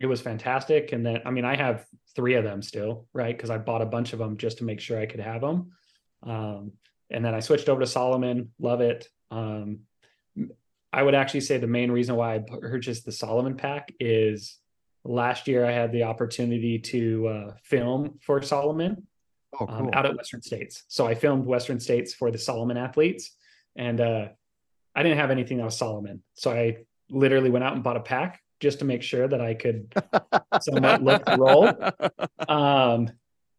it 0.00 0.06
was 0.06 0.20
fantastic. 0.22 0.92
And 0.92 1.04
then, 1.04 1.20
I 1.26 1.30
mean, 1.30 1.44
I 1.44 1.56
have 1.56 1.84
three 2.16 2.34
of 2.34 2.44
them 2.44 2.62
still, 2.62 3.06
right? 3.12 3.34
Because 3.36 3.50
I 3.50 3.58
bought 3.58 3.82
a 3.82 3.86
bunch 3.86 4.12
of 4.14 4.18
them 4.18 4.36
just 4.38 4.58
to 4.58 4.64
make 4.64 4.80
sure 4.80 4.98
I 4.98 5.06
could 5.06 5.20
have 5.20 5.40
them. 5.42 5.70
Um, 6.22 6.72
and 7.10 7.24
then 7.24 7.34
I 7.34 7.40
switched 7.40 7.68
over 7.68 7.80
to 7.80 7.86
Salomon. 7.86 8.50
love 8.58 8.80
it. 8.80 9.08
Um, 9.30 9.80
I 10.92 11.02
would 11.02 11.14
actually 11.14 11.40
say 11.40 11.58
the 11.58 11.66
main 11.66 11.90
reason 11.90 12.16
why 12.16 12.36
I 12.36 12.38
purchased 12.38 13.04
the 13.04 13.12
Salomon 13.12 13.56
pack 13.56 13.92
is 13.98 14.58
last 15.04 15.48
year 15.48 15.64
I 15.64 15.72
had 15.72 15.92
the 15.92 16.04
opportunity 16.04 16.78
to 16.78 17.28
uh, 17.28 17.54
film 17.62 18.18
for 18.22 18.40
Salomon 18.42 19.06
Oh, 19.60 19.66
um, 19.68 19.90
out 19.92 20.06
at 20.06 20.16
Western 20.16 20.42
States. 20.42 20.84
So 20.88 21.06
I 21.06 21.14
filmed 21.14 21.46
Western 21.46 21.78
States 21.78 22.14
for 22.14 22.30
the 22.30 22.38
Salomon 22.38 22.76
athletes, 22.76 23.36
and 23.76 24.00
uh, 24.00 24.28
I 24.94 25.02
didn't 25.02 25.18
have 25.18 25.30
anything 25.30 25.58
that 25.58 25.64
was 25.64 25.78
Salomon, 25.78 26.22
so 26.34 26.50
I 26.50 26.78
literally 27.10 27.50
went 27.50 27.64
out 27.64 27.74
and 27.74 27.82
bought 27.82 27.96
a 27.96 28.00
pack 28.00 28.40
just 28.60 28.80
to 28.80 28.84
make 28.84 29.02
sure 29.02 29.28
that 29.28 29.40
I 29.40 29.54
could 29.54 29.92
somewhat 30.60 31.02
look 31.02 31.24
the 31.24 31.36
role. 31.36 31.72
Um, 32.46 33.08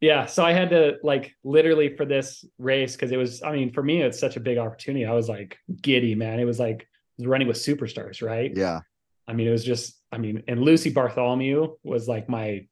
yeah, 0.00 0.26
so 0.26 0.44
I 0.44 0.52
had 0.52 0.70
to 0.70 0.96
like 1.02 1.34
literally 1.42 1.96
for 1.96 2.04
this 2.04 2.44
race 2.58 2.94
because 2.94 3.12
it 3.12 3.16
was. 3.16 3.42
I 3.42 3.52
mean, 3.52 3.72
for 3.72 3.82
me, 3.82 4.02
it's 4.02 4.18
such 4.18 4.36
a 4.36 4.40
big 4.40 4.58
opportunity. 4.58 5.06
I 5.06 5.12
was 5.14 5.28
like 5.28 5.58
giddy, 5.80 6.14
man. 6.14 6.38
It 6.38 6.44
was 6.44 6.58
like 6.60 6.86
was 7.18 7.26
running 7.26 7.48
with 7.48 7.56
superstars, 7.56 8.22
right? 8.22 8.52
yeah. 8.54 8.80
I 9.28 9.32
mean, 9.32 9.48
it 9.48 9.50
was 9.50 9.64
just, 9.64 10.00
I 10.12 10.18
mean, 10.18 10.44
and 10.46 10.62
Lucy 10.62 10.90
Bartholomew 10.90 11.74
was 11.82 12.06
like 12.06 12.28
my 12.28 12.68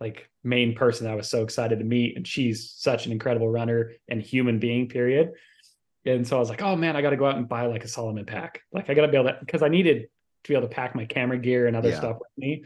like 0.00 0.30
main 0.42 0.74
person 0.74 1.06
I 1.06 1.14
was 1.14 1.28
so 1.28 1.42
excited 1.42 1.78
to 1.78 1.84
meet. 1.84 2.16
And 2.16 2.26
she's 2.26 2.70
such 2.70 3.04
an 3.04 3.12
incredible 3.12 3.50
runner 3.50 3.92
and 4.08 4.22
human 4.22 4.58
being, 4.58 4.88
period. 4.88 5.32
And 6.06 6.26
so 6.26 6.36
I 6.36 6.40
was 6.40 6.48
like, 6.48 6.62
oh 6.62 6.74
man, 6.76 6.96
I 6.96 7.02
got 7.02 7.10
to 7.10 7.18
go 7.18 7.26
out 7.26 7.36
and 7.36 7.46
buy 7.46 7.66
like 7.66 7.84
a 7.84 7.88
Salomon 7.88 8.24
pack. 8.24 8.62
Like 8.72 8.88
I 8.88 8.94
got 8.94 9.02
to 9.02 9.08
be 9.08 9.18
able 9.18 9.28
to, 9.28 9.36
because 9.40 9.62
I 9.62 9.68
needed 9.68 10.08
to 10.44 10.48
be 10.48 10.54
able 10.56 10.68
to 10.68 10.74
pack 10.74 10.94
my 10.94 11.04
camera 11.04 11.36
gear 11.36 11.66
and 11.66 11.76
other 11.76 11.90
Yeah. 11.90 11.98
stuff 11.98 12.16
with 12.18 12.30
me. 12.38 12.64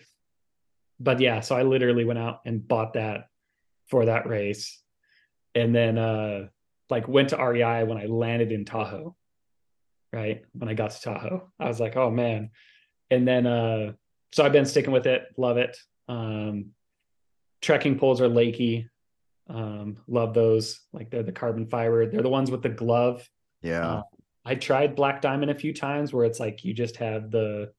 But 1.01 1.19
yeah, 1.19 1.41
so 1.41 1.57
I 1.57 1.65
literally 1.65 2.05
went 2.05 2.21
out 2.21 2.43
and 2.47 2.67
bought 2.67 2.93
that 2.93 3.27
for 3.87 4.07
that 4.07 4.26
race. 4.26 4.80
And 5.55 5.74
then 5.74 5.99
uh 5.99 6.49
like 6.91 7.09
went 7.09 7.30
to 7.30 7.37
REI 7.37 7.85
when 7.85 7.99
I 7.99 8.07
landed 8.07 8.53
in 8.53 8.64
Tahoe. 8.64 9.16
Right. 10.12 10.45
When 10.53 10.68
I 10.68 10.74
got 10.74 10.93
to 10.93 11.01
Tahoe, 11.01 11.51
I 11.59 11.68
was 11.68 11.80
like, 11.80 11.97
oh 11.97 12.11
man. 12.11 12.51
And 13.11 13.26
then 13.26 13.47
uh 13.47 13.93
so 14.32 14.45
I've 14.45 14.53
been 14.53 14.66
sticking 14.66 14.93
with 14.93 15.07
it, 15.07 15.26
love 15.37 15.57
it. 15.57 15.76
Um 16.09 16.70
trekking 17.64 17.99
poles 17.99 18.20
are 18.20 18.28
Leki. 18.28 18.89
Um, 19.49 19.97
love 20.07 20.35
those. 20.35 20.80
Like 20.93 21.11
they're 21.11 21.22
the 21.22 21.32
carbon 21.32 21.66
fiber. 21.66 22.07
They're 22.07 22.22
the 22.22 22.28
ones 22.28 22.51
with 22.51 22.62
the 22.62 22.68
glove. 22.68 23.28
Yeah. 23.62 23.87
Uh, 23.87 24.03
I 24.45 24.55
tried 24.55 24.95
Black 24.95 25.22
Diamond 25.22 25.51
a 25.51 25.55
few 25.55 25.72
times 25.72 26.12
where 26.12 26.26
it's 26.26 26.39
like 26.39 26.64
you 26.64 26.74
just 26.74 26.97
have 26.99 27.30
the 27.30 27.72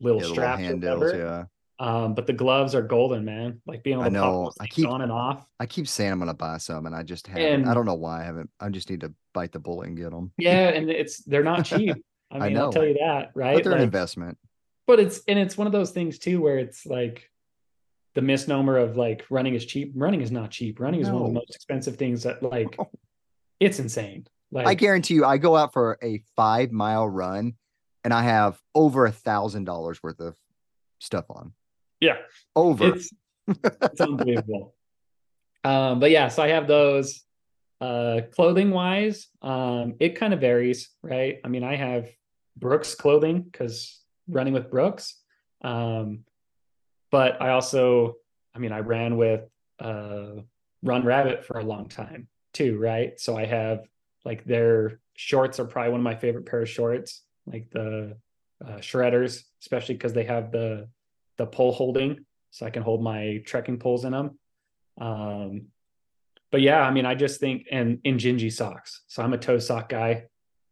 little 0.00 0.20
yeah, 0.20 0.28
the 0.28 0.34
little 0.34 0.56
handles. 0.56 1.12
Yeah. 1.14 1.44
Um, 1.80 2.14
but 2.14 2.26
the 2.26 2.34
gloves 2.34 2.74
are 2.74 2.82
golden, 2.82 3.24
man. 3.24 3.62
Like 3.66 3.82
being 3.82 3.94
able 3.94 4.02
I 4.04 4.08
to 4.08 4.12
know. 4.14 4.44
pop 4.44 4.52
I 4.60 4.66
keep- 4.66 4.86
on 4.86 5.00
and 5.00 5.10
off. 5.10 5.46
I 5.58 5.64
keep 5.66 5.88
saying 5.88 6.12
I'm 6.12 6.18
gonna 6.18 6.34
buy 6.34 6.58
some, 6.58 6.84
and 6.84 6.94
I 6.94 7.02
just 7.02 7.26
haven't. 7.26 7.66
I 7.66 7.72
don't 7.72 7.86
know 7.86 7.94
why 7.94 8.20
I 8.20 8.24
haven't. 8.24 8.50
I 8.60 8.68
just 8.68 8.90
need 8.90 9.00
to 9.00 9.12
bite 9.32 9.50
the 9.52 9.58
bullet 9.60 9.88
and 9.88 9.96
get 9.96 10.10
them. 10.10 10.30
Yeah, 10.36 10.68
and 10.68 10.90
it's 10.90 11.24
they're 11.24 11.42
not 11.42 11.64
cheap. 11.64 11.96
I 12.30 12.36
I 12.36 12.48
mean, 12.48 12.56
I'll 12.58 12.66
know. 12.66 12.70
tell 12.70 12.84
you 12.86 12.94
that, 13.00 13.30
right? 13.34 13.54
But 13.54 13.64
they're 13.64 13.72
an 13.72 13.80
investment. 13.82 14.36
but 14.86 15.00
it's 15.00 15.22
and 15.26 15.38
it's 15.38 15.56
one 15.56 15.66
of 15.66 15.72
those 15.72 15.90
things 15.90 16.18
too 16.18 16.40
where 16.42 16.58
it's 16.58 16.84
like 16.84 17.28
the 18.14 18.20
misnomer 18.22 18.76
of 18.76 18.96
like 18.98 19.24
running 19.30 19.54
is 19.54 19.64
cheap. 19.64 19.92
Running 19.96 20.20
is 20.20 20.30
not 20.30 20.50
cheap. 20.50 20.80
Running 20.80 21.00
is 21.00 21.08
one 21.08 21.22
of 21.22 21.28
the 21.28 21.34
most 21.34 21.54
expensive 21.54 21.96
things 21.96 22.24
that 22.24 22.42
like 22.42 22.76
No. 22.78 22.90
it's 23.60 23.78
insane. 23.78 24.26
Like 24.52 24.66
I 24.66 24.74
guarantee 24.74 25.14
you, 25.14 25.24
I 25.24 25.38
go 25.38 25.56
out 25.56 25.72
for 25.72 25.96
a 26.02 26.22
five 26.36 26.72
mile 26.72 27.08
run, 27.08 27.54
and 28.04 28.12
I 28.12 28.22
have 28.22 28.60
over 28.74 29.06
a 29.06 29.12
thousand 29.12 29.64
dollars 29.64 30.02
worth 30.02 30.20
of 30.20 30.36
stuff 30.98 31.24
on. 31.30 31.52
Yeah. 32.00 32.16
Over. 32.56 32.94
it's 32.94 33.10
it's 33.48 34.00
unbelievable. 34.00 34.74
Um, 35.62 36.00
but 36.00 36.10
yeah, 36.10 36.28
so 36.28 36.42
I 36.42 36.48
have 36.48 36.66
those. 36.66 37.22
Uh, 37.82 38.22
clothing 38.34 38.70
wise, 38.70 39.28
um, 39.42 39.94
it 40.00 40.16
kind 40.16 40.32
of 40.32 40.40
varies, 40.40 40.88
right? 41.02 41.38
I 41.44 41.48
mean, 41.48 41.62
I 41.62 41.76
have 41.76 42.08
Brooks 42.56 42.94
clothing 42.94 43.42
because 43.42 44.00
running 44.28 44.54
with 44.54 44.70
Brooks. 44.70 45.20
Um, 45.62 46.24
but 47.10 47.40
I 47.42 47.50
also, 47.50 48.16
I 48.54 48.58
mean, 48.58 48.72
I 48.72 48.80
ran 48.80 49.16
with 49.16 49.42
uh, 49.78 50.42
Run 50.82 51.04
Rabbit 51.04 51.44
for 51.44 51.58
a 51.58 51.64
long 51.64 51.88
time 51.88 52.28
too, 52.52 52.78
right? 52.78 53.18
So 53.18 53.36
I 53.36 53.46
have 53.46 53.86
like 54.24 54.44
their 54.44 55.00
shorts 55.14 55.60
are 55.60 55.64
probably 55.64 55.92
one 55.92 56.00
of 56.00 56.04
my 56.04 56.14
favorite 56.14 56.46
pair 56.46 56.62
of 56.62 56.68
shorts, 56.68 57.22
like 57.46 57.70
the 57.70 58.16
uh, 58.64 58.78
shredders, 58.78 59.42
especially 59.62 59.94
because 59.94 60.12
they 60.12 60.24
have 60.24 60.52
the 60.52 60.88
the 61.40 61.46
pole 61.46 61.72
holding, 61.72 62.24
so 62.50 62.66
I 62.66 62.70
can 62.70 62.82
hold 62.82 63.02
my 63.02 63.42
trekking 63.46 63.78
poles 63.78 64.04
in 64.04 64.12
them. 64.12 64.38
Um, 65.00 65.66
but 66.52 66.60
yeah, 66.60 66.82
I 66.82 66.90
mean, 66.90 67.06
I 67.06 67.14
just 67.14 67.40
think 67.40 67.66
and 67.70 67.98
Injinji 68.04 68.52
socks. 68.52 69.02
So 69.08 69.22
I'm 69.22 69.32
a 69.32 69.38
toe 69.38 69.58
sock 69.58 69.88
guy. 69.88 70.26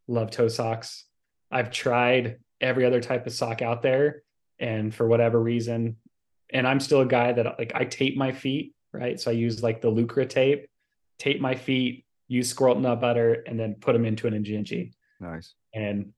Love 0.06 0.30
toe 0.30 0.48
socks. 0.48 1.04
I've 1.50 1.70
tried 1.70 2.38
every 2.60 2.84
other 2.84 3.00
type 3.00 3.26
of 3.26 3.32
sock 3.32 3.62
out 3.62 3.82
there, 3.82 4.22
and 4.58 4.94
for 4.94 5.06
whatever 5.06 5.40
reason, 5.40 5.96
and 6.50 6.66
I'm 6.66 6.80
still 6.80 7.00
a 7.00 7.06
guy 7.06 7.32
that 7.32 7.58
like 7.58 7.72
I 7.74 7.84
tape 7.84 8.16
my 8.16 8.32
feet, 8.32 8.74
right? 8.92 9.18
So 9.18 9.30
I 9.30 9.34
use 9.34 9.62
like 9.62 9.80
the 9.80 9.90
Leuko 9.90 10.28
tape, 10.28 10.68
tape 11.18 11.40
my 11.40 11.54
feet, 11.54 12.04
use 12.26 12.50
squirrel 12.50 12.78
nut 12.78 13.00
butter, 13.00 13.44
and 13.46 13.58
then 13.58 13.74
put 13.74 13.92
them 13.94 14.04
into 14.04 14.26
an 14.26 14.34
Injinji 14.34 14.92
nice. 15.20 15.54
and 15.74 16.12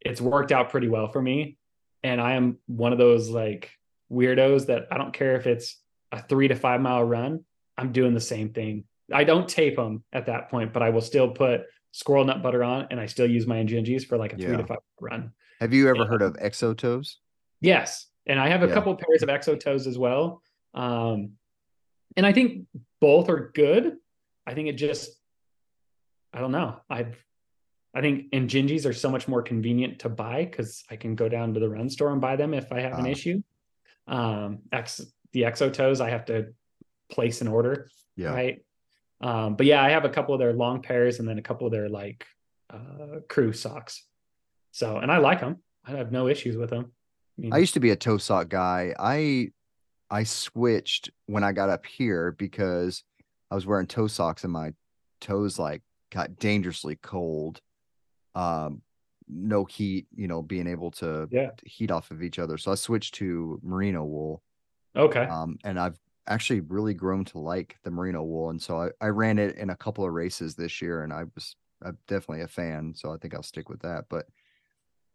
it's 0.00 0.20
worked 0.20 0.52
out 0.52 0.70
pretty 0.70 0.88
well 0.88 1.08
for 1.08 1.22
me. 1.22 1.56
And 2.02 2.20
I 2.20 2.32
am 2.32 2.58
one 2.66 2.92
of 2.92 2.98
those 2.98 3.28
like 3.28 3.70
weirdos 4.12 4.66
that 4.66 4.86
I 4.90 4.98
don't 4.98 5.12
care 5.12 5.36
if 5.36 5.46
it's 5.46 5.80
a 6.12 6.22
three 6.22 6.48
to 6.48 6.54
five 6.54 6.80
mile 6.80 7.02
run, 7.02 7.44
I'm 7.78 7.92
doing 7.92 8.14
the 8.14 8.20
same 8.20 8.50
thing. 8.50 8.84
I 9.12 9.24
don't 9.24 9.48
tape 9.48 9.76
them 9.76 10.04
at 10.12 10.26
that 10.26 10.50
point, 10.50 10.72
but 10.72 10.82
I 10.82 10.90
will 10.90 11.00
still 11.00 11.30
put 11.30 11.62
squirrel 11.92 12.24
nut 12.24 12.42
butter 12.42 12.62
on 12.64 12.86
and 12.90 13.00
I 13.00 13.06
still 13.06 13.26
use 13.28 13.46
my 13.46 13.56
Injinjis 13.56 14.06
for 14.06 14.16
like 14.16 14.32
a 14.32 14.36
three 14.36 14.56
to 14.56 14.64
five 14.66 14.78
run. 15.00 15.32
Have 15.60 15.72
you 15.72 15.88
ever 15.88 15.98
Yeah. 16.02 16.06
heard 16.06 16.22
of 16.22 16.34
Exotoes? 16.34 17.16
Yes. 17.60 18.06
And 18.26 18.38
I 18.38 18.48
have 18.48 18.62
a 18.62 18.66
Yeah. 18.68 18.74
couple 18.74 18.94
pairs 18.96 19.22
of 19.22 19.28
exo 19.28 19.58
toes 19.58 19.86
as 19.86 19.98
well. 19.98 20.42
Um, 20.74 21.32
and 22.16 22.24
I 22.26 22.32
think 22.32 22.66
both 23.00 23.28
are 23.28 23.50
good. 23.54 23.96
I 24.46 24.54
think 24.54 24.68
it 24.68 24.74
just, 24.74 25.18
I 26.32 26.40
don't 26.40 26.52
know. 26.52 26.80
I've, 26.88 27.22
I 27.94 28.00
think 28.00 28.30
Injinjis 28.32 28.86
are 28.86 28.92
so 28.92 29.10
much 29.10 29.28
more 29.28 29.42
convenient 29.42 30.00
to 30.00 30.08
buy 30.08 30.44
because 30.44 30.82
I 30.90 30.96
can 30.96 31.14
go 31.14 31.28
down 31.28 31.54
to 31.54 31.60
the 31.60 31.68
run 31.68 31.90
store 31.90 32.10
and 32.12 32.20
buy 32.20 32.36
them 32.36 32.54
if 32.54 32.72
I 32.72 32.80
have 32.80 32.98
an 32.98 33.06
Ah. 33.06 33.10
issue. 33.10 33.42
Um, 34.06 34.60
X, 34.72 35.00
the 35.32 35.42
exo 35.42 35.72
toes, 35.72 36.00
I 36.00 36.10
have 36.10 36.24
to 36.26 36.52
place 37.10 37.40
an 37.40 37.48
order, 37.48 37.88
Yeah. 38.16 38.32
right? 38.32 38.64
Um, 39.20 39.54
but 39.56 39.66
yeah, 39.66 39.82
I 39.82 39.90
have 39.90 40.04
a 40.04 40.08
couple 40.08 40.34
of 40.34 40.40
their 40.40 40.52
long 40.52 40.82
pairs 40.82 41.18
and 41.20 41.28
then 41.28 41.38
a 41.38 41.42
couple 41.42 41.66
of 41.66 41.72
their 41.72 41.88
like 41.88 42.26
uh, 42.70 43.20
crew 43.28 43.52
socks. 43.52 44.04
So, 44.72 44.96
and 44.98 45.12
I 45.12 45.18
like 45.18 45.40
them. 45.40 45.58
I 45.84 45.92
have 45.92 46.10
no 46.10 46.26
issues 46.28 46.56
with 46.56 46.70
them. 46.70 46.92
mean, 47.38 47.52
I 47.52 47.58
used 47.58 47.74
to 47.74 47.80
be 47.80 47.90
a 47.90 47.96
toe 47.96 48.18
sock 48.18 48.48
guy. 48.48 48.94
I 48.98 49.50
I 50.10 50.24
switched 50.24 51.10
when 51.26 51.44
I 51.44 51.52
got 51.52 51.70
up 51.70 51.86
here 51.86 52.32
because 52.32 53.04
I 53.50 53.54
was 53.54 53.66
wearing 53.66 53.86
toe 53.86 54.06
socks 54.08 54.44
and 54.44 54.52
my 54.52 54.72
toes 55.20 55.58
like 55.58 55.82
got 56.10 56.38
dangerously 56.38 56.96
cold. 56.96 57.60
Um, 58.34 58.82
no 59.32 59.64
heat, 59.64 60.06
you 60.14 60.28
know, 60.28 60.42
being 60.42 60.66
able 60.66 60.90
to 60.92 61.30
Yeah. 61.30 61.50
heat 61.64 61.90
off 61.90 62.10
of 62.10 62.22
each 62.22 62.38
other. 62.38 62.58
So 62.58 62.72
I 62.72 62.76
switched 62.76 63.14
to 63.16 63.60
merino 63.62 64.04
wool. 64.04 64.42
okay. 64.96 65.26
Um, 65.30 65.58
and 65.64 65.78
I've 65.78 65.98
actually 66.26 66.60
really 66.60 66.94
grown 66.94 67.24
to 67.26 67.38
like 67.38 67.78
the 67.82 67.90
merino 67.90 68.22
wool. 68.22 68.50
And 68.50 68.60
so 68.60 68.80
I, 68.82 68.90
I 69.00 69.08
ran 69.08 69.38
it 69.38 69.56
in 69.56 69.70
a 69.70 69.76
couple 69.76 70.04
of 70.04 70.12
races 70.12 70.54
this 70.54 70.80
year 70.82 71.02
and 71.02 71.12
I 71.12 71.24
was 71.34 71.56
I'm 71.84 71.98
definitely 72.06 72.42
a 72.42 72.48
fan. 72.48 72.94
So 72.94 73.12
I 73.12 73.16
think 73.18 73.34
I'll 73.34 73.42
stick 73.42 73.68
with 73.68 73.80
that. 73.82 74.04
But 74.08 74.26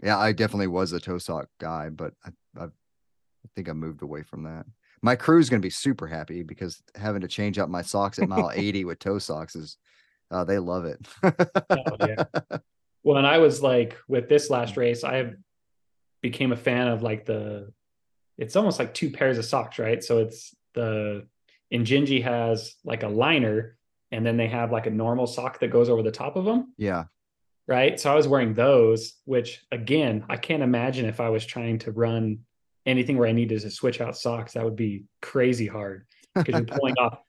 yeah, 0.02 0.18
I 0.18 0.32
definitely 0.32 0.68
was 0.68 0.92
a 0.92 1.00
toe 1.00 1.18
sock 1.18 1.50
guy, 1.60 1.90
but 1.90 2.14
I, 2.26 2.30
I, 2.60 2.66
I 2.66 3.50
think 3.56 3.70
I 3.70 3.74
moved 3.74 4.02
away 4.04 4.24
from 4.24 4.44
that. 4.44 4.66
My 5.02 5.16
crew 5.16 5.40
is 5.40 5.50
going 5.50 5.62
to 5.62 5.66
be 5.66 5.72
super 5.72 6.08
happy 6.08 6.44
because 6.44 6.82
having 6.96 7.22
to 7.22 7.28
change 7.28 7.60
out 7.60 7.70
my 7.70 7.82
socks 7.82 8.20
at 8.20 8.28
mile 8.28 8.52
80 8.56 8.86
with 8.86 9.00
toe 9.00 9.20
socks 9.20 9.56
is, 9.56 9.78
uh, 10.32 10.44
they 10.44 10.60
love 10.60 10.86
it. 10.86 11.08
Oh, 11.70 11.98
yeah. 12.00 12.18
Well, 13.08 13.16
and 13.16 13.26
I 13.26 13.38
was 13.38 13.64
like 13.64 13.96
with 14.10 14.28
this 14.28 14.50
last 14.50 14.72
mm-hmm. 14.72 14.82
race, 14.82 15.06
I 15.06 15.32
became 16.22 16.52
a 16.52 16.58
fan 16.58 16.90
of 16.90 17.04
like 17.04 17.26
the 17.26 17.72
it's 18.38 18.58
almost 18.58 18.80
like 18.80 18.94
two 18.94 19.12
pairs 19.12 19.38
of 19.38 19.46
socks, 19.46 19.80
right? 19.80 20.04
So 20.04 20.18
it's 20.18 20.54
the 20.74 21.26
Injinji 21.74 22.22
has 22.22 22.76
like 22.84 23.04
a 23.04 23.08
liner 23.08 23.78
and 24.12 24.26
then 24.26 24.36
they 24.36 24.50
have 24.50 24.74
like 24.74 24.88
a 24.88 24.90
normal 24.90 25.26
sock 25.26 25.60
that 25.60 25.70
goes 25.70 25.88
over 25.88 26.04
the 26.04 26.12
top 26.12 26.36
of 26.36 26.44
them, 26.44 26.74
yeah. 26.78 27.06
right? 27.66 27.98
So 27.98 28.12
I 28.12 28.16
was 28.16 28.28
wearing 28.28 28.54
those, 28.54 29.14
which 29.24 29.66
again, 29.72 30.26
I 30.28 30.36
can't 30.36 30.62
imagine 30.62 31.06
if 31.06 31.22
I 31.22 31.30
was 31.30 31.46
trying 31.46 31.80
to 31.80 31.94
run 31.94 32.40
anything 32.86 33.18
where 33.18 33.30
I 33.30 33.32
needed 33.32 33.62
to 33.62 33.72
switch 33.72 34.02
out 34.02 34.18
socks, 34.18 34.56
that 34.56 34.66
would 34.66 34.76
be 34.76 35.06
crazy 35.22 35.68
hard 35.68 36.08
because 36.36 36.56
you're 36.56 36.78
pulling 36.78 36.96
off 37.00 37.20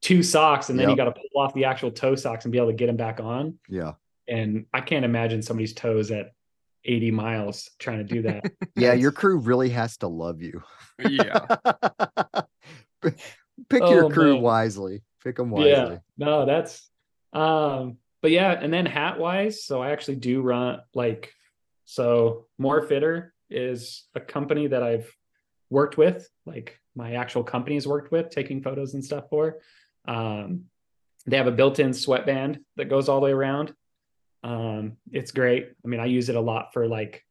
two 0.00 0.24
socks 0.24 0.70
and 0.70 0.78
then 0.78 0.90
you 0.90 0.96
got 0.96 1.04
to 1.04 1.12
pull 1.12 1.40
off 1.40 1.54
the 1.54 1.66
actual 1.66 1.92
toe 1.92 2.16
socks 2.16 2.46
and 2.46 2.50
be 2.50 2.58
able 2.58 2.70
to 2.70 2.74
get 2.74 2.88
them 2.88 2.96
back 2.96 3.20
on 3.20 3.60
Yeah. 3.68 3.92
And 4.30 4.66
I 4.72 4.80
can't 4.80 5.04
imagine 5.04 5.42
somebody's 5.42 5.74
toes 5.74 6.10
at 6.10 6.32
80 6.84 7.10
miles 7.10 7.68
trying 7.78 7.98
to 7.98 8.04
do 8.04 8.22
that. 8.22 8.44
Yeah, 8.76 8.94
your 8.94 9.12
crew 9.12 9.36
really 9.38 9.68
has 9.70 9.98
to 9.98 10.08
love 10.08 10.40
you. 10.40 10.62
Yeah. 11.06 11.44
Pick 13.02 13.82
Oh, 13.82 13.92
your 13.92 14.10
crew 14.10 14.34
man. 14.34 14.42
wisely. 14.42 15.02
Pick 15.22 15.36
them 15.36 15.50
wisely. 15.50 15.70
yeah. 15.70 15.98
No, 16.16 16.46
that's 16.46 16.88
um 17.32 17.98
but 18.22 18.30
yeah, 18.30 18.52
and 18.52 18.72
then 18.72 18.84
hat 18.86 19.18
wise, 19.18 19.64
so 19.64 19.82
I 19.82 19.90
actually 19.90 20.16
do 20.16 20.40
run 20.42 20.80
like 20.94 21.32
so 21.84 22.46
more 22.58 22.82
fitter 22.82 23.34
is 23.50 24.04
a 24.14 24.20
company 24.20 24.66
that 24.68 24.82
I've 24.82 25.10
worked 25.70 25.96
with, 25.98 26.28
like 26.46 26.78
my 26.94 27.14
actual 27.14 27.42
company 27.44 27.76
has 27.76 27.86
worked 27.86 28.12
with, 28.12 28.30
taking 28.30 28.62
photos 28.62 28.94
and 28.94 29.04
stuff 29.04 29.24
for. 29.30 29.58
Um 30.06 30.64
they 31.26 31.36
have 31.36 31.46
a 31.46 31.52
built-in 31.52 31.92
sweatband 31.92 32.60
that 32.76 32.86
goes 32.88 33.08
all 33.10 33.20
the 33.20 33.24
way 33.26 33.32
around. 33.32 33.74
Um, 34.42 34.96
it's 35.12 35.30
great. 35.32 35.72
I 35.84 35.88
mean, 35.88 36.00
I 36.00 36.06
use 36.06 36.28
it 36.28 36.36
a 36.36 36.40
lot 36.40 36.72
for 36.72 36.86
like 36.86 37.24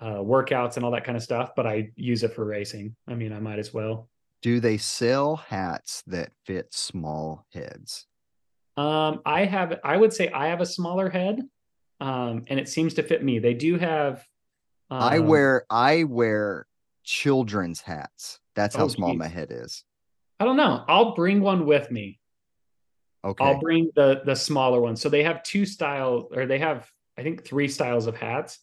uh, 0.00 0.16
workouts 0.16 0.76
and 0.76 0.84
all 0.84 0.90
that 0.92 1.04
kind 1.04 1.16
of 1.16 1.22
stuff, 1.22 1.50
but 1.54 1.66
I 1.66 1.90
use 1.96 2.22
it 2.22 2.34
for 2.34 2.44
racing. 2.44 2.96
I 3.06 3.14
mean, 3.14 3.32
I 3.32 3.38
might 3.38 3.58
as 3.58 3.72
well. 3.72 4.08
Do 4.40 4.58
they 4.58 4.76
sell 4.78 5.36
hats 5.36 6.02
that 6.08 6.32
fit 6.44 6.72
small 6.74 7.46
heads? 7.52 8.06
Um, 8.76 9.20
I 9.26 9.44
have, 9.44 9.78
I 9.84 9.96
would 9.96 10.12
say 10.12 10.30
I 10.30 10.48
have 10.48 10.60
a 10.60 10.66
smaller 10.66 11.08
head, 11.08 11.40
um, 12.00 12.42
and 12.48 12.58
it 12.58 12.68
seems 12.68 12.94
to 12.94 13.02
fit 13.02 13.22
me. 13.22 13.38
They 13.38 13.54
do 13.54 13.76
have. 13.76 14.24
I 14.90 15.18
um, 15.18 15.26
wear 15.26 15.64
I 15.70 16.04
wear 16.04 16.66
children's 17.04 17.80
hats. 17.82 18.40
That's 18.56 18.74
how 18.74 18.84
Oh, 18.84 18.88
small 18.88 19.10
geez. 19.10 19.18
my 19.18 19.28
head 19.28 19.48
is. 19.50 19.84
I 20.40 20.44
don't 20.44 20.56
know. 20.56 20.84
I'll 20.88 21.14
bring 21.14 21.40
one 21.40 21.66
with 21.66 21.90
me. 21.90 22.18
Okay. 23.24 23.44
I'll 23.44 23.60
bring 23.60 23.90
the 23.94 24.22
the 24.24 24.34
smaller 24.34 24.80
one. 24.80 24.96
So 24.96 25.08
they 25.08 25.22
have 25.22 25.42
two 25.42 25.64
styles, 25.64 26.32
or 26.34 26.46
they 26.46 26.58
have 26.58 26.90
I 27.16 27.22
think 27.22 27.44
three 27.44 27.68
styles 27.68 28.06
of 28.06 28.16
hats. 28.16 28.58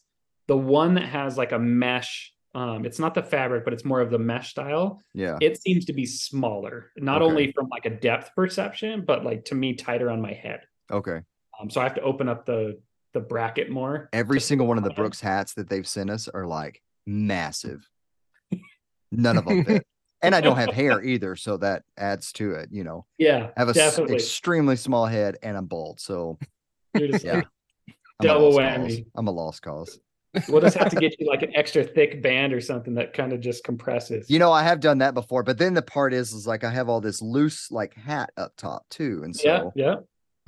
The 0.48 0.56
one 0.56 0.94
that 0.94 1.04
has 1.06 1.38
like 1.38 1.52
a 1.52 1.58
mesh, 1.58 2.32
um, 2.54 2.84
it's 2.84 2.98
not 2.98 3.14
the 3.14 3.22
fabric, 3.22 3.64
but 3.64 3.72
it's 3.72 3.84
more 3.84 4.00
of 4.00 4.10
the 4.10 4.18
mesh 4.18 4.50
style. 4.50 5.00
yeah. 5.14 5.38
It 5.40 5.62
seems 5.62 5.84
to 5.86 5.92
be 5.92 6.04
smaller, 6.04 6.90
not 6.96 7.22
Okay. 7.22 7.30
only 7.30 7.52
from 7.52 7.68
like 7.68 7.86
a 7.86 7.90
depth 7.90 8.32
perception, 8.34 9.04
but 9.06 9.24
like 9.24 9.44
to 9.46 9.54
me 9.54 9.74
tighter 9.74 10.10
on 10.10 10.20
my 10.20 10.32
head. 10.32 10.60
Okay. 10.90 11.20
Um, 11.60 11.70
so 11.70 11.80
I 11.80 11.84
have 11.84 11.94
to 11.94 12.02
open 12.02 12.28
up 12.28 12.44
the 12.46 12.80
the 13.12 13.20
bracket 13.20 13.70
more. 13.70 14.08
Every 14.12 14.40
single 14.40 14.66
one 14.66 14.76
of 14.78 14.84
the. 14.84 14.90
Brooks 14.90 15.20
hats 15.20 15.54
that 15.54 15.68
they've 15.68 15.86
sent 15.86 16.10
us 16.10 16.28
are 16.28 16.46
like 16.46 16.82
massive. 17.06 17.88
None 19.12 19.36
of 19.38 19.44
them 19.46 19.64
fit. 19.64 19.86
And 20.22 20.34
I 20.34 20.40
don't 20.40 20.56
have 20.56 20.68
hair 20.74 21.02
either, 21.02 21.34
so 21.36 21.56
that 21.58 21.82
adds 21.96 22.32
to 22.32 22.52
it. 22.52 22.68
You 22.70 22.84
know, 22.84 23.06
Yeah, 23.18 23.50
I 23.56 23.60
have 23.60 23.68
a 23.68 23.70
s- 23.70 23.76
definitely. 23.76 24.16
extremely 24.16 24.76
small 24.76 25.06
head 25.06 25.36
and 25.42 25.56
I'm 25.56 25.66
bald, 25.66 26.00
so 26.00 26.38
yeah. 26.94 27.36
like, 27.36 27.46
Double 28.20 28.52
whammy. 28.52 28.88
cause. 28.88 29.00
I'm 29.16 29.26
a 29.28 29.30
lost 29.30 29.62
cause. 29.62 29.98
we'll 30.48 30.60
just 30.60 30.76
have 30.76 30.90
to 30.90 30.96
get 30.96 31.14
you 31.18 31.26
like 31.26 31.42
an 31.42 31.56
extra 31.56 31.82
thick 31.82 32.22
band 32.22 32.52
or 32.52 32.60
something 32.60 32.94
that 32.94 33.14
kind 33.14 33.32
of 33.32 33.40
just 33.40 33.64
compresses. 33.64 34.30
You 34.30 34.38
know, 34.38 34.52
I 34.52 34.62
have 34.62 34.80
done 34.80 34.98
that 34.98 35.14
before, 35.14 35.42
but 35.42 35.58
then 35.58 35.74
the 35.74 35.82
part 35.82 36.12
is, 36.12 36.32
is 36.32 36.46
like 36.46 36.62
I 36.64 36.70
have 36.70 36.88
all 36.88 37.00
this 37.00 37.20
loose 37.22 37.70
like 37.70 37.94
hat 37.94 38.30
up 38.36 38.52
top 38.56 38.86
too, 38.90 39.22
and 39.24 39.34
yeah, 39.42 39.58
so 39.60 39.72
yeah. 39.74 39.96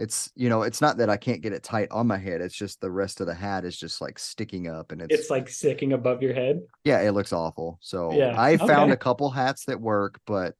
It's 0.02 0.32
you 0.34 0.48
know, 0.48 0.62
it's 0.62 0.80
not 0.80 0.96
that 0.96 1.08
I 1.08 1.16
can't 1.16 1.40
get 1.40 1.52
it 1.52 1.62
tight 1.62 1.88
on 1.92 2.08
my 2.08 2.18
head. 2.18 2.40
It's 2.40 2.54
just 2.56 2.80
the 2.80 2.90
rest 2.90 3.20
of 3.20 3.28
the 3.28 3.34
hat 3.34 3.64
is 3.64 3.78
just 3.78 4.00
like 4.00 4.18
sticking 4.18 4.66
up, 4.66 4.90
and 4.90 5.00
it's, 5.00 5.14
It's 5.14 5.30
like 5.30 5.48
sticking 5.48 5.92
above 5.92 6.22
your 6.22 6.34
head. 6.34 6.60
yeah, 6.84 7.00
it 7.00 7.12
looks 7.12 7.32
awful. 7.32 7.78
So 7.80 8.12
Yeah, 8.12 8.34
I 8.36 8.56
found 8.56 8.90
okay. 8.90 8.92
a 8.92 8.96
couple 8.96 9.30
hats 9.30 9.64
that 9.66 9.80
work, 9.80 10.20
but 10.26 10.54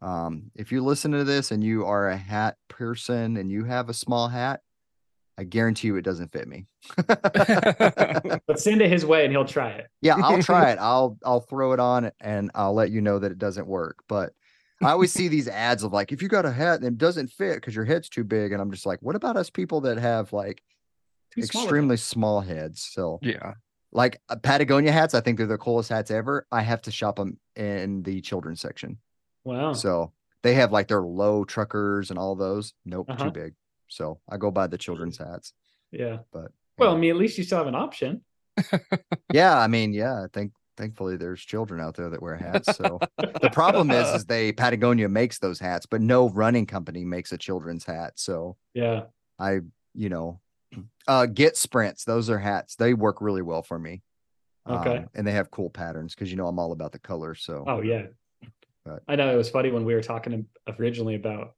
um, 0.00 0.50
if 0.56 0.72
you 0.72 0.82
listen 0.82 1.12
to 1.12 1.22
this 1.22 1.52
and 1.52 1.62
you 1.62 1.86
are 1.86 2.08
a 2.08 2.16
hat 2.16 2.56
person 2.66 3.36
and 3.36 3.50
you 3.52 3.64
have 3.64 3.88
a 3.88 3.94
small 3.94 4.26
hat, 4.26 4.60
I 5.38 5.44
guarantee 5.44 5.86
you 5.86 5.96
it 5.96 6.02
doesn't 6.02 6.32
fit 6.32 6.48
me. 6.48 6.66
But 7.06 8.58
send 8.58 8.82
it 8.82 8.90
his 8.90 9.06
way 9.06 9.24
and 9.24 9.32
he'll 9.32 9.44
try 9.44 9.70
it. 9.70 9.86
Yeah, 10.00 10.16
I'll 10.16 10.42
try 10.42 10.70
it. 10.72 10.78
I'll 10.80 11.16
I'll 11.24 11.40
throw 11.40 11.72
it 11.72 11.80
on 11.80 12.10
and 12.20 12.50
I'll 12.54 12.74
let 12.74 12.90
you 12.90 13.00
know 13.00 13.20
that 13.20 13.30
it 13.32 13.38
doesn't 13.38 13.66
work. 13.66 13.98
But 14.08 14.32
I 14.84 14.90
always 14.90 15.12
see 15.12 15.28
these 15.28 15.48
ads 15.48 15.82
of 15.82 15.92
like, 15.92 16.12
if 16.12 16.22
you 16.22 16.28
got 16.28 16.44
a 16.46 16.52
hat 16.52 16.76
and 16.76 16.84
it 16.84 16.98
doesn't 16.98 17.28
fit 17.30 17.56
because 17.56 17.74
your 17.74 17.84
head's 17.84 18.08
too 18.08 18.24
big, 18.24 18.52
and 18.52 18.60
I'm 18.60 18.70
just 18.70 18.86
like, 18.86 19.00
what 19.02 19.16
about 19.16 19.36
us 19.36 19.50
people 19.50 19.80
that 19.82 19.98
have 19.98 20.32
like 20.32 20.62
Too 21.32 21.42
small. 21.42 21.62
extremely 21.64 21.96
small 21.96 22.40
heads? 22.40 22.88
So 22.92 23.18
Yeah. 23.22 23.54
like 23.92 24.20
uh, 24.28 24.36
Patagonia 24.36 24.92
hats, 24.92 25.14
I 25.14 25.20
think 25.20 25.38
they're 25.38 25.46
the 25.46 25.58
coolest 25.58 25.90
hats 25.90 26.10
ever. 26.10 26.46
I 26.50 26.62
have 26.62 26.82
to 26.82 26.90
shop 26.90 27.16
them 27.16 27.38
in 27.56 28.02
the 28.02 28.20
children's 28.20 28.60
section. 28.60 28.98
Wow. 29.44 29.72
So 29.74 30.12
they 30.42 30.54
have 30.54 30.72
like 30.72 30.88
their 30.88 31.02
low 31.02 31.44
truckers 31.44 32.10
and 32.10 32.18
all 32.18 32.34
those. 32.36 32.74
Nope, 32.84 33.10
Uh-huh. 33.10 33.24
too 33.24 33.30
big. 33.30 33.54
So 33.88 34.20
I 34.30 34.36
go 34.38 34.50
buy 34.50 34.66
the 34.66 34.78
children's 34.78 35.18
hats. 35.18 35.52
yeah. 35.90 36.18
But 36.32 36.52
Well, 36.78 36.94
I 36.94 36.98
mean, 36.98 37.10
at 37.10 37.16
least 37.16 37.36
you 37.38 37.44
still 37.44 37.58
have 37.58 37.66
an 37.66 37.74
option. 37.74 38.22
yeah, 39.32 39.58
I 39.58 39.66
mean, 39.66 39.92
yeah, 39.92 40.14
I 40.22 40.26
think 40.32 40.52
thankfully 40.76 41.16
there's 41.16 41.40
children 41.40 41.80
out 41.80 41.94
there 41.96 42.10
that 42.10 42.22
wear 42.22 42.36
hats. 42.36 42.68
So 42.76 42.98
the 43.18 43.50
problem 43.52 43.90
is 43.90 44.08
is 44.14 44.24
they 44.24 44.52
Patagonia 44.52 45.08
makes 45.08 45.38
those 45.38 45.58
hats, 45.60 45.86
but 45.86 46.00
no 46.00 46.28
running 46.30 46.66
company 46.66 47.04
makes 47.04 47.32
a 47.32 47.38
children's 47.38 47.84
hat. 47.84 48.12
So 48.16 48.56
Yeah. 48.74 49.04
I, 49.38 49.60
you 49.94 50.08
know, 50.08 50.40
uh 51.06 51.26
get 51.26 51.56
sprints. 51.56 52.04
Those 52.04 52.30
are 52.30 52.38
hats. 52.38 52.76
They 52.76 52.94
work 52.94 53.20
really 53.20 53.42
well 53.42 53.62
for 53.62 53.78
me. 53.78 54.02
Okay. 54.68 54.98
Um, 54.98 55.08
and 55.14 55.26
they 55.26 55.32
have 55.32 55.50
cool 55.50 55.70
patterns 55.70 56.14
because 56.14 56.30
you 56.30 56.36
know 56.36 56.46
I'm 56.46 56.58
all 56.58 56.72
about 56.72 56.92
the 56.92 56.98
colors. 56.98 57.42
So 57.44 57.64
Oh 57.66 57.80
yeah. 57.82 58.06
But- 58.84 59.02
I 59.08 59.16
know 59.16 59.32
it 59.32 59.36
was 59.36 59.50
funny 59.50 59.70
when 59.70 59.84
we 59.84 59.94
were 59.94 60.02
talking 60.02 60.46
originally 60.78 61.14
about 61.14 61.54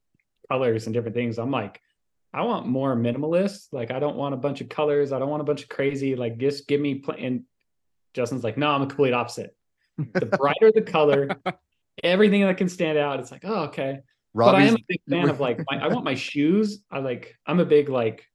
colors 0.50 0.86
and 0.86 0.92
different 0.94 1.14
things. 1.16 1.38
I'm 1.38 1.50
like, 1.50 1.80
I 2.34 2.42
want 2.42 2.66
more 2.66 2.96
minimalist. 2.96 3.68
Like, 3.72 3.92
I 3.92 4.00
don't 4.00 4.16
want 4.16 4.34
a 4.34 4.36
bunch 4.36 4.60
of 4.60 4.68
colors. 4.68 5.12
I 5.12 5.18
don't 5.20 5.30
want 5.30 5.40
a 5.40 5.44
bunch 5.44 5.62
of 5.62 5.68
crazy. 5.68 6.16
Like, 6.16 6.36
just 6.36 6.66
give 6.66 6.80
me. 6.80 6.96
Pl-. 6.96 7.14
And 7.16 7.44
Justin's 8.14 8.44
like, 8.44 8.56
no, 8.56 8.70
I'm 8.70 8.82
a 8.82 8.86
complete 8.86 9.12
opposite. 9.12 9.54
The 10.12 10.26
brighter 10.26 10.72
the 10.74 10.82
color, 10.82 11.28
everything 12.02 12.42
that 12.42 12.56
can 12.56 12.68
stand 12.68 12.98
out. 12.98 13.20
It's 13.20 13.30
like, 13.30 13.44
oh, 13.44 13.64
okay. 13.64 14.00
but 14.34 14.56
I 14.56 14.62
am 14.62 14.74
a 14.74 14.84
big 14.88 15.00
fan 15.08 15.28
of 15.28 15.38
like 15.38 15.60
my, 15.70 15.84
I 15.84 15.86
want 15.86 16.04
my 16.04 16.16
shoes. 16.16 16.82
I 16.90 16.98
like 16.98 17.36
I'm 17.46 17.60
a 17.60 17.64
big 17.64 17.88
like 17.88 18.26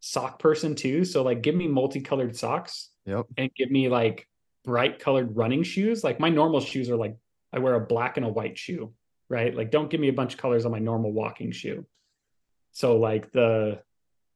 sock 0.00 0.38
person 0.38 0.74
too. 0.74 1.06
So 1.06 1.22
like 1.22 1.40
give 1.40 1.54
me 1.54 1.68
multicolored 1.68 2.36
socks 2.36 2.90
yep. 3.06 3.24
and 3.38 3.50
give 3.54 3.70
me 3.70 3.88
like 3.88 4.28
bright 4.62 4.98
colored 4.98 5.34
running 5.36 5.62
shoes. 5.62 6.04
Like 6.04 6.20
my 6.20 6.28
normal 6.28 6.60
shoes 6.60 6.90
are 6.90 6.96
like 6.96 7.16
I 7.50 7.60
wear 7.60 7.74
a 7.74 7.80
black 7.80 8.18
and 8.18 8.26
a 8.26 8.28
white 8.28 8.58
shoe, 8.58 8.92
right? 9.30 9.54
Like 9.54 9.70
don't 9.70 9.88
give 9.88 10.00
me 10.00 10.08
a 10.08 10.12
bunch 10.12 10.34
of 10.34 10.40
colors 10.40 10.66
on 10.66 10.72
my 10.72 10.80
normal 10.80 11.12
walking 11.12 11.50
shoe. 11.50 11.86
So 12.72 12.98
like 12.98 13.32
the 13.32 13.80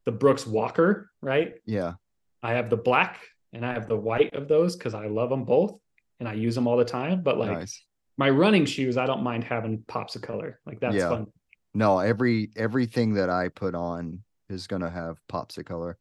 the 0.07 0.13
Brooks 0.13 0.47
Walker, 0.47 1.11
right? 1.21 1.57
Yeah. 1.67 1.95
I 2.43 2.55
have 2.55 2.71
the 2.71 2.79
black 2.79 3.21
and 3.53 3.65
I 3.65 3.73
have 3.73 3.89
the 3.89 3.97
white 3.97 4.35
of 4.35 4.49
those 4.49 4.77
because 4.77 4.95
I 4.95 5.07
love 5.07 5.31
them 5.31 5.45
both 5.45 5.79
and 6.19 6.29
I 6.29 6.35
use 6.35 6.55
them 6.55 6.67
all 6.67 6.77
the 6.77 6.85
time. 6.85 7.23
But 7.23 7.39
like 7.39 7.51
nice. 7.51 7.85
my 8.17 8.31
running 8.31 8.65
shoes, 8.67 8.97
I 8.97 9.07
don't 9.07 9.23
mind 9.23 9.45
having 9.45 9.83
pops 9.89 10.17
of 10.17 10.23
color. 10.23 10.61
Like 10.67 10.81
that's 10.81 10.97
Yeah. 10.97 11.09
fun. 11.09 11.27
No, 11.75 11.99
every 12.01 12.51
everything 12.57 13.15
that 13.15 13.31
I 13.31 13.49
put 13.49 13.75
on 13.75 14.23
is 14.49 14.67
gonna 14.67 14.91
have 14.91 15.19
pops 15.29 15.57
of 15.59 15.65
color. 15.65 15.99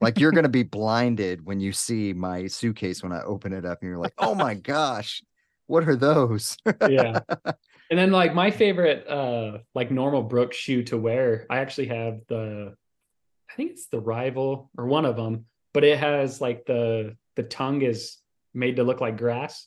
Like 0.00 0.18
you're 0.18 0.32
gonna 0.32 0.48
be 0.48 0.62
blinded 0.78 1.44
when 1.44 1.60
you 1.60 1.72
see 1.72 2.12
my 2.12 2.46
suitcase 2.46 3.02
when 3.02 3.12
I 3.12 3.22
open 3.22 3.52
it 3.52 3.64
up 3.64 3.80
and 3.82 3.88
you're 3.88 3.98
like, 3.98 4.14
oh 4.18 4.34
my 4.34 4.54
gosh, 4.54 5.22
what 5.66 5.88
are 5.88 5.96
those? 5.96 6.56
yeah. 6.88 7.20
And 7.90 7.98
then 7.98 8.12
like 8.12 8.34
my 8.34 8.52
favorite 8.52 9.04
uh 9.08 9.58
like 9.74 9.90
normal 9.90 10.22
Brooks 10.22 10.56
shoe 10.56 10.84
to 10.84 10.96
wear, 10.96 11.44
I 11.50 11.58
actually 11.58 11.88
have 11.88 12.20
the 12.28 12.74
I 13.50 13.54
think 13.56 13.72
it's 13.72 13.86
the 13.86 13.98
rival 13.98 14.70
or 14.78 14.86
one 14.86 15.04
of 15.04 15.16
them, 15.16 15.46
but 15.72 15.84
it 15.84 15.98
has 15.98 16.40
like 16.40 16.66
the 16.66 17.16
the 17.36 17.42
tongue 17.42 17.82
is 17.82 18.18
made 18.54 18.76
to 18.76 18.84
look 18.84 19.00
like 19.00 19.16
grass. 19.16 19.66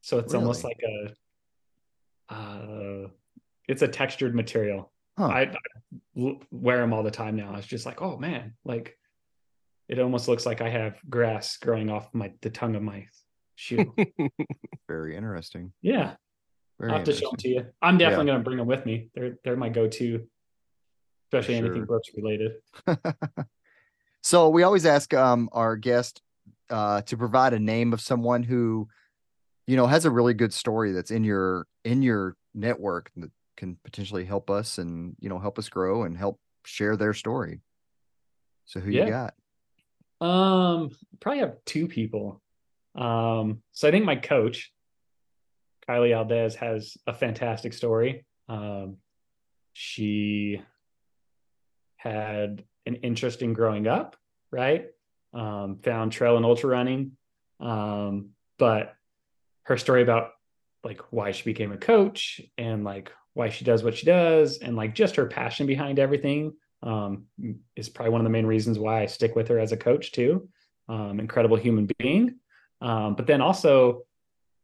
So 0.00 0.18
it's 0.18 0.34
almost 0.34 0.64
like 0.64 0.80
a 0.84 2.34
uh 2.34 3.08
it's 3.68 3.82
a 3.82 3.88
textured 3.88 4.34
material. 4.34 4.92
Huh. 5.18 5.26
I, 5.26 5.40
I 5.40 5.56
l- 6.16 6.40
wear 6.50 6.78
them 6.78 6.92
all 6.92 7.02
the 7.02 7.10
time 7.10 7.36
now. 7.36 7.54
It's 7.56 7.66
just 7.66 7.84
like, 7.86 8.00
oh 8.00 8.16
man, 8.16 8.54
like 8.64 8.96
it 9.88 9.98
almost 9.98 10.28
looks 10.28 10.46
like 10.46 10.60
I 10.60 10.68
have 10.68 10.98
grass 11.08 11.56
growing 11.56 11.90
off 11.90 12.08
my 12.14 12.32
the 12.40 12.50
tongue 12.50 12.76
of 12.76 12.82
my 12.82 13.06
shoe. 13.56 13.94
Very 14.88 15.16
interesting. 15.16 15.72
yeah. 15.82 16.14
Very 16.78 16.92
I'll 16.92 16.98
have 16.98 17.06
to 17.06 17.12
show 17.12 17.30
them 17.30 17.36
to 17.38 17.48
you. 17.48 17.66
I'm 17.82 17.98
definitely 17.98 18.26
going 18.26 18.38
to 18.38 18.44
bring 18.44 18.58
them 18.58 18.68
with 18.68 18.86
me. 18.86 19.10
They're 19.12 19.36
they're 19.42 19.56
my 19.56 19.68
go-to, 19.68 20.24
especially 21.26 21.54
For 21.54 21.64
anything 21.64 21.80
sure. 21.80 21.86
Brooks 21.86 22.10
related. 22.16 22.52
so 24.22 24.48
we 24.48 24.62
always 24.62 24.86
ask 24.86 25.12
um 25.14 25.48
our 25.52 25.76
guest 25.76 26.20
uh 26.70 27.00
to 27.02 27.16
provide 27.16 27.52
a 27.52 27.58
name 27.58 27.92
of 27.92 28.00
someone 28.00 28.42
who 28.42 28.88
you 29.66 29.76
know 29.76 29.86
has 29.86 30.04
a 30.04 30.10
really 30.10 30.34
good 30.34 30.52
story 30.52 30.92
that's 30.92 31.10
in 31.10 31.24
your 31.24 31.66
in 31.84 32.02
your 32.02 32.36
network 32.54 33.10
that 33.16 33.30
can 33.56 33.76
potentially 33.84 34.24
help 34.24 34.50
us 34.50 34.78
and 34.78 35.16
you 35.20 35.28
know 35.28 35.38
help 35.38 35.58
us 35.58 35.68
grow 35.68 36.04
and 36.04 36.16
help 36.16 36.38
share 36.64 36.96
their 36.96 37.14
story. 37.14 37.60
So 38.66 38.80
who 38.80 38.90
Yeah. 38.90 39.04
you 39.06 39.10
got? 39.10 39.34
Um, 40.20 40.90
probably 41.20 41.40
have 41.40 41.56
two 41.64 41.88
people. 41.88 42.42
Um, 42.94 43.62
so 43.72 43.88
I 43.88 43.90
think 43.90 44.04
my 44.04 44.16
coach, 44.16 44.72
Kylie 45.88 46.10
Aldez, 46.10 46.54
has 46.56 46.96
a 47.06 47.14
fantastic 47.14 47.72
story. 47.72 48.26
Um, 48.48 48.98
she 49.72 50.60
had 51.96 52.64
an 52.88 52.96
interest 52.96 53.42
in 53.42 53.52
growing 53.52 53.86
up, 53.86 54.16
right? 54.50 54.86
um, 55.32 55.78
found 55.82 56.12
trail 56.12 56.36
and 56.36 56.44
ultra 56.44 56.70
running. 56.70 57.12
Um, 57.60 58.30
but 58.58 58.94
her 59.64 59.76
story 59.76 60.02
about 60.02 60.30
like 60.84 61.00
why 61.10 61.32
she 61.32 61.44
became 61.44 61.72
a 61.72 61.76
coach 61.76 62.40
and 62.56 62.84
like 62.84 63.12
why 63.34 63.50
she 63.50 63.64
does 63.64 63.82
what 63.82 63.96
she 63.96 64.06
does 64.06 64.58
and 64.58 64.76
like 64.76 64.94
just 64.94 65.16
her 65.16 65.26
passion 65.26 65.66
behind 65.66 65.98
everything 65.98 66.54
um, 66.82 67.24
is 67.76 67.88
probably 67.88 68.12
one 68.12 68.20
of 68.20 68.24
the 68.24 68.30
main 68.30 68.46
reasons 68.46 68.78
why 68.78 69.02
I 69.02 69.06
stick 69.06 69.36
with 69.36 69.48
her 69.48 69.58
as 69.58 69.72
a 69.72 69.76
coach 69.76 70.12
too. 70.12 70.48
Um, 70.88 71.20
incredible 71.20 71.56
human 71.56 71.88
being. 71.98 72.36
Um, 72.80 73.14
but 73.14 73.26
then 73.26 73.40
also, 73.40 74.04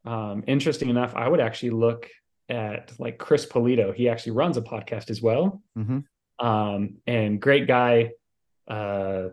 um, 0.05 0.45
interesting 0.47 0.89
enough, 0.89 1.15
I 1.15 1.29
would 1.29 1.41
actually 1.41 1.71
look 1.71 2.09
at 2.49 2.93
like 2.99 3.19
Chris 3.19 3.47
Polito. 3.47 3.95
He 3.95 4.09
actually 4.09 4.33
runs 4.33 4.57
a 4.57 4.63
podcast 4.63 5.11
as 5.11 5.21
well. 5.21 5.63
Mm-hmm. 5.77 6.01
Um, 6.39 6.97
and 7.07 7.41
great 7.41 7.67
guy. 7.67 8.13
Uh, 8.67 9.29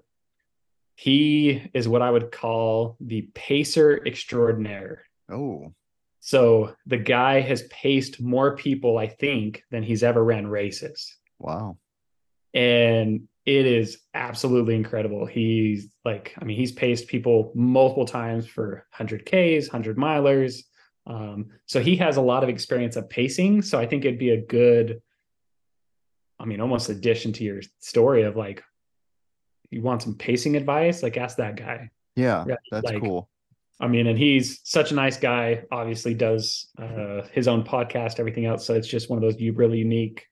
he 0.96 1.70
is 1.74 1.88
what 1.88 2.02
I 2.02 2.12
would 2.12 2.32
call 2.32 2.98
the 3.00 3.24
pacer 3.34 4.00
extraordinaire. 4.06 5.04
Oh, 5.32 5.74
So 6.20 6.76
the 6.86 6.98
guy 6.98 7.40
has 7.40 7.64
paced 7.64 8.22
more 8.22 8.56
people, 8.56 8.98
I 8.98 9.08
think, 9.08 9.64
than 9.72 9.82
he's 9.84 10.04
ever 10.04 10.24
ran 10.24 10.48
races. 10.48 11.18
wow. 11.40 11.78
And 12.54 13.28
it 13.46 13.66
is 13.66 13.98
absolutely 14.14 14.76
incredible. 14.76 15.26
He's 15.26 15.88
like, 16.06 16.36
I 16.40 16.44
mean, 16.46 16.58
he's 16.58 16.72
paced 16.74 17.08
people 17.08 17.52
multiple 17.56 18.06
times 18.06 18.46
for 18.46 18.86
100Ks, 19.00 19.72
100 19.72 19.98
milers. 19.98 20.64
Um, 21.08 21.48
so 21.66 21.80
he 21.80 21.96
has 21.96 22.18
a 22.18 22.22
lot 22.22 22.44
of 22.44 22.50
experience 22.50 22.98
of 22.98 23.10
pacing. 23.10 23.62
So 23.64 23.80
I 23.80 23.88
think 23.88 24.04
it'd 24.06 24.20
be 24.20 24.32
a 24.32 24.46
good, 24.46 25.02
I 26.42 26.46
mean, 26.46 26.60
almost 26.60 26.90
addition 26.90 27.32
to 27.34 27.44
your 27.44 27.62
story 27.80 28.24
of 28.24 28.36
like, 28.36 28.64
you 29.70 29.82
want 29.82 30.02
some 30.02 30.16
pacing 30.16 30.58
advice? 30.58 31.04
Like, 31.04 31.16
ask 31.18 31.38
that 31.38 31.56
guy. 31.56 31.92
Yeah, 32.16 32.46
that's 32.72 32.86
like- 32.86 33.00
cool. 33.02 33.30
I 33.80 33.88
mean, 33.88 34.06
and 34.06 34.18
he's 34.18 34.60
such 34.64 34.92
a 34.92 34.96
nice 34.96 35.18
guy. 35.18 35.64
Obviously, 35.72 36.14
does 36.14 36.70
uh, 36.78 37.22
his 37.32 37.48
own 37.48 37.64
podcast, 37.64 38.20
everything 38.20 38.46
else. 38.46 38.64
So 38.66 38.76
it's 38.76 38.88
just 38.88 39.10
one 39.10 39.18
of 39.18 39.24
those 39.24 39.42
really 39.56 39.80
unique 39.80 40.28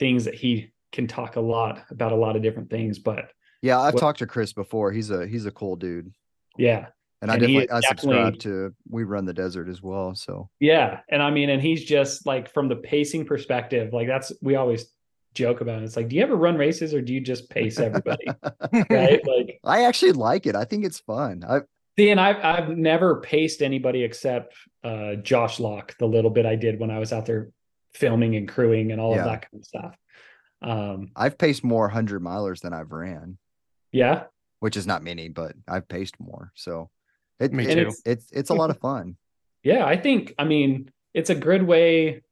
things 0.00 0.24
that 0.24 0.34
he 0.34 0.72
can 0.90 1.06
talk 1.06 1.36
a 1.36 1.40
lot 1.40 1.84
about 1.90 2.10
a 2.10 2.16
lot 2.16 2.34
of 2.34 2.42
different 2.42 2.68
things. 2.68 2.98
But 2.98 3.30
Yeah, 3.62 3.78
I've 3.80 3.94
what- 3.94 4.00
talked 4.00 4.18
to 4.20 4.26
Chris 4.26 4.52
before. 4.52 4.90
He's 4.90 5.10
a 5.10 5.26
he's 5.28 5.46
a 5.46 5.52
cool 5.52 5.76
dude, 5.76 6.10
yeah, 6.58 6.86
and 7.22 7.30
I 7.30 7.34
And 7.34 7.44
he 7.44 7.52
definitely 7.60 7.70
I 7.76 7.80
subscribe 7.88 8.38
to 8.40 8.74
We 8.88 9.04
Run 9.04 9.26
the 9.26 9.34
Desert 9.34 9.68
as 9.68 9.80
well. 9.80 10.16
So 10.16 10.48
yeah, 10.58 11.00
and 11.08 11.22
I 11.22 11.30
mean, 11.30 11.50
and 11.50 11.62
he's 11.62 11.84
just 11.84 12.26
like 12.26 12.52
from 12.52 12.68
the 12.68 12.76
pacing 12.76 13.26
perspective, 13.26 13.92
like 13.92 14.08
that's 14.08 14.32
we 14.42 14.56
always 14.56 14.86
joke 15.34 15.60
about. 15.60 15.80
It. 15.82 15.84
It's 15.84 15.96
like, 15.96 16.08
do 16.08 16.16
you 16.16 16.22
ever 16.22 16.36
run 16.36 16.56
races 16.56 16.92
or 16.94 17.00
do 17.00 17.12
you 17.12 17.20
just 17.20 17.48
pace 17.50 17.78
everybody? 17.78 18.26
right? 18.90 19.20
Like, 19.26 19.60
I 19.64 19.84
actually 19.84 20.12
like 20.12 20.46
it. 20.46 20.56
I 20.56 20.64
think 20.64 20.84
it's 20.84 21.00
fun. 21.00 21.44
I 21.48 21.60
see, 21.98 22.10
and 22.10 22.20
I've 22.20 22.44
I've 22.44 22.68
never 22.76 23.20
paced 23.20 23.62
anybody 23.62 24.02
except 24.04 24.54
uh, 24.84 25.14
Josh 25.16 25.60
Locke. 25.60 25.96
The 25.98 26.06
little 26.06 26.30
bit 26.30 26.46
I 26.46 26.56
did 26.56 26.80
when 26.80 26.90
I 26.90 26.98
was 26.98 27.12
out 27.12 27.26
there 27.26 27.50
filming 27.94 28.36
and 28.36 28.48
crewing 28.48 28.92
and 28.92 29.00
all 29.00 29.14
Yeah. 29.14 29.20
of 29.20 29.24
that 29.26 29.50
kind 29.50 29.60
of 29.60 29.64
stuff. 29.66 29.96
Um, 30.62 31.10
I've 31.16 31.38
paced 31.38 31.64
more 31.64 31.88
hundred 31.88 32.22
milers 32.22 32.60
than 32.60 32.72
I've 32.72 32.92
ran, 32.92 33.38
yeah, 33.92 34.24
which 34.58 34.76
is 34.76 34.86
not 34.86 35.02
many, 35.02 35.28
but 35.28 35.54
I've 35.66 35.88
paced 35.88 36.20
more. 36.20 36.52
So 36.54 36.90
it, 37.38 37.52
Me 37.52 37.66
it- 37.66 37.74
too. 37.76 37.80
It's, 37.88 38.02
it's 38.04 38.30
it's 38.32 38.50
a 38.50 38.54
lot 38.54 38.70
of 38.70 38.78
fun. 38.78 39.16
yeah. 39.62 39.86
I 39.86 39.96
think 39.96 40.34
I 40.38 40.44
mean 40.44 40.90
it's 41.14 41.30
a 41.30 41.34
good 41.34 41.62
way. 41.62 42.22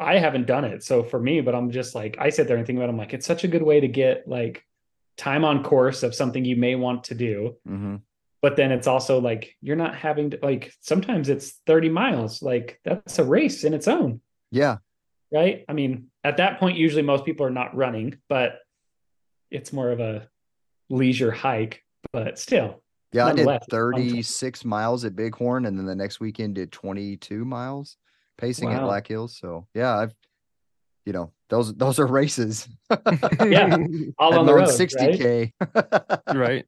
I 0.00 0.18
haven't 0.18 0.46
done 0.46 0.64
it, 0.64 0.82
so 0.82 1.04
for 1.04 1.20
me, 1.20 1.42
but 1.42 1.54
I'm 1.54 1.70
just 1.70 1.94
like 1.94 2.16
I 2.18 2.30
sit 2.30 2.48
there 2.48 2.56
and 2.56 2.66
think 2.66 2.78
about. 2.78 2.86
It, 2.88 2.92
I'm 2.92 2.98
like, 2.98 3.12
it's 3.12 3.26
such 3.26 3.44
a 3.44 3.48
good 3.48 3.62
way 3.62 3.80
to 3.80 3.88
get 3.88 4.26
like 4.26 4.64
time 5.16 5.44
on 5.44 5.62
course 5.62 6.02
of 6.02 6.14
something 6.14 6.44
you 6.44 6.56
may 6.56 6.74
want 6.74 7.04
to 7.04 7.14
do, 7.14 7.56
hmm 7.66 7.96
but 8.42 8.56
then 8.56 8.72
it's 8.72 8.86
also 8.86 9.20
like 9.20 9.54
you're 9.60 9.76
not 9.76 9.94
having 9.94 10.30
to 10.30 10.38
like. 10.42 10.72
Sometimes 10.80 11.28
it's 11.28 11.60
30 11.66 11.90
miles. 11.90 12.40
Like 12.40 12.80
that's 12.84 13.18
a 13.18 13.24
race 13.24 13.64
in 13.64 13.74
its 13.74 13.86
own. 13.86 14.22
Yeah, 14.50 14.78
right? 15.30 15.66
I 15.68 15.74
mean, 15.74 16.06
at 16.24 16.38
that 16.38 16.58
point, 16.58 16.78
usually 16.78 17.02
most 17.02 17.26
people 17.26 17.44
are 17.44 17.50
not 17.50 17.76
running, 17.76 18.16
but 18.30 18.58
it's 19.50 19.74
more 19.74 19.90
of 19.90 20.00
a 20.00 20.26
leisure 20.88 21.30
hike. 21.30 21.84
But 22.12 22.38
still, 22.38 22.82
yeah. 23.12 23.26
I 23.26 23.32
did 23.32 23.44
Nonetheless, 23.44 23.62
it's 23.64 23.74
fun 23.74 23.92
to- 23.92 24.10
36 24.10 24.64
miles 24.64 25.04
at 25.04 25.14
Bighorn, 25.14 25.66
and 25.66 25.78
then 25.78 25.84
the 25.84 25.94
next 25.94 26.18
weekend 26.20 26.54
did 26.54 26.72
22 26.72 27.44
miles 27.44 27.98
pacing 28.40 28.72
at 28.72 28.82
Black 28.82 29.06
Hills. 29.06 29.36
So 29.36 29.66
yeah, 29.74 29.96
I've 29.96 30.14
you 31.04 31.12
know 31.12 31.32
those 31.48 31.74
those 31.74 31.98
are 31.98 32.06
races. 32.06 32.68
Yeah. 33.44 33.76
all 34.18 34.32
I've 34.32 34.38
on 34.40 34.46
the 34.46 34.54
road, 34.54 34.68
60k. 34.68 35.52
right. 36.34 36.64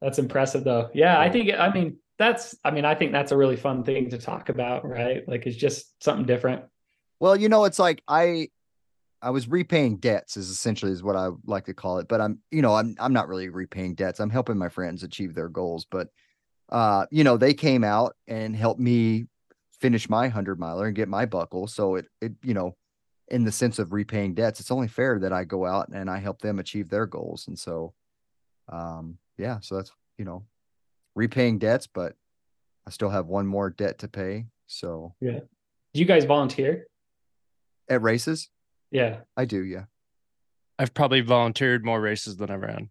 That's 0.00 0.18
impressive, 0.18 0.64
though. 0.64 0.90
Yeah, 0.92 1.18
I 1.18 1.30
think. 1.30 1.50
I 1.52 1.72
mean, 1.72 1.96
that's. 2.18 2.54
I 2.64 2.70
mean, 2.70 2.84
I 2.84 2.94
think 2.94 3.12
that's 3.12 3.32
a 3.32 3.36
really 3.36 3.56
fun 3.56 3.84
thing 3.84 4.10
to 4.10 4.18
talk 4.18 4.50
about, 4.50 4.86
right? 4.86 5.26
Like, 5.26 5.46
it's 5.46 5.56
just 5.56 6.02
something 6.02 6.26
different. 6.26 6.64
Well, 7.20 7.36
you 7.36 7.48
know, 7.48 7.64
it's 7.64 7.78
like 7.78 8.02
I 8.06 8.48
I 9.22 9.30
was 9.30 9.48
repaying 9.48 9.98
debts 9.98 10.36
is 10.36 10.50
essentially 10.50 10.92
is 10.92 11.02
what 11.02 11.16
I 11.16 11.30
like 11.46 11.64
to 11.66 11.74
call 11.74 11.98
it. 11.98 12.08
But 12.08 12.20
I'm, 12.20 12.40
you 12.50 12.60
know, 12.60 12.74
I'm 12.74 12.94
I'm 12.98 13.14
not 13.14 13.28
really 13.28 13.48
repaying 13.48 13.94
debts. 13.94 14.20
I'm 14.20 14.30
helping 14.30 14.58
my 14.58 14.68
friends 14.68 15.02
achieve 15.02 15.34
their 15.34 15.48
goals. 15.48 15.86
But 15.90 16.08
uh, 16.68 17.06
you 17.10 17.24
know, 17.24 17.38
they 17.38 17.54
came 17.54 17.84
out 17.84 18.14
and 18.28 18.54
helped 18.54 18.80
me 18.80 19.26
finish 19.80 20.08
my 20.08 20.28
hundred 20.28 20.58
miler 20.58 20.86
and 20.86 20.96
get 20.96 21.08
my 21.08 21.26
buckle. 21.26 21.66
So 21.66 21.96
it 21.96 22.06
it, 22.20 22.32
you 22.42 22.54
know, 22.54 22.76
in 23.28 23.44
the 23.44 23.52
sense 23.52 23.78
of 23.78 23.92
repaying 23.92 24.34
debts, 24.34 24.60
it's 24.60 24.70
only 24.70 24.88
fair 24.88 25.18
that 25.20 25.32
I 25.32 25.44
go 25.44 25.66
out 25.66 25.88
and 25.88 26.10
I 26.10 26.18
help 26.18 26.40
them 26.40 26.58
achieve 26.58 26.88
their 26.88 27.06
goals. 27.06 27.46
And 27.48 27.58
so 27.58 27.94
um, 28.68 29.18
yeah, 29.38 29.58
so 29.60 29.76
that's 29.76 29.92
you 30.18 30.24
know, 30.24 30.44
repaying 31.14 31.58
debts, 31.58 31.86
but 31.86 32.14
I 32.86 32.90
still 32.90 33.10
have 33.10 33.26
one 33.26 33.46
more 33.46 33.70
debt 33.70 33.98
to 34.00 34.08
pay. 34.08 34.46
So 34.66 35.14
yeah. 35.20 35.40
Do 35.92 36.00
you 36.00 36.06
guys 36.06 36.24
volunteer? 36.24 36.86
at 37.88 38.00
races, 38.00 38.48
Yeah. 38.90 39.18
I 39.36 39.44
do, 39.44 39.62
yeah. 39.62 39.84
I've 40.78 40.94
probably 40.94 41.20
volunteered 41.20 41.84
more 41.84 42.00
races 42.00 42.38
than 42.38 42.50
I've 42.50 42.62
ran. 42.62 42.88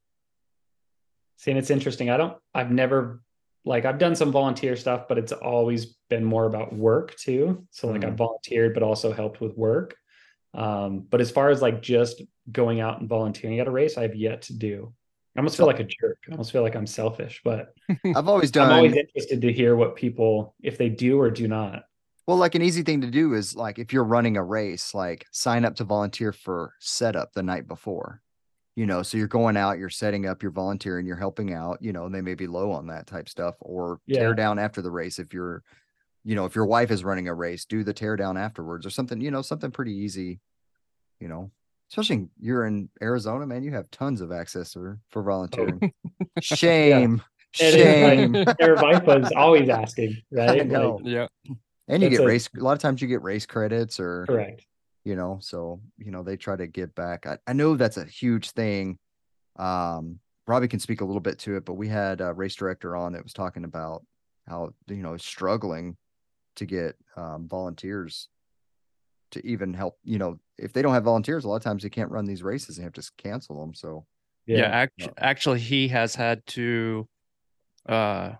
See, 1.37 1.49
and 1.49 1.57
it's 1.57 1.71
interesting. 1.71 2.11
I 2.11 2.17
don't. 2.17 2.37
I've 2.53 2.71
never 2.71 3.22
like 3.65 3.85
I've 3.85 3.97
done 3.97 4.15
some 4.15 4.31
volunteer 4.31 4.75
stuff, 4.75 5.07
but 5.07 5.17
it's 5.17 5.31
always 5.31 5.85
been 6.09 6.23
more 6.23 6.45
about 6.45 6.73
work 6.73 7.15
too. 7.15 7.65
So 7.71 7.87
like 7.87 8.03
I've 8.03 8.15
volunteered, 8.15 8.73
but 8.73 8.83
also 8.83 9.13
helped 9.13 9.39
with 9.39 9.57
work. 9.57 9.95
Um, 10.53 11.05
but 11.09 11.21
as 11.21 11.31
far 11.31 11.49
as 11.49 11.61
like 11.61 11.81
just 11.81 12.21
going 12.51 12.81
out 12.81 12.99
and 12.99 13.09
volunteering 13.09 13.59
at 13.59 13.67
a 13.67 13.71
race, 13.71 13.97
I've 13.97 14.15
yet 14.15 14.43
to 14.43 14.53
do. 14.53 14.93
I 15.35 15.39
almost 15.39 15.57
feel 15.57 15.65
like 15.65 15.79
a 15.79 15.85
jerk. 15.85 16.19
I 16.27 16.33
almost 16.33 16.51
feel 16.51 16.61
like 16.61 16.75
I'm 16.75 16.85
selfish, 16.85 17.41
but 17.43 17.73
I've 18.15 18.27
always 18.27 18.51
done 18.51 18.69
I'm 18.69 18.77
always 18.77 18.95
interested 18.95 19.41
to 19.41 19.51
hear 19.51 19.75
what 19.75 19.95
people 19.95 20.55
if 20.61 20.77
they 20.77 20.89
do 20.89 21.19
or 21.19 21.31
do 21.31 21.47
not. 21.47 21.85
well, 22.27 22.37
like 22.37 22.55
an 22.55 22.61
easy 22.61 22.83
thing 22.83 23.01
to 23.01 23.09
do 23.09 23.33
is 23.33 23.55
like 23.55 23.79
if 23.79 23.93
you're 23.93 24.03
running 24.03 24.37
a 24.37 24.43
race, 24.43 24.93
like 24.93 25.25
sign 25.31 25.65
up 25.65 25.75
to 25.77 25.85
volunteer 25.85 26.33
for 26.33 26.73
setup 26.79 27.33
the 27.33 27.43
night 27.43 27.67
before. 27.67 28.21
You 28.75 28.87
know, 28.87 29.03
so 29.03 29.17
you're 29.17 29.27
going 29.27 29.55
out, 29.55 29.77
you're 29.77 29.89
setting 29.89 30.25
up, 30.25 30.41
you're 30.41 30.51
volunteering, 30.51 31.05
you're 31.05 31.15
helping 31.15 31.53
out, 31.53 31.77
you 31.81 31.93
know, 31.93 32.05
and 32.05 32.15
they 32.15 32.21
may 32.21 32.33
be 32.33 32.47
low 32.47 32.71
on 32.71 32.87
that 32.87 33.05
type 33.05 33.29
stuff 33.29 33.55
or 33.59 33.99
Yeah. 34.07 34.19
tear 34.21 34.33
down 34.33 34.57
after 34.57 34.81
the 34.81 34.89
race 34.89 35.19
if 35.19 35.31
you're, 35.33 35.61
you 36.23 36.33
know, 36.35 36.45
if 36.45 36.55
your 36.55 36.65
wife 36.65 36.89
is 36.89 37.03
running 37.03 37.27
a 37.27 37.33
race, 37.35 37.65
do 37.65 37.83
the 37.83 37.93
tear 37.93 38.15
down 38.15 38.35
afterwards 38.35 38.85
or 38.85 38.89
something, 38.89 39.21
you 39.21 39.29
know, 39.29 39.43
something 39.43 39.69
pretty 39.69 39.93
easy, 39.93 40.39
you 41.19 41.27
know. 41.27 41.51
Especially 41.91 42.27
you're 42.39 42.65
in 42.65 42.89
Arizona, 43.03 43.45
man, 43.45 43.61
you 43.61 43.71
have 43.73 43.91
tons 43.91 44.21
of 44.21 44.31
access 44.31 44.73
for, 44.73 44.99
for 45.09 45.21
oh, 45.21 45.25
volunteering. 45.25 45.93
Shame. 46.41 47.21
It 47.59 47.75
is, 47.75 47.75
Shame. 47.75 48.31
like, 48.33 48.57
Their 48.57 48.73
wife 48.75 49.03
was 49.03 49.31
always 49.35 49.69
asking, 49.69 50.17
right? 50.31 50.57
Like, 50.59 50.67
know. 50.67 50.99
Yeah. 51.03 51.27
And 51.87 52.01
you 52.01 52.09
That's 52.09 52.17
get 52.19 52.23
a- 52.23 52.27
race 52.27 52.49
a 52.57 52.63
lot 52.63 52.73
of 52.73 52.79
times 52.79 53.03
you 53.03 53.07
get 53.07 53.21
race 53.21 53.45
credits 53.45 53.99
or 53.99 54.25
correct. 54.25 54.65
You 55.03 55.15
know, 55.15 55.39
so 55.41 55.81
you 55.97 56.11
know, 56.11 56.23
they 56.23 56.37
try 56.37 56.55
to 56.55 56.67
give 56.67 56.93
back. 56.95 57.25
I, 57.25 57.37
I 57.47 57.53
know 57.53 57.75
that's 57.75 57.97
a 57.97 58.05
huge 58.05 58.51
thing. 58.51 58.97
Um 59.57 60.19
Robbie 60.45 60.67
can 60.67 60.79
speak 60.79 61.01
a 61.01 61.05
little 61.05 61.21
bit 61.21 61.39
to 61.39 61.55
it, 61.55 61.63
but 61.65 61.75
we 61.75 61.87
had 61.87 62.19
a 62.19 62.33
race 62.33 62.55
director 62.55 62.95
on 62.97 63.13
that 63.13 63.23
was 63.23 63.33
talking 63.33 63.63
about 63.63 64.03
how 64.47 64.73
you 64.87 64.97
know 64.97 65.15
struggling 65.17 65.95
to 66.55 66.65
get 66.65 66.95
um, 67.15 67.47
volunteers 67.47 68.27
to 69.31 69.45
even 69.45 69.73
help. 69.73 69.97
You 70.03 70.17
know, 70.19 70.39
if 70.57 70.73
they 70.73 70.81
don't 70.81 70.93
have 70.93 71.03
volunteers, 71.03 71.45
a 71.45 71.49
lot 71.49 71.55
of 71.55 71.63
times 71.63 71.83
they 71.83 71.89
can't 71.89 72.11
run 72.11 72.25
these 72.25 72.43
races 72.43 72.77
and 72.77 72.83
have 72.83 72.93
to 72.93 73.11
cancel 73.17 73.59
them. 73.59 73.73
So 73.73 74.05
Yeah. 74.45 74.57
Yeah. 74.57 74.65
act- 74.67 75.09
actually, 75.17 75.59
he 75.59 75.87
has 75.87 76.13
had 76.15 76.45
to 76.47 77.07
uh, 77.87 78.33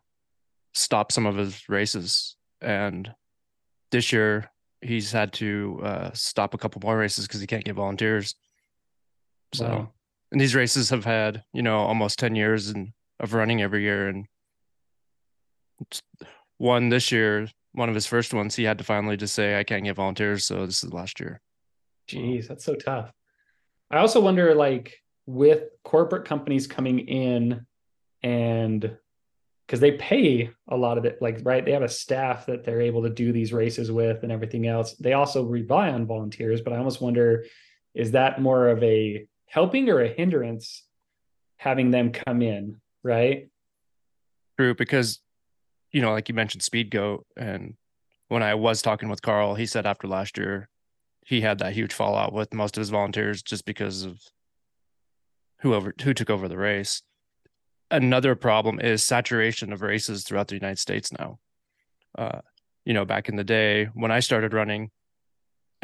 stop 0.74 1.12
some 1.12 1.26
of 1.26 1.36
his 1.36 1.68
races. 1.70 2.36
And 2.62 3.14
this 3.92 4.12
year, 4.12 4.52
he's 4.84 5.12
had 5.12 5.34
to 5.34 5.80
uh, 5.84 6.12
stop 6.14 6.54
a 6.54 6.58
couple 6.58 6.82
more 6.84 6.98
races 6.98 7.28
because 7.28 7.42
he 7.42 7.48
can't 7.48 7.64
get 7.64 7.76
volunteers. 7.76 8.36
So, 9.54 9.68
Wow. 9.68 9.92
and 10.32 10.42
these 10.42 10.56
races 10.56 10.90
have 10.90 11.06
had, 11.06 11.44
you 11.54 11.62
know, 11.62 11.80
almost 11.80 12.20
10 12.20 12.36
years 12.36 12.70
in, 12.70 12.94
of 13.20 13.34
running 13.34 13.62
every 13.62 13.84
year. 13.84 14.08
And 14.10 14.26
one 16.58 16.90
this 16.90 17.12
year, 17.12 17.48
one 17.74 17.90
of 17.90 17.96
his 17.96 18.06
first 18.06 18.34
ones, 18.34 18.56
he 18.56 18.64
had 18.64 18.78
to 18.78 18.84
finally 18.84 19.18
just 19.18 19.34
say, 19.34 19.58
I 19.60 19.64
can't 19.64 19.84
get 19.84 19.96
volunteers. 19.96 20.46
So 20.46 20.66
this 20.66 20.84
is 20.84 20.94
last 20.94 21.20
year. 21.20 21.42
Jeez, 22.10 22.48
that's 22.48 22.66
so 22.66 22.76
tough. 22.76 23.12
I 23.90 23.98
also 23.98 24.20
wonder, 24.20 24.54
like, 24.56 24.96
with 25.26 25.64
corporate 25.84 26.26
companies 26.26 26.68
coming 26.68 27.00
in 27.00 27.66
and 28.24 28.98
because 29.66 29.80
they 29.80 29.94
pay 29.94 30.50
a 30.68 30.76
lot 30.76 30.98
of 30.98 31.06
it, 31.06 31.22
like 31.22 31.40
right, 31.44 31.64
they 31.64 31.72
have 31.72 31.84
a 31.84 31.90
staff 31.90 32.46
that 32.48 32.64
they're 32.64 32.82
able 32.82 33.04
to 33.04 33.10
do 33.10 33.32
these 33.32 33.54
races 33.54 33.92
with 33.92 34.24
and 34.24 34.32
everything 34.32 34.68
else. 34.68 34.94
They 34.96 35.14
also 35.14 35.44
rely 35.44 35.90
on 35.90 36.06
volunteers, 36.06 36.62
but 36.62 36.74
I 36.74 36.78
almost 36.78 37.02
wonder, 37.02 37.46
is 37.94 38.12
that 38.12 38.42
more 38.42 38.68
of 38.68 38.84
a 38.84 39.28
helping 39.46 39.90
or 39.90 40.02
a 40.02 40.14
hindrance 40.14 40.84
having 41.58 41.92
them 41.92 42.12
come 42.12 42.42
in, 42.42 42.82
right? 43.04 43.50
True, 44.58 44.76
because 44.76 45.20
you 45.92 46.02
know, 46.02 46.12
like 46.12 46.28
you 46.28 46.36
mentioned, 46.36 46.64
SpeedGoat, 46.64 47.22
and 47.38 47.76
when 48.28 48.44
I 48.44 48.56
was 48.56 48.82
talking 48.82 49.10
with 49.10 49.22
Karl, 49.22 49.56
he 49.56 49.68
said 49.68 49.86
after 49.86 50.08
last 50.08 50.38
year, 50.38 50.68
he 51.26 51.42
had 51.42 51.60
that 51.60 51.74
huge 51.74 51.94
fallout 51.94 52.34
with 52.34 52.54
most 52.54 52.76
of 52.76 52.82
his 52.82 52.90
volunteers 52.90 53.42
just 53.42 53.64
because 53.64 54.04
of 54.04 54.20
whoever 55.60 55.94
who 56.04 56.14
took 56.14 56.30
over 56.30 56.48
the 56.48 56.58
race. 56.58 57.04
Another 57.94 58.34
problem 58.34 58.80
is 58.80 59.04
saturation 59.04 59.72
of 59.72 59.84
races 59.84 60.24
throughout 60.24 60.48
the 60.48 60.56
United 60.56 60.80
States 60.80 61.12
now. 61.12 61.38
Uh, 62.18 62.42
you 62.86 62.94
know, 62.96 63.06
back 63.06 63.30
in 63.30 63.36
the 63.36 63.44
day 63.44 63.86
when 63.94 64.10
I 64.10 64.20
started 64.20 64.52
running 64.52 64.90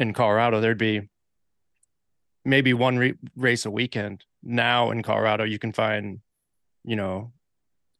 in 0.00 0.12
Colorado, 0.12 0.60
there'd 0.60 0.76
be 0.76 1.08
maybe 2.44 2.74
one 2.74 2.98
re- 2.98 3.14
race 3.36 3.64
a 3.64 3.70
weekend. 3.70 4.24
Now 4.42 4.90
in 4.90 5.04
Colorado, 5.04 5.44
you 5.44 5.60
can 5.60 5.72
find, 5.72 6.18
you 6.82 6.96
know, 6.96 7.32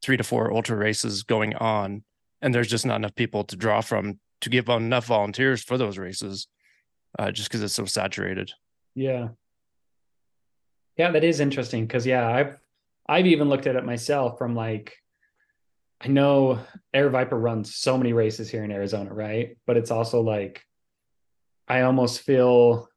three 0.02 0.16
to 0.16 0.24
four 0.24 0.52
ultra 0.52 0.76
races 0.76 1.22
going 1.22 1.54
on, 1.54 2.02
and 2.42 2.52
there's 2.52 2.68
just 2.68 2.84
not 2.84 2.96
enough 2.96 3.14
people 3.14 3.44
to 3.44 3.54
draw 3.54 3.80
from 3.80 4.18
to 4.40 4.50
give 4.50 4.68
enough 4.68 5.06
volunteers 5.06 5.62
for 5.62 5.78
those 5.78 5.98
races, 5.98 6.48
uh, 7.16 7.30
just 7.30 7.48
because 7.48 7.62
it's 7.62 7.74
so 7.74 7.84
saturated. 7.84 8.50
Yeah, 8.96 9.28
yeah, 10.96 11.12
that 11.12 11.22
is 11.22 11.38
interesting 11.38 11.86
because 11.86 12.04
yeah, 12.04 12.28
I've 12.28 12.59
I've 13.11 13.26
even 13.26 13.48
looked 13.48 13.66
at 13.66 13.74
it 13.74 13.84
myself 13.84 14.38
from 14.38 14.54
like 14.54 14.94
I 16.00 16.06
know 16.06 16.61
Aravaipa 16.94 17.32
runs 17.32 17.74
so 17.74 17.98
many 17.98 18.12
races 18.12 18.48
here 18.48 18.64
in 18.64 18.70
Arizona, 18.70 19.12
right? 19.12 19.58
But 19.66 19.76
it's 19.76 19.90
also 19.90 20.20
like 20.20 20.62
I 21.66 21.82
almost 21.82 22.20
feel 22.20 22.88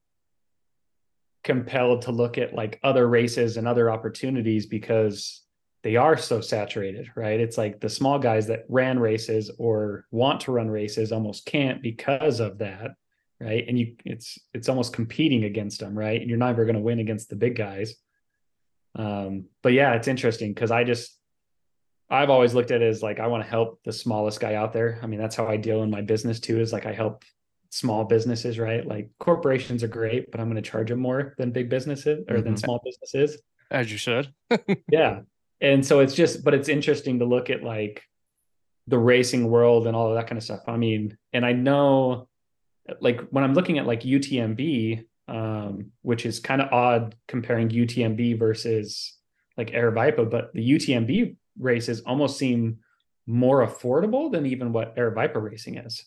compelled 1.44 2.04
to 2.04 2.12
look 2.12 2.38
at 2.38 2.54
like 2.54 2.80
other 2.84 3.10
races 3.10 3.58
and 3.58 3.68
other 3.68 3.90
opportunities 3.90 4.68
because 4.68 5.42
they 5.82 5.96
are 5.96 6.16
so 6.16 6.42
saturated, 6.42 7.12
right? 7.16 7.40
It's 7.40 7.58
like 7.58 7.82
the 7.82 7.90
small 7.90 8.20
guys 8.20 8.46
that 8.48 8.66
ran 8.70 9.00
races 9.00 9.50
or 9.58 10.06
want 10.12 10.42
to 10.42 10.52
run 10.52 10.70
races 10.70 11.12
almost 11.12 11.48
can't 11.48 11.82
because 11.82 12.40
of 12.40 12.60
that, 12.60 12.92
right? 13.42 13.66
And 13.68 13.80
you 13.80 13.96
it's 14.06 14.38
it's 14.54 14.70
almost 14.70 14.94
competing 14.94 15.46
against 15.46 15.80
them, 15.80 15.98
right? 15.98 16.22
And 16.22 16.30
you're 16.30 16.38
never 16.38 16.66
going 16.66 16.76
to 16.76 16.82
win 16.82 17.00
against 17.00 17.30
the 17.30 17.36
big 17.36 17.56
guys. 17.58 17.96
Um, 18.96 19.46
but 19.62 19.74
yeah, 19.74 19.94
it's 19.94 20.08
interesting 20.08 20.54
because 20.54 20.72
I 20.72 20.84
just 20.84 21.18
I've 22.10 22.30
always 22.30 22.54
looked 22.54 22.72
at 22.72 22.82
it 22.82 22.88
as 22.88 23.02
like 23.02 23.20
I 23.20 23.28
want 23.28 23.44
to 23.44 23.50
help 23.50 23.80
the 23.86 23.94
smallest 23.94 24.40
guy 24.40 24.56
out 24.56 24.72
there. 24.74 25.00
I 25.02 25.08
mean, 25.08 25.20
that's 25.20 25.36
how 25.36 25.48
I 25.48 25.58
deal 25.58 25.82
in 25.84 25.90
my 25.90 26.02
business 26.02 26.40
too, 26.40 26.60
is 26.60 26.72
like 26.72 26.86
I 26.86 26.94
help 26.94 27.24
small 27.72 28.04
businesses, 28.04 28.60
right? 28.60 28.86
Like 28.86 29.10
corporations 29.20 29.84
are 29.84 29.88
great, 29.88 30.30
but 30.32 30.40
I'm 30.40 30.48
going 30.50 30.62
to 30.62 30.70
charge 30.70 30.90
them 30.90 31.00
more 31.00 31.34
than 31.40 31.52
big 31.52 31.70
businesses 31.70 32.24
or 32.30 32.40
than 32.42 32.54
Mhm. 32.54 32.60
small 32.60 32.80
businesses. 32.86 33.42
As 33.72 33.92
you 33.92 33.98
should. 33.98 34.32
yeah. 34.92 35.22
And 35.60 35.84
so 35.84 36.02
it's 36.02 36.14
just, 36.14 36.44
but 36.44 36.54
it's 36.54 36.70
interesting 36.70 37.18
to 37.20 37.26
look 37.26 37.50
at 37.50 37.64
like 37.64 38.04
the 38.86 39.00
racing 39.00 39.50
world 39.50 39.88
and 39.88 39.96
all 39.96 40.10
of 40.10 40.16
that 40.16 40.28
kind 40.28 40.38
of 40.38 40.44
stuff. 40.44 40.60
I 40.68 40.78
mean, 40.78 41.18
and 41.32 41.44
I 41.44 41.54
know 41.54 42.28
like 43.00 43.22
when 43.32 43.44
I'm 43.44 43.54
looking 43.56 43.80
at 43.80 43.88
like 43.88 44.02
UTMB, 44.02 45.06
um, 45.28 45.92
which 46.02 46.26
is 46.26 46.40
kind 46.40 46.62
of 46.62 46.72
odd 46.72 47.16
comparing 47.28 47.70
UTMB 47.70 48.38
versus 48.38 49.18
like 49.58 49.72
Aravaipa, 49.72 50.30
but 50.30 50.54
the 50.54 50.72
UTMB 50.72 51.36
races 51.60 52.02
almost 52.02 52.38
seem 52.38 52.80
more 53.26 53.66
affordable 53.66 54.32
than 54.32 54.46
even 54.46 54.74
what 54.74 54.96
Aravaipa 54.96 55.42
racing 55.42 55.78
is. 55.78 56.06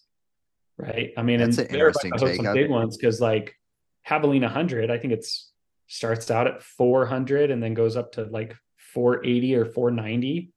Right. 0.77 1.13
I 1.17 1.23
mean, 1.23 1.39
That's 1.39 1.59
and 1.59 1.69
an 1.69 1.75
interesting 1.75 2.13
hosts 2.13 2.37
some 2.37 2.53
big 2.53 2.69
ones 2.69 2.97
because 2.97 3.21
like 3.21 3.55
Javelina 4.07 4.43
100, 4.43 4.91
I 4.91 4.99
think 4.99 5.15
it's 5.15 5.51
starts 5.89 6.31
out 6.31 6.47
at 6.47 6.63
400 6.63 7.51
and 7.51 7.63
then 7.63 7.75
goes 7.75 7.97
up 7.97 8.13
to 8.13 8.25
like 8.25 8.57
480 8.95 9.57
or 9.57 9.65
490 9.67 10.53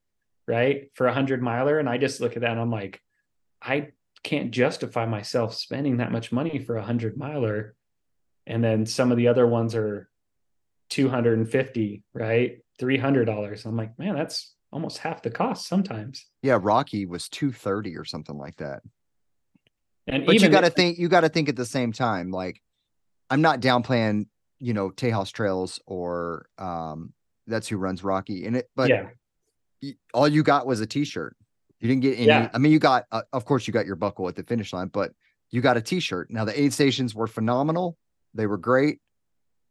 right 0.47 0.89
for 0.95 1.05
a 1.05 1.11
100 1.11 1.41
miler 1.41 1.77
and 1.77 1.87
i 1.87 1.97
just 1.97 2.19
look 2.19 2.35
at 2.35 2.41
that 2.41 2.51
and 2.51 2.59
i'm 2.59 2.71
like 2.71 2.99
i 3.61 3.89
can't 4.23 4.51
justify 4.51 5.05
myself 5.05 5.53
spending 5.53 5.97
that 5.97 6.11
much 6.11 6.31
money 6.31 6.59
for 6.59 6.75
a 6.75 6.79
100 6.79 7.17
miler 7.17 7.75
and 8.49 8.63
then 8.63 8.85
some 8.85 9.11
of 9.11 9.17
the 9.17 9.27
other 9.27 9.47
ones 9.47 9.75
are 9.75 10.09
250 10.89 12.03
right 12.13 12.57
300 12.79 13.25
dollars 13.25 13.65
i'm 13.65 13.77
like 13.77 13.97
man 13.99 14.15
that's 14.15 14.55
almost 14.71 14.97
half 14.97 15.21
the 15.21 15.29
cost 15.31 15.67
sometimes 15.67 16.25
Yeah, 16.43 16.59
Rocky 16.61 17.05
was 17.05 17.27
230 17.29 17.97
or 17.97 18.05
something 18.05 18.37
like 18.37 18.57
that. 18.57 18.81
and 20.05 20.25
But 20.27 20.39
you 20.39 20.47
got 20.49 20.61
to 20.61 20.69
think, 20.69 20.99
you 20.99 21.07
got 21.07 21.21
to 21.21 21.29
think 21.29 21.49
at 21.49 21.55
the 21.55 21.65
same 21.65 21.91
time, 21.91 22.29
like 22.29 22.61
I'm 23.31 23.41
not 23.41 23.61
downplaying, 23.61 24.27
you 24.59 24.75
know, 24.75 24.91
Tejas 24.91 25.31
Trails 25.31 25.79
or 25.87 26.49
um 26.59 27.13
that's 27.47 27.67
who 27.67 27.77
runs 27.77 28.03
Rocky 28.03 28.45
in 28.45 28.53
it, 28.55 28.69
but 28.75 28.89
yeah 28.89 29.09
all 30.13 30.27
you 30.27 30.43
got 30.43 30.67
was 30.67 30.81
a 30.81 30.87
t-shirt. 30.87 31.35
You 31.79 31.87
didn't 31.87 32.01
get 32.01 32.17
any. 32.17 32.27
Yeah. 32.27 32.49
I 32.53 32.57
mean, 32.57 32.71
you 32.71 32.79
got, 32.79 33.05
uh, 33.11 33.21
of 33.31 33.45
course, 33.45 33.67
you 33.67 33.73
got 33.73 33.85
your 33.85 33.95
buckle 33.95 34.27
at 34.27 34.35
the 34.35 34.43
finish 34.43 34.73
line, 34.73 34.89
but 34.89 35.13
you 35.51 35.61
got 35.61 35.77
a 35.77 35.81
t-shirt. 35.81 36.29
Now 36.29 36.45
the 36.45 36.59
aid 36.59 36.73
stations 36.73 37.15
were 37.15 37.27
phenomenal. 37.27 37.97
They 38.33 38.47
were 38.47 38.57
great. 38.57 38.99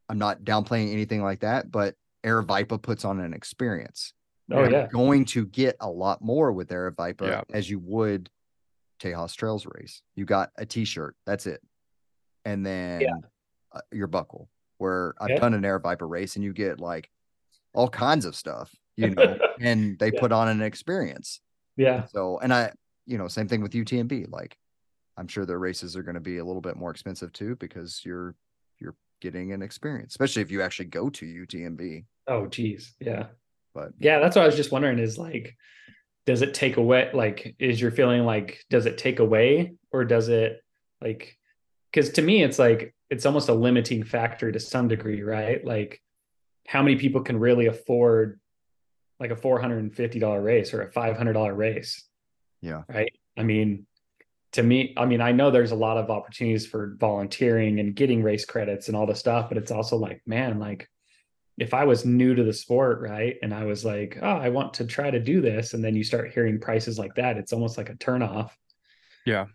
I'm 0.09 0.19
not 0.19 0.43
downplaying 0.43 0.93
anything 0.93 1.23
like 1.23 1.41
that, 1.41 1.71
but 1.71 1.95
Aravaipa 2.25 2.81
puts 2.83 3.05
on 3.05 3.21
an 3.21 3.33
experience. 3.35 4.13
oh 4.53 4.59
You're 4.65 4.71
yeah 4.71 4.87
going 4.89 5.25
to 5.27 5.47
get 5.47 5.77
a 5.81 5.89
lot 5.91 6.23
more 6.23 6.53
with 6.53 6.69
Aravaipa 6.71 7.29
Yeah. 7.29 7.43
as 7.53 7.69
you 7.69 7.79
would 7.81 8.31
Tejas 9.01 9.37
Trails 9.37 9.67
race. 9.67 10.03
You 10.17 10.25
got 10.25 10.51
a 10.57 10.67
t-shirt. 10.67 11.15
That's 11.27 11.47
it. 11.47 11.61
And 12.45 12.65
then 12.67 13.07
uh, 13.73 13.81
your 13.93 14.07
buckle 14.07 14.49
where 14.79 15.15
I've 15.21 15.31
Yeah. 15.31 15.41
done 15.41 15.55
an 15.55 15.63
Aravaipa 15.63 16.09
race 16.09 16.37
and 16.37 16.45
you 16.45 16.53
get 16.53 16.81
like 16.81 17.11
all 17.75 17.89
kinds 17.89 18.25
of 18.25 18.35
stuff, 18.35 18.75
you 18.97 19.11
know, 19.11 19.37
and 19.61 19.99
they 19.99 20.11
Yeah. 20.11 20.21
put 20.21 20.33
on 20.33 20.49
an 20.49 20.63
experience. 20.63 21.41
yeah 21.77 22.07
So, 22.07 22.39
and 22.39 22.53
I, 22.53 22.73
you 23.07 23.19
know, 23.19 23.29
same 23.29 23.47
thing 23.49 23.61
with 23.61 23.73
UTMB. 23.73 24.31
Like, 24.31 24.57
I'm 25.17 25.29
sure 25.29 25.45
their 25.47 25.59
races 25.59 25.97
are 25.97 26.03
going 26.03 26.15
to 26.15 26.21
be 26.21 26.39
a 26.39 26.45
little 26.45 26.63
bit 26.63 26.77
more 26.77 26.91
expensive 26.91 27.33
too 27.33 27.57
because 27.57 28.03
you're 28.05 28.35
you're 28.81 28.97
getting 29.21 29.53
an 29.53 29.63
experience, 29.63 30.13
especially 30.13 30.43
if 30.43 30.51
you 30.51 30.63
actually 30.63 30.87
go 30.87 31.11
to 31.11 31.27
UTMB. 31.27 32.05
oh 32.27 32.47
geez. 32.47 32.95
Yeah. 33.01 33.27
But 33.75 33.93
yeah 33.99 34.19
that's 34.19 34.35
what 34.35 34.43
i 34.43 34.47
was 34.47 34.57
just 34.57 34.73
wondering 34.73 34.99
is 34.99 35.19
like 35.19 35.57
does 36.27 36.43
it 36.43 36.53
take 36.53 36.79
away 36.79 37.11
like 37.15 37.55
is 37.59 37.81
your 37.81 37.91
feeling 37.91 38.25
like 38.25 38.65
does 38.71 38.87
it 38.87 38.99
take 38.99 39.21
away 39.21 39.75
or 39.93 40.05
does 40.05 40.29
it 40.29 40.61
like 41.01 41.37
because 41.93 42.11
to 42.11 42.23
me 42.23 42.43
it's 42.43 42.59
like 42.59 42.95
it's 43.09 43.25
almost 43.25 43.49
a 43.49 43.55
limiting 43.55 44.03
factor 44.03 44.51
to 44.53 44.61
some 44.61 44.89
degree 44.89 45.23
right? 45.23 45.65
Like 45.65 46.03
how 46.67 46.83
many 46.83 46.97
people 46.97 47.23
can 47.23 47.39
really 47.39 47.67
afford 47.67 48.41
like 49.21 49.31
a 49.31 49.37
$450 49.37 50.45
race 50.45 50.75
or 50.75 50.83
a 50.83 50.93
$500 50.93 51.57
race? 51.57 52.05
Yeah, 52.61 52.83
right? 52.89 53.13
I 53.37 53.43
mean 53.43 53.87
to 54.53 54.63
me 54.63 54.95
i 54.97 55.05
mean 55.05 55.21
i 55.21 55.33
know 55.33 55.51
there's 55.51 55.73
a 55.73 55.77
lot 55.77 55.97
of 55.97 56.11
opportunities 56.11 56.67
for 56.67 56.95
volunteering 56.99 57.81
and 57.81 57.95
getting 57.95 58.23
race 58.23 58.45
credits 58.45 58.89
and 58.89 58.97
all 58.97 59.07
the 59.07 59.15
stuff 59.15 59.49
but 59.49 59.59
it's 59.59 59.71
also 59.71 59.97
like 59.97 60.23
man 60.27 60.59
like 60.59 60.89
if 61.59 61.75
i 61.75 61.85
was 61.85 62.05
new 62.05 62.35
to 62.35 62.45
the 62.45 62.53
sport 62.53 63.01
right 63.01 63.37
and 63.43 63.53
i 63.53 63.65
was 63.65 63.85
like 63.85 64.19
oh 64.23 64.27
i 64.27 64.49
want 64.49 64.73
to 64.75 64.87
try 64.87 65.11
to 65.11 65.21
do 65.21 65.41
this 65.41 65.75
and 65.75 65.85
then 65.85 65.95
you 65.95 66.05
start 66.05 66.33
hearing 66.33 66.59
prices 66.59 66.99
like 66.99 67.15
that 67.15 67.37
it's 67.37 67.53
almost 67.53 67.77
like 67.77 67.91
a 67.91 67.95
turnoff 67.95 68.51
Yeah. 69.29 69.47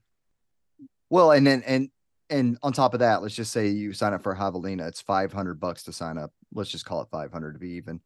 Well, 1.09 1.31
and 1.31 1.45
then 1.45 1.63
and 1.65 1.89
and 2.29 2.57
on 2.61 2.73
top 2.73 2.93
of 2.93 2.99
that, 2.99 3.21
let's 3.21 3.35
just 3.35 3.51
say 3.51 3.67
you 3.67 3.91
sign 3.93 4.13
up 4.13 4.23
for 4.23 4.35
Javelina, 4.35 4.87
it's 4.87 5.01
500 5.01 5.59
bucks 5.59 5.83
to 5.83 5.93
sign 5.93 6.17
up. 6.17 6.31
Let's 6.53 6.69
just 6.69 6.85
call 6.85 7.01
it 7.01 7.09
500 7.11 7.53
to 7.53 7.59
be 7.59 7.71
even. 7.71 7.99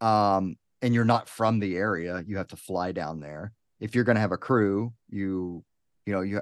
Um, 0.00 0.56
and 0.80 0.94
you're 0.94 1.04
not 1.04 1.28
from 1.28 1.58
the 1.58 1.76
area, 1.76 2.24
you 2.26 2.36
have 2.36 2.48
to 2.48 2.56
fly 2.56 2.92
down 2.92 3.20
there. 3.20 3.52
If 3.80 3.94
you're 3.94 4.04
going 4.04 4.16
to 4.16 4.20
have 4.20 4.32
a 4.32 4.36
crew, 4.36 4.92
you 5.08 5.64
you 6.08 6.14
know, 6.14 6.22
you 6.22 6.40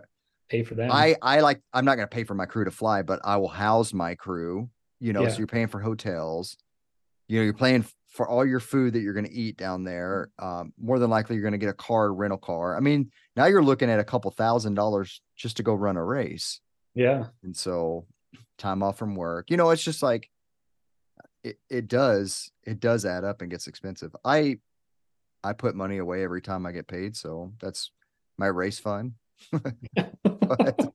pay 0.48 0.62
for 0.62 0.76
that. 0.76 0.92
I 0.92 1.16
I 1.20 1.40
like 1.40 1.60
I'm 1.72 1.84
not 1.84 1.96
going 1.96 2.08
to 2.08 2.14
pay 2.14 2.22
for 2.22 2.34
my 2.34 2.46
crew 2.46 2.64
to 2.64 2.70
fly, 2.70 3.02
but 3.02 3.18
I 3.24 3.36
will 3.36 3.48
house 3.48 3.92
my 3.92 4.14
crew, 4.14 4.70
you 5.00 5.12
know, 5.12 5.22
Yeah. 5.24 5.28
so 5.30 5.38
you're 5.38 5.48
paying 5.48 5.66
for 5.66 5.80
hotels. 5.80 6.56
You 7.26 7.40
know, 7.40 7.44
you're 7.44 7.52
paying 7.52 7.84
for 8.06 8.28
all 8.28 8.46
your 8.46 8.60
food 8.60 8.92
that 8.92 9.00
you're 9.00 9.12
going 9.12 9.26
to 9.26 9.32
eat 9.32 9.56
down 9.56 9.82
there. 9.82 10.30
Um, 10.38 10.72
more 10.78 11.00
than 11.00 11.10
likely 11.10 11.34
you're 11.34 11.42
going 11.42 11.58
to 11.60 11.66
get 11.66 11.68
a 11.68 11.74
car, 11.74 12.14
rental 12.14 12.38
car. 12.38 12.76
I 12.76 12.80
mean, 12.80 13.10
now 13.34 13.46
you're 13.46 13.64
looking 13.64 13.90
at 13.90 13.98
a 13.98 14.04
couple 14.04 14.30
thousand 14.30 14.74
dollars 14.74 15.20
just 15.34 15.56
to 15.56 15.64
go 15.64 15.74
run 15.74 15.96
a 15.96 16.04
race. 16.04 16.60
yeah 16.94 17.24
And 17.42 17.56
so 17.56 18.06
time 18.56 18.84
off 18.84 18.96
from 18.98 19.16
work, 19.16 19.50
you 19.50 19.56
know, 19.56 19.70
it's 19.70 19.82
just 19.82 20.00
like 20.00 20.30
it, 21.42 21.58
it 21.68 21.88
does, 21.88 22.52
it 22.62 22.78
does 22.78 23.04
add 23.04 23.24
up 23.24 23.42
and 23.42 23.50
gets 23.50 23.66
expensive. 23.66 24.14
I 24.24 24.60
I 25.42 25.52
put 25.54 25.74
money 25.74 25.98
away 25.98 26.22
every 26.22 26.42
time 26.42 26.66
I 26.66 26.70
get 26.70 26.86
paid, 26.86 27.16
so 27.16 27.52
that's 27.60 27.90
my 28.38 28.46
race 28.46 28.78
fund. 28.78 29.14
but 29.52 30.92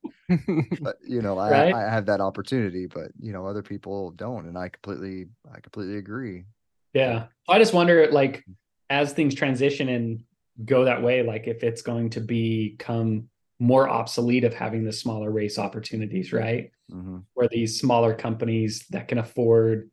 but 0.82 0.98
you 1.08 1.22
know, 1.22 1.38
I, 1.38 1.52
Right. 1.52 1.74
I 1.74 1.92
have 1.92 2.06
that 2.08 2.22
opportunity, 2.22 2.88
but 2.88 3.12
you 3.20 3.34
know, 3.34 3.46
other 3.46 3.62
people 3.62 4.12
don't. 4.12 4.48
And 4.48 4.58
I 4.58 4.70
completely 4.70 5.28
I 5.54 5.60
completely 5.60 5.98
agree. 5.98 6.46
Yeah. 6.94 7.26
I 7.48 7.60
just 7.60 7.74
wonder 7.74 8.08
like 8.12 8.46
as 8.90 9.14
things 9.14 9.36
transition 9.36 9.90
and 9.90 10.24
go 10.66 10.86
that 10.86 11.02
way, 11.02 11.24
like 11.24 11.48
if 11.48 11.64
it's 11.64 11.82
going 11.82 12.10
to 12.12 12.22
become 12.22 13.30
more 13.60 13.88
obsolete 13.88 14.44
of 14.44 14.54
having 14.54 14.84
the 14.84 14.92
smaller 14.92 15.30
race 15.32 15.60
opportunities, 15.60 16.34
right? 16.34 16.72
Mm-hmm. 16.92 17.20
Where 17.34 17.48
these 17.48 17.80
smaller 17.80 18.14
companies 18.14 18.86
that 18.90 19.08
can 19.08 19.18
afford 19.18 19.92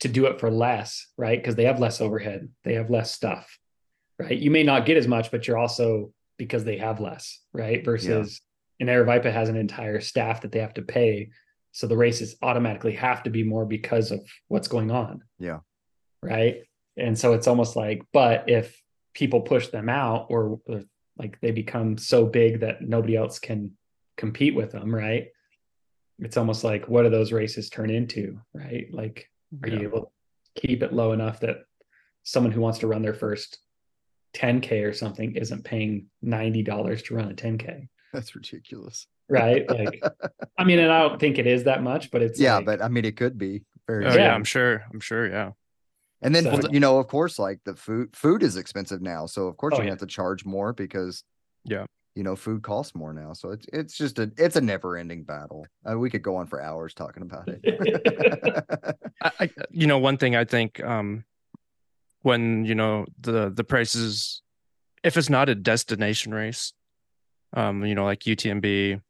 to 0.00 0.08
do 0.08 0.26
it 0.26 0.40
for 0.40 0.50
less, 0.50 1.06
right? 1.16 1.38
Because 1.38 1.56
they 1.56 1.64
have 1.64 1.80
less 1.80 2.00
overhead, 2.00 2.48
they 2.64 2.74
have 2.74 2.88
less 2.88 3.10
stuff, 3.12 3.58
right? 4.18 4.38
You 4.38 4.50
may 4.50 4.62
not 4.62 4.86
get 4.86 4.96
as 4.96 5.08
much, 5.08 5.30
but 5.30 5.46
you're 5.46 5.58
also 5.58 6.12
because 6.40 6.64
they 6.64 6.78
have 6.78 7.00
less, 7.00 7.38
right? 7.52 7.84
Versus 7.84 8.40
an 8.80 8.86
Aravaipa 8.86 9.30
has 9.30 9.50
an 9.50 9.56
entire 9.56 10.00
staff 10.00 10.40
that 10.40 10.52
they 10.52 10.60
have 10.60 10.72
to 10.72 10.80
pay. 10.80 11.28
So 11.72 11.86
the 11.86 11.98
races 11.98 12.36
automatically 12.40 12.94
have 12.94 13.22
to 13.24 13.30
be 13.30 13.44
more 13.44 13.66
because 13.66 14.10
of 14.10 14.26
what's 14.48 14.66
going 14.66 14.90
on. 14.90 15.22
Yeah. 15.38 15.58
Right. 16.22 16.62
And 16.96 17.18
so 17.18 17.34
it's 17.34 17.46
almost 17.46 17.76
like, 17.76 18.00
but 18.14 18.48
if 18.48 18.74
people 19.12 19.42
push 19.42 19.68
them 19.68 19.90
out 19.90 20.28
or, 20.30 20.60
or 20.64 20.84
like 21.18 21.38
they 21.42 21.50
become 21.50 21.98
so 21.98 22.24
big 22.24 22.60
that 22.60 22.80
nobody 22.80 23.16
else 23.16 23.38
can 23.38 23.72
compete 24.16 24.54
with 24.54 24.72
them, 24.72 24.94
right? 24.94 25.26
It's 26.18 26.38
almost 26.38 26.64
like 26.64 26.88
what 26.88 27.02
do 27.02 27.10
those 27.10 27.32
races 27.32 27.68
turn 27.68 27.90
into, 27.90 28.40
right? 28.54 28.86
Like, 28.90 29.28
are 29.62 29.68
Yeah. 29.68 29.80
you 29.80 29.88
able 29.88 30.12
to 30.56 30.66
keep 30.66 30.82
it 30.82 30.94
low 30.94 31.12
enough 31.12 31.40
that 31.40 31.64
someone 32.22 32.52
who 32.52 32.62
wants 32.62 32.78
to 32.78 32.86
run 32.86 33.02
their 33.02 33.12
first 33.14 33.58
10K 34.34 34.84
or 34.84 34.92
something 34.92 35.34
isn't 35.36 35.64
paying 35.64 36.06
$90 36.24 37.04
to 37.06 37.14
run 37.14 37.30
a 37.30 37.34
10K, 37.34 37.88
That's 38.12 38.34
ridiculous. 38.34 39.06
right? 39.28 39.68
Like, 39.68 40.02
I 40.58 40.64
mean, 40.64 40.78
and 40.78 40.92
I 40.92 41.00
don't 41.08 41.18
think 41.20 41.38
it 41.38 41.46
is 41.46 41.64
that 41.64 41.82
much, 41.82 42.10
but 42.10 42.22
it's 42.22 42.38
yeah, 42.40 42.56
like- 42.56 42.66
but 42.66 42.82
I 42.82 42.88
mean, 42.88 43.04
it 43.04 43.16
could 43.16 43.38
be 43.38 43.62
very. 43.86 44.06
Oh, 44.06 44.10
yeah. 44.10 44.16
Yeah. 44.26 44.34
I'm 44.34 44.44
sure. 44.44 44.84
I'm 44.92 45.00
sure. 45.00 45.28
Yeah. 45.28 45.52
And 46.22 46.34
then 46.34 46.44
So- 46.44 46.70
you 46.70 46.80
know, 46.80 46.98
of 46.98 47.06
course, 47.08 47.38
like 47.38 47.60
the 47.64 47.74
food 47.74 48.14
food 48.14 48.42
is 48.42 48.56
expensive 48.56 49.00
now, 49.02 49.26
so 49.26 49.46
of 49.48 49.56
course 49.56 49.72
Oh, 49.74 49.78
you're 49.78 49.86
yeah. 49.86 49.90
have 49.92 50.00
to 50.00 50.06
charge 50.06 50.44
more 50.44 50.72
because 50.72 51.24
Yeah. 51.64 51.86
you 52.14 52.22
know, 52.22 52.36
food 52.36 52.62
costs 52.62 52.94
more 52.94 53.12
now. 53.14 53.32
So 53.32 53.50
it's 53.50 53.66
it's 53.72 53.96
just 53.96 54.18
a 54.18 54.30
it's 54.36 54.56
a 54.56 54.60
never 54.60 54.96
ending 54.96 55.24
battle. 55.24 55.66
Uh, 55.88 55.98
we 55.98 56.10
could 56.10 56.22
go 56.22 56.36
on 56.36 56.46
for 56.46 56.60
hours 56.60 56.92
talking 56.94 57.22
about 57.22 57.48
it. 57.48 57.60
I, 59.22 59.32
I, 59.40 59.50
you 59.70 59.86
know, 59.86 59.98
one 59.98 60.18
thing 60.18 60.36
I 60.36 60.44
think 60.44 60.82
um, 60.84 61.24
when 62.22 62.64
you 62.64 62.74
know 62.74 63.06
the 63.20 63.50
the 63.50 63.64
prices, 63.64 64.42
if 65.02 65.16
it's 65.16 65.30
not 65.30 65.48
a 65.48 65.54
destination 65.54 66.32
race, 66.32 66.72
um, 67.54 67.84
you 67.84 67.94
know, 67.94 68.04
like 68.04 68.20
UTMB, 68.20 69.00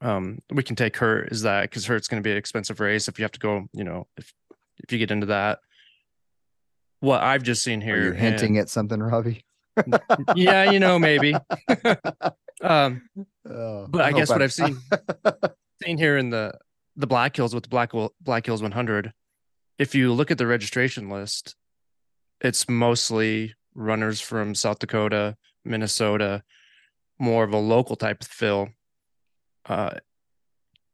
um, 0.00 0.40
we 0.50 0.62
can 0.62 0.76
take 0.76 0.96
her 0.98 1.24
is 1.24 1.42
that 1.42 1.62
because 1.62 1.86
Hurt's 1.86 2.08
going 2.08 2.22
to 2.22 2.26
be 2.26 2.32
an 2.32 2.36
expensive 2.36 2.80
race 2.80 3.08
if 3.08 3.18
you 3.18 3.24
have 3.24 3.32
to 3.32 3.40
go, 3.40 3.66
you 3.72 3.84
know, 3.84 4.06
if 4.16 4.32
if 4.82 4.92
you 4.92 4.98
get 4.98 5.10
into 5.10 5.26
that. 5.26 5.60
What 7.00 7.22
I've 7.22 7.42
just 7.42 7.62
seen 7.62 7.80
here, 7.80 8.02
you're 8.02 8.14
hinting 8.14 8.58
at 8.58 8.68
something, 8.68 9.00
Robbie? 9.00 9.44
yeah, 10.34 10.70
you 10.70 10.80
know, 10.80 10.98
maybe. 10.98 11.34
um, 12.62 13.02
Oh, 13.48 13.86
but 13.88 14.00
I, 14.00 14.12
guess 14.12 14.28
what 14.28 14.40
I'm- 14.40 14.44
I've 14.44 14.52
seen 14.52 14.78
seen 15.84 15.98
here 15.98 16.16
in 16.16 16.30
the 16.30 16.52
the 16.96 17.06
Black 17.06 17.36
Hills 17.36 17.54
with 17.54 17.64
the 17.64 17.68
Black 17.68 17.92
Black 18.20 18.46
Hills 18.46 18.62
100, 18.62 19.12
if 19.78 19.94
you 19.94 20.12
look 20.12 20.30
at 20.30 20.38
the 20.38 20.46
registration 20.46 21.10
list, 21.10 21.54
it's 22.40 22.68
mostly 22.68 23.54
runners 23.74 24.20
from 24.20 24.54
South 24.54 24.78
Dakota, 24.78 25.36
Minnesota, 25.64 26.42
more 27.18 27.44
of 27.44 27.52
a 27.52 27.58
local 27.58 27.96
type 27.96 28.22
of 28.22 28.28
fill. 28.28 28.68
Uh, 29.66 29.94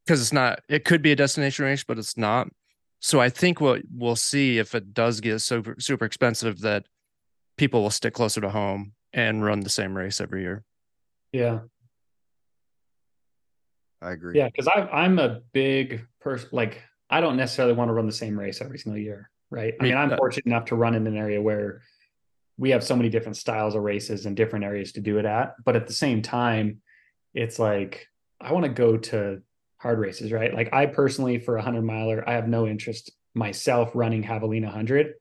because 0.05 0.21
it's 0.21 0.33
not, 0.33 0.61
it 0.69 0.85
could 0.85 1.01
be 1.01 1.13
a 1.13 1.17
destination 1.17 1.65
race, 1.65 1.85
but 1.85 1.99
it's 1.99 2.17
not. 2.17 2.49
So 3.01 3.21
I 3.21 3.29
think 3.29 3.61
what 3.61 3.83
we'll 3.93 4.17
see 4.17 4.59
if 4.59 4.75
it 4.75 4.95
does 4.95 5.21
get 5.21 5.41
super 5.41 5.77
super 5.79 6.05
expensive, 6.05 6.61
that 6.61 6.87
people 7.57 7.83
will 7.83 7.91
stick 7.91 8.15
closer 8.15 8.41
to 8.41 8.51
home 8.51 8.95
and 9.13 9.45
run 9.45 9.61
the 9.61 9.69
same 9.69 9.97
race 9.97 10.21
every 10.21 10.43
year. 10.43 10.65
yeah. 11.33 11.61
I 14.01 14.13
agree. 14.13 14.37
Yeah, 14.37 14.49
because 14.49 14.69
I'm 14.93 15.19
a 15.21 15.41
big 15.53 16.05
person. 16.21 16.49
Like, 16.51 16.83
I 17.09 17.21
don't 17.21 17.37
necessarily 17.37 17.75
want 17.75 17.89
to 17.89 17.93
run 17.93 18.07
the 18.07 18.13
same 18.13 18.37
race 18.37 18.61
every 18.61 18.79
single 18.79 19.01
year, 19.01 19.31
right? 19.53 19.75
I 19.79 19.83
mean, 19.85 19.97
I'm 19.97 20.09
fortunate 20.17 20.47
enough 20.47 20.65
to 20.67 20.77
run 20.77 20.95
in 20.95 21.07
an 21.07 21.17
area 21.17 21.41
where 21.41 21.83
we 22.57 22.71
have 22.71 22.83
so 22.83 22.97
many 22.97 23.09
different 23.09 23.37
styles 23.37 23.75
of 23.75 23.83
races 23.83 24.27
and 24.27 24.35
different 24.37 24.65
areas 24.65 24.93
to 24.93 25.01
do 25.01 25.19
it 25.19 25.25
at. 25.25 25.55
But 25.65 25.77
at 25.77 25.87
the 25.87 25.93
same 25.93 26.23
time, 26.23 26.81
it's 27.35 27.59
like 27.59 28.07
I 28.41 28.53
want 28.53 28.65
to 28.65 28.73
go 28.73 28.97
to 28.97 29.43
hard 29.79 29.99
races, 29.99 30.33
right? 30.33 30.53
Like, 30.55 30.73
I 30.73 30.87
personally, 30.87 31.39
for 31.39 31.57
a 31.57 31.63
hundred 31.63 31.83
miler, 31.83 32.25
I 32.27 32.33
have 32.33 32.49
no 32.49 32.67
interest 32.67 33.13
myself 33.35 33.91
running 33.95 34.23
Javelina 34.23 34.67
100, 34.67 35.15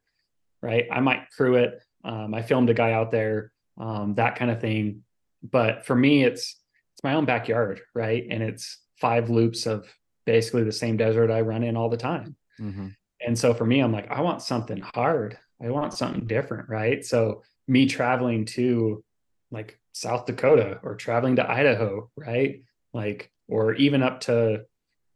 right? 0.61 0.85
I 0.91 0.99
might 1.01 1.29
crew 1.35 1.55
it. 1.55 1.79
Um, 2.03 2.33
I 2.33 2.41
filmed 2.41 2.69
a 2.69 2.73
guy 2.73 2.93
out 2.93 3.11
there, 3.11 3.51
um, 3.77 4.15
that 4.15 4.35
kind 4.35 4.49
of 4.51 4.61
thing. 4.61 5.03
But 5.43 5.85
for 5.85 5.95
me, 5.95 6.23
it's 6.23 6.57
it's 6.93 7.03
my 7.03 7.13
own 7.15 7.25
backyard, 7.25 7.81
right? 7.93 8.25
And 8.29 8.41
it's 8.43 8.79
five 8.99 9.29
loops 9.29 9.65
of 9.65 9.87
basically 10.25 10.63
the 10.63 10.71
same 10.71 10.97
desert 10.97 11.31
I 11.31 11.41
run 11.41 11.63
in 11.63 11.75
all 11.75 11.89
the 11.89 11.97
time. 11.97 12.35
Mhm. 12.59 12.95
And 13.25 13.37
so 13.37 13.53
for 13.53 13.65
me, 13.65 13.79
I'm 13.79 13.91
like, 13.91 14.09
I 14.09 14.21
want 14.21 14.41
something 14.41 14.81
hard. 14.81 15.37
I 15.61 15.69
want 15.69 15.93
something 15.93 16.25
different, 16.25 16.69
right? 16.69 17.05
So 17.05 17.43
me 17.67 17.85
traveling 17.85 18.45
to 18.45 19.03
like 19.51 19.79
South 19.93 20.25
Dakota 20.25 20.79
or 20.83 20.95
traveling 20.95 21.35
to 21.35 21.49
Idaho, 21.49 22.09
right? 22.15 22.63
Like, 22.93 23.31
or 23.47 23.73
even 23.75 24.01
up 24.01 24.21
to 24.21 24.65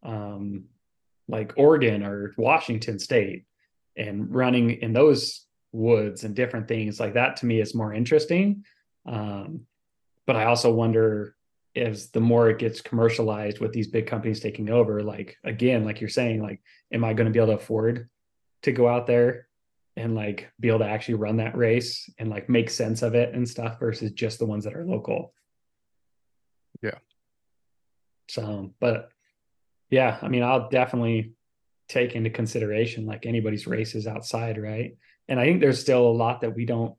um 0.04 0.66
like 1.28 1.54
Oregon 1.58 2.04
or 2.04 2.34
Washington 2.38 3.00
State 3.00 3.46
and 3.98 4.34
running 4.34 4.70
in 4.82 4.94
those 4.94 5.46
woods 5.72 6.24
and 6.24 6.36
different 6.36 6.68
things 6.68 7.00
like 7.00 7.16
that 7.16 7.38
to 7.38 7.46
me 7.46 7.60
is 7.60 7.74
more 7.74 7.94
interesting. 7.94 8.64
Um, 9.06 9.62
but 10.28 10.36
I 10.36 10.46
also 10.46 10.72
wonder 10.72 11.36
is 11.76 12.10
the 12.12 12.22
more 12.22 12.50
it 12.50 12.60
gets 12.60 12.82
commercialized 12.82 13.60
with 13.60 13.74
these 13.74 13.88
big 13.88 14.08
companies 14.08 14.40
taking 14.40 14.70
over, 14.70 15.04
like 15.04 15.38
again, 15.44 15.84
like 15.84 16.00
you're 16.00 16.10
saying, 16.10 16.42
like, 16.42 16.62
am 16.92 17.04
I 17.04 17.14
going 17.14 17.26
to 17.26 17.32
be 17.32 17.40
able 17.40 17.54
to 17.54 17.62
afford 17.62 18.10
to 18.64 18.72
go 18.72 18.88
out 18.88 19.08
there 19.08 19.48
and 19.98 20.16
like 20.16 20.50
be 20.60 20.70
able 20.70 20.80
to 20.80 20.88
actually 20.90 21.16
run 21.16 21.38
that 21.38 21.58
race 21.58 22.10
and 22.18 22.30
like 22.30 22.50
make 22.50 22.70
sense 22.70 23.02
of 23.02 23.16
it 23.16 23.34
and 23.34 23.48
stuff 23.48 23.80
versus 23.80 24.12
just 24.12 24.40
the 24.40 24.46
ones 24.46 24.64
that 24.64 24.76
are 24.76 24.86
local? 24.86 25.34
Yeah. 26.82 26.98
So, 28.30 28.74
but 28.80 29.10
yeah, 29.90 30.18
I 30.22 30.30
mean, 30.30 30.44
I'll 30.44 30.70
definitely 30.70 31.34
take 31.88 32.16
into 32.16 32.30
consideration 32.30 33.06
like 33.06 33.26
anybody's 33.26 33.68
races 33.68 34.08
outside, 34.08 34.58
right? 34.58 34.98
And 35.28 35.40
I 35.40 35.46
think 35.46 35.62
there's 35.62 35.80
still 35.80 36.08
a 36.08 36.10
lot 36.10 36.42
that 36.42 36.56
we 36.56 36.66
don't 36.66 36.96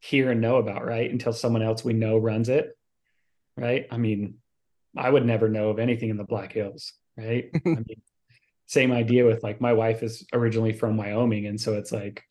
hear 0.00 0.30
and 0.30 0.40
know 0.40 0.56
about, 0.56 0.84
right? 0.84 1.10
Until 1.10 1.32
someone 1.32 1.62
else 1.62 1.84
we 1.84 1.92
know 1.92 2.16
runs 2.16 2.48
it, 2.48 2.76
right? 3.56 3.86
I 3.90 3.96
mean, 3.98 4.34
I 4.96 5.08
would 5.10 5.24
never 5.24 5.48
know 5.48 5.70
of 5.70 5.78
anything 5.78 6.10
in 6.10 6.16
the 6.16 6.24
Black 6.24 6.52
Hills, 6.52 6.92
right? 7.16 7.50
I 7.66 7.68
mean, 7.68 8.02
same 8.66 8.92
idea 8.92 9.24
with 9.26 9.42
like 9.42 9.60
my 9.60 9.72
wife 9.72 10.02
is 10.02 10.26
originally 10.32 10.72
from 10.72 10.96
Wyoming. 10.96 11.46
And 11.46 11.60
so 11.60 11.74
it's 11.74 11.92
like 11.92 12.22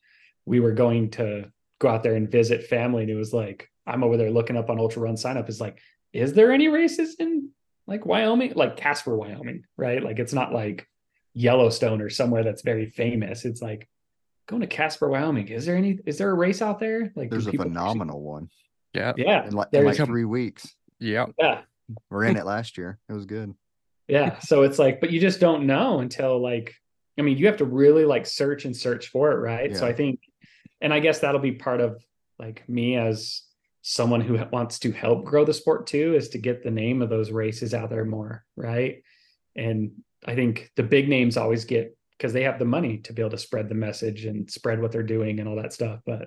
we 0.46 0.60
were 0.60 0.72
going 0.72 1.10
to 1.10 1.50
go 1.78 1.88
out 1.88 2.02
there 2.02 2.14
and 2.14 2.30
visit 2.30 2.64
family. 2.66 3.02
And 3.02 3.10
it 3.10 3.16
was 3.16 3.32
like, 3.32 3.68
I'm 3.86 4.02
over 4.04 4.16
there 4.16 4.30
looking 4.30 4.56
up 4.56 4.70
on 4.70 4.78
Ultra 4.78 5.02
Run 5.02 5.16
sign 5.16 5.36
up. 5.36 5.48
Is 5.48 5.60
like, 5.60 5.78
is 6.12 6.32
there 6.32 6.52
any 6.52 6.68
races 6.68 7.16
in 7.18 7.50
like 7.86 8.06
Wyoming? 8.06 8.52
Like 8.54 8.76
Casper, 8.76 9.16
Wyoming, 9.16 9.64
right? 9.76 10.02
Like 10.02 10.18
it's 10.18 10.32
not 10.32 10.52
like 10.52 10.86
Yellowstone 11.34 12.00
or 12.00 12.10
somewhere 12.10 12.44
that's 12.44 12.62
very 12.62 12.86
famous. 12.86 13.44
It's 13.44 13.62
like 13.62 13.88
going 14.46 14.60
to 14.60 14.66
Casper, 14.68 15.08
Wyoming. 15.08 15.48
Is 15.48 15.66
there 15.66 15.76
any, 15.76 15.98
is 16.06 16.18
there 16.18 16.30
a 16.30 16.34
race 16.34 16.62
out 16.62 16.78
there? 16.80 17.12
Like, 17.16 17.30
There's 17.30 17.46
a 17.46 17.50
people- 17.50 17.66
phenomenal 17.66 18.20
one 18.20 18.50
Yeah. 18.94 19.12
Yeah. 19.16 19.46
in 19.46 19.52
like, 19.54 19.68
in 19.72 19.84
like 19.84 19.96
three 19.96 20.24
weeks. 20.24 20.74
Yeah. 21.02 21.26
Yeah. 21.38 21.62
We're 22.10 22.24
in 22.24 22.36
it 22.36 22.46
last 22.46 22.78
year. 22.78 22.98
It 23.08 23.12
was 23.12 23.26
good. 23.26 23.54
yeah 24.08 24.38
so 24.40 24.62
it's 24.62 24.78
like 24.78 25.00
but 25.00 25.10
you 25.10 25.20
just 25.20 25.40
don't 25.40 25.66
know 25.66 26.00
until 26.00 26.40
like 26.40 26.74
i 27.18 27.22
mean 27.22 27.38
you 27.38 27.46
have 27.46 27.58
to 27.58 27.64
really 27.64 28.04
like 28.04 28.26
search 28.26 28.64
and 28.64 28.76
search 28.76 29.08
for 29.08 29.30
it 29.32 29.36
right 29.36 29.76
so 29.76 29.86
i 29.86 29.92
think 29.92 30.18
and 30.80 30.92
i 30.92 30.98
guess 30.98 31.20
that'll 31.20 31.40
be 31.40 31.52
part 31.52 31.80
of 31.80 32.02
like 32.38 32.68
me 32.68 32.96
as 32.96 33.42
someone 33.82 34.20
who 34.20 34.38
wants 34.52 34.78
to 34.80 34.90
help 34.90 35.24
grow 35.24 35.44
the 35.44 35.54
sport 35.54 35.86
too 35.86 36.14
is 36.16 36.30
to 36.30 36.38
get 36.38 36.62
the 36.62 36.70
name 36.70 37.00
of 37.00 37.10
those 37.10 37.30
races 37.30 37.74
out 37.74 37.90
there 37.90 38.04
more 38.04 38.44
right 38.56 39.02
and 39.54 39.92
i 40.26 40.34
think 40.34 40.70
the 40.76 40.82
big 40.82 41.08
names 41.08 41.36
always 41.36 41.64
get 41.64 41.96
because 42.18 42.32
they 42.32 42.42
have 42.42 42.58
the 42.58 42.64
money 42.64 42.98
to 42.98 43.12
be 43.12 43.22
able 43.22 43.30
to 43.30 43.38
spread 43.38 43.68
the 43.68 43.74
message 43.74 44.24
and 44.24 44.50
spread 44.50 44.80
what 44.80 44.90
they're 44.90 45.02
doing 45.16 45.38
and 45.38 45.48
all 45.48 45.56
that 45.56 45.72
stuff 45.72 46.00
but 46.04 46.22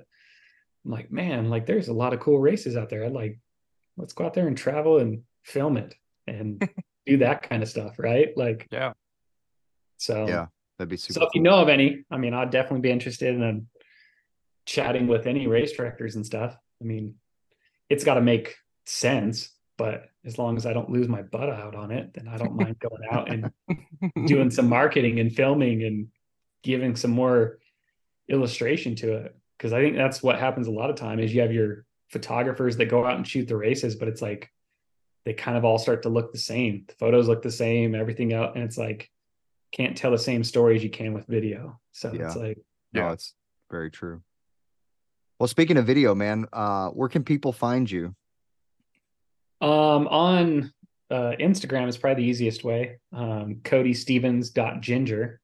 i'm 0.86 0.92
like 0.92 1.12
man 1.12 1.50
like 1.50 1.66
there's 1.66 1.90
a 1.90 1.94
lot 1.94 2.14
of 2.14 2.20
cool 2.22 2.40
races 2.40 2.78
out 2.78 2.90
there 2.90 3.04
i'd 3.06 3.12
like 3.12 3.38
let's 3.98 4.14
go 4.14 4.26
out 4.26 4.34
there 4.34 4.48
and 4.48 4.58
travel 4.58 5.00
and 5.00 5.24
film 5.44 5.78
it 5.78 5.96
and 6.28 6.68
do 7.06 7.18
that 7.18 7.44
kind 7.44 7.64
of 7.64 7.70
stuff, 7.70 8.00
right? 8.00 8.30
Like, 8.36 8.68
Yeah. 8.72 8.94
so 9.98 10.28
Yeah, 10.28 10.48
that'd 10.78 10.90
be 10.90 10.98
super. 10.98 11.20
So 11.20 11.26
if 11.26 11.30
you 11.34 11.42
know 11.42 11.60
of 11.60 11.70
any, 11.70 12.04
I 12.12 12.18
mean, 12.18 12.34
I'd 12.34 12.50
definitely 12.50 12.82
be 12.82 12.92
interested 12.92 13.36
in 13.36 13.44
um, 13.44 13.68
chatting 14.66 15.08
with 15.08 15.28
any 15.28 15.48
race 15.48 15.72
directors 15.72 16.16
and 16.16 16.26
stuff. 16.26 16.56
I 16.82 16.86
mean, 16.86 17.16
it's 17.90 18.04
got 18.04 18.16
to 18.16 18.22
make 18.22 18.56
sense, 18.86 19.50
but 19.78 20.06
as 20.26 20.38
long 20.38 20.58
as 20.58 20.66
I 20.66 20.74
don't 20.74 20.90
lose 20.90 21.08
my 21.08 21.22
butt 21.22 21.50
out 21.50 21.76
on 21.76 21.92
it, 21.92 22.14
then 22.14 22.28
I 22.28 22.38
don't 22.38 22.56
mind 22.56 22.78
going 22.80 23.04
out 23.12 23.30
and 23.32 23.52
doing 24.28 24.50
some 24.50 24.68
marketing 24.68 25.20
and 25.20 25.32
filming 25.34 25.84
and 25.84 26.08
giving 26.64 26.96
some 26.96 27.12
more 27.12 27.60
illustration 28.28 28.96
to 28.96 29.14
it. 29.14 29.36
because 29.58 29.72
I 29.72 29.82
think 29.82 29.96
that's 29.96 30.24
what 30.24 30.40
happens 30.40 30.68
a 30.68 30.72
lot 30.72 30.90
of 30.90 30.96
time 30.96 31.20
is 31.20 31.34
you 31.34 31.42
have 31.42 31.54
your 31.54 31.86
photographers 32.10 32.78
that 32.78 32.86
go 32.90 33.06
out 33.06 33.16
and 33.18 33.28
shoot 33.28 33.48
the 33.48 33.58
races, 33.58 33.96
but 33.96 34.08
it's 34.08 34.22
like 34.22 34.52
they 35.26 35.34
kind 35.34 35.58
of 35.58 35.66
all 35.66 35.80
start 35.80 36.04
to 36.04 36.10
look 36.10 36.32
the 36.32 36.38
same. 36.38 36.86
The 36.88 36.94
photos 36.94 37.28
look 37.28 37.42
the 37.42 37.52
same, 37.52 37.96
everything 37.96 38.32
else, 38.34 38.52
and 38.56 38.64
it's 38.64 38.78
like 38.78 39.10
can't 39.72 39.98
tell 39.98 40.12
the 40.12 40.18
same 40.18 40.44
story 40.44 40.76
as 40.76 40.84
you 40.84 40.90
can 40.90 41.14
with 41.14 41.26
video. 41.28 41.80
So 41.92 42.14
Yeah. 42.14 42.28
it's 42.28 42.36
like 42.36 42.58
No, 42.94 43.02
Yeah. 43.08 43.12
it's 43.14 43.34
very 43.72 43.90
true. 43.92 44.22
Well, 45.40 45.48
speaking 45.48 45.76
of 45.78 45.86
video, 45.86 46.16
man, 46.16 46.46
uh, 46.54 46.90
where 46.90 47.10
can 47.10 47.24
people 47.24 47.52
find 47.52 47.90
you? 47.90 48.16
um 49.62 50.08
on 50.08 50.72
uh 51.10 51.32
Instagram 51.40 51.88
is 51.88 51.98
probably 51.98 52.24
the 52.24 52.30
easiest 52.30 52.64
way. 52.64 53.00
Um 53.14 53.62
Cody 53.64 53.94
Stephens 53.94 54.52
ginger. 54.82 55.40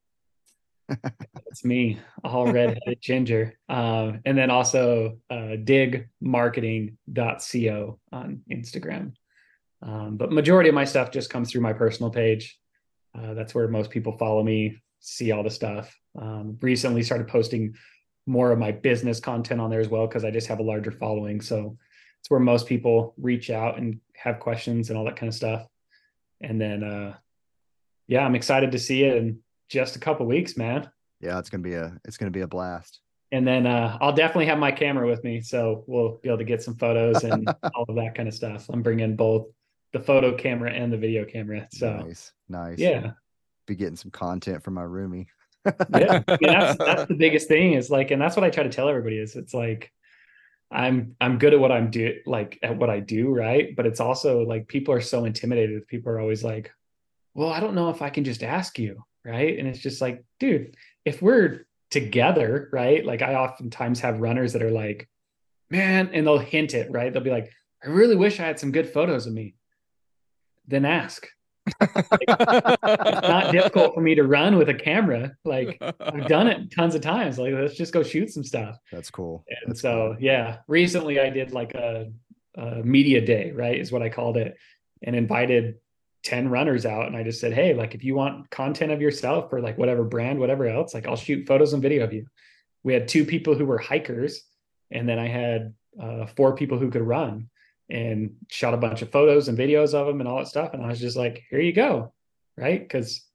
That's 0.91 1.63
me, 1.63 1.99
all 2.23 2.51
redheaded 2.51 2.97
ginger. 3.01 3.57
Um, 3.69 4.21
and 4.25 4.35
then 4.37 4.49
also 4.49 5.19
uh, 5.29 5.55
digmarketing.co 5.63 7.99
on 8.11 8.41
Instagram. 8.51 9.13
Um, 9.83 10.17
but 10.17 10.31
majority 10.31 10.69
of 10.69 10.75
my 10.75 10.85
stuff 10.85 11.11
just 11.11 11.29
comes 11.29 11.51
through 11.51 11.61
my 11.61 11.73
personal 11.73 12.11
page. 12.11 12.57
Uh, 13.17 13.33
that's 13.33 13.53
where 13.53 13.67
most 13.67 13.89
people 13.89 14.17
follow 14.17 14.43
me, 14.43 14.77
see 14.99 15.31
all 15.31 15.43
the 15.43 15.49
stuff. 15.49 15.97
Um, 16.19 16.57
recently 16.61 17.03
started 17.03 17.27
posting 17.27 17.75
more 18.25 18.51
of 18.51 18.59
my 18.59 18.71
business 18.71 19.19
content 19.19 19.59
on 19.59 19.69
there 19.69 19.79
as 19.79 19.89
well 19.89 20.07
because 20.07 20.23
I 20.23 20.31
just 20.31 20.47
have 20.47 20.59
a 20.59 20.63
larger 20.63 20.91
following. 20.91 21.41
So 21.41 21.77
it's 22.19 22.29
where 22.29 22.39
most 22.39 22.67
people 22.67 23.13
reach 23.17 23.49
out 23.49 23.77
and 23.77 23.99
have 24.15 24.39
questions 24.39 24.89
and 24.89 24.97
all 24.97 25.05
that 25.05 25.15
kind 25.15 25.27
of 25.27 25.33
stuff. 25.33 25.65
And 26.39 26.61
then, 26.61 26.83
uh, 26.83 27.15
yeah, 28.07 28.23
I'm 28.23 28.35
excited 28.35 28.71
to 28.71 28.79
see 28.79 29.03
it 29.03 29.17
in 29.17 29.39
just 29.71 29.95
a 29.95 29.99
couple 29.99 30.25
weeks, 30.25 30.57
man 30.57 30.89
Yeah, 31.21 31.39
it's 31.39 31.49
gonna 31.49 31.63
be 31.63 31.75
a 31.75 31.97
it's 32.05 32.17
gonna 32.17 32.31
be 32.31 32.41
a 32.41 32.47
blast. 32.47 32.99
and 33.31 33.47
then 33.47 33.65
uh, 33.65 33.97
I'll 34.01 34.13
definitely 34.13 34.47
have 34.47 34.59
my 34.59 34.71
camera 34.71 35.07
with 35.07 35.23
me, 35.23 35.39
so 35.41 35.85
we'll 35.87 36.19
be 36.21 36.27
able 36.27 36.39
to 36.39 36.43
get 36.43 36.61
some 36.61 36.75
photos 36.75 37.23
and 37.29 37.47
all 37.73 37.85
of 37.87 37.95
that 37.95 38.13
kind 38.13 38.27
of 38.27 38.35
stuff. 38.35 38.69
I'm 38.69 38.81
bringing 38.83 39.15
both 39.15 39.47
the 39.93 39.99
photo 39.99 40.35
camera 40.35 40.71
and 40.71 40.91
the 40.91 40.97
video 40.97 41.23
camera. 41.23 41.67
So 41.71 41.97
nice, 41.97 42.33
nice. 42.49 42.79
yeah, 42.79 43.11
be 43.65 43.75
getting 43.75 43.95
some 43.95 44.11
content 44.11 44.61
from 44.63 44.73
my 44.73 44.83
roomie. 44.83 45.27
yeah, 45.65 46.21
I 46.27 46.37
mean, 46.41 46.51
that's 46.51 46.77
that's 46.85 47.05
the 47.05 47.15
biggest 47.15 47.47
thing 47.47 47.73
is 47.73 47.89
like, 47.89 48.11
and 48.11 48.21
that's 48.21 48.35
what 48.35 48.43
I 48.43 48.49
try 48.49 48.63
to 48.63 48.69
tell 48.69 48.89
everybody 48.89 49.17
is 49.17 49.37
it's 49.37 49.53
like 49.53 49.91
I'm 50.69 51.15
I'm 51.21 51.37
good 51.37 51.53
at 51.53 51.59
what 51.59 51.71
I'm 51.71 51.91
do 51.91 52.15
like 52.25 52.59
at 52.61 52.77
what 52.77 52.89
I 52.89 52.99
do, 52.99 53.29
right? 53.29 53.73
But 53.75 53.85
it's 53.85 54.01
also 54.01 54.41
like 54.41 54.67
people 54.67 54.93
are 54.93 55.01
so 55.01 55.23
intimidated. 55.23 55.87
People 55.87 56.11
are 56.11 56.19
always 56.19 56.43
like, 56.43 56.71
well, 57.33 57.49
I 57.49 57.61
don't 57.61 57.75
know 57.75 57.89
if 57.89 58.01
I 58.01 58.09
can 58.09 58.25
just 58.25 58.43
ask 58.43 58.77
you, 58.77 59.03
right? 59.25 59.57
And 59.57 59.67
it's 59.67 59.79
just 59.79 60.01
like, 60.01 60.23
dude, 60.39 60.75
if 61.05 61.21
we're 61.21 61.65
together, 61.89 62.69
right? 62.71 63.05
Like 63.05 63.21
I 63.21 63.35
oftentimes 63.35 63.99
have 63.99 64.19
runners 64.21 64.53
that 64.53 64.63
are 64.63 64.71
like, 64.71 65.07
man, 65.69 66.09
and 66.13 66.25
they'll 66.25 66.37
hint 66.37 66.73
it, 66.73 66.91
right? 66.91 67.11
They'll 67.11 67.21
be 67.21 67.31
like, 67.31 67.51
I 67.83 67.89
really 67.89 68.15
wish 68.15 68.39
I 68.39 68.45
had 68.45 68.59
some 68.59 68.71
good 68.71 68.89
photos 68.89 69.27
of 69.27 69.33
me. 69.33 69.55
Then 70.67 70.85
ask. 70.85 71.27
It's 71.79 73.27
not 73.27 73.51
difficult 73.51 73.93
for 73.93 74.01
me 74.01 74.15
to 74.15 74.23
run 74.23 74.57
with 74.57 74.69
a 74.69 74.73
camera. 74.73 75.31
Like 75.45 75.77
I've 75.99 76.27
done 76.27 76.47
it 76.47 76.71
tons 76.71 76.95
of 76.95 77.01
times. 77.01 77.37
Like 77.37 77.53
let's 77.53 77.75
just 77.75 77.93
go 77.93 78.03
shoot 78.03 78.31
some 78.31 78.43
stuff. 78.43 78.77
That's 78.91 79.09
cool. 79.09 79.43
And 79.47 79.71
That's 79.71 79.81
so 79.81 80.13
cool. 80.13 80.23
yeah, 80.23 80.57
recently 80.67 81.19
I 81.19 81.29
did 81.29 81.51
like 81.51 81.73
a, 81.73 82.11
a 82.55 82.83
media 82.83 83.23
day, 83.23 83.51
right? 83.51 83.79
Is 83.79 83.91
what 83.91 84.01
I 84.01 84.09
called 84.09 84.37
it, 84.37 84.57
and 85.03 85.15
invited 85.15 85.75
10 86.23 86.49
runners 86.49 86.85
out. 86.85 87.07
And 87.07 87.15
I 87.15 87.23
just 87.23 87.39
said, 87.39 87.53
Hey, 87.53 87.73
like 87.73 87.95
if 87.95 88.03
you 88.03 88.15
want 88.15 88.49
content 88.49 88.91
of 88.91 89.01
yourself 89.01 89.49
for 89.49 89.61
like 89.61 89.77
whatever 89.77 90.03
brand, 90.03 90.39
whatever 90.39 90.67
else, 90.67 90.93
like 90.93 91.07
I'll 91.07 91.15
shoot 91.15 91.47
photos 91.47 91.73
and 91.73 91.81
video 91.81 92.03
of 92.03 92.13
you. 92.13 92.27
We 92.83 92.93
had 92.93 93.07
two 93.07 93.25
people 93.25 93.55
who 93.55 93.65
were 93.65 93.77
hikers, 93.77 94.43
and 94.89 95.07
then 95.07 95.19
I 95.19 95.27
had 95.27 95.73
uh, 96.01 96.25
four 96.25 96.55
people 96.55 96.79
who 96.79 96.89
could 96.89 97.03
run 97.03 97.49
and 97.89 98.35
shot 98.49 98.73
a 98.73 98.77
bunch 98.77 99.01
of 99.01 99.11
photos 99.11 99.47
and 99.47 99.57
videos 99.57 99.93
of 99.93 100.07
them 100.07 100.19
and 100.19 100.27
all 100.27 100.39
that 100.39 100.47
stuff. 100.47 100.73
And 100.73 100.83
I 100.83 100.87
was 100.87 100.99
just 100.99 101.17
like, 101.17 101.43
here 101.49 101.59
you 101.59 101.73
go. 101.73 102.13
Right. 102.57 102.79
Because 102.79 103.25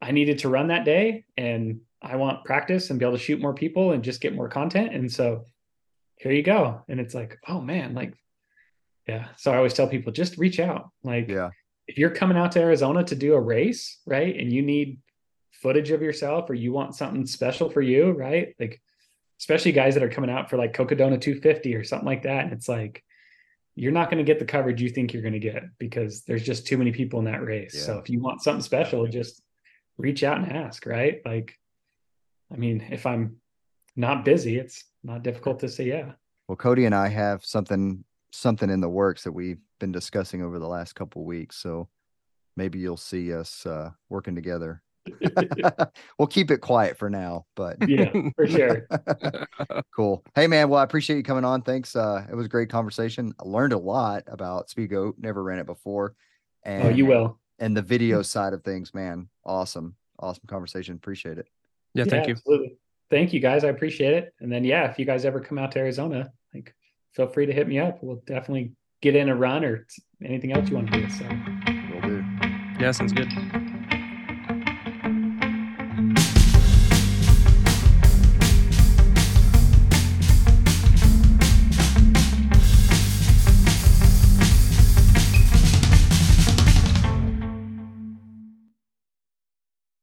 I 0.00 0.12
needed 0.12 0.38
to 0.40 0.48
run 0.48 0.68
that 0.68 0.84
day 0.84 1.24
and 1.36 1.80
I 2.00 2.16
want 2.16 2.44
practice 2.44 2.90
and 2.90 2.98
be 2.98 3.04
able 3.04 3.16
to 3.16 3.22
shoot 3.22 3.40
more 3.40 3.54
people 3.54 3.92
and 3.92 4.04
just 4.04 4.20
get 4.20 4.34
more 4.34 4.48
content. 4.48 4.94
And 4.94 5.10
so 5.10 5.46
here 6.16 6.32
you 6.32 6.42
go. 6.42 6.82
And 6.88 7.00
it's 7.00 7.14
like, 7.14 7.38
oh 7.48 7.60
man, 7.60 7.94
like, 7.94 8.14
yeah. 9.08 9.28
So 9.36 9.52
I 9.52 9.56
always 9.56 9.74
tell 9.74 9.88
people 9.88 10.12
just 10.12 10.38
reach 10.38 10.60
out. 10.60 10.90
Like, 11.02 11.28
Yeah, 11.28 11.50
if 11.88 11.98
you're 11.98 12.10
coming 12.10 12.36
out 12.36 12.52
to 12.52 12.60
Arizona 12.60 13.04
to 13.04 13.14
do 13.14 13.34
a 13.34 13.40
race, 13.40 14.00
right, 14.06 14.36
and 14.36 14.52
you 14.52 14.62
need 14.62 14.98
footage 15.52 15.90
of 15.90 16.02
yourself 16.02 16.50
or 16.50 16.54
you 16.54 16.72
want 16.72 16.94
something 16.94 17.26
special 17.26 17.70
for 17.70 17.80
you, 17.80 18.10
right? 18.12 18.54
Like, 18.58 18.80
especially 19.38 19.72
guys 19.72 19.94
that 19.94 20.02
are 20.02 20.08
coming 20.08 20.30
out 20.30 20.48
for 20.48 20.56
like 20.56 20.72
Cocodona 20.72 21.20
250 21.20 21.74
or 21.74 21.84
something 21.84 22.06
like 22.06 22.22
that. 22.22 22.44
And 22.44 22.52
it's 22.52 22.68
like, 22.68 23.02
you're 23.74 23.92
not 23.92 24.10
going 24.10 24.24
to 24.24 24.24
get 24.24 24.38
the 24.38 24.44
coverage 24.44 24.80
you 24.80 24.88
think 24.88 25.12
you're 25.12 25.22
going 25.22 25.34
to 25.34 25.38
get 25.38 25.64
because 25.78 26.22
there's 26.22 26.42
just 26.42 26.66
too 26.66 26.78
many 26.78 26.92
people 26.92 27.18
in 27.18 27.26
that 27.26 27.44
race. 27.44 27.74
Yeah. 27.74 27.82
So 27.82 27.98
if 27.98 28.08
you 28.08 28.20
want 28.20 28.42
something 28.42 28.62
special, 28.62 29.06
just 29.06 29.42
reach 29.98 30.24
out 30.24 30.38
and 30.38 30.50
ask, 30.50 30.86
right? 30.86 31.20
Like, 31.24 31.58
I 32.52 32.56
mean, 32.56 32.86
if 32.90 33.04
I'm 33.04 33.36
not 33.94 34.24
busy, 34.24 34.58
it's 34.58 34.84
not 35.04 35.22
difficult 35.22 35.60
to 35.60 35.68
say 35.68 35.84
yeah. 35.84 36.12
Well, 36.48 36.56
Cody 36.56 36.86
and 36.86 36.94
I 36.94 37.08
have 37.08 37.44
something 37.44 38.04
something 38.32 38.70
in 38.70 38.80
the 38.80 38.88
works 38.88 39.24
that 39.24 39.32
we've 39.32 39.60
been 39.78 39.92
discussing 39.92 40.42
over 40.42 40.58
the 40.58 40.66
last 40.68 40.94
couple 40.94 41.24
weeks. 41.24 41.56
So 41.56 41.88
maybe 42.56 42.78
you'll 42.78 42.96
see 42.96 43.32
us 43.32 43.64
uh, 43.66 43.90
working 44.08 44.34
together. 44.34 44.82
we'll 46.18 46.26
keep 46.28 46.50
it 46.50 46.58
quiet 46.60 46.98
for 46.98 47.08
now, 47.08 47.46
but 47.54 47.76
yeah, 47.88 48.10
for 48.34 48.46
sure. 48.46 48.86
cool. 49.94 50.24
Hey 50.34 50.46
man, 50.46 50.68
well 50.68 50.80
I 50.80 50.84
appreciate 50.84 51.16
you 51.16 51.22
coming 51.22 51.44
on. 51.44 51.62
Thanks. 51.62 51.94
Uh, 51.94 52.26
it 52.28 52.34
was 52.34 52.46
a 52.46 52.48
great 52.48 52.70
conversation. 52.70 53.32
I 53.40 53.44
learned 53.44 53.72
a 53.72 53.78
lot 53.78 54.24
about 54.26 54.68
Speedgoat. 54.68 55.14
Never 55.18 55.42
ran 55.42 55.58
it 55.58 55.66
before. 55.66 56.14
And 56.64 56.84
Oh, 56.84 56.88
you 56.88 57.06
will. 57.06 57.38
and 57.60 57.76
the 57.76 57.82
video 57.82 58.22
side 58.22 58.52
of 58.52 58.64
things, 58.64 58.92
man. 58.94 59.28
Awesome. 59.44 59.94
Awesome 60.18 60.42
conversation. 60.48 60.96
Appreciate 60.96 61.38
it. 61.38 61.46
yeah, 61.94 62.04
thank 62.04 62.26
you. 62.26 62.32
Absolutely. 62.32 62.76
Thank 63.08 63.32
you 63.32 63.38
guys. 63.38 63.62
I 63.62 63.68
appreciate 63.68 64.14
it. 64.14 64.34
And 64.40 64.50
then 64.50 64.64
yeah, 64.64 64.90
if 64.90 64.98
you 64.98 65.04
guys 65.04 65.24
ever 65.24 65.38
come 65.38 65.58
out 65.58 65.70
to 65.72 65.78
Arizona, 65.78 66.32
like 66.52 66.74
feel 67.12 67.28
free 67.28 67.46
to 67.46 67.52
hit 67.52 67.68
me 67.68 67.78
up. 67.78 68.02
We'll 68.02 68.22
definitely 68.26 68.72
get 69.02 69.16
in 69.16 69.28
a 69.28 69.36
run 69.36 69.64
or 69.64 69.86
anything 70.24 70.52
else 70.52 70.68
you 70.68 70.76
want 70.76 70.92
to 70.92 71.00
do. 71.00 71.10
So 71.10 71.24
Will 71.92 72.00
do. 72.02 72.24
Yeah, 72.80 72.90
sounds 72.92 73.12
good. 73.12 73.32